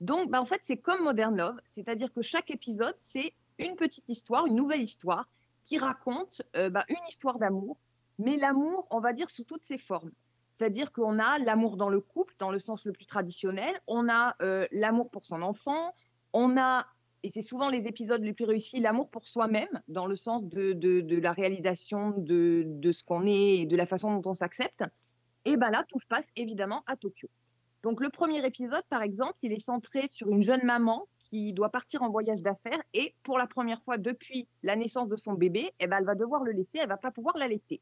Donc, 0.00 0.30
bah, 0.30 0.40
en 0.40 0.44
fait, 0.44 0.60
c'est 0.62 0.76
comme 0.76 1.02
Modern 1.02 1.36
Love, 1.36 1.56
c'est-à-dire 1.64 2.12
que 2.12 2.22
chaque 2.22 2.50
épisode, 2.50 2.94
c'est 2.96 3.32
une 3.58 3.74
petite 3.74 4.08
histoire, 4.08 4.46
une 4.46 4.54
nouvelle 4.54 4.82
histoire 4.82 5.28
qui 5.64 5.76
raconte 5.78 6.42
bah, 6.54 6.84
une 6.88 7.06
histoire 7.08 7.38
d'amour, 7.38 7.76
mais 8.18 8.36
l'amour, 8.36 8.86
on 8.90 9.00
va 9.00 9.12
dire, 9.12 9.28
sous 9.28 9.42
toutes 9.42 9.64
ses 9.64 9.76
formes. 9.76 10.12
C'est-à-dire 10.58 10.90
qu'on 10.92 11.20
a 11.20 11.38
l'amour 11.38 11.76
dans 11.76 11.88
le 11.88 12.00
couple, 12.00 12.34
dans 12.38 12.50
le 12.50 12.58
sens 12.58 12.84
le 12.84 12.92
plus 12.92 13.06
traditionnel, 13.06 13.80
on 13.86 14.08
a 14.08 14.34
euh, 14.42 14.66
l'amour 14.72 15.10
pour 15.10 15.24
son 15.24 15.40
enfant, 15.42 15.94
on 16.32 16.56
a, 16.56 16.86
et 17.22 17.30
c'est 17.30 17.42
souvent 17.42 17.70
les 17.70 17.86
épisodes 17.86 18.22
les 18.22 18.32
plus 18.32 18.44
réussis, 18.44 18.80
l'amour 18.80 19.08
pour 19.08 19.28
soi-même, 19.28 19.68
dans 19.86 20.06
le 20.06 20.16
sens 20.16 20.44
de, 20.44 21.20
la 21.20 21.32
réalisation 21.32 22.12
de, 22.16 22.90
ce 22.92 23.04
qu'on 23.04 23.24
est 23.26 23.58
et 23.58 23.66
de 23.66 23.76
la 23.76 23.86
façon 23.86 24.12
dont 24.18 24.30
on 24.30 24.34
s'accepte. 24.34 24.82
Et 25.44 25.56
ben 25.56 25.70
là, 25.70 25.84
tout 25.88 26.00
se 26.00 26.06
passe 26.06 26.26
évidemment 26.34 26.82
à 26.88 26.96
Tokyo. 26.96 27.28
Donc 27.84 28.00
le 28.00 28.08
premier 28.08 28.44
épisode, 28.44 28.82
par 28.90 29.02
exemple, 29.02 29.36
il 29.42 29.52
est 29.52 29.64
centré 29.64 30.08
sur 30.12 30.28
une 30.28 30.42
jeune 30.42 30.64
maman 30.64 31.06
qui 31.20 31.52
doit 31.52 31.70
partir 31.70 32.02
en 32.02 32.10
voyage 32.10 32.42
d'affaires 32.42 32.82
et 32.92 33.14
pour 33.22 33.38
la 33.38 33.46
première 33.46 33.80
fois 33.82 33.96
depuis 33.96 34.48
la 34.64 34.74
naissance 34.74 35.08
de 35.08 35.16
son 35.16 35.34
bébé, 35.34 35.72
eh 35.78 35.86
ben, 35.86 35.98
elle 35.98 36.04
va 36.04 36.16
devoir 36.16 36.42
le 36.42 36.50
laisser, 36.50 36.78
elle 36.78 36.88
va 36.88 36.96
pas 36.96 37.12
pouvoir 37.12 37.38
l'allaiter. 37.38 37.80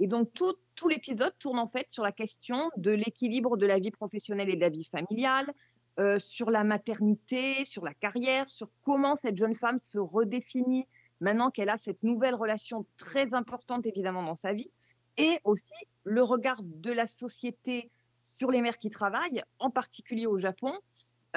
Et 0.00 0.06
donc 0.06 0.32
tout, 0.32 0.56
l'épisode 0.88 1.34
tourne 1.38 1.58
en 1.58 1.66
fait 1.66 1.86
sur 1.90 2.02
la 2.02 2.10
question 2.10 2.70
de 2.78 2.90
l'équilibre 2.90 3.58
de 3.58 3.66
la 3.66 3.78
vie 3.78 3.90
professionnelle 3.90 4.48
et 4.48 4.56
de 4.56 4.60
la 4.60 4.70
vie 4.70 4.84
familiale, 4.84 5.52
euh, 5.98 6.18
sur 6.18 6.50
la 6.50 6.64
maternité, 6.64 7.66
sur 7.66 7.84
la 7.84 7.92
carrière, 7.92 8.50
sur 8.50 8.70
comment 8.82 9.14
cette 9.14 9.36
jeune 9.36 9.54
femme 9.54 9.78
se 9.78 9.98
redéfinit 9.98 10.86
maintenant 11.20 11.50
qu'elle 11.50 11.68
a 11.68 11.76
cette 11.76 12.02
nouvelle 12.02 12.34
relation 12.34 12.86
très 12.96 13.34
importante 13.34 13.84
évidemment 13.84 14.22
dans 14.22 14.36
sa 14.36 14.54
vie, 14.54 14.70
et 15.18 15.38
aussi 15.44 15.66
le 16.04 16.22
regard 16.22 16.62
de 16.62 16.92
la 16.92 17.06
société 17.06 17.90
sur 18.22 18.50
les 18.50 18.62
mères 18.62 18.78
qui 18.78 18.88
travaillent, 18.88 19.42
en 19.58 19.68
particulier 19.68 20.26
au 20.26 20.38
Japon. 20.38 20.72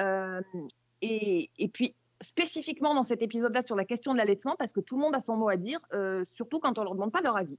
Euh, 0.00 0.40
et, 1.02 1.50
et 1.58 1.68
puis, 1.68 1.94
spécifiquement 2.22 2.94
dans 2.94 3.02
cet 3.02 3.20
épisode-là 3.20 3.62
sur 3.62 3.76
la 3.76 3.84
question 3.84 4.12
de 4.12 4.18
l'allaitement, 4.18 4.56
parce 4.58 4.72
que 4.72 4.80
tout 4.80 4.96
le 4.96 5.02
monde 5.02 5.14
a 5.14 5.20
son 5.20 5.36
mot 5.36 5.50
à 5.50 5.56
dire, 5.56 5.80
euh, 5.92 6.24
surtout 6.24 6.60
quand 6.60 6.78
on 6.78 6.80
ne 6.80 6.86
leur 6.86 6.94
demande 6.94 7.12
pas 7.12 7.20
leur 7.20 7.36
avis. 7.36 7.58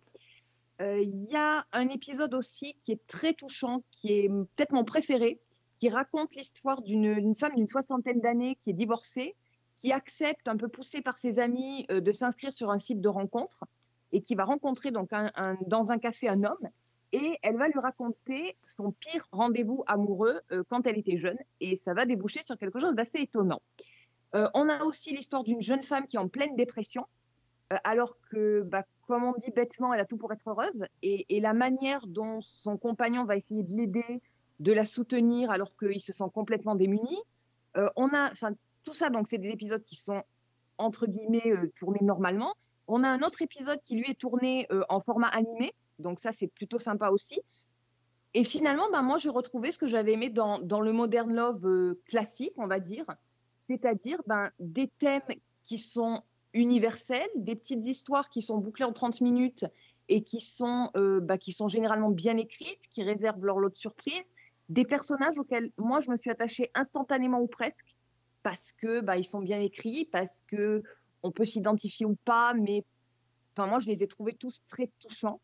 Euh, 0.81 1.01
Il 1.01 1.25
y 1.25 1.35
a 1.35 1.65
un 1.71 1.89
épisode 1.89 2.33
aussi 2.33 2.75
qui 2.81 2.91
est 2.91 3.07
très 3.07 3.33
touchant, 3.33 3.83
qui 3.91 4.11
est 4.11 4.29
peut-être 4.29 4.73
mon 4.73 4.83
préféré, 4.83 5.39
qui 5.77 5.89
raconte 5.89 6.35
l'histoire 6.35 6.81
d'une 6.81 7.35
femme 7.35 7.55
d'une 7.55 7.67
soixantaine 7.67 8.19
d'années 8.19 8.57
qui 8.61 8.71
est 8.71 8.73
divorcée, 8.73 9.35
qui 9.77 9.91
accepte, 9.91 10.47
un 10.47 10.57
peu 10.57 10.67
poussée 10.67 11.01
par 11.01 11.17
ses 11.17 11.39
amis, 11.39 11.85
euh, 11.91 12.01
de 12.01 12.11
s'inscrire 12.11 12.53
sur 12.53 12.71
un 12.71 12.79
site 12.79 13.01
de 13.01 13.09
rencontre 13.09 13.65
et 14.11 14.21
qui 14.21 14.35
va 14.35 14.45
rencontrer 14.45 14.91
donc 14.91 15.09
dans 15.67 15.91
un 15.91 15.97
café 15.97 16.29
un 16.29 16.43
homme 16.43 16.69
et 17.11 17.37
elle 17.41 17.57
va 17.57 17.67
lui 17.67 17.79
raconter 17.79 18.55
son 18.65 18.91
pire 18.91 19.27
rendez-vous 19.31 19.83
amoureux 19.87 20.41
euh, 20.51 20.63
quand 20.69 20.85
elle 20.87 20.97
était 20.97 21.17
jeune 21.17 21.37
et 21.59 21.75
ça 21.75 21.93
va 21.93 22.05
déboucher 22.05 22.41
sur 22.43 22.57
quelque 22.57 22.79
chose 22.79 22.93
d'assez 22.93 23.19
étonnant. 23.19 23.61
On 24.53 24.67
a 24.67 24.83
aussi 24.83 25.15
l'histoire 25.15 25.45
d'une 25.45 25.61
jeune 25.61 25.81
femme 25.81 26.07
qui 26.07 26.17
est 26.17 26.19
en 26.19 26.27
pleine 26.27 26.57
dépression 26.57 27.07
alors 27.83 28.17
que, 28.29 28.61
bah, 28.61 28.83
comme 29.07 29.23
on 29.23 29.33
dit 29.33 29.51
bêtement, 29.51 29.93
elle 29.93 29.99
a 29.99 30.05
tout 30.05 30.17
pour 30.17 30.31
être 30.31 30.47
heureuse 30.47 30.85
et, 31.01 31.39
la 31.39 31.53
manière 31.53 32.05
dont 32.07 32.41
son 32.41 32.77
compagnon 32.77 33.25
va 33.25 33.35
essayer 33.35 33.63
de 33.63 33.73
l'aider, 33.73 34.21
de 34.59 34.73
la 34.73 34.85
soutenir 34.85 35.51
alors 35.51 35.75
qu'il 35.77 36.01
se 36.01 36.13
sent 36.13 36.25
complètement 36.33 36.75
démuni. 36.75 37.17
Euh, 37.77 37.89
on 37.95 38.09
a, 38.09 38.31
enfin, 38.31 38.51
tout 38.83 38.93
ça, 38.93 39.09
donc 39.09 39.27
c'est 39.27 39.37
des 39.37 39.49
épisodes 39.49 39.83
qui 39.83 39.95
sont 39.95 40.23
entre 40.77 41.07
guillemets 41.07 41.51
euh, 41.51 41.71
tournés 41.75 41.99
normalement. 42.01 42.53
On 42.87 43.03
a 43.03 43.09
un 43.09 43.21
autre 43.21 43.41
épisode 43.41 43.81
qui 43.81 43.95
lui 43.95 44.09
est 44.09 44.19
tourné 44.19 44.67
euh, 44.71 44.83
en 44.89 44.99
format 44.99 45.27
animé, 45.27 45.73
donc 45.99 46.19
ça 46.19 46.31
c'est 46.31 46.47
plutôt 46.47 46.79
sympa 46.79 47.09
aussi. 47.09 47.41
Et 48.33 48.43
finalement, 48.43 48.89
ben, 48.91 49.01
moi 49.01 49.17
j'ai 49.17 49.29
retrouvé 49.29 49.71
ce 49.71 49.77
que 49.77 49.87
j'avais 49.87 50.13
aimé 50.13 50.29
dans, 50.29 50.59
dans 50.59 50.81
le 50.81 50.91
Modern 50.91 51.33
Love 51.33 51.65
euh, 51.65 52.01
classique, 52.05 52.53
on 52.57 52.67
va 52.67 52.79
dire, 52.79 53.05
c'est-à-dire 53.67 54.21
ben, 54.27 54.51
des 54.59 54.87
thèmes 54.87 55.21
qui 55.63 55.77
sont 55.77 56.21
universels, 56.55 57.29
des 57.35 57.55
petites 57.55 57.85
histoires 57.85 58.29
qui 58.29 58.41
sont 58.41 58.57
bouclées 58.57 58.85
en 58.85 58.93
30 58.93 59.21
minutes 59.21 59.65
et 60.07 60.23
qui 60.23 60.39
sont, 60.39 60.89
euh, 60.95 61.19
bah, 61.19 61.37
qui 61.37 61.51
sont 61.51 61.67
généralement 61.67 62.09
bien 62.09 62.37
écrites, 62.37 62.87
qui 62.91 63.03
réservent 63.03 63.43
leur 63.45 63.59
lot 63.59 63.69
de 63.69 63.75
surprises, 63.75 64.31
des 64.69 64.85
personnages 64.85 65.37
auxquels 65.37 65.71
moi 65.77 65.99
je 65.99 66.09
me 66.09 66.15
suis 66.15 66.31
attachée 66.31 66.71
instantanément 66.73 67.39
ou 67.39 67.47
presque, 67.47 67.95
parce 68.41 68.71
que 68.71 69.01
bah, 69.01 69.17
ils 69.17 69.25
sont 69.25 69.41
bien 69.41 69.59
écrits, 69.59 70.09
parce 70.11 70.43
que 70.47 70.81
on 71.23 71.31
peut 71.31 71.45
s'identifier 71.45 72.05
ou 72.05 72.15
pas, 72.23 72.53
mais 72.53 72.83
enfin 73.53 73.67
moi 73.67 73.79
je 73.79 73.87
les 73.87 74.03
ai 74.03 74.07
trouvés 74.07 74.33
tous 74.33 74.61
très 74.67 74.91
touchants. 74.99 75.41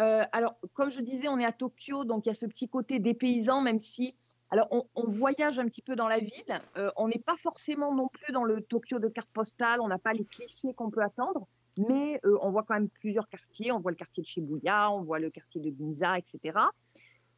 Euh, 0.00 0.22
alors 0.32 0.56
comme 0.74 0.90
je 0.90 1.00
disais, 1.00 1.28
on 1.28 1.38
est 1.38 1.44
à 1.44 1.52
Tokyo, 1.52 2.04
donc 2.04 2.26
il 2.26 2.30
y 2.30 2.32
a 2.32 2.34
ce 2.34 2.46
petit 2.46 2.68
côté 2.68 2.98
des 2.98 3.14
paysans, 3.14 3.60
même 3.60 3.78
si 3.80 4.14
alors 4.50 4.68
on, 4.70 5.04
voyage 5.10 5.58
un 5.58 5.66
petit 5.66 5.82
peu 5.82 5.94
dans 5.94 6.08
la 6.08 6.18
ville, 6.18 6.60
euh, 6.76 6.90
on 6.96 7.08
n'est 7.08 7.22
pas 7.24 7.36
forcément 7.36 7.94
non 7.94 8.08
plus 8.08 8.32
dans 8.32 8.42
le 8.42 8.60
Tokyo 8.62 8.98
de 8.98 9.08
carte 9.08 9.30
postale, 9.32 9.80
on 9.80 9.88
n'a 9.88 9.98
pas 9.98 10.12
les 10.12 10.24
clichés 10.24 10.74
qu'on 10.74 10.90
peut 10.90 11.02
attendre, 11.02 11.46
mais 11.76 12.20
euh, 12.24 12.36
on 12.42 12.50
voit 12.50 12.64
quand 12.64 12.74
même 12.74 12.88
plusieurs 12.88 13.28
quartiers, 13.28 13.70
on 13.70 13.78
voit 13.78 13.92
le 13.92 13.96
quartier 13.96 14.22
de 14.22 14.26
Shibuya, 14.26 14.90
on 14.90 15.02
voit 15.02 15.20
le 15.20 15.30
quartier 15.30 15.60
de 15.60 15.70
Ginza, 15.70 16.18
etc. 16.18 16.58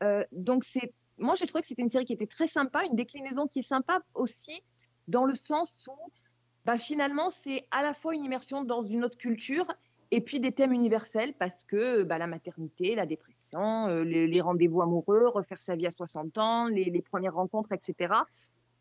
Euh, 0.03 0.25
donc 0.33 0.65
moi 1.19 1.35
j'ai 1.35 1.47
trouvé 1.47 1.61
que 1.61 1.69
c'était 1.69 1.83
une 1.83 1.91
série 1.91 2.07
qui 2.07 2.15
était 2.15 2.27
très 2.27 2.47
sympa, 2.47 2.85
une 2.87 2.97
déclinaison 2.97 3.47
qui 3.47 3.59
est 3.59 3.69
sympa 3.69 4.01
aussi 4.15 4.63
dans 5.07 5.27
le 5.27 5.35
sens 5.35 5.71
où 5.87 6.13
bah, 6.65 6.79
finalement 6.79 7.31
c'est 7.31 7.67
à 7.73 7.83
la 7.83 7.93
fois 7.93 8.15
une 8.15 8.25
immersion 8.25 8.65
dans 8.65 8.83
une 8.83 9.05
autre 9.05 9.19
culture 9.19 9.67
et 10.11 10.23
puis 10.23 10.41
des 10.41 10.53
thèmes 10.53 10.73
universels 10.73 11.35
parce 11.35 11.65
que 11.65 12.05
bah, 12.05 12.17
la 12.17 12.27
maternité, 12.27 12.95
la 12.95 13.05
dépression, 13.05 13.42
euh, 13.55 14.05
les, 14.05 14.27
les 14.27 14.41
rendez-vous 14.41 14.83
amoureux, 14.83 15.29
refaire 15.29 15.63
sa 15.63 15.77
vie 15.77 15.87
à 15.87 15.91
60 15.91 16.39
ans, 16.39 16.67
les, 16.67 16.85
les 16.85 17.03
premières 17.03 17.35
rencontres, 17.35 17.73
etc. 17.73 18.15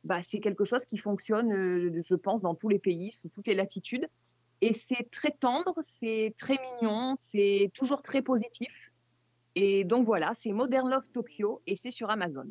Bah, 0.03 0.21
c'est 0.21 0.39
quelque 0.39 0.63
chose 0.63 0.85
qui 0.85 0.97
fonctionne, 0.97 1.53
euh, 1.53 2.01
je 2.07 2.15
pense, 2.15 2.41
dans 2.41 2.55
tous 2.55 2.69
les 2.69 2.79
pays, 2.79 3.11
sous 3.11 3.29
toutes 3.29 3.47
les 3.47 3.55
latitudes. 3.55 4.07
Et 4.61 4.73
c'est 4.73 5.09
très 5.09 5.31
tendre, 5.31 5.75
c'est 5.99 6.33
très 6.37 6.57
mignon, 6.81 7.15
c'est 7.31 7.71
toujours 7.73 8.01
très 8.01 8.21
positif. 8.21 8.71
Et 9.55 9.83
donc 9.83 10.05
voilà, 10.05 10.33
c'est 10.41 10.51
Modern 10.51 10.89
Love 10.89 11.07
Tokyo 11.13 11.61
et 11.67 11.75
c'est 11.75 11.91
sur 11.91 12.09
Amazon. 12.09 12.45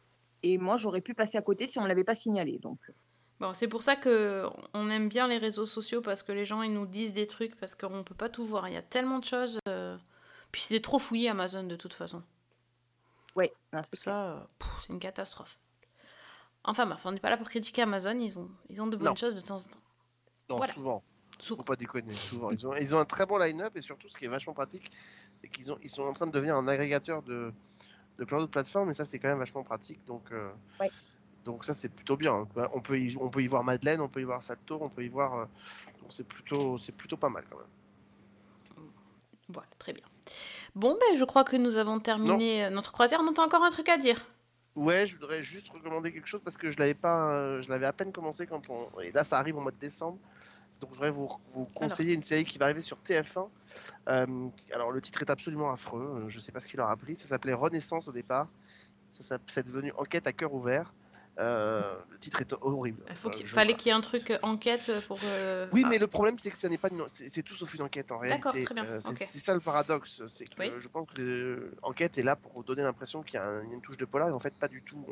Et 0.45 0.59
moi, 0.59 0.77
j'aurais 0.77 1.01
pu 1.01 1.15
passer 1.15 1.37
à 1.39 1.43
côté 1.43 1.67
si 1.67 1.79
on 1.79 1.83
ne 1.83 1.89
l'avait 1.89 2.05
pas 2.05 2.15
signalé. 2.15 2.59
Donc, 2.59 2.79
Bon 3.41 3.55
c'est 3.55 3.67
pour 3.69 3.83
ça 3.83 3.97
que 3.97 4.47
on 4.75 4.89
aime 4.91 5.09
bien 5.09 5.27
les 5.27 5.39
réseaux 5.39 5.67
sociaux 5.67 6.03
parce 6.03 6.23
que 6.23 6.31
les 6.31 6.45
gens 6.45 6.63
ils 6.63 6.73
nous 6.73 6.87
disent 6.87 7.13
des 7.15 7.27
trucs 7.27 7.57
parce 7.57 7.75
qu'on 7.75 8.05
peut 8.05 8.15
pas 8.15 8.29
tout 8.29 8.45
voir. 8.45 8.69
Il 8.69 8.75
y 8.75 8.77
a 8.77 8.83
tellement 8.83 9.19
de 9.19 9.25
choses. 9.25 9.59
euh, 9.69 9.97
Puis 10.53 10.63
c'était 10.63 10.81
trop 10.83 11.01
fouillé 11.01 11.29
Amazon 11.31 11.65
de 11.65 11.75
toute 11.77 11.95
façon. 11.95 12.23
ouais, 13.36 13.54
non, 13.74 13.82
c'est 13.84 14.00
Ça 14.00 14.32
euh, 14.32 14.40
c'est 14.80 14.94
une 14.94 15.00
catastrophe. 15.00 15.60
Enfin 16.64 16.86
bref 16.88 17.06
on 17.06 17.12
n'est 17.12 17.20
pas 17.20 17.30
là 17.30 17.38
pour 17.38 17.48
critiquer 17.50 17.84
Amazon. 17.84 18.18
Ils 18.18 18.40
ont 18.40 18.50
ils 18.70 18.82
ont 18.82 18.88
de 18.88 18.98
bonnes 18.98 19.08
Non. 19.08 19.16
choses 19.16 19.36
de 19.36 19.42
temps 19.42 19.58
en 19.58 19.64
temps. 19.64 19.80
Non, 20.50 20.58
Voilà. 20.58 20.74
souvent. 20.74 21.04
Faut 21.42 21.58
pas 21.58 21.76
déconner, 21.76 22.14
souvent. 22.14 22.50
Ils 22.52 22.66
ont, 22.66 22.74
ils 22.76 22.96
ont 22.96 23.00
un 23.00 23.06
très 23.06 23.26
bon 23.26 23.38
line-up 23.38 23.76
et 23.76 23.82
surtout, 23.82 24.08
ce 24.08 24.18
qui 24.18 24.24
est 24.26 24.30
vachement 24.30 24.54
pratique, 24.54 24.90
c'est 25.42 25.50
qu'ils 25.50 25.72
ont, 25.72 25.78
ils 25.84 25.90
sont 25.90 26.04
en 26.04 26.14
train 26.14 26.28
de 26.28 26.32
devenir 26.32 26.56
un 26.56 26.66
agrégateur 26.68 27.22
de, 27.24 27.52
de 28.18 28.24
plein 28.26 28.38
d'autres 28.40 28.52
plateformes 28.52 28.90
et 28.90 28.94
ça, 28.94 29.04
c'est 29.04 29.20
quand 29.20 29.28
même 29.28 29.40
vachement 29.40 29.64
pratique. 29.64 30.00
Donc, 30.06 30.32
euh, 30.32 30.50
Ouais. 30.80 30.90
donc 31.44 31.66
ça, 31.66 31.74
c'est 31.74 31.90
plutôt 31.90 32.16
bien. 32.16 32.48
hein. 32.56 32.70
On 32.74 32.80
peut, 32.80 32.98
y, 32.98 33.18
on 33.20 33.30
peut 33.30 33.42
y 33.42 33.48
voir 33.48 33.64
Madeleine, 33.66 34.00
on 34.00 34.08
peut 34.08 34.22
y 34.22 34.24
voir 34.24 34.42
Salto, 34.42 34.78
on 34.82 34.90
peut 34.90 35.04
y 35.04 35.10
voir. 35.10 35.34
euh, 35.34 35.46
donc 36.02 36.14
c'est 36.14 36.24
plutôt, 36.24 36.78
c'est 36.78 36.94
plutôt 36.94 37.18
pas 37.18 37.30
mal 37.30 37.44
quand 37.50 37.58
même. 37.58 37.68
Voilà 39.50 39.68
très 39.78 39.94
bien. 39.94 40.06
Bon 40.76 40.98
ben 41.00 41.18
je 41.18 41.24
crois 41.24 41.44
que 41.44 41.56
nous 41.56 41.78
avons 41.78 42.00
terminé 42.00 42.66
euh, 42.66 42.70
notre 42.70 42.92
croisière. 42.92 43.20
On 43.22 43.28
a 43.34 43.42
encore 43.42 43.64
un 43.64 43.70
truc 43.70 43.90
à 43.90 43.98
dire? 43.98 44.26
Ouais, 44.76 45.08
je 45.08 45.16
voudrais 45.16 45.42
juste 45.42 45.70
recommander 45.70 46.12
quelque 46.12 46.28
chose 46.28 46.42
parce 46.44 46.58
que 46.58 46.70
je 46.70 46.78
l'avais 46.80 46.94
pas, 46.94 47.32
euh, 47.32 47.62
je 47.62 47.70
l'avais 47.70 47.86
à 47.86 47.94
peine 47.94 48.12
commencé 48.12 48.46
quand 48.46 48.70
on, 48.70 49.00
et 49.00 49.12
là 49.14 49.24
ça 49.24 49.40
arrive 49.40 49.56
au 49.56 49.62
mois 49.62 49.72
de 49.72 49.78
décembre. 49.78 50.18
Donc 50.82 50.90
je 50.92 50.96
voudrais 50.96 51.12
vous, 51.12 51.30
vous 51.54 51.66
conseiller 51.74 52.14
une 52.14 52.24
série 52.24 52.44
qui 52.44 52.58
va 52.58 52.66
arriver 52.66 52.82
sur 52.82 52.98
TF1. 52.98 53.48
Euh, 54.10 54.26
alors 54.74 54.92
le 54.92 55.00
titre 55.00 55.22
est 55.22 55.30
absolument 55.30 55.72
affreux, 55.72 56.26
je 56.28 56.40
sais 56.42 56.52
pas 56.52 56.60
ce 56.60 56.68
qu'il 56.68 56.78
leur 56.78 56.90
a 56.90 56.98
pris. 56.98 57.16
Ça 57.16 57.26
s'appelait 57.30 57.54
Renaissance 57.54 58.10
au 58.10 58.12
départ. 58.12 58.48
Ça, 59.12 59.24
ça- 59.24 59.38
c'est 59.48 59.66
devenu 59.66 59.94
Enquête 59.98 60.28
à 60.28 60.34
cœur 60.34 60.54
ouvert. 60.54 60.94
Euh, 61.38 61.96
le 62.12 62.18
titre 62.18 62.40
est 62.40 62.54
horrible. 62.62 63.04
Il 63.10 63.16
faut 63.18 63.30
je- 63.32 63.46
fallait 63.46 63.74
qu'il 63.76 63.88
y 63.88 63.90
ait 63.94 63.98
un 63.98 64.02
truc 64.02 64.32
euh, 64.32 64.38
enquête 64.42 64.90
pour. 65.06 65.20
euh, 65.26 65.68
Oui, 65.74 65.82
ah, 65.84 65.90
mais 65.90 65.98
le 65.98 66.08
problème, 66.08 66.40
c'est 66.40 66.50
que 66.50 66.58
ça 66.58 66.70
n'est 66.70 66.78
pas 66.78 66.88
une... 66.90 67.04
c'est 67.10 67.44
tout 67.44 67.56
sauf 67.56 67.74
une 67.74 67.82
enquête 67.82 68.12
en 68.14 68.22
D'accord, 68.22 68.54
réalité. 68.54 68.64
très 68.74 68.74
bien, 68.76 68.86
Euh, 68.86 69.00
c'est 69.02 69.40
ça 69.40 69.54
le 69.54 69.60
paradoxe, 69.60 70.22
c'est 70.28 70.46
que 70.46 70.54
Oui. 70.62 70.72
je 70.80 70.88
pense 70.88 71.08
que 71.10 71.74
l'enquête 71.84 72.18
est 72.18 72.24
là 72.24 72.38
pour 72.38 72.64
donner 72.64 72.84
l'impression 72.84 73.22
qu'il 73.22 73.36
y 73.36 73.38
a 73.38 73.46
un- 73.46 73.64
une 73.70 73.82
touche 73.82 73.98
de 73.98 74.06
polar, 74.06 74.30
et 74.30 74.32
en 74.32 74.40
fait 74.40 74.54
pas 74.54 74.70
du 74.70 74.82
tout. 74.82 75.06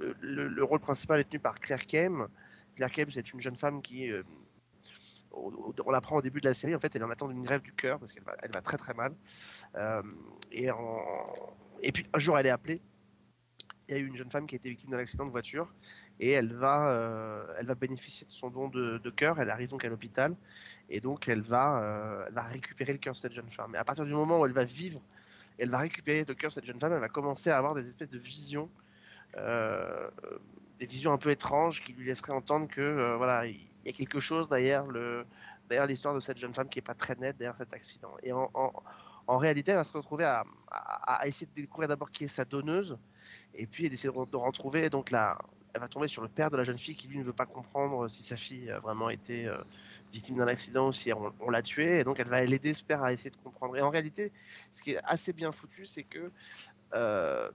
Le, 0.00 0.16
le- 0.20 0.48
le 0.48 0.64
rôle 0.64 0.80
principal 0.80 1.20
est 1.20 1.24
tenu 1.30 1.38
par 1.38 1.54
Claire 1.60 1.86
Kem. 1.86 2.26
Claire 2.74 2.90
Kem, 2.90 3.08
c'est 3.12 3.32
une 3.32 3.40
jeune 3.40 3.56
femme 3.56 3.82
qui, 3.82 4.10
on 5.34 5.90
l'apprend 5.90 6.16
au 6.16 6.22
début 6.22 6.40
de 6.40 6.48
la 6.48 6.54
série, 6.54 6.74
en 6.74 6.78
fait, 6.78 6.94
elle 6.94 7.02
est 7.02 7.04
en 7.04 7.10
attente 7.10 7.30
d'une 7.30 7.42
grève 7.42 7.62
du 7.62 7.72
cœur 7.72 7.98
parce 7.98 8.12
qu'elle 8.12 8.24
va, 8.24 8.34
elle 8.42 8.50
va 8.52 8.60
très 8.60 8.76
très 8.76 8.94
mal. 8.94 9.14
Euh, 9.76 10.02
et, 10.50 10.70
en- 10.70 11.54
et 11.80 11.92
puis 11.92 12.04
un 12.12 12.18
jour, 12.18 12.38
elle 12.38 12.46
est 12.46 12.50
appelée. 12.50 12.82
Il 13.92 13.98
y 13.98 14.00
a 14.00 14.04
eu 14.04 14.06
une 14.06 14.16
jeune 14.16 14.30
femme 14.30 14.46
qui 14.46 14.54
a 14.54 14.56
été 14.56 14.70
victime 14.70 14.90
d'un 14.90 14.98
accident 14.98 15.26
de 15.26 15.30
voiture 15.30 15.70
et 16.18 16.30
elle 16.30 16.54
va, 16.54 16.90
euh, 16.90 17.54
elle 17.58 17.66
va 17.66 17.74
bénéficier 17.74 18.26
de 18.26 18.32
son 18.32 18.48
don 18.48 18.68
de, 18.68 19.10
cœur. 19.10 19.38
Elle 19.38 19.50
arrive 19.50 19.68
donc 19.68 19.84
à 19.84 19.88
l'hôpital 19.90 20.34
et 20.88 21.00
donc 21.00 21.28
elle 21.28 21.42
va, 21.42 21.82
euh, 21.82 22.24
elle 22.26 22.32
va 22.32 22.42
récupérer 22.42 22.92
le 22.92 22.98
cœur 22.98 23.12
de 23.12 23.18
cette 23.18 23.34
jeune 23.34 23.50
femme. 23.50 23.74
Et 23.74 23.78
à 23.78 23.84
partir 23.84 24.06
du 24.06 24.12
moment 24.12 24.40
où 24.40 24.46
elle 24.46 24.52
va 24.52 24.64
vivre, 24.64 25.02
elle 25.58 25.68
va 25.68 25.78
récupérer 25.78 26.24
le 26.26 26.34
cœur 26.34 26.48
de 26.48 26.54
cette 26.54 26.64
jeune 26.64 26.80
femme, 26.80 26.94
elle 26.94 27.00
va 27.00 27.10
commencer 27.10 27.50
à 27.50 27.58
avoir 27.58 27.74
des 27.74 27.86
espèces 27.86 28.08
de 28.08 28.18
visions, 28.18 28.70
euh, 29.36 30.08
des 30.78 30.86
visions 30.86 31.12
un 31.12 31.18
peu 31.18 31.28
étranges 31.28 31.84
qui 31.84 31.92
lui 31.92 32.06
laisseraient 32.06 32.32
entendre 32.32 32.68
que 32.68 33.16
voilà, 33.16 33.44
il 33.44 33.60
y 33.84 33.90
a 33.90 33.92
quelque 33.92 34.20
chose 34.20 34.48
derrière 34.48 34.86
le, 34.86 35.26
derrière 35.68 35.86
l'histoire 35.86 36.14
de 36.14 36.20
cette 36.20 36.38
jeune 36.38 36.54
femme 36.54 36.70
qui 36.70 36.78
est 36.78 36.82
pas 36.82 36.94
très 36.94 37.14
nette 37.16 37.36
derrière 37.36 37.56
cet 37.56 37.74
accident. 37.74 38.14
Et 38.22 38.32
en, 38.32 39.38
réalité, 39.38 39.72
elle 39.72 39.76
va 39.76 39.84
se 39.84 39.92
retrouver 39.92 40.24
à 40.24 41.26
essayer 41.26 41.46
de 41.46 41.52
découvrir 41.52 41.88
d'abord 41.88 42.10
qui 42.10 42.24
est 42.24 42.28
sa 42.28 42.46
donneuse, 42.46 42.96
et 43.54 43.66
puis 43.66 43.88
de, 43.88 43.96
re- 43.96 44.30
de 44.30 44.36
retrouver 44.36 44.90
donc 44.90 45.10
la, 45.10 45.38
elle 45.74 45.80
va 45.80 45.88
tomber 45.88 46.08
sur 46.08 46.22
le 46.22 46.28
père 46.28 46.50
de 46.50 46.56
la 46.56 46.64
jeune 46.64 46.78
fille 46.78 46.96
qui 46.96 47.08
lui 47.08 47.18
ne 47.18 47.24
veut 47.24 47.32
pas 47.32 47.46
comprendre 47.46 48.08
si 48.08 48.22
sa 48.22 48.36
fille 48.36 48.70
a 48.70 48.78
vraiment 48.78 49.10
été 49.10 49.46
euh, 49.46 49.56
victime 50.12 50.36
d'un 50.36 50.46
accident 50.46 50.88
ou 50.88 50.92
si 50.92 51.12
on, 51.12 51.50
l'a 51.50 51.62
tuée. 51.62 52.00
Et 52.00 52.04
donc 52.04 52.20
elle 52.20 52.28
va 52.28 52.42
l'aider, 52.42 52.74
ce 52.74 52.84
père, 52.84 53.02
à 53.02 53.12
essayer 53.12 53.30
de 53.30 53.36
comprendre. 53.36 53.76
Et 53.76 53.80
en 53.80 53.90
réalité, 53.90 54.32
ce 54.70 54.82
qui 54.82 54.92
est 54.92 55.00
assez 55.04 55.32
bien 55.32 55.52
foutu, 55.52 55.84
c'est 55.84 56.04
que 56.04 56.30
euh, 56.94 57.50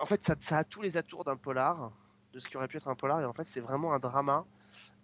en 0.00 0.04
fait, 0.04 0.22
ça, 0.22 0.58
a 0.58 0.64
tous 0.64 0.82
les 0.82 0.96
atours 0.96 1.24
d'un 1.24 1.36
polar, 1.36 1.92
de 2.32 2.40
ce 2.40 2.48
qui 2.48 2.56
aurait 2.56 2.68
pu 2.68 2.76
être 2.76 2.88
un 2.88 2.94
polar. 2.94 3.20
Et 3.20 3.24
en 3.24 3.32
fait, 3.32 3.44
c'est 3.44 3.60
vraiment 3.60 3.92
un 3.92 3.98
drama. 3.98 4.44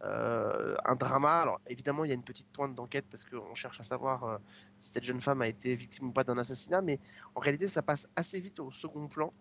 Euh, 0.02 0.76
un 0.84 0.94
drama. 0.94 1.40
Alors 1.40 1.60
évidemment, 1.68 2.04
il 2.04 2.08
y 2.08 2.10
a 2.10 2.14
une 2.14 2.24
petite 2.24 2.48
pointe 2.48 2.74
d'enquête 2.74 3.06
parce 3.10 3.24
qu'on 3.24 3.54
cherche 3.54 3.80
à 3.80 3.84
savoir 3.84 4.24
euh, 4.24 4.38
si 4.76 4.90
cette 4.90 5.04
jeune 5.04 5.20
femme 5.20 5.40
a 5.40 5.48
été 5.48 5.74
victime 5.74 6.08
ou 6.08 6.12
pas 6.12 6.24
d'un 6.24 6.36
assassinat, 6.36 6.82
mais 6.82 6.98
en 7.34 7.40
réalité, 7.40 7.68
ça 7.68 7.80
passe 7.80 8.08
assez 8.14 8.40
vite 8.40 8.60
au 8.60 8.70
second 8.70 9.08
plan. 9.08 9.32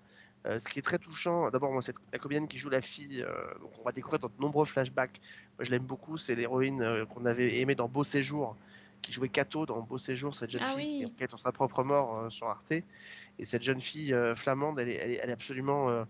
Euh, 0.45 0.59
ce 0.59 0.67
qui 0.67 0.79
est 0.79 0.81
très 0.81 0.99
touchant, 0.99 1.49
d'abord, 1.51 1.71
moi, 1.71 1.81
c'est 1.81 1.95
la 2.11 2.19
comédienne 2.19 2.47
qui 2.49 2.57
joue 2.57 2.69
la 2.69 2.81
fille, 2.81 3.23
euh, 3.23 3.59
donc 3.61 3.71
on 3.79 3.83
va 3.83 3.93
découvrir 3.93 4.19
dans 4.19 4.27
de 4.27 4.33
nombreux 4.39 4.65
flashbacks. 4.65 5.21
Moi, 5.57 5.63
je 5.65 5.71
l'aime 5.71 5.85
beaucoup, 5.85 6.17
c'est 6.17 6.35
l'héroïne 6.35 6.81
euh, 6.81 7.05
qu'on 7.05 7.25
avait 7.25 7.59
aimée 7.59 7.75
dans 7.75 7.87
Beau 7.87 8.03
Séjour, 8.03 8.57
qui 9.01 9.11
jouait 9.13 9.29
Cato 9.29 9.65
dans 9.65 9.81
Beau 9.81 9.97
Séjour, 9.97 10.35
cette 10.35 10.51
jeune 10.51 10.63
Ah 10.63 10.73
fille 10.73 10.97
qui 10.97 11.05
oui. 11.05 11.11
enquête 11.13 11.29
sur 11.29 11.39
sa 11.39 11.51
propre 11.53 11.83
mort 11.85 12.17
euh, 12.17 12.29
sur 12.29 12.47
Arte. 12.47 12.73
Et 12.73 13.45
cette 13.45 13.63
jeune 13.63 13.79
fille 13.79 14.13
flamande, 14.35 14.79
elle 14.79 14.89
est, 14.89 14.95
elle 14.95 15.11
est- 15.11 15.19
elle 15.23 15.29
est 15.29 15.33
absolument, 15.33 16.05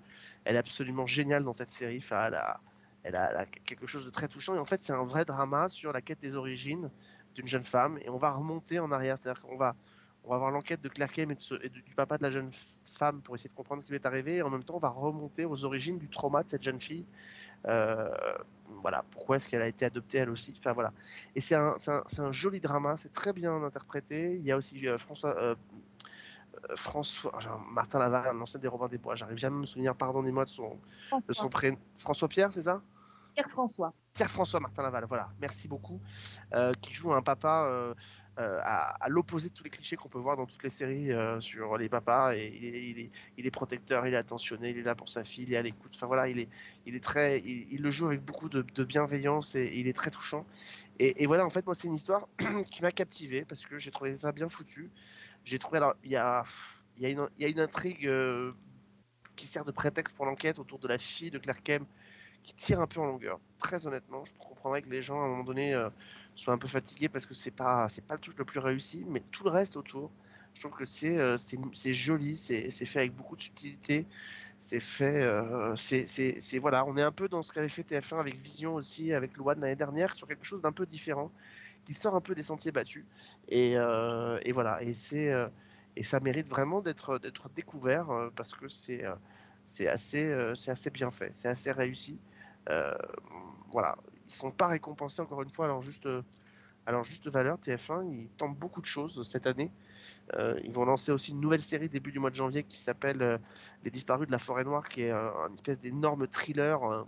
elle 0.46 0.56
est 0.56 0.60
absolument 0.60 1.06
géniale 1.06 1.44
dans 1.44 1.54
cette 1.54 1.70
série. 1.70 1.98
Enfin, 1.98 2.26
elle 2.28 2.36
a, 2.36 2.60
elle 3.04 3.16
a- 3.16 3.32
elle 3.32 3.38
a 3.38 3.46
quelque 3.46 3.88
chose 3.88 4.06
de 4.06 4.10
très 4.12 4.28
touchant. 4.28 4.56
Et 4.56 4.60
en 4.60 4.66
fait, 4.66 4.82
c'est 4.82 4.94
un 4.94 5.06
vrai 5.06 5.26
drama 5.26 5.70
sur 5.70 5.94
la 5.94 6.02
quête 6.02 6.20
des 6.20 6.36
origines 6.36 6.90
d'une 7.36 7.48
jeune 7.48 7.64
femme. 7.64 7.98
Et 8.02 8.10
on 8.10 8.18
va 8.18 8.32
remonter 8.32 8.80
en 8.80 8.92
arrière, 8.92 9.18
c'est-à-dire 9.18 9.42
qu'on 9.42 9.56
va, 9.58 9.76
on 10.24 10.30
va 10.30 10.36
avoir 10.36 10.52
l'enquête 10.52 10.82
de 10.82 10.90
Claire 10.90 11.12
Kem 11.12 11.32
et, 11.32 11.36
de 11.36 11.40
ce- 11.40 11.56
et 11.64 11.70
du 11.70 11.82
du 11.82 11.96
papa 11.96 12.18
de 12.18 12.24
la 12.24 12.32
jeune 12.32 12.52
femme 13.04 13.22
pour 13.22 13.36
essayer 13.36 13.49
de 13.49 13.56
comprendre 13.56 13.82
ce 13.82 13.86
qui 13.86 13.91
lui 13.91 13.99
est 13.99 14.06
arrivé. 14.06 14.38
Et 14.38 14.41
en 14.41 14.49
même 14.49 14.64
temps, 14.64 14.76
on 14.76 14.86
va 14.89 14.89
remonter 14.89 15.46
aux 15.46 15.66
origines 15.66 15.97
du 15.97 16.09
trauma 16.09 16.43
de 16.43 16.50
cette 16.50 16.63
jeune 16.63 16.80
fille. 16.80 17.05
Euh, 17.67 18.09
voilà, 18.82 19.04
pourquoi 19.12 19.36
est-ce 19.36 19.47
qu'elle 19.47 19.62
a 19.62 19.67
été 19.67 19.86
adoptée 19.86 20.17
elle 20.20 20.30
aussi 20.30 20.54
Enfin 20.58 20.74
voilà. 20.74 20.92
Et 21.36 21.42
c'est 21.42 21.55
un, 21.55 21.74
c'est 21.78 21.92
un, 21.92 22.04
c'est 22.08 22.21
un 22.21 22.32
joli 22.32 22.59
drama, 22.59 22.97
c'est 22.97 23.12
très 23.12 23.34
bien 23.34 23.54
interprété. 23.63 24.36
Il 24.36 24.46
y 24.46 24.51
a 24.51 24.58
aussi 24.58 24.88
euh, 24.88 24.97
François, 24.97 25.38
euh, 25.38 25.55
François, 26.75 27.32
Martin 27.71 28.00
Laval, 28.00 28.36
un 28.36 28.42
ancien 28.42 28.59
des 28.59 28.67
Robins 28.67 28.88
des 28.88 28.97
Bois. 28.97 29.16
J'arrive 29.16 29.38
jamais 29.38 29.58
à 29.58 29.59
me 29.59 29.66
souvenir, 29.66 29.96
pardonnez-moi 29.96 30.46
de 30.46 30.50
son, 30.50 30.78
de 31.28 31.34
son 31.34 31.50
prénom. 31.50 31.78
François 31.96 32.28
Pierre, 32.28 32.51
c'est 32.51 32.63
ça? 32.63 32.82
Pierre 33.34 33.50
François. 33.50 33.93
Pierre 34.13 34.30
François 34.30 34.59
Martin 34.59 34.84
Laval, 34.84 35.05
voilà, 35.08 35.30
merci 35.42 35.67
beaucoup, 35.67 36.00
euh, 36.54 36.71
qui 36.82 36.93
joue 36.93 37.13
un 37.13 37.24
papa 37.24 37.66
euh, 37.67 37.93
euh, 38.39 38.60
à, 38.64 38.96
à 39.04 39.10
l'opposé 39.10 39.50
de 39.50 39.54
tous 39.54 39.64
les 39.64 39.70
clichés 39.70 39.96
qu'on 39.96 40.10
peut 40.10 40.18
voir 40.18 40.36
dans 40.36 40.47
toutes 40.47 40.64
les 40.64 40.72
séries 40.72 41.12
euh, 41.12 41.39
sur 41.39 41.78
les 41.78 41.88
papas. 41.88 42.34
Et 42.36 43.12
il 43.38 43.46
est, 43.46 43.51
protecteur, 43.51 44.08
il 44.08 44.14
est 44.16 44.18
attentionné, 44.18 44.72
il 44.72 44.80
est 44.80 44.84
là 44.84 44.96
pour 44.96 45.08
sa 45.08 45.24
fille, 45.24 45.43
il 45.43 45.54
est 45.54 45.58
à 45.58 45.62
l'écoute. 45.62 45.92
Enfin 45.93 46.08
voilà, 46.08 46.28
il 46.28 46.39
est, 46.39 47.04
très, 47.04 47.39
il, 47.42 47.80
le 47.80 47.92
joue 47.92 48.08
avec 48.08 48.24
beaucoup 48.24 48.50
de, 48.50 48.84
bienveillance 48.84 49.54
et 49.54 49.72
il 49.76 49.88
est 49.88 49.93
très 49.93 50.10
touchant. 50.10 50.47
Et, 50.97 51.28
voilà, 51.28 51.46
en 51.46 51.51
fait, 51.51 51.66
moi, 51.68 51.76
c'est 51.76 51.88
une 51.88 51.93
histoire 51.93 52.28
qui 52.72 52.82
m'a 52.82 52.92
captivé 52.92 53.46
parce 53.46 53.66
que 53.66 53.78
j'ai 53.78 53.92
trouvé 53.92 54.16
ça 54.16 54.32
bien 54.32 54.50
foutu. 54.50 54.89
J'ai 55.46 55.60
trouvé, 55.60 55.78
alors, 55.78 55.93
il 56.04 56.12
y 56.12 56.16
a, 56.16 56.43
il 56.97 57.04
y 57.04 57.05
a 57.05 57.10
une, 57.10 57.28
il 57.38 57.43
y 57.43 57.46
a 57.46 57.50
une 57.50 57.60
intrigue 57.60 58.08
euh, 58.08 58.54
qui 59.36 59.46
sert 59.46 59.64
de 59.64 59.72
prétexte 59.72 60.16
pour 60.16 60.26
l'enquête 60.26 60.58
autour 60.58 60.80
de 60.80 60.88
la 60.88 60.97
fille 60.97 61.30
de 61.30 61.38
Claire 61.38 61.62
Kem 61.62 61.86
qui 62.43 62.54
tire 62.54 62.80
un 62.80 62.88
peu 62.88 63.00
en 63.00 63.05
longueur. 63.05 63.39
Très 63.58 63.88
honnêtement, 63.88 64.24
je 64.26 64.34
comprendrais 64.34 64.82
que 64.82 64.89
les 64.89 65.01
gens 65.01 65.22
à 65.22 65.26
un 65.26 65.30
moment 65.30 65.43
donné 65.43 65.74
euh, 65.74 65.89
soient 66.36 66.54
un 66.54 66.58
peu 66.58 66.68
fatigués 66.68 67.10
parce 67.10 67.26
que 67.26 67.34
c'est 67.34 67.51
pas 67.51 67.89
c'est 67.89 68.05
pas 68.05 68.16
le 68.16 68.20
truc 68.20 68.38
le 68.38 68.46
plus 68.46 68.60
réussi, 68.60 69.05
mais 69.08 69.22
tout 69.32 69.43
le 69.43 69.50
reste 69.51 69.78
autour, 69.78 70.12
je 70.54 70.60
trouve 70.62 70.74
que 70.74 70.86
c'est 70.86 71.18
euh, 71.20 71.38
c'est 71.38 71.93
joli, 71.93 72.36
c'est 72.36 72.70
fait 72.72 73.00
avec 73.00 73.16
beaucoup 73.16 73.36
de 73.36 73.42
subtilité, 73.42 74.08
c'est 74.58 74.80
fait 74.80 75.22
euh, 75.22 75.76
c'est 75.76 76.60
voilà, 76.60 76.86
on 76.86 76.96
est 76.97 77.01
un 77.01 77.12
peu 77.12 77.28
dans 77.28 77.42
ce 77.43 77.51
qu'avait 77.51 77.70
fait 77.70 77.84
TF1 77.84 78.20
avec 78.20 78.36
Vision 78.36 78.76
aussi, 78.76 79.14
avec 79.14 79.38
Louane 79.38 79.60
l'année 79.60 79.76
dernière 79.76 80.16
sur 80.16 80.28
quelque 80.28 80.46
chose 80.46 80.62
d'un 80.62 80.72
peu 80.72 80.86
différent, 80.86 81.32
qui 81.86 81.93
sort 81.93 82.16
un 82.16 82.22
peu 82.22 82.36
des 82.36 82.43
sentiers 82.43 82.72
battus 82.72 83.05
et 83.50 83.78
euh, 83.78 84.39
et 84.43 84.51
voilà 84.51 84.82
et 84.84 84.93
c'est 84.93 85.32
et 85.96 86.04
ça 86.04 86.20
mérite 86.20 86.50
vraiment 86.50 86.82
d'être 86.82 87.20
d'être 87.20 87.50
découvert 87.50 88.08
parce 88.36 88.54
que 88.54 88.68
c'est 88.68 89.04
c'est 89.66 89.88
assez 89.88 90.54
c'est 90.55 90.72
assez 90.72 90.89
bien 90.89 91.12
fait, 91.12 91.30
c'est 91.34 91.50
assez 91.50 91.72
réussi. 91.72 92.20
Voilà, 93.72 93.97
ils 94.28 94.33
sont 94.33 94.51
pas 94.51 94.67
récompensés 94.67 95.21
encore 95.21 95.41
une 95.41 95.50
fois 95.50 95.67
leur 95.67 95.82
juste, 95.82 96.08
à 96.86 96.91
leur 96.91 97.04
juste 97.04 97.28
valeur. 97.28 97.58
TF1, 97.58 98.09
ils 98.12 98.29
tentent 98.37 98.58
beaucoup 98.58 98.82
de 98.82 98.86
choses 98.86 99.21
cette 99.28 99.47
année. 99.47 99.71
Euh, 100.36 100.59
ils 100.63 100.71
vont 100.71 100.86
lancer 100.86 101.12
aussi 101.12 101.32
une 101.32 101.41
nouvelle 101.41 101.62
série 101.62 101.89
début 101.89 102.12
du 102.12 102.20
mois 102.20 102.29
de 102.29 102.36
janvier 102.36 102.63
qui 102.63 102.78
s'appelle 102.79 103.21
euh, 103.21 103.37
Les 103.83 103.91
disparus 103.91 104.28
de 104.28 104.32
la 104.32 104.39
forêt 104.39 104.63
noire, 104.63 104.87
qui 104.87 105.04
est 105.04 105.12
euh, 105.12 105.32
un 105.45 105.54
espèce 105.54 105.79
d'énorme 105.79 106.28
thriller 106.28 106.83
euh, 106.83 107.04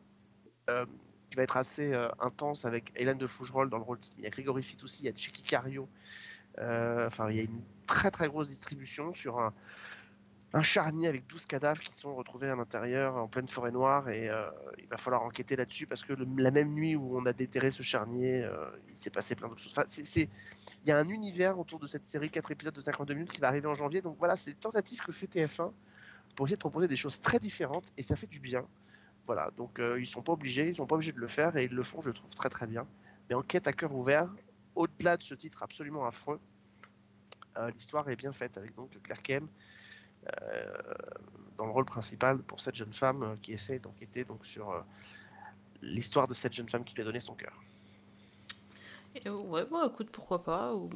euh, 0.69 0.85
qui 1.29 1.37
va 1.37 1.43
être 1.43 1.57
assez 1.57 1.93
euh, 1.93 2.09
intense 2.19 2.65
avec 2.65 2.91
Hélène 2.95 3.17
de 3.17 3.27
Fougerolles 3.27 3.69
dans 3.69 3.77
le 3.77 3.83
rôle. 3.83 3.99
Il 4.17 4.23
y 4.23 4.27
a 4.27 4.29
Grégory 4.29 4.63
Fitoussi, 4.63 5.03
il 5.03 5.05
y 5.05 5.09
a 5.09 5.15
Chicky 5.15 5.43
Cario. 5.43 5.87
Euh, 6.59 7.07
Enfin, 7.07 7.29
il 7.29 7.37
y 7.37 7.39
a 7.39 7.43
une 7.43 7.61
très 7.85 8.11
très 8.11 8.27
grosse 8.27 8.47
distribution 8.47 9.13
sur 9.13 9.39
un, 9.39 9.53
un 10.55 10.63
charnier 10.63 11.09
avec 11.09 11.27
12 11.27 11.47
cadavres 11.47 11.81
qui 11.81 11.93
sont 11.93 12.15
retrouvés 12.15 12.49
à 12.49 12.55
l'intérieur 12.55 13.17
en 13.17 13.27
pleine 13.27 13.47
forêt 13.47 13.71
noire 13.71 14.07
et 14.07 14.29
euh, 14.29 14.49
il 14.77 14.87
va 14.87 14.95
falloir 14.95 15.23
enquêter 15.23 15.57
là-dessus 15.57 15.85
parce 15.85 16.01
que 16.01 16.13
la 16.37 16.49
même 16.49 16.71
nuit 16.71 16.95
où 16.95 17.17
on 17.17 17.25
a 17.25 17.33
déterré 17.33 17.71
ce 17.71 17.83
charnier, 17.83 18.41
euh, 18.41 18.65
il 18.89 18.97
s'est 18.97 19.09
passé 19.09 19.35
plein 19.35 19.49
d'autres 19.49 19.59
choses. 19.59 19.75
Il 20.15 20.29
y 20.85 20.91
a 20.91 20.97
un 20.97 21.09
univers 21.09 21.59
autour 21.59 21.79
de 21.79 21.87
cette 21.87 22.05
série 22.05 22.29
4 22.29 22.51
épisodes 22.51 22.73
de 22.73 22.79
52 22.79 23.13
minutes 23.13 23.33
qui 23.33 23.41
va 23.41 23.49
arriver 23.49 23.67
en 23.67 23.75
janvier. 23.75 24.01
Donc 24.01 24.15
voilà, 24.17 24.37
c'est 24.37 24.51
des 24.51 24.57
tentatives 24.57 25.01
que 25.01 25.11
fait 25.11 25.27
TF1 25.27 25.73
pour 26.37 26.45
essayer 26.45 26.55
de 26.55 26.61
proposer 26.61 26.87
des 26.87 26.95
choses 26.95 27.19
très 27.19 27.37
différentes 27.37 27.91
et 27.97 28.01
ça 28.01 28.15
fait 28.15 28.27
du 28.27 28.39
bien. 28.39 28.65
Voilà, 29.25 29.51
donc 29.57 29.79
euh, 29.79 29.99
ils 29.99 30.07
sont 30.07 30.21
pas 30.21 30.31
obligés, 30.31 30.69
ils 30.69 30.75
sont 30.75 30.87
pas 30.87 30.95
obligés 30.95 31.11
de 31.11 31.19
le 31.19 31.27
faire 31.27 31.57
et 31.57 31.65
ils 31.65 31.73
le 31.73 31.83
font, 31.83 31.99
je 31.99 32.11
trouve 32.11 32.33
très 32.33 32.49
très 32.49 32.65
bien. 32.65 32.87
Mais 33.27 33.35
enquête 33.35 33.67
à 33.67 33.73
cœur 33.73 33.93
ouvert, 33.93 34.33
au-delà 34.75 35.17
de 35.17 35.21
ce 35.21 35.35
titre 35.35 35.63
absolument 35.63 36.05
affreux, 36.05 36.39
l'histoire 37.73 38.09
est 38.09 38.17
bien 38.17 38.33
faite 38.33 38.57
avec 38.57 38.75
donc 38.75 39.01
Claire 39.01 39.21
Kem 39.21 39.47
dans 41.57 41.65
le 41.65 41.71
rôle 41.71 41.85
principal 41.85 42.39
pour 42.39 42.59
cette 42.59 42.75
jeune 42.75 42.93
femme 42.93 43.23
euh, 43.23 43.35
qui 43.41 43.53
essaie 43.53 43.79
d'enquêter 43.79 44.25
donc 44.25 44.45
sur 44.45 44.71
euh, 44.71 44.81
l'histoire 45.81 46.27
de 46.27 46.33
cette 46.33 46.53
jeune 46.53 46.67
femme 46.69 46.83
qui 46.83 46.93
lui 46.95 47.01
a 47.01 47.05
donné 47.05 47.19
son 47.19 47.35
cœur. 47.35 47.53
Et, 49.15 49.27
euh, 49.27 49.33
ouais, 49.33 49.63
bon, 49.65 49.87
écoute, 49.87 50.09
pourquoi 50.11 50.43
pas. 50.43 50.73
Ou... 50.75 50.89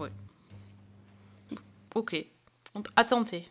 Ouais. 0.00 0.10
Ok. 1.94 2.16
On 2.74 2.82
À 2.96 3.04
tenter. 3.04 3.48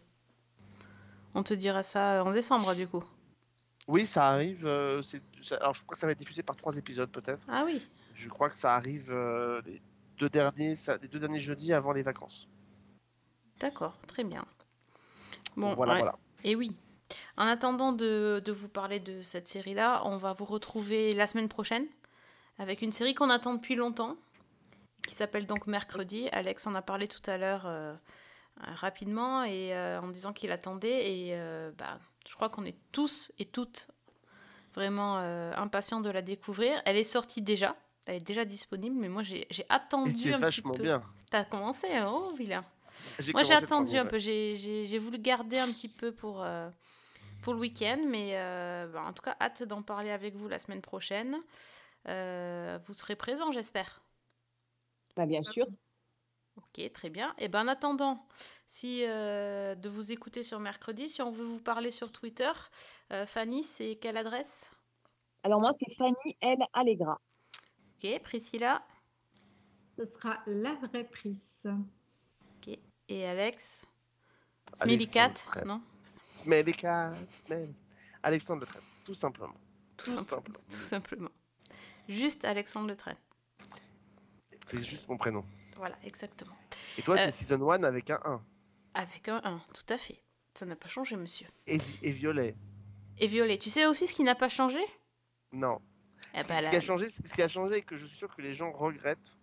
On 1.34 1.44
te 1.44 1.53
dira 1.53 1.82
ça 1.84 2.24
en 2.26 2.34
décembre, 2.34 2.76
du 2.76 2.88
coup. 2.88 3.03
Oui, 3.88 4.06
ça 4.06 4.28
arrive. 4.28 4.66
euh, 4.66 5.02
ça- 5.02 5.56
alors 5.58 5.74
je 5.74 5.84
crois 5.84 5.95
que 5.95 5.99
ça 5.99 6.06
va 6.08 6.12
être 6.12 6.20
diffusé 6.20 6.44
par 6.44 6.56
trois 6.56 6.76
épisodes 6.76 7.10
peut-être. 7.10 7.45
Ah 7.48 7.64
oui. 7.66 7.82
Je 8.14 8.30
crois 8.30 8.49
que 8.49 8.56
ça 8.56 8.76
arrive 8.76 9.12
euh, 9.12 9.62
les 9.66 9.82
deux 10.18 10.30
derniers, 10.30 10.76
ça- 10.76 10.98
les 10.98 11.08
deux 11.08 11.20
derniers 11.20 11.40
jeudis 11.40 11.72
avant 11.74 11.91
les 11.94 12.02
vacances. 12.02 12.48
D'accord, 13.60 13.98
très 14.08 14.24
bien. 14.24 14.45
Bon, 15.56 15.73
Voilà, 15.73 15.94
ouais. 15.94 15.99
voilà. 15.99 16.18
Et 16.44 16.56
oui. 16.56 16.76
En 17.38 17.45
attendant 17.45 17.91
de, 17.91 18.41
de 18.44 18.52
vous 18.52 18.69
parler 18.69 18.99
de 18.99 19.22
cette 19.22 19.48
série-là, 19.48 20.02
on 20.06 20.18
va 20.18 20.32
vous 20.34 20.45
retrouver 20.45 21.11
la 21.11 21.28
semaine 21.28 21.49
prochaine 21.49 21.86
avec 22.57 22.82
une 22.82 22.94
série 22.94 23.14
qu'on 23.15 23.30
attend 23.30 23.53
depuis 23.56 23.76
longtemps, 23.76 24.15
qui 25.07 25.15
s'appelle 25.15 25.45
donc 25.48 25.68
Mercredi. 25.68 26.30
Alex 26.32 26.68
en 26.68 26.76
a 26.76 26.82
parlé 26.82 27.07
tout 27.07 27.22
à 27.30 27.38
l'heure 27.38 27.64
euh, 27.65 27.94
rapidement 28.60 29.44
et 29.44 29.73
euh, 29.76 29.99
en 29.99 30.07
disant 30.07 30.32
qu'il 30.32 30.52
attendait. 30.52 31.11
Et 31.11 31.30
euh, 31.34 31.72
bah, 31.78 31.99
je 32.28 32.36
crois 32.36 32.49
qu'on 32.49 32.64
est 32.65 32.78
tous 32.91 33.32
et 33.40 33.45
toutes 33.45 33.88
vraiment 34.73 35.18
impatients 35.18 35.99
de 35.99 36.10
la 36.10 36.22
découvrir. 36.22 36.82
Elle 36.86 36.95
est 36.95 37.03
sortie 37.03 37.41
déjà, 37.41 37.76
elle 38.06 38.15
est 38.18 38.26
déjà 38.26 38.45
disponible, 38.45 38.95
mais 38.98 39.10
moi 39.10 39.22
j'ai 39.23 39.45
attendu 39.68 40.30
Et 40.30 40.34
un 40.34 40.38
vachement 40.38 40.72
petit 40.72 40.78
peu. 40.78 40.84
bien. 40.84 41.03
T'as 41.30 41.44
commencé, 41.44 41.88
hein 41.94 42.07
oh 42.10 42.32
vilain. 42.38 42.64
Moi 43.34 43.44
j'ai 43.44 43.53
attendu 43.53 43.98
un 43.98 44.06
peu, 44.06 44.19
j'ai- 44.19 44.99
voulu 44.99 45.18
garder 45.19 45.57
un 45.60 45.65
petit 45.68 45.90
peu 45.90 46.11
pour, 46.11 46.44
euh, 46.44 46.69
pour 47.44 47.53
le 47.53 47.60
week-end, 47.60 47.99
mais 48.07 48.32
euh, 48.34 48.88
bah, 48.88 49.03
en 49.03 49.14
tout 49.14 49.23
cas 49.23 49.36
hâte 49.41 49.64
d'en 49.64 49.82
parler 49.82 50.11
avec 50.11 50.36
vous 50.36 50.48
la 50.48 50.60
semaine 50.60 50.82
prochaine. 50.82 51.38
Euh, 52.07 52.80
vous 52.86 52.94
serez 52.94 53.15
présents 53.15 53.52
j'espère. 53.52 54.02
Bah, 55.15 55.26
bien 55.26 55.44
sûr. 55.44 55.65
Ok, 56.57 56.91
très 56.94 57.10
bien. 57.10 57.34
Et 57.38 57.48
ben 57.48 57.64
en 57.64 57.68
attendant, 57.68 58.28
si 58.68 59.06
euh, 59.06 59.73
de 59.76 59.90
vous 59.90 60.11
écouter 60.11 60.44
sur 60.44 60.60
mercredi, 60.60 61.07
si 61.07 61.22
on 61.22 61.32
veut 61.32 61.45
vous 61.45 61.61
parler 61.61 61.91
sur 61.91 62.11
Twitter, 62.11 62.52
euh, 63.11 63.26
Fanny, 63.26 63.64
c'est 63.64 63.95
quelle 63.95 64.18
adresse? 64.18 64.72
Alors 65.44 65.60
moi, 65.61 65.72
c'est 65.80 65.94
Fanny 65.95 66.38
L. 66.41 66.60
Allegra. 66.73 67.19
Ok, 68.03 68.22
Priscilla? 68.22 68.84
Ce 69.98 70.06
sera 70.06 70.40
la 70.45 70.76
vraie 70.76 71.03
prise. 71.06 71.68
Et 73.12 73.26
Alex. 73.26 73.86
Smelly 74.76 75.06
Cat, 75.08 75.34
non 75.66 75.82
Smelly 76.32 76.72
Cat, 76.72 77.14
Smell. 77.30 77.74
Alexandre 78.24 78.62
Le 78.62 78.68
Trèbe, 78.68 78.84
tout 79.04 79.14
simplement. 79.14 79.54
Tout, 79.98 80.06
Tout 80.06 80.12
simple- 80.20 80.24
simplement. 80.24 80.60
Tout 80.70 80.78
simplement. 80.78 81.30
Juste 82.08 82.46
Alexandre 82.46 82.88
Le 82.88 82.96
Train. 82.96 83.18
C'est 84.66 84.82
juste 84.82 85.10
mon 85.10 85.18
prénom. 85.18 85.44
Voilà, 85.76 85.96
exactement. 86.06 86.56
Et 86.98 87.02
toi, 87.02 87.16
Euh, 87.16 87.18
c'est 87.26 87.32
Season 87.32 87.70
1 87.70 87.84
avec 87.84 88.10
un 88.12 88.20
1. 88.24 88.42
Avec 88.94 89.28
un 89.28 89.42
1, 89.44 89.60
tout 89.74 89.94
à 89.94 89.98
fait. 89.98 90.22
Ça 90.54 90.66
n'a 90.66 90.76
pas 90.78 90.88
changé, 90.88 91.16
monsieur. 91.18 91.48
Et, 91.68 91.80
et 92.04 92.12
violet. 92.12 92.56
Et 93.18 93.28
violet. 93.28 93.58
Tu 93.58 93.70
sais 93.70 93.86
aussi 93.88 94.08
ce 94.08 94.14
qui 94.14 94.24
n'a 94.24 94.36
pas 94.36 94.50
changé? 94.50 94.80
Non. 95.52 95.82
Eh 96.34 96.44
Ce 96.44 96.48
ben, 96.48 96.58
qui 96.60 96.64
là- 96.64 96.72
a 96.72 96.80
changé, 96.80 97.10
ce 97.10 97.22
qui 97.34 97.42
a 97.42 97.48
changé 97.50 97.78
et 97.78 97.82
que 97.82 97.98
je 97.98 98.06
suis 98.06 98.18
sûr 98.18 98.34
que 98.34 98.42
les 98.42 98.54
gens 98.54 98.72
regrettent, 98.72 99.38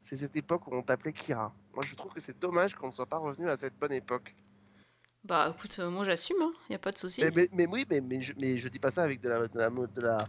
c'est 0.00 0.16
cette 0.16 0.36
époque 0.36 0.66
où 0.66 0.74
on 0.74 0.82
t'appelait 0.82 1.12
Kira. 1.12 1.54
Moi, 1.74 1.84
je 1.86 1.94
trouve 1.94 2.12
que 2.12 2.20
c'est 2.20 2.38
dommage 2.38 2.74
qu'on 2.74 2.88
ne 2.88 2.92
soit 2.92 3.06
pas 3.06 3.18
revenu 3.18 3.48
à 3.48 3.56
cette 3.56 3.76
bonne 3.78 3.92
époque. 3.92 4.34
Bah 5.24 5.52
écoute, 5.56 5.76
euh, 5.80 5.90
moi 5.90 6.04
j'assume, 6.04 6.36
il 6.40 6.70
n'y 6.70 6.76
a 6.76 6.78
pas 6.78 6.92
de 6.92 6.98
souci. 6.98 7.20
Mais, 7.20 7.32
mais, 7.34 7.48
mais 7.52 7.66
oui, 7.66 7.84
mais, 7.90 8.00
mais, 8.00 8.22
je, 8.22 8.32
mais 8.40 8.58
je 8.58 8.68
dis 8.68 8.78
pas 8.78 8.92
ça 8.92 9.02
avec 9.02 9.20
de 9.20 9.28
la, 9.28 9.48
de 9.48 9.58
la, 9.58 9.70
de 9.70 10.00
la... 10.00 10.24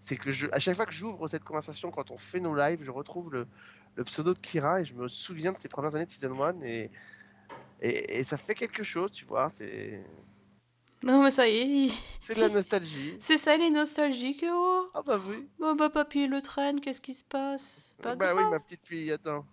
C'est 0.00 0.16
que 0.16 0.32
je, 0.32 0.48
à 0.50 0.58
chaque 0.58 0.74
fois 0.74 0.86
que 0.86 0.92
j'ouvre 0.92 1.28
cette 1.28 1.44
conversation, 1.44 1.92
quand 1.92 2.10
on 2.10 2.18
fait 2.18 2.40
nos 2.40 2.54
lives, 2.54 2.82
je 2.82 2.90
retrouve 2.90 3.32
le, 3.32 3.46
le 3.94 4.04
pseudo 4.04 4.34
de 4.34 4.40
Kira 4.40 4.80
et 4.80 4.84
je 4.84 4.94
me 4.94 5.06
souviens 5.06 5.52
de 5.52 5.58
ses 5.58 5.68
premières 5.68 5.94
années 5.94 6.04
de 6.04 6.10
Season 6.10 6.42
1 6.42 6.62
et, 6.62 6.90
et, 7.80 8.18
et 8.18 8.24
ça 8.24 8.36
fait 8.36 8.56
quelque 8.56 8.82
chose, 8.82 9.12
tu 9.12 9.24
vois. 9.24 9.48
C'est 9.48 10.04
Non 11.04 11.22
mais 11.22 11.30
ça 11.30 11.46
y 11.48 11.56
est, 11.58 11.66
il- 11.66 11.92
c'est 12.20 12.34
de 12.34 12.40
la 12.40 12.48
nostalgie. 12.48 13.16
c'est 13.20 13.36
ça 13.36 13.56
les 13.56 13.70
nostalgiques. 13.70 14.44
Oh. 14.50 14.86
Ah 14.94 15.02
bah 15.02 15.18
oui. 15.28 15.46
Bah, 15.58 15.74
bah 15.74 15.90
papy 15.90 16.26
le 16.26 16.40
train, 16.40 16.76
qu'est-ce 16.76 17.00
qui 17.00 17.12
se 17.14 17.24
passe? 17.24 17.94
Pas 18.02 18.16
bah 18.16 18.32
grave. 18.32 18.44
oui, 18.44 18.50
ma 18.50 18.60
petite 18.60 18.86
fille, 18.86 19.12
attends. 19.12 19.44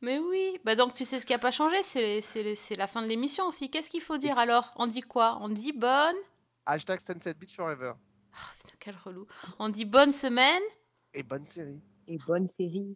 Mais 0.00 0.18
oui. 0.18 0.56
Bah 0.64 0.74
donc 0.74 0.94
tu 0.94 1.04
sais 1.04 1.20
ce 1.20 1.26
qui 1.26 1.34
a 1.34 1.38
pas 1.38 1.50
changé, 1.50 1.76
c'est 1.82 2.20
c'est 2.22 2.54
c'est 2.54 2.74
la 2.76 2.86
fin 2.86 3.02
de 3.02 3.06
l'émission 3.06 3.46
aussi. 3.46 3.70
Qu'est-ce 3.70 3.90
qu'il 3.90 4.00
faut 4.00 4.16
dire 4.16 4.38
alors? 4.38 4.72
On 4.76 4.86
dit 4.86 5.02
quoi? 5.02 5.38
On 5.42 5.48
dit 5.50 5.72
bonne. 5.72 6.16
Hashtag 6.64 7.00
Sunset 7.00 7.34
Beach 7.34 7.54
Forever. 7.56 7.92
Putain, 8.32 8.76
quel 8.80 8.94
relou. 9.04 9.26
On 9.58 9.68
dit 9.68 9.84
bonne 9.84 10.12
semaine. 10.12 10.62
Et 11.12 11.22
bonne 11.22 11.44
série. 11.46 11.80
Et 12.06 12.18
bonne 12.26 12.46
série. 12.46 12.94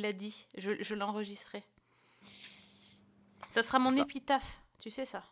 Il 0.00 0.04
l'a 0.04 0.12
dit. 0.14 0.46
Je, 0.56 0.82
je 0.82 0.94
l'ai 0.94 1.02
enregistré. 1.02 1.62
Ça 3.50 3.62
sera 3.62 3.78
mon 3.78 3.94
épitaphe. 3.94 4.58
Tu 4.78 4.90
sais 4.90 5.04
ça 5.04 5.22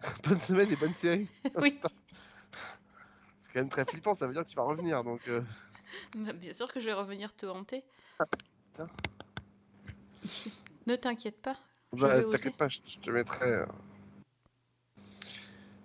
bonne 0.24 0.38
semaine 0.38 0.72
et 0.72 0.76
bonne 0.76 0.94
série. 0.94 1.28
Oui. 1.58 1.78
C'est 3.38 3.52
quand 3.52 3.60
même 3.60 3.68
très 3.68 3.84
flippant, 3.84 4.14
ça 4.14 4.26
veut 4.26 4.32
dire 4.32 4.44
que 4.44 4.48
tu 4.48 4.56
vas 4.56 4.62
revenir 4.62 5.04
donc. 5.04 5.20
euh, 5.28 5.42
Bah, 6.14 6.32
Bien 6.32 6.54
sûr 6.54 6.72
que 6.72 6.80
je 6.80 6.86
vais 6.86 6.94
revenir 6.94 7.36
te 7.36 7.44
hanter. 7.44 7.84
Putain. 8.72 8.88
Ne 10.86 10.96
t'inquiète 10.96 11.42
pas. 11.42 11.58
je 11.92 11.98
Bah, 12.00 12.24
t'inquiète 12.24 12.56
pas, 12.56 12.68
je, 12.68 12.78
je 12.86 12.96
te 12.98 13.10
mettrai. 13.10 13.52
euh, 13.52 13.66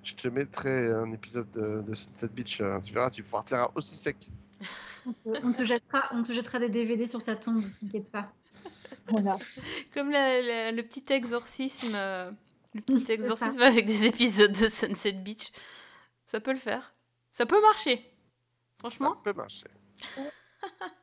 Je 0.01 0.13
te 0.15 0.29
mettrai 0.29 0.91
un 0.91 1.11
épisode 1.11 1.51
de, 1.51 1.81
de 1.81 1.93
Sunset 1.93 2.29
Beach. 2.29 2.61
euh, 2.61 2.79
tu 2.79 2.93
verras, 2.93 3.09
tu 3.09 3.21
partiras 3.21 3.69
aussi 3.75 3.97
sec. 3.97 4.29
On 5.05 5.13
te, 5.13 5.45
on 5.45 5.53
te 5.53 5.63
jettera, 5.65 6.03
on 6.11 6.23
te 6.23 6.31
jettera 6.31 6.59
des 6.59 6.69
DVD 6.69 7.05
sur 7.07 7.23
ta 7.23 7.35
tombe, 7.35 7.63
t'inquiète 7.79 8.09
pas. 8.11 8.31
Voilà. 9.07 9.35
Comme 9.93 10.11
la- 10.11 10.41
la- 10.41 10.71
le 10.71 10.83
petit 10.83 11.03
exorcisme, 11.11 11.93
euh, 11.95 12.31
le 12.75 12.81
petit 12.81 13.11
exorcisme 13.11 13.61
avec 13.61 13.85
des 13.85 14.05
épisodes 14.05 14.51
de 14.51 14.67
Sunset 14.67 15.13
Beach. 15.13 15.51
Ça 16.25 16.39
peut 16.39 16.51
le 16.51 16.57
faire. 16.59 16.93
Ça 17.31 17.45
peut 17.45 17.61
marcher. 17.61 18.05
Franchement. 18.77 19.11
Ça 19.15 19.19
peut 19.23 19.33
marcher. 19.33 19.67